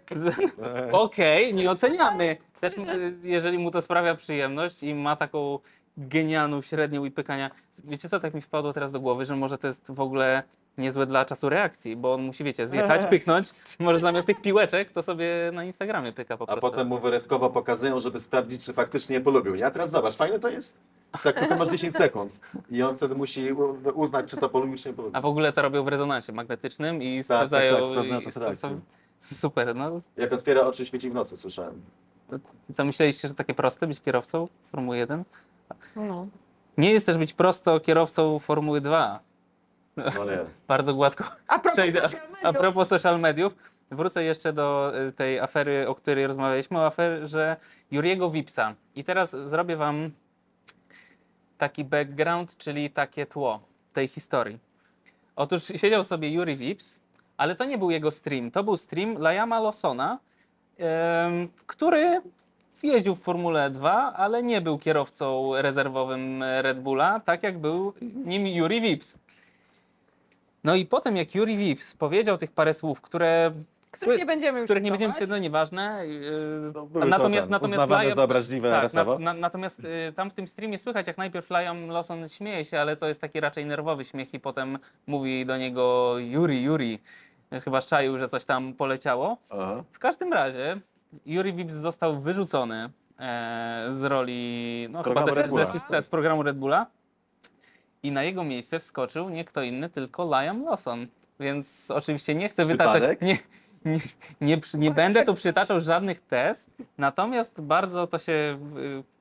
Okej, 0.92 1.54
nie 1.54 1.70
oceniamy. 1.70 2.36
Też 2.60 2.74
y, 2.78 2.82
jeżeli 3.22 3.58
mu 3.58 3.70
to 3.70 3.82
sprawia 3.82 4.14
przyjemność 4.14 4.82
i 4.82 4.94
ma 4.94 5.16
taką 5.16 5.58
genialną 5.96 6.62
średnią 6.62 7.04
i 7.04 7.10
pykania. 7.10 7.50
Wiecie 7.84 8.08
co, 8.08 8.20
tak 8.20 8.34
mi 8.34 8.40
wpadło 8.40 8.72
teraz 8.72 8.92
do 8.92 9.00
głowy, 9.00 9.26
że 9.26 9.36
może 9.36 9.58
to 9.58 9.66
jest 9.66 9.92
w 9.92 10.00
ogóle 10.00 10.42
niezłe 10.78 11.06
dla 11.06 11.24
czasu 11.24 11.48
reakcji, 11.48 11.96
bo 11.96 12.14
on 12.14 12.22
musi, 12.22 12.44
wiecie, 12.44 12.66
zjechać, 12.66 13.06
pyknąć, 13.10 13.50
może 13.78 13.98
zamiast 13.98 14.26
tych 14.26 14.40
piłeczek 14.42 14.92
to 14.92 15.02
sobie 15.02 15.50
na 15.52 15.64
Instagramie 15.64 16.12
pyka 16.12 16.36
po 16.36 16.44
A 16.44 16.46
prostu. 16.46 16.70
potem 16.70 16.88
mu 16.88 16.98
wyrywkowo 16.98 17.50
pokazują, 17.50 18.00
żeby 18.00 18.20
sprawdzić, 18.20 18.64
czy 18.64 18.72
faktycznie 18.72 19.16
je 19.16 19.20
polubił. 19.20 19.54
nie? 19.54 19.66
A 19.66 19.70
teraz 19.70 19.90
zobacz, 19.90 20.16
fajne 20.16 20.40
to 20.40 20.48
jest. 20.48 20.76
Tak, 21.22 21.40
tylko 21.40 21.56
masz 21.56 21.68
10 21.68 21.96
sekund. 21.96 22.40
I 22.70 22.82
on 22.82 22.96
wtedy 22.96 23.14
musi 23.14 23.52
uznać, 23.94 24.30
czy 24.30 24.36
to 24.36 24.48
polubił, 24.48 24.78
czy 24.78 24.88
nie 24.88 24.94
polubił. 24.94 25.18
A 25.18 25.20
w 25.20 25.26
ogóle 25.26 25.52
to 25.52 25.62
robią 25.62 25.84
w 25.84 25.88
rezonansie 25.88 26.32
magnetycznym 26.32 27.02
i 27.02 27.16
tak, 27.16 27.24
sprawdzają... 27.24 27.76
tak, 27.76 27.84
sprawdzają 27.84 28.20
i 28.20 28.24
czas 28.24 28.34
to 28.34 28.40
reakcji. 28.40 28.80
Super, 29.18 29.76
no. 29.76 30.00
Jak 30.16 30.32
otwiera 30.32 30.60
oczy, 30.60 30.86
świeci 30.86 31.10
w 31.10 31.14
nocy, 31.14 31.36
słyszałem. 31.36 31.82
Co 32.74 32.84
myśleliście, 32.84 33.28
że 33.28 33.34
takie 33.34 33.54
proste 33.54 33.86
być 33.86 34.00
kierowcą 34.00 34.48
Formuły 34.64 34.96
1? 34.96 35.24
No. 35.96 36.26
Nie 36.78 36.90
jest 36.92 37.06
też 37.06 37.18
być 37.18 37.32
prosto 37.32 37.80
kierowcą 37.80 38.38
Formuły 38.38 38.80
2. 38.80 39.20
No 39.96 40.24
nie. 40.24 40.38
Bardzo 40.68 40.94
gładko 40.94 41.24
A 41.48 41.58
propos 41.58 41.72
przejdę. 41.72 42.00
social 42.08 42.26
A 42.26 42.42
mediów. 42.46 42.60
propos 42.60 42.88
social 42.88 43.20
mediów, 43.20 43.54
wrócę 43.90 44.24
jeszcze 44.24 44.52
do 44.52 44.92
y, 45.08 45.12
tej 45.12 45.40
afery, 45.40 45.88
o 45.88 45.94
której 45.94 46.26
rozmawialiśmy, 46.26 46.78
o 46.78 46.86
aferze 46.86 47.56
Juriego 47.90 48.30
Wipsa. 48.30 48.74
I 48.94 49.04
teraz 49.04 49.30
zrobię 49.30 49.76
wam 49.76 50.10
taki 51.58 51.84
background, 51.84 52.56
czyli 52.56 52.90
takie 52.90 53.26
tło 53.26 53.60
tej 53.92 54.08
historii. 54.08 54.58
Otóż 55.36 55.64
siedział 55.76 56.04
sobie 56.04 56.30
Yuri 56.30 56.56
Vips, 56.56 57.00
ale 57.36 57.54
to 57.56 57.64
nie 57.64 57.78
był 57.78 57.90
jego 57.90 58.10
stream. 58.10 58.50
To 58.50 58.64
był 58.64 58.76
stream 58.76 59.18
Liama 59.18 59.60
Lawsona, 59.60 60.18
em, 60.78 61.48
który 61.66 62.20
jeździł 62.82 63.14
w 63.14 63.22
Formule 63.22 63.70
2, 63.70 64.12
ale 64.16 64.42
nie 64.42 64.60
był 64.60 64.78
kierowcą 64.78 65.52
rezerwowym 65.62 66.42
Red 66.42 66.80
Bulla, 66.80 67.20
tak 67.20 67.42
jak 67.42 67.58
był 67.58 67.92
nim 68.02 68.46
Yuri 68.46 68.80
Vips. 68.80 69.18
No 70.64 70.74
i 70.74 70.86
potem 70.86 71.16
jak 71.16 71.34
Yuri 71.34 71.56
Vips 71.56 71.94
powiedział 71.94 72.38
tych 72.38 72.52
parę 72.52 72.74
słów, 72.74 73.00
które, 73.00 73.52
Których 73.90 74.18
nie 74.18 74.26
będziemy 74.26 74.58
już 74.58 74.66
których 74.66 74.82
nie 74.82 74.90
będziemy 74.90 75.14
się, 75.14 75.26
no 75.26 75.38
nieważne, 75.38 76.06
yy, 76.06 76.72
No, 76.74 76.86
były 76.86 77.06
natomiast, 77.06 77.48
to 77.48 77.52
natomiast 77.52 77.84
Liam- 77.84 78.14
za 78.14 78.24
obraźliwe 78.24 78.70
tak, 78.70 78.92
na, 78.92 79.18
na, 79.18 79.34
natomiast 79.34 79.80
y, 79.80 80.12
tam 80.16 80.30
w 80.30 80.34
tym 80.34 80.46
streamie 80.46 80.78
słychać, 80.78 81.06
jak 81.06 81.18
najpierw 81.18 81.50
Liam 81.50 81.88
Lawson 81.88 82.28
śmieje 82.28 82.64
się, 82.64 82.80
ale 82.80 82.96
to 82.96 83.08
jest 83.08 83.20
taki 83.20 83.40
raczej 83.40 83.66
nerwowy 83.66 84.04
śmiech 84.04 84.34
i 84.34 84.40
potem 84.40 84.78
mówi 85.06 85.46
do 85.46 85.56
niego 85.56 86.14
Yuri, 86.18 86.62
Yuri. 86.62 86.98
Chyba 87.64 87.80
szczaił, 87.80 88.18
że 88.18 88.28
coś 88.28 88.44
tam 88.44 88.72
poleciało. 88.72 89.36
Aha. 89.50 89.84
W 89.92 89.98
każdym 89.98 90.32
razie 90.32 90.80
Yuri 91.26 91.52
Vips 91.52 91.74
został 91.74 92.20
wyrzucony 92.20 92.90
e, 93.20 93.86
z 93.92 94.02
roli 94.04 94.88
no, 94.90 95.02
Z 95.02 95.04
chyba 95.04 95.14
programu 95.14 95.34
ze, 95.34 95.42
Red 95.42 95.50
Bulla. 95.50 95.66
ze, 95.66 95.78
ze, 95.90 96.02
z 96.02 96.08
programu 96.08 96.42
Red 96.42 96.56
Bulla 96.56 96.86
i 98.02 98.12
na 98.12 98.22
jego 98.22 98.44
miejsce 98.44 98.78
wskoczył 98.78 99.28
nie 99.28 99.44
kto 99.44 99.62
inny, 99.62 99.90
tylko 99.90 100.24
Liam 100.24 100.64
Lawson. 100.64 101.06
Więc 101.40 101.90
oczywiście 101.90 102.34
nie 102.34 102.48
chcę 102.48 102.64
wytaczać, 102.64 103.18
nie, 103.20 103.38
nie, 103.84 104.00
nie, 104.40 104.60
nie 104.74 104.90
będę 104.90 105.24
tu 105.24 105.34
przytaczał 105.34 105.80
żadnych 105.80 106.20
tez, 106.20 106.66
natomiast 106.98 107.62
bardzo 107.62 108.06
to 108.06 108.18
się 108.18 108.58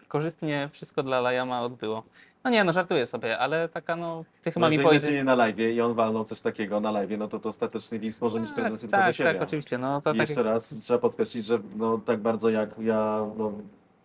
y, 0.02 0.08
korzystnie 0.08 0.70
wszystko 0.72 1.04
dla 1.04 1.32
Liama 1.32 1.62
odbyło. 1.62 2.04
No 2.44 2.50
nie, 2.50 2.64
no 2.64 2.74
żartuję 2.74 3.06
sobie, 3.06 3.39
ale 3.39 3.70
taka 3.70 3.96
no, 3.96 4.26
ty 4.44 4.52
chyba 4.52 4.66
No, 4.66 4.70
mi 4.70 4.74
jeżeli 4.76 4.88
powiedzieć. 4.88 5.10
będzie 5.10 5.24
na 5.24 5.36
live 5.36 5.60
i 5.60 5.82
on 5.82 5.94
walnął 5.94 6.24
coś 6.26 6.41
takiego 6.41 6.80
na 6.80 6.91
live, 6.91 7.10
no 7.18 7.28
to 7.28 7.39
to 7.39 7.50
ostatecznie 7.50 8.00
Vips 8.00 8.22
może 8.22 8.39
mieć 8.39 8.52
pretensje 8.52 8.80
tylko 8.89 8.98
do 8.98 9.04
tak, 9.04 9.16
siebie. 9.16 9.34
tak, 9.34 9.41
oczywiście. 9.41 9.78
No, 9.78 10.02
to 10.02 10.14
I 10.14 10.18
tak, 10.18 10.30
jeszcze 10.30 10.44
raz 10.44 10.76
trzeba 10.80 11.00
podkreślić, 11.00 11.46
że 11.46 11.60
no, 11.76 11.98
tak 12.06 12.20
bardzo 12.20 12.50
jak 12.50 12.70
ja, 12.80 13.26
no, 13.38 13.52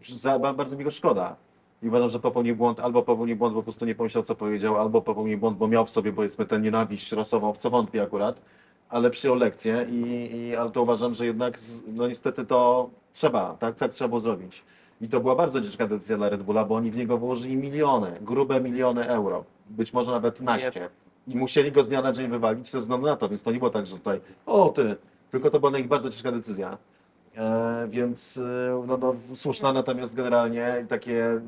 za, 0.08 0.38
ba- 0.38 0.52
bardzo 0.54 0.76
mi 0.76 0.84
go 0.84 0.90
szkoda. 0.90 1.36
I 1.82 1.88
uważam, 1.88 2.08
że 2.08 2.20
popełnił 2.20 2.56
błąd, 2.56 2.80
albo 2.80 3.02
popełnił 3.02 3.36
błąd, 3.36 3.54
bo 3.54 3.60
po 3.60 3.64
prostu 3.64 3.86
nie 3.86 3.94
pomyślał, 3.94 4.24
co 4.24 4.34
powiedział, 4.34 4.76
albo 4.80 5.02
popełnił 5.02 5.38
błąd, 5.38 5.58
bo 5.58 5.68
miał 5.68 5.86
w 5.86 5.90
sobie, 5.90 6.12
powiedzmy, 6.12 6.46
tę 6.46 6.60
nienawiść 6.60 7.12
rasową, 7.12 7.52
w 7.52 7.58
co 7.58 7.70
wątpię 7.70 8.02
akurat, 8.02 8.40
ale 8.88 9.10
przyjął 9.10 9.36
lekcję 9.36 9.86
i, 9.90 10.30
i 10.36 10.56
ale 10.56 10.70
to 10.70 10.82
uważam, 10.82 11.14
że 11.14 11.26
jednak, 11.26 11.58
z- 11.58 11.82
no 11.86 12.08
niestety 12.08 12.44
to 12.46 12.90
trzeba, 13.12 13.54
tak, 13.58 13.76
tak 13.76 13.90
trzeba 13.90 14.08
było 14.08 14.20
zrobić. 14.20 14.62
I 15.00 15.08
to 15.08 15.20
była 15.20 15.34
bardzo 15.34 15.60
ciężka 15.60 15.86
decyzja 15.86 16.16
dla 16.16 16.28
Red 16.28 16.42
Bulla, 16.42 16.64
bo 16.64 16.74
oni 16.74 16.90
w 16.90 16.96
niego 16.96 17.18
włożyli 17.18 17.56
miliony, 17.56 18.18
grube 18.20 18.60
miliony 18.60 19.08
euro, 19.08 19.44
być 19.70 19.92
może 19.92 20.12
nawet 20.12 20.40
naście. 20.40 20.90
I 21.26 21.36
musieli 21.36 21.72
go 21.72 21.84
z 21.84 21.88
dnia 21.88 22.02
na 22.02 22.12
dzień 22.12 22.28
wywalić 22.30 22.70
ze 22.70 22.80
względu 22.80 23.06
na 23.06 23.16
to, 23.16 23.28
więc 23.28 23.42
to 23.42 23.52
nie 23.52 23.58
było 23.58 23.70
tak, 23.70 23.86
że 23.86 23.96
tutaj, 23.96 24.20
o 24.46 24.68
ty, 24.68 24.96
tylko 25.30 25.50
to 25.50 25.60
była 25.60 25.70
dla 25.70 25.78
nich 25.78 25.88
bardzo 25.88 26.10
ciężka 26.10 26.32
decyzja. 26.32 26.78
E, 27.36 27.86
więc 27.88 28.36
e, 28.36 28.84
no, 28.86 28.96
no, 28.96 29.12
słuszna, 29.34 29.72
natomiast 29.72 30.14
generalnie 30.14 30.86
takie 30.88 31.40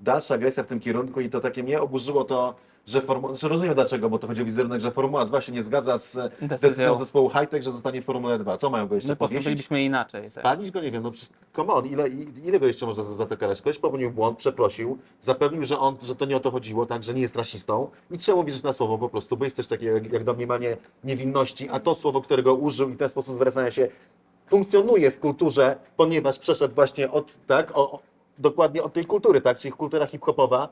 dalsza 0.00 0.34
agresja 0.34 0.62
w 0.62 0.66
tym 0.66 0.80
kierunku 0.80 1.20
i 1.20 1.30
to 1.30 1.40
takie 1.40 1.62
mnie 1.62 1.80
oburzyło 1.80 2.24
to, 2.24 2.54
że 2.86 3.00
formuła, 3.00 3.34
znaczy 3.34 3.48
rozumiem 3.48 3.74
dlaczego, 3.74 4.10
bo 4.10 4.18
to 4.18 4.26
chodzi 4.26 4.42
o 4.42 4.44
wizerunek, 4.44 4.80
że 4.80 4.90
Formuła 4.90 5.24
2 5.24 5.40
się 5.40 5.52
nie 5.52 5.62
zgadza 5.62 5.98
z 5.98 6.14
Decyzją. 6.14 6.48
decyzją 6.48 6.96
zespołu 6.96 7.30
Hightech, 7.30 7.62
że 7.62 7.72
zostanie 7.72 8.02
w 8.02 8.04
Formule 8.04 8.38
2. 8.38 8.58
Co 8.58 8.70
mają 8.70 8.88
go 8.88 8.94
jeszcze 8.94 9.12
My 9.12 9.16
powiesić? 9.16 9.36
postąpiliśmy 9.38 9.84
inaczej. 9.84 10.22
Tak. 10.22 10.30
Spalić 10.30 10.70
go? 10.70 10.80
Nie 10.80 10.90
wiem, 10.90 11.02
no 11.02 11.10
come 11.56 11.72
on, 11.72 11.86
ile, 11.86 12.08
ile 12.44 12.60
go 12.60 12.66
jeszcze 12.66 12.86
można 12.86 13.02
za, 13.02 13.26
to 13.26 13.36
karać? 13.36 13.60
Ktoś 13.60 13.78
popełnił 13.78 14.10
błąd, 14.10 14.38
przeprosił, 14.38 14.98
zapewnił, 15.20 15.64
że 15.64 15.78
on, 15.78 15.96
że 16.02 16.16
to 16.16 16.24
nie 16.24 16.36
o 16.36 16.40
to 16.40 16.50
chodziło, 16.50 16.86
tak, 16.86 17.02
że 17.02 17.14
nie 17.14 17.20
jest 17.22 17.36
rasistą 17.36 17.90
i 18.10 18.18
trzeba 18.18 18.44
wierzyć 18.44 18.62
na 18.62 18.72
słowo 18.72 18.98
po 18.98 19.08
prostu, 19.08 19.36
bo 19.36 19.44
jest 19.44 19.56
coś 19.56 19.66
takiego 19.66 19.92
jak, 19.94 20.12
jak 20.12 20.24
domniemanie 20.24 20.76
niewinności, 21.04 21.68
a 21.68 21.80
to 21.80 21.94
słowo, 21.94 22.20
którego 22.20 22.54
użył 22.54 22.90
i 22.90 22.96
ten 22.96 23.08
sposób 23.08 23.34
zwracania 23.34 23.70
się 23.70 23.88
funkcjonuje 24.46 25.10
w 25.10 25.20
kulturze, 25.20 25.76
ponieważ 25.96 26.38
przeszedł 26.38 26.74
właśnie 26.74 27.10
od, 27.10 27.46
tak, 27.46 27.72
o, 27.78 27.98
dokładnie 28.38 28.82
od 28.82 28.92
tej 28.92 29.04
kultury, 29.04 29.40
tak, 29.40 29.58
czyli 29.58 29.72
kultura 29.72 30.06
hip-hopowa, 30.06 30.68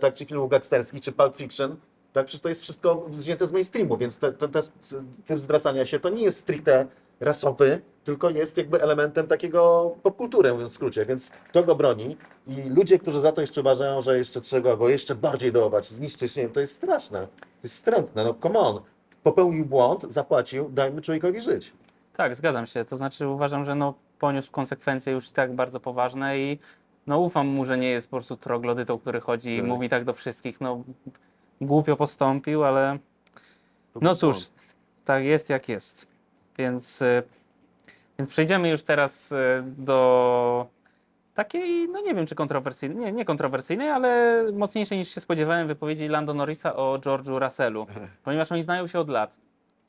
tak, 0.00 0.14
czy 0.14 0.24
filmów 0.24 0.50
gangsterskich, 0.50 1.00
czy 1.00 1.12
Pulp 1.12 1.36
Fiction, 1.36 1.76
tak, 2.12 2.26
przecież 2.26 2.40
to 2.40 2.48
jest 2.48 2.62
wszystko 2.62 3.06
wzięte 3.08 3.46
z 3.46 3.52
mainstreamu, 3.52 3.96
więc 3.96 4.18
te, 4.18 4.32
te, 4.32 4.48
te, 4.48 4.60
typ 5.26 5.38
zwracania 5.38 5.86
się 5.86 6.00
to 6.00 6.08
nie 6.08 6.22
jest 6.22 6.40
stricte 6.40 6.86
rasowy, 7.20 7.80
tylko 8.04 8.30
jest 8.30 8.56
jakby 8.56 8.82
elementem 8.82 9.26
takiego 9.26 9.90
popkultury, 10.02 10.52
mówiąc 10.52 10.72
w 10.72 10.74
skrócie, 10.74 11.06
więc 11.06 11.30
to 11.52 11.62
go 11.62 11.74
broni 11.74 12.16
i 12.46 12.62
ludzie, 12.62 12.98
którzy 12.98 13.20
za 13.20 13.32
to 13.32 13.40
jeszcze 13.40 13.60
uważają, 13.60 14.00
że 14.00 14.18
jeszcze 14.18 14.40
trzeba 14.40 14.76
go 14.76 14.88
jeszcze 14.88 15.14
bardziej 15.14 15.52
dołować, 15.52 15.88
zniszczyć, 15.88 16.36
nie 16.36 16.42
wiem, 16.42 16.52
to 16.52 16.60
jest 16.60 16.74
straszne, 16.74 17.26
to 17.40 17.46
jest 17.62 17.74
wstrętne, 17.74 18.24
no 18.24 18.34
come 18.42 18.58
on, 18.58 18.80
popełnił 19.22 19.66
błąd, 19.66 20.02
zapłacił, 20.08 20.68
dajmy 20.68 21.02
człowiekowi 21.02 21.40
żyć. 21.40 21.72
Tak, 22.16 22.36
zgadzam 22.36 22.66
się. 22.66 22.84
To 22.84 22.96
znaczy 22.96 23.28
uważam, 23.28 23.64
że 23.64 23.74
no, 23.74 23.94
poniósł 24.18 24.52
konsekwencje 24.52 25.12
już 25.12 25.30
tak 25.30 25.54
bardzo 25.54 25.80
poważne 25.80 26.38
i 26.38 26.58
no, 27.06 27.20
ufam 27.20 27.46
mu, 27.46 27.64
że 27.64 27.78
nie 27.78 27.88
jest 27.88 28.10
po 28.10 28.16
prostu 28.16 28.36
troglodytą, 28.36 28.98
który 28.98 29.20
chodzi 29.20 29.56
i 29.56 29.62
mówi 29.62 29.88
tak 29.88 30.04
do 30.04 30.14
wszystkich. 30.14 30.60
No, 30.60 30.84
głupio 31.60 31.96
postąpił, 31.96 32.64
ale 32.64 32.98
no 34.00 34.14
cóż, 34.14 34.46
tak 35.04 35.24
jest 35.24 35.50
jak 35.50 35.68
jest. 35.68 36.06
Więc, 36.58 37.02
y, 37.02 37.22
więc 38.18 38.28
przejdziemy 38.28 38.70
już 38.70 38.82
teraz 38.82 39.32
y, 39.32 39.36
do 39.62 40.66
takiej, 41.34 41.88
no 41.88 42.00
nie 42.00 42.14
wiem 42.14 42.26
czy 42.26 42.34
kontrowersyjnej, 42.34 42.98
nie, 42.98 43.12
nie 43.12 43.24
kontrowersyjnej, 43.24 43.90
ale 43.90 44.42
mocniejszej 44.52 44.98
niż 44.98 45.14
się 45.14 45.20
spodziewałem 45.20 45.68
wypowiedzi 45.68 46.08
Lando 46.08 46.34
Norrisa 46.34 46.76
o 46.76 46.98
George'u 46.98 47.38
Russellu, 47.38 47.86
ponieważ 48.24 48.52
oni 48.52 48.62
znają 48.62 48.86
się 48.86 48.98
od 48.98 49.08
lat, 49.08 49.38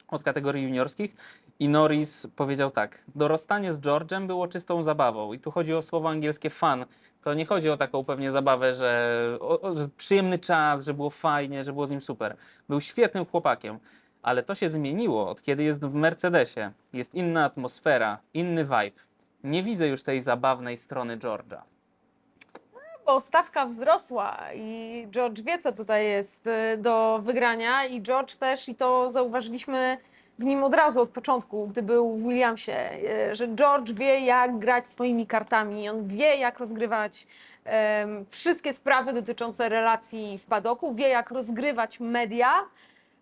od 0.08 0.24
kategorii 0.24 0.64
juniorskich 0.64 1.16
i 1.60 1.70
Norris 1.70 2.28
powiedział 2.36 2.72
tak, 2.72 3.03
dorastanie 3.16 3.74
z 3.74 3.80
George'em 3.80 4.28
było 4.28 4.47
czystą 4.47 4.84
zabawą 4.84 5.34
i 5.34 5.39
tu 5.39 5.51
chodzi 5.51 5.74
o 5.74 5.82
słowo 5.82 6.10
angielskie 6.10 6.49
fun, 6.49 6.86
to 7.22 7.34
nie 7.34 7.45
chodzi 7.45 7.70
o 7.70 7.78
taką 7.78 8.03
pewnie 8.03 8.32
zabawę, 8.32 8.74
że, 8.74 9.38
o, 9.41 9.62
o, 9.62 9.78
że 9.78 9.88
przyjemny 9.97 10.39
czas, 10.39 10.86
że 10.86 10.93
było 10.93 11.10
fajnie, 11.10 11.64
że 11.64 11.74
było 11.74 11.88
z 11.88 11.91
nim 11.91 12.01
super. 12.01 12.36
Był 12.70 12.82
świetnym 12.82 13.26
chłopakiem, 13.26 13.80
ale 14.22 14.43
to 14.43 14.55
się 14.55 14.70
zmieniło 14.70 15.30
od 15.30 15.41
kiedy 15.41 15.64
jest 15.64 15.86
w 15.86 15.93
Mercedesie. 15.93 16.72
Jest 16.93 17.16
inna 17.16 17.45
atmosfera, 17.45 18.20
inny 18.34 18.64
vibe. 18.64 18.91
Nie 19.43 19.64
widzę 19.64 19.88
już 19.88 20.03
tej 20.03 20.22
zabawnej 20.22 20.78
strony 20.78 21.18
George'a. 21.18 21.62
Bo 23.08 23.22
stawka 23.22 23.66
wzrosła 23.66 24.38
i 24.55 25.08
George 25.12 25.41
wie, 25.41 25.58
co 25.58 25.72
tutaj 25.72 26.05
jest 26.05 26.47
y, 26.47 26.78
do 26.78 27.20
wygrania 27.24 27.86
i 27.86 28.01
George 28.01 28.36
też, 28.36 28.70
i 28.70 28.76
to 28.76 29.10
zauważyliśmy 29.10 29.97
w 30.39 30.43
nim 30.43 30.64
od 30.64 30.74
razu, 30.74 31.01
od 31.01 31.10
początku, 31.10 31.68
gdy 31.68 31.84
był 31.84 32.16
w 32.18 32.24
Williamsie, 32.24 32.72
y, 33.32 33.36
że 33.36 33.47
George 33.47 33.91
wie, 33.91 34.20
jak 34.20 34.60
grać 34.60 34.88
swoimi 34.88 35.28
kartami, 35.28 35.89
on 35.89 36.08
wie, 36.08 36.36
jak 36.36 36.60
rozgrywać 36.60 37.28
em, 37.66 38.26
wszystkie 38.30 38.74
sprawy 38.74 39.14
dotyczące 39.14 39.70
relacji 39.70 40.38
w 40.38 40.45
padoku, 40.45 40.95
wie, 40.95 41.10
jak 41.10 41.32
rozgrywać 41.32 41.99
media. 41.99 42.53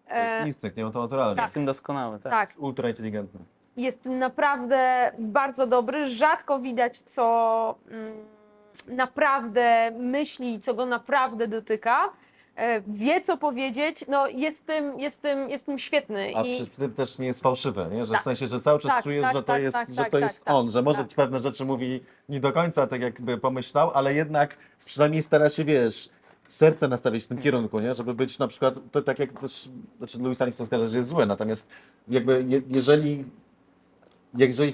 To 0.10 0.16
jest 0.16 0.34
E, 0.34 0.48
instynkt, 0.48 0.78
nie? 0.78 0.92
To 0.92 1.02
naturalnie. 1.02 1.42
Jest 1.42 1.54
tym 1.54 1.66
doskonały, 1.66 2.20
tak? 2.20 2.32
tak, 2.32 2.50
Jest 2.50 2.60
ultra 2.60 2.90
inteligentny. 2.90 3.40
jest 3.78 4.06
naprawdę 4.06 5.12
bardzo 5.20 5.68
dobry. 5.68 6.06
Rzadko 6.06 6.60
widać, 6.60 6.98
co 7.00 7.76
mm, 7.92 8.14
naprawdę 8.88 9.92
myśli, 10.00 10.60
co 10.60 10.74
go 10.74 10.86
naprawdę 10.86 11.48
dotyka, 11.48 12.10
e, 12.56 12.82
wie 12.88 13.22
co 13.22 13.38
powiedzieć, 13.38 14.06
no 14.08 14.28
jest 14.28 14.64
w 14.64 14.66
tym, 14.66 15.00
jest 15.00 15.18
w 15.18 15.22
tym, 15.22 15.50
jest 15.50 15.64
w 15.64 15.66
tym 15.66 15.80
świetny. 15.80 16.32
A 16.36 16.44
I... 16.44 16.54
przy 16.54 16.68
tym 16.68 16.94
też 16.94 17.20
nie 17.20 17.28
jest 17.28 17.42
fałszywe 17.42 17.90
nie? 17.92 18.06
że 18.06 18.12
tak. 18.12 18.22
w 18.22 18.24
sensie, 18.24 18.48
że 18.48 18.60
cały 18.60 18.80
czas 18.80 18.92
tak, 18.92 19.04
czujesz, 19.04 19.24
tak, 19.24 19.34
że 19.34 19.44
to 19.44 19.48
tak, 19.48 19.62
jest, 19.62 19.78
tak, 19.78 19.90
że 19.90 19.96
tak, 19.96 20.10
to 20.10 20.20
jest 20.20 20.42
on, 20.46 20.72
że 20.72 20.82
może 20.82 21.06
pewne 21.16 21.40
rzeczy 21.40 21.66
mówi 21.66 22.04
nie 22.30 22.40
do 22.40 22.52
końca 22.52 22.88
tak 22.88 23.02
jakby 23.02 23.38
pomyślał, 23.38 23.92
ale 23.94 24.14
jednak 24.14 24.58
przynajmniej 24.86 25.24
stara 25.24 25.50
się, 25.50 25.66
wiesz, 25.66 26.10
serce 26.48 26.88
nastawić 26.88 27.24
w 27.24 27.28
tym 27.28 27.38
kierunku, 27.38 27.80
nie? 27.80 27.94
żeby 27.94 28.14
być 28.14 28.40
na 28.40 28.48
przykład, 28.48 28.76
to 28.92 29.02
tak 29.02 29.20
jak 29.20 29.40
też, 29.40 29.70
znaczy 29.98 30.20
Luis 30.20 30.42
Armstrong 30.42 30.68
skarży, 30.68 30.90
że 30.90 30.98
jest 30.98 31.10
zły, 31.10 31.26
natomiast 31.26 31.70
jakby 32.08 32.46
je, 32.48 32.62
jeżeli, 32.68 33.26
jeżeli 34.34 34.74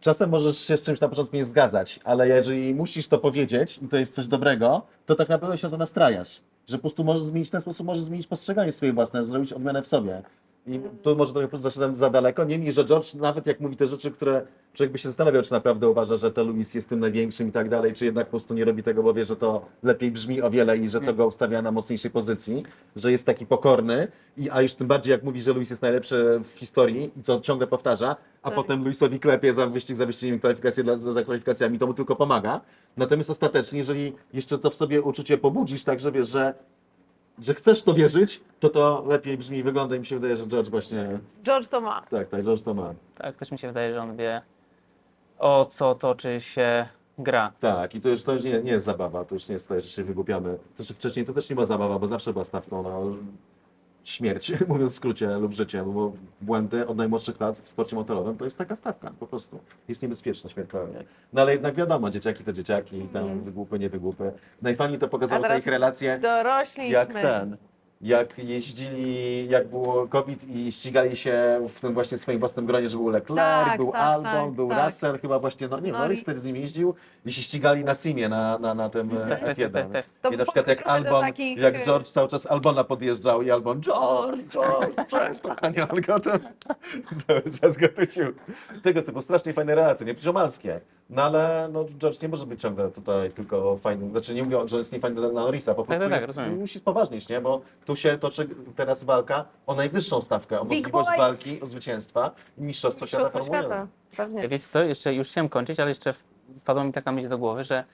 czasem 0.00 0.30
możesz 0.30 0.58
się 0.58 0.76
z 0.76 0.82
czymś 0.82 1.00
na 1.00 1.08
początku 1.08 1.36
nie 1.36 1.44
zgadzać, 1.44 2.00
ale 2.04 2.28
jeżeli 2.28 2.74
musisz 2.74 3.08
to 3.08 3.18
powiedzieć 3.18 3.78
i 3.82 3.88
to 3.88 3.96
jest 3.96 4.14
coś 4.14 4.26
dobrego, 4.26 4.82
to 5.06 5.14
tak 5.14 5.28
naprawdę 5.28 5.58
się 5.58 5.66
na 5.66 5.70
to 5.70 5.76
nastrajasz. 5.76 6.40
Że 6.66 6.76
po 6.76 6.80
prostu 6.80 7.04
możesz 7.04 7.22
zmienić 7.22 7.48
w 7.48 7.52
ten 7.52 7.60
sposób, 7.60 7.86
możesz 7.86 8.04
zmienić 8.04 8.26
postrzeganie 8.26 8.72
swoje 8.72 8.92
własne, 8.92 9.24
zrobić 9.24 9.52
odmianę 9.52 9.82
w 9.82 9.86
sobie. 9.86 10.22
I 10.66 10.80
tu 11.02 11.16
może 11.16 11.32
trochę 11.32 11.46
po 11.46 11.50
prostu 11.50 11.62
zaszedłem 11.62 11.96
za 11.96 12.10
daleko. 12.10 12.44
Niemniej, 12.44 12.72
że 12.72 12.84
George 12.84 13.14
nawet 13.14 13.46
jak 13.46 13.60
mówi 13.60 13.76
te 13.76 13.86
rzeczy, 13.86 14.10
które 14.10 14.46
człowiek 14.72 14.92
by 14.92 14.98
się 14.98 15.08
zastanawiał, 15.08 15.42
czy 15.42 15.52
naprawdę 15.52 15.88
uważa, 15.88 16.16
że 16.16 16.30
to 16.30 16.44
Louis 16.44 16.74
jest 16.74 16.88
tym 16.88 17.00
największym 17.00 17.48
i 17.48 17.52
tak 17.52 17.68
dalej, 17.68 17.92
czy 17.92 18.04
jednak 18.04 18.26
po 18.26 18.30
prostu 18.30 18.54
nie 18.54 18.64
robi 18.64 18.82
tego, 18.82 19.02
bo 19.02 19.14
wie, 19.14 19.24
że 19.24 19.36
to 19.36 19.66
lepiej 19.82 20.10
brzmi 20.10 20.42
o 20.42 20.50
wiele 20.50 20.76
i 20.78 20.88
że 20.88 21.00
to 21.00 21.14
go 21.14 21.26
ustawia 21.26 21.62
na 21.62 21.70
mocniejszej 21.72 22.10
pozycji, 22.10 22.62
że 22.96 23.12
jest 23.12 23.26
taki 23.26 23.46
pokorny, 23.46 24.08
i, 24.36 24.50
a 24.50 24.62
już 24.62 24.74
tym 24.74 24.86
bardziej 24.86 25.10
jak 25.12 25.22
mówi, 25.22 25.42
że 25.42 25.52
Louis 25.52 25.70
jest 25.70 25.82
najlepszy 25.82 26.40
w 26.44 26.48
historii 26.58 27.10
i 27.16 27.22
co 27.22 27.40
ciągle 27.40 27.66
powtarza, 27.66 28.16
a 28.42 28.48
Tak. 28.48 28.54
potem 28.54 28.82
Louisowi 28.82 29.20
klepie 29.20 29.54
za 29.54 29.66
wyścig, 29.66 29.96
za 29.96 30.06
wyścigiem, 30.06 30.38
kwalifikacje 30.38 30.84
dla, 30.84 30.96
za, 30.96 31.12
za 31.12 31.22
kwalifikacjami, 31.22 31.78
to 31.78 31.86
mu 31.86 31.94
tylko 31.94 32.16
pomaga. 32.16 32.60
Natomiast 32.96 33.30
ostatecznie, 33.30 33.78
jeżeli 33.78 34.12
jeszcze 34.32 34.58
to 34.58 34.70
w 34.70 34.74
sobie 34.74 35.02
uczucie 35.02 35.38
pobudzisz, 35.38 35.84
tak, 35.84 36.00
że 36.00 36.12
wiesz, 36.12 36.28
że 36.28 36.54
że 37.42 37.54
chcesz 37.54 37.82
to 37.82 37.94
wierzyć, 37.94 38.40
to 38.60 38.68
to 38.68 39.04
lepiej 39.06 39.38
brzmi 39.38 39.58
i 39.58 39.62
wygląda 39.62 39.96
i 39.96 40.00
mi 40.00 40.06
się 40.06 40.16
wydaje, 40.16 40.36
że 40.36 40.46
George 40.46 40.68
właśnie, 40.70 41.18
George 41.44 41.68
to 41.68 41.80
ma. 41.80 42.02
tak, 42.10 42.28
tak, 42.28 42.44
George 42.44 42.62
to 42.62 42.74
ma. 42.74 42.94
Tak, 43.14 43.36
też 43.36 43.52
mi 43.52 43.58
się 43.58 43.68
wydaje, 43.68 43.94
że 43.94 44.02
on 44.02 44.16
wie 44.16 44.42
o 45.38 45.66
co 45.70 45.94
toczy 45.94 46.40
się 46.40 46.86
gra. 47.18 47.52
Tak, 47.60 47.94
i 47.94 48.00
to 48.00 48.08
już, 48.08 48.22
to 48.22 48.32
już 48.32 48.44
nie, 48.44 48.62
nie 48.62 48.72
jest 48.72 48.86
zabawa, 48.86 49.24
to 49.24 49.34
już 49.34 49.48
nie 49.48 49.52
jest 49.52 49.68
to, 49.68 49.80
że 49.80 49.88
się 49.88 50.04
wygłupiamy. 50.04 50.58
To, 50.76 50.84
że 50.84 50.94
wcześniej 50.94 51.24
to 51.24 51.32
też 51.32 51.50
nie 51.50 51.56
była 51.56 51.66
zabawa, 51.66 51.98
bo 51.98 52.06
zawsze 52.06 52.32
była 52.32 52.44
stawką 52.44 52.82
na 52.82 52.98
śmierć, 54.10 54.52
mówiąc 54.68 54.92
w 54.92 54.96
skrócie, 54.96 55.28
lub 55.28 55.52
życie, 55.52 55.82
bo 55.82 56.12
błędy 56.40 56.86
od 56.86 56.96
najmłodszych 56.96 57.40
lat 57.40 57.58
w 57.58 57.68
sporcie 57.68 57.96
motorowym 57.96 58.36
to 58.36 58.44
jest 58.44 58.58
taka 58.58 58.76
stawka, 58.76 59.12
po 59.20 59.26
prostu. 59.26 59.58
Jest 59.88 60.02
niebezpieczna 60.02 60.50
śmiertelnie. 60.50 61.04
No 61.32 61.42
ale 61.42 61.52
jednak 61.52 61.74
wiadomo, 61.74 62.10
dzieciaki 62.10 62.44
to 62.44 62.52
dzieciaki, 62.52 63.08
tam 63.12 63.24
Mm. 63.24 63.40
wygłupy, 63.44 63.78
nie 63.78 63.88
wygłupy. 63.88 64.32
Najfajniej 64.62 64.98
to 64.98 65.08
pokazało 65.08 65.44
A 65.44 65.48
te 65.48 65.58
ich 65.58 65.66
relacje, 65.66 66.18
Dorośliśmy. 66.18 66.88
jak 66.88 67.12
ten, 67.12 67.56
jak 68.00 68.38
jeździli, 68.38 69.48
jak 69.48 69.68
było 69.68 70.08
COVID 70.08 70.48
i 70.48 70.72
ścigali 70.72 71.16
się 71.16 71.60
w 71.68 71.80
tym 71.80 71.94
właśnie 71.94 72.18
swoim 72.18 72.38
własnym 72.38 72.66
gronie, 72.66 72.88
że 72.88 72.96
był 72.96 73.08
Leclerc, 73.08 73.36
Tak, 73.36 73.76
był 73.76 73.92
tak, 73.92 74.00
Albon, 74.00 74.32
tak, 74.32 74.50
był 74.50 74.68
tak. 74.68 74.86
Russell, 74.86 75.18
chyba 75.18 75.38
właśnie, 75.38 75.68
no 75.68 75.80
nie, 75.80 75.92
No 75.92 75.98
Norris 75.98 76.24
też 76.24 76.38
z 76.38 76.44
nim 76.44 76.56
jeździł 76.56 76.94
i 77.26 77.32
się 77.32 77.42
ścigali 77.42 77.84
na 77.84 77.94
Simie, 77.94 78.28
na, 78.28 78.58
na, 78.58 78.74
na 78.74 78.88
tym 78.88 79.18
e, 79.18 79.28
Tak, 79.28 79.40
tak, 79.40 79.58
F1. 79.58 79.70
tak, 79.72 79.92
tak. 79.92 80.04
To 80.22 80.30
I 80.30 80.36
na 80.36 80.44
przykład 80.44 80.66
jak 80.66 80.86
Albon, 80.86 81.20
takich, 81.20 81.58
jak 81.58 81.74
e, 81.74 81.84
George 81.84 82.06
cały 82.06 82.28
czas 82.28 82.46
Albona 82.46 82.84
podjeżdżał 82.84 83.42
i 83.42 83.50
Albon, 83.50 83.80
George, 83.80 84.52
George, 84.52 85.06
przestań, 85.06 85.56
Aniolko, 85.60 86.20
to 86.20 86.30
cały 87.26 87.42
czas 87.60 87.76
go 87.76 87.88
tucił. 87.88 88.26
Tego 88.82 89.02
typu 89.02 89.20
strasznie 89.20 89.52
fajne 89.52 89.74
relacje, 89.74 90.06
nie 90.06 90.14
przyżomalskie. 90.14 90.80
No 91.10 91.22
ale 91.22 91.68
no, 91.72 91.84
George 91.84 92.22
nie 92.22 92.28
może 92.28 92.46
być 92.46 92.60
ciągle 92.60 92.90
tutaj 92.90 93.32
tylko 93.32 93.76
fajny, 93.76 94.10
znaczy 94.10 94.34
nie 94.34 94.42
mówię, 94.42 94.68
że 94.68 94.78
jest 94.78 94.92
niefajny 94.92 95.20
dla 95.20 95.28
Norrisa, 95.28 95.74
po 95.74 95.84
prostu 95.84 96.08
tak, 96.08 96.20
tak, 96.20 96.26
jest, 96.26 96.38
musi 96.58 96.78
spoważnić, 96.78 97.28
nie? 97.28 97.40
Bo 97.40 97.60
tu 97.84 97.96
się 97.96 98.18
toczy 98.18 98.48
teraz 98.76 99.04
walka 99.04 99.44
o 99.66 99.74
najwyższą 99.74 100.20
stawkę, 100.20 100.60
o 100.60 100.64
Big 100.64 100.92
możliwość 100.92 101.06
boys. 101.08 101.18
walki, 101.18 101.60
o 101.60 101.66
zwycięstwa 101.66 102.30
i 102.58 102.62
mistrzostwo 102.62 103.06
świata 103.06 103.30
Formuły 103.30 103.56
1. 103.56 103.70
świata. 103.70 103.86
Pewnie. 104.16 104.48
Wiecie 104.48 104.64
co, 104.64 104.82
jeszcze 104.82 105.14
już 105.14 105.28
chciałem 105.28 105.48
kończyć, 105.48 105.80
ale 105.80 105.90
jeszcze 105.90 106.12
wpadła 106.58 106.84
mi 106.84 106.92
taka 106.92 107.12
myśl 107.12 107.28
do 107.28 107.38
głowy, 107.38 107.64
że 107.64 107.84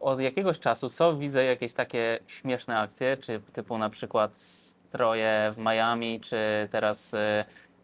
od 0.00 0.20
jakiegoś 0.20 0.58
czasu, 0.58 0.90
co 0.90 1.16
widzę 1.16 1.44
jakieś 1.44 1.72
takie 1.72 2.18
śmieszne 2.26 2.78
akcje, 2.78 3.16
czy 3.16 3.40
typu 3.52 3.78
na 3.78 3.90
przykład 3.90 4.38
stroje 4.38 5.52
w 5.54 5.58
Miami, 5.58 6.20
czy 6.20 6.36
teraz 6.70 7.14
y, 7.14 7.18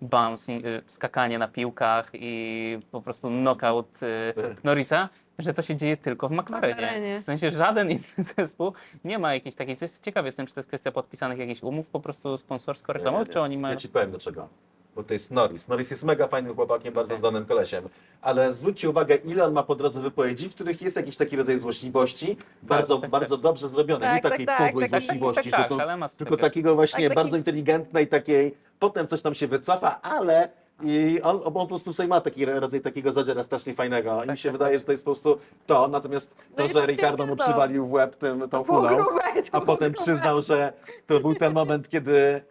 bouncing, 0.02 0.64
y, 0.64 0.82
skakanie 0.86 1.38
na 1.38 1.48
piłkach 1.48 2.10
i 2.14 2.78
po 2.90 3.02
prostu 3.02 3.28
knockout 3.28 4.02
y, 4.02 4.34
Norrisa, 4.64 5.08
że 5.38 5.54
to 5.54 5.62
się 5.62 5.76
dzieje 5.76 5.96
tylko 5.96 6.28
w 6.28 6.32
McLarenie. 6.32 7.20
W 7.20 7.24
sensie 7.24 7.50
żaden 7.50 7.90
inny 7.90 8.24
zespół 8.36 8.72
nie 9.04 9.18
ma 9.18 9.34
jakiejś 9.34 9.54
takiej, 9.54 9.76
ciekaw 10.02 10.26
jestem, 10.26 10.46
czy 10.46 10.54
to 10.54 10.60
jest 10.60 10.68
kwestia 10.68 10.92
podpisanych 10.92 11.38
jakichś 11.38 11.62
umów 11.62 11.90
po 11.90 12.00
prostu 12.00 12.36
sponsorsko-reklamowych, 12.36 13.28
czy 13.28 13.40
oni 13.40 13.58
mają... 13.58 13.74
Ja 13.74 13.80
ci 13.80 13.88
powiem 13.88 14.10
dlaczego. 14.10 14.48
Bo 14.96 15.02
to 15.02 15.12
jest 15.14 15.30
Norris. 15.30 15.68
Norris 15.68 15.90
jest 15.90 16.04
mega 16.04 16.26
fajnym 16.28 16.54
chłopakiem, 16.54 16.94
bardzo 16.94 17.16
zdanym 17.16 17.46
kolesiem. 17.46 17.84
Ale 18.22 18.52
zwróćcie 18.52 18.90
uwagę, 18.90 19.14
ile 19.14 19.44
on 19.44 19.52
ma 19.52 19.62
po 19.62 19.74
drodze 19.74 20.00
wypowiedzi, 20.00 20.48
w 20.48 20.54
których 20.54 20.82
jest 20.82 20.96
jakiś 20.96 21.16
taki 21.16 21.36
rodzaj 21.36 21.58
złośliwości, 21.58 22.36
bardzo, 22.62 22.98
tak, 22.98 23.10
bardzo 23.10 23.36
dobrze 23.36 23.68
zrobione. 23.68 24.00
Tak, 24.06 24.14
nie 24.16 24.20
tak, 24.22 24.32
takiej 24.32 24.46
tak, 24.46 24.58
podłej 24.58 24.84
tak, 24.84 24.90
tak, 24.90 25.02
złośliwości, 25.02 25.50
tak, 25.50 25.60
że 25.62 25.68
to, 26.08 26.08
tylko 26.16 26.36
takiego. 26.36 26.74
właśnie 26.74 27.08
Tak, 27.08 27.08
taki- 27.08 27.24
bardzo 27.24 27.36
inteligentnej, 27.36 28.06
takiej, 28.08 28.54
potem 28.78 29.06
coś 29.06 29.22
tam 29.22 29.34
się 29.34 29.46
wycofa, 29.46 30.02
ale 30.02 30.48
i 30.84 31.20
on, 31.22 31.40
on 31.44 31.52
po 31.52 31.66
prostu 31.66 31.92
sobie 31.92 32.08
ma 32.08 32.20
taki 32.20 32.44
rodzaj 32.44 32.80
takiego 32.80 33.12
zadziera 33.12 33.42
strasznie 33.44 33.74
fajnego. 33.74 34.24
I 34.24 34.30
mi 34.30 34.36
się 34.38 34.48
tak, 34.48 34.52
wydaje, 34.52 34.78
że 34.78 34.84
to 34.84 34.92
jest 34.92 35.04
po 35.04 35.10
prostu 35.10 35.38
to, 35.66 35.88
natomiast 35.88 36.34
No 36.50 36.56
to, 36.56 36.72
że 36.72 36.86
Ricardo 36.86 37.26
mu 37.26 37.32
Ricardo. 37.32 37.44
przywalił 37.44 37.86
w 37.86 37.92
łeb 37.92 38.16
tym, 38.16 38.48
tą 38.48 38.62
Było 38.62 38.80
kulą, 38.80 38.88
grube, 38.96 39.20
to 39.50 39.56
a 39.56 39.60
potem 39.60 39.92
grube. 39.92 40.04
przyznał, 40.04 40.40
że 40.40 40.72
to 41.06 41.20
był 41.20 41.34
ten 41.34 41.52
moment, 41.52 41.88
kiedy 41.88 42.42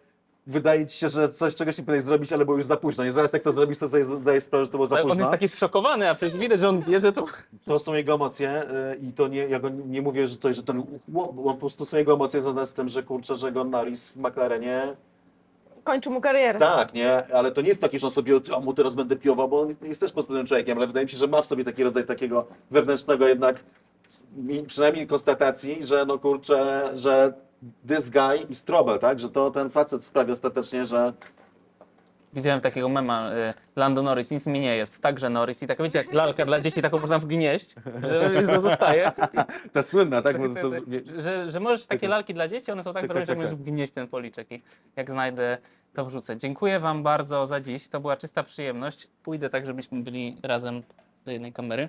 wydaje 0.46 0.86
ci 0.86 0.98
się, 0.98 1.08
że 1.08 1.28
coś, 1.28 1.54
czegoś 1.54 1.78
nie 1.78 1.84
powinieneś 1.84 2.04
zrobić, 2.04 2.32
ale 2.32 2.44
było 2.44 2.56
już 2.56 2.66
za 2.66 2.76
późno. 2.76 3.04
I 3.04 3.10
zaraz 3.10 3.32
jak 3.32 3.42
to 3.42 3.52
zrobisz, 3.52 3.78
to 3.78 3.88
zdajesz 4.18 4.44
sprawę, 4.44 4.64
że 4.64 4.70
to 4.70 4.78
było 4.78 4.86
za 4.86 4.94
Ale 4.94 5.02
późno. 5.02 5.12
on 5.12 5.18
jest 5.18 5.30
taki 5.32 5.48
zszokowany, 5.48 6.10
a 6.10 6.14
przecież 6.14 6.38
widać, 6.38 6.60
że 6.60 6.68
on 6.68 6.82
bierze 6.82 7.12
to... 7.12 7.24
To 7.66 7.78
są 7.78 7.94
jego 7.94 8.14
emocje 8.14 8.62
y, 8.62 8.96
i 8.96 9.12
to 9.12 9.28
nie, 9.28 9.38
ja 9.46 9.60
go 9.60 9.68
nie 9.68 10.02
mówię, 10.02 10.28
że 10.28 10.36
to 10.36 10.52
że 10.52 10.62
ten, 10.62 10.82
bo 11.08 11.28
po 11.28 11.54
prostu 11.54 11.84
są 11.84 11.96
jego 11.96 12.12
emocje 12.12 12.42
związane 12.42 12.66
z 12.66 12.74
tym, 12.74 12.88
że 12.88 13.02
kurczę, 13.02 13.36
że 13.36 13.52
go 13.52 13.64
Norris 13.64 14.10
w 14.10 14.16
McLarenie 14.16 14.96
Kończy 15.84 16.10
mu 16.10 16.20
karierę. 16.20 16.58
tak, 16.58 16.94
nie, 16.94 17.34
ale 17.34 17.52
to 17.52 17.60
nie 17.60 17.68
jest 17.68 17.80
takie, 17.80 17.98
że 17.98 18.06
on 18.06 18.12
sobie, 18.12 18.40
a 18.56 18.60
mu 18.60 18.74
teraz 18.74 18.94
będę 18.94 19.16
piował, 19.16 19.48
bo 19.48 19.60
on 19.60 19.74
jest 19.82 20.00
też 20.00 20.12
pozytywnym 20.12 20.46
człowiekiem, 20.46 20.78
ale 20.78 20.86
wydaje 20.86 21.06
mi 21.06 21.10
się, 21.10 21.16
że 21.16 21.26
ma 21.26 21.42
w 21.42 21.46
sobie 21.46 21.64
taki 21.64 21.84
rodzaj 21.84 22.04
takiego 22.04 22.46
wewnętrznego 22.70 23.28
jednak, 23.28 23.64
przynajmniej 24.66 25.06
konstatacji, 25.06 25.84
że 25.86 26.06
no 26.06 26.18
kurczę, 26.18 26.90
że 26.94 27.32
this 27.88 28.10
guy 28.10 28.36
is 28.50 28.64
trouble, 28.64 28.98
tak, 28.98 29.20
że 29.20 29.28
to 29.28 29.50
ten 29.50 29.70
facet 29.70 30.04
sprawi 30.04 30.32
ostatecznie, 30.32 30.86
że 30.86 31.12
Widziałem 32.34 32.60
takiego 32.60 32.88
mema, 32.88 33.32
y, 33.32 33.54
Lando 33.76 34.02
Norris, 34.02 34.30
nic 34.30 34.46
mi 34.46 34.60
nie 34.60 34.76
jest, 34.76 35.02
także 35.02 35.30
Norris 35.30 35.62
i 35.62 35.66
tak 35.66 35.82
wiecie, 35.82 35.98
jak 35.98 36.12
lalka 36.12 36.44
dla 36.44 36.60
dzieci, 36.60 36.82
taką 36.82 36.98
można 36.98 37.18
wgnieść, 37.18 37.74
że 38.02 38.42
to 38.46 38.60
zostaje. 38.70 39.12
ta 39.72 39.82
słynna, 39.82 40.22
tak, 40.22 40.38
bo 40.38 40.60
to, 40.60 40.70
że, 41.18 41.50
że 41.50 41.60
możesz 41.60 41.86
takie 41.86 42.08
lalki 42.08 42.34
dla 42.34 42.48
dzieci, 42.48 42.72
one 42.72 42.82
są 42.82 42.92
tak 42.92 43.02
Tak, 43.02 43.08
zrobione, 43.08 43.26
że 43.26 43.36
możesz 43.36 43.54
wgnieść 43.54 43.92
ten 43.92 44.08
policzek 44.08 44.52
i 44.52 44.62
jak 44.96 45.10
znajdę, 45.10 45.58
to 45.94 46.04
wrzucę. 46.04 46.36
Dziękuję 46.36 46.80
Wam 46.80 47.02
bardzo 47.02 47.46
za 47.46 47.60
dziś, 47.60 47.88
to 47.88 48.00
była 48.00 48.16
czysta 48.16 48.42
przyjemność. 48.42 49.08
Pójdę 49.22 49.50
tak, 49.50 49.66
żebyśmy 49.66 50.02
byli 50.02 50.36
razem 50.42 50.82
do 51.24 51.32
jednej 51.32 51.52
kamery. 51.52 51.88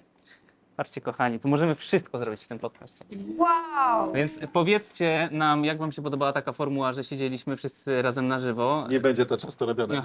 Patrzcie 0.78 1.02
kochani, 1.02 1.40
tu 1.40 1.48
możemy 1.48 1.76
wszystko 1.76 2.18
zrobić 2.18 2.44
w 2.44 2.48
tym 2.48 2.60
podcaście. 2.60 3.06
Wow! 3.38 4.14
Więc 4.14 4.40
powiedzcie 4.54 5.30
nam, 5.32 5.66
jak 5.66 5.78
Wam 5.78 5.92
się 5.92 6.02
podobała 6.02 6.34
taka 6.34 6.52
formuła, 6.52 6.94
że 6.94 7.04
siedzieliśmy 7.04 7.58
wszyscy 7.58 8.02
razem 8.02 8.28
na 8.28 8.40
żywo. 8.40 8.88
nie 8.90 9.00
będzie 9.00 9.26
to 9.26 9.38
często 9.38 9.66
robione, 9.66 10.02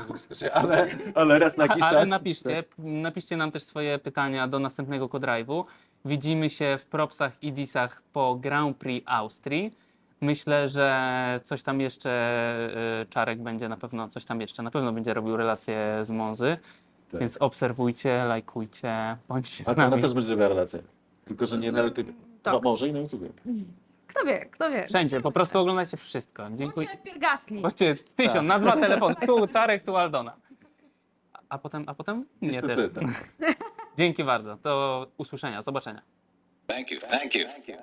ale, 0.53 0.87
ale 1.15 1.39
raz 1.39 1.57
na 1.57 1.65
jakiś 1.67 1.83
Ale 1.83 2.01
czas. 2.01 2.09
napiszcie, 2.09 2.65
napiszcie 2.79 3.37
nam 3.37 3.51
też 3.51 3.63
swoje 3.63 3.99
pytania 3.99 4.49
do 4.49 4.59
następnego 4.59 5.07
Codrive'u. 5.07 5.65
Widzimy 6.05 6.51
się 6.51 6.77
w 6.81 6.87
propsach 6.87 7.43
i 7.43 7.53
disach 7.53 8.03
po 8.13 8.35
Grand 8.35 8.77
Prix 8.77 9.07
Austrii. 9.11 9.73
Myślę, 10.21 10.69
że 10.69 11.41
coś 11.45 11.63
tam 11.63 11.81
jeszcze 11.81 12.11
y, 13.03 13.07
Czarek 13.07 13.43
będzie 13.43 13.69
na 13.69 13.77
pewno, 13.77 14.09
coś 14.09 14.25
tam 14.25 14.41
jeszcze, 14.41 14.63
na 14.63 14.71
pewno 14.71 14.93
będzie 14.93 15.15
robił 15.15 15.37
relacje 15.37 15.99
z 16.03 16.11
Monzy. 16.11 16.57
Tak. 17.13 17.21
Więc 17.21 17.37
obserwujcie, 17.37 18.25
lajkujcie, 18.25 19.17
bądźcie 19.29 19.65
z 19.65 19.69
A 19.69 19.75
to 19.75 19.81
nami. 19.91 20.03
też 20.03 20.15
będzie 20.15 20.31
robiła 20.31 20.49
relację. 20.49 20.83
Tylko, 21.25 21.47
że 21.47 21.59
nie 21.59 21.73
na 21.73 21.81
YouTube. 21.83 22.07
Tak. 22.43 22.55
No, 22.55 22.61
może 22.61 22.89
i 22.89 22.93
na 22.93 22.99
YouTube. 22.99 23.23
Kto 24.07 24.25
wie, 24.25 24.47
kto 24.51 24.71
wie. 24.71 24.87
Wszędzie, 24.89 25.21
po 25.21 25.33
prostu 25.33 25.59
oglądajcie 25.59 25.97
wszystko. 25.97 26.47
Dziękuję. 26.55 26.87
Bądźcie 26.89 27.19
jak. 27.21 27.63
Bądźcie 27.63 27.95
tysiąc, 28.17 28.49
na 28.49 28.59
dwa 28.59 28.77
telefony. 28.77 29.15
Tu 29.27 29.47
Czarek, 29.47 29.83
tu 29.83 29.97
Aldona. 29.97 30.37
A- 31.33 31.39
A 31.49 31.59
potem, 31.59 31.85
a 31.87 31.95
potem? 31.95 32.27
Nie, 32.43 32.49
Jeszcze 32.49 32.77
ty, 32.77 32.89
tak. 32.89 33.05
Dzięki 33.97 34.25
bardzo. 34.25 34.57
Do 34.57 35.07
usłyszenia, 35.19 35.63
zobaczenia. 35.63 36.03
Thank 36.67 36.91
you. 36.91 37.01
Thank 37.01 37.35
you. 37.35 37.47
Thank 37.47 37.69
you. 37.69 37.77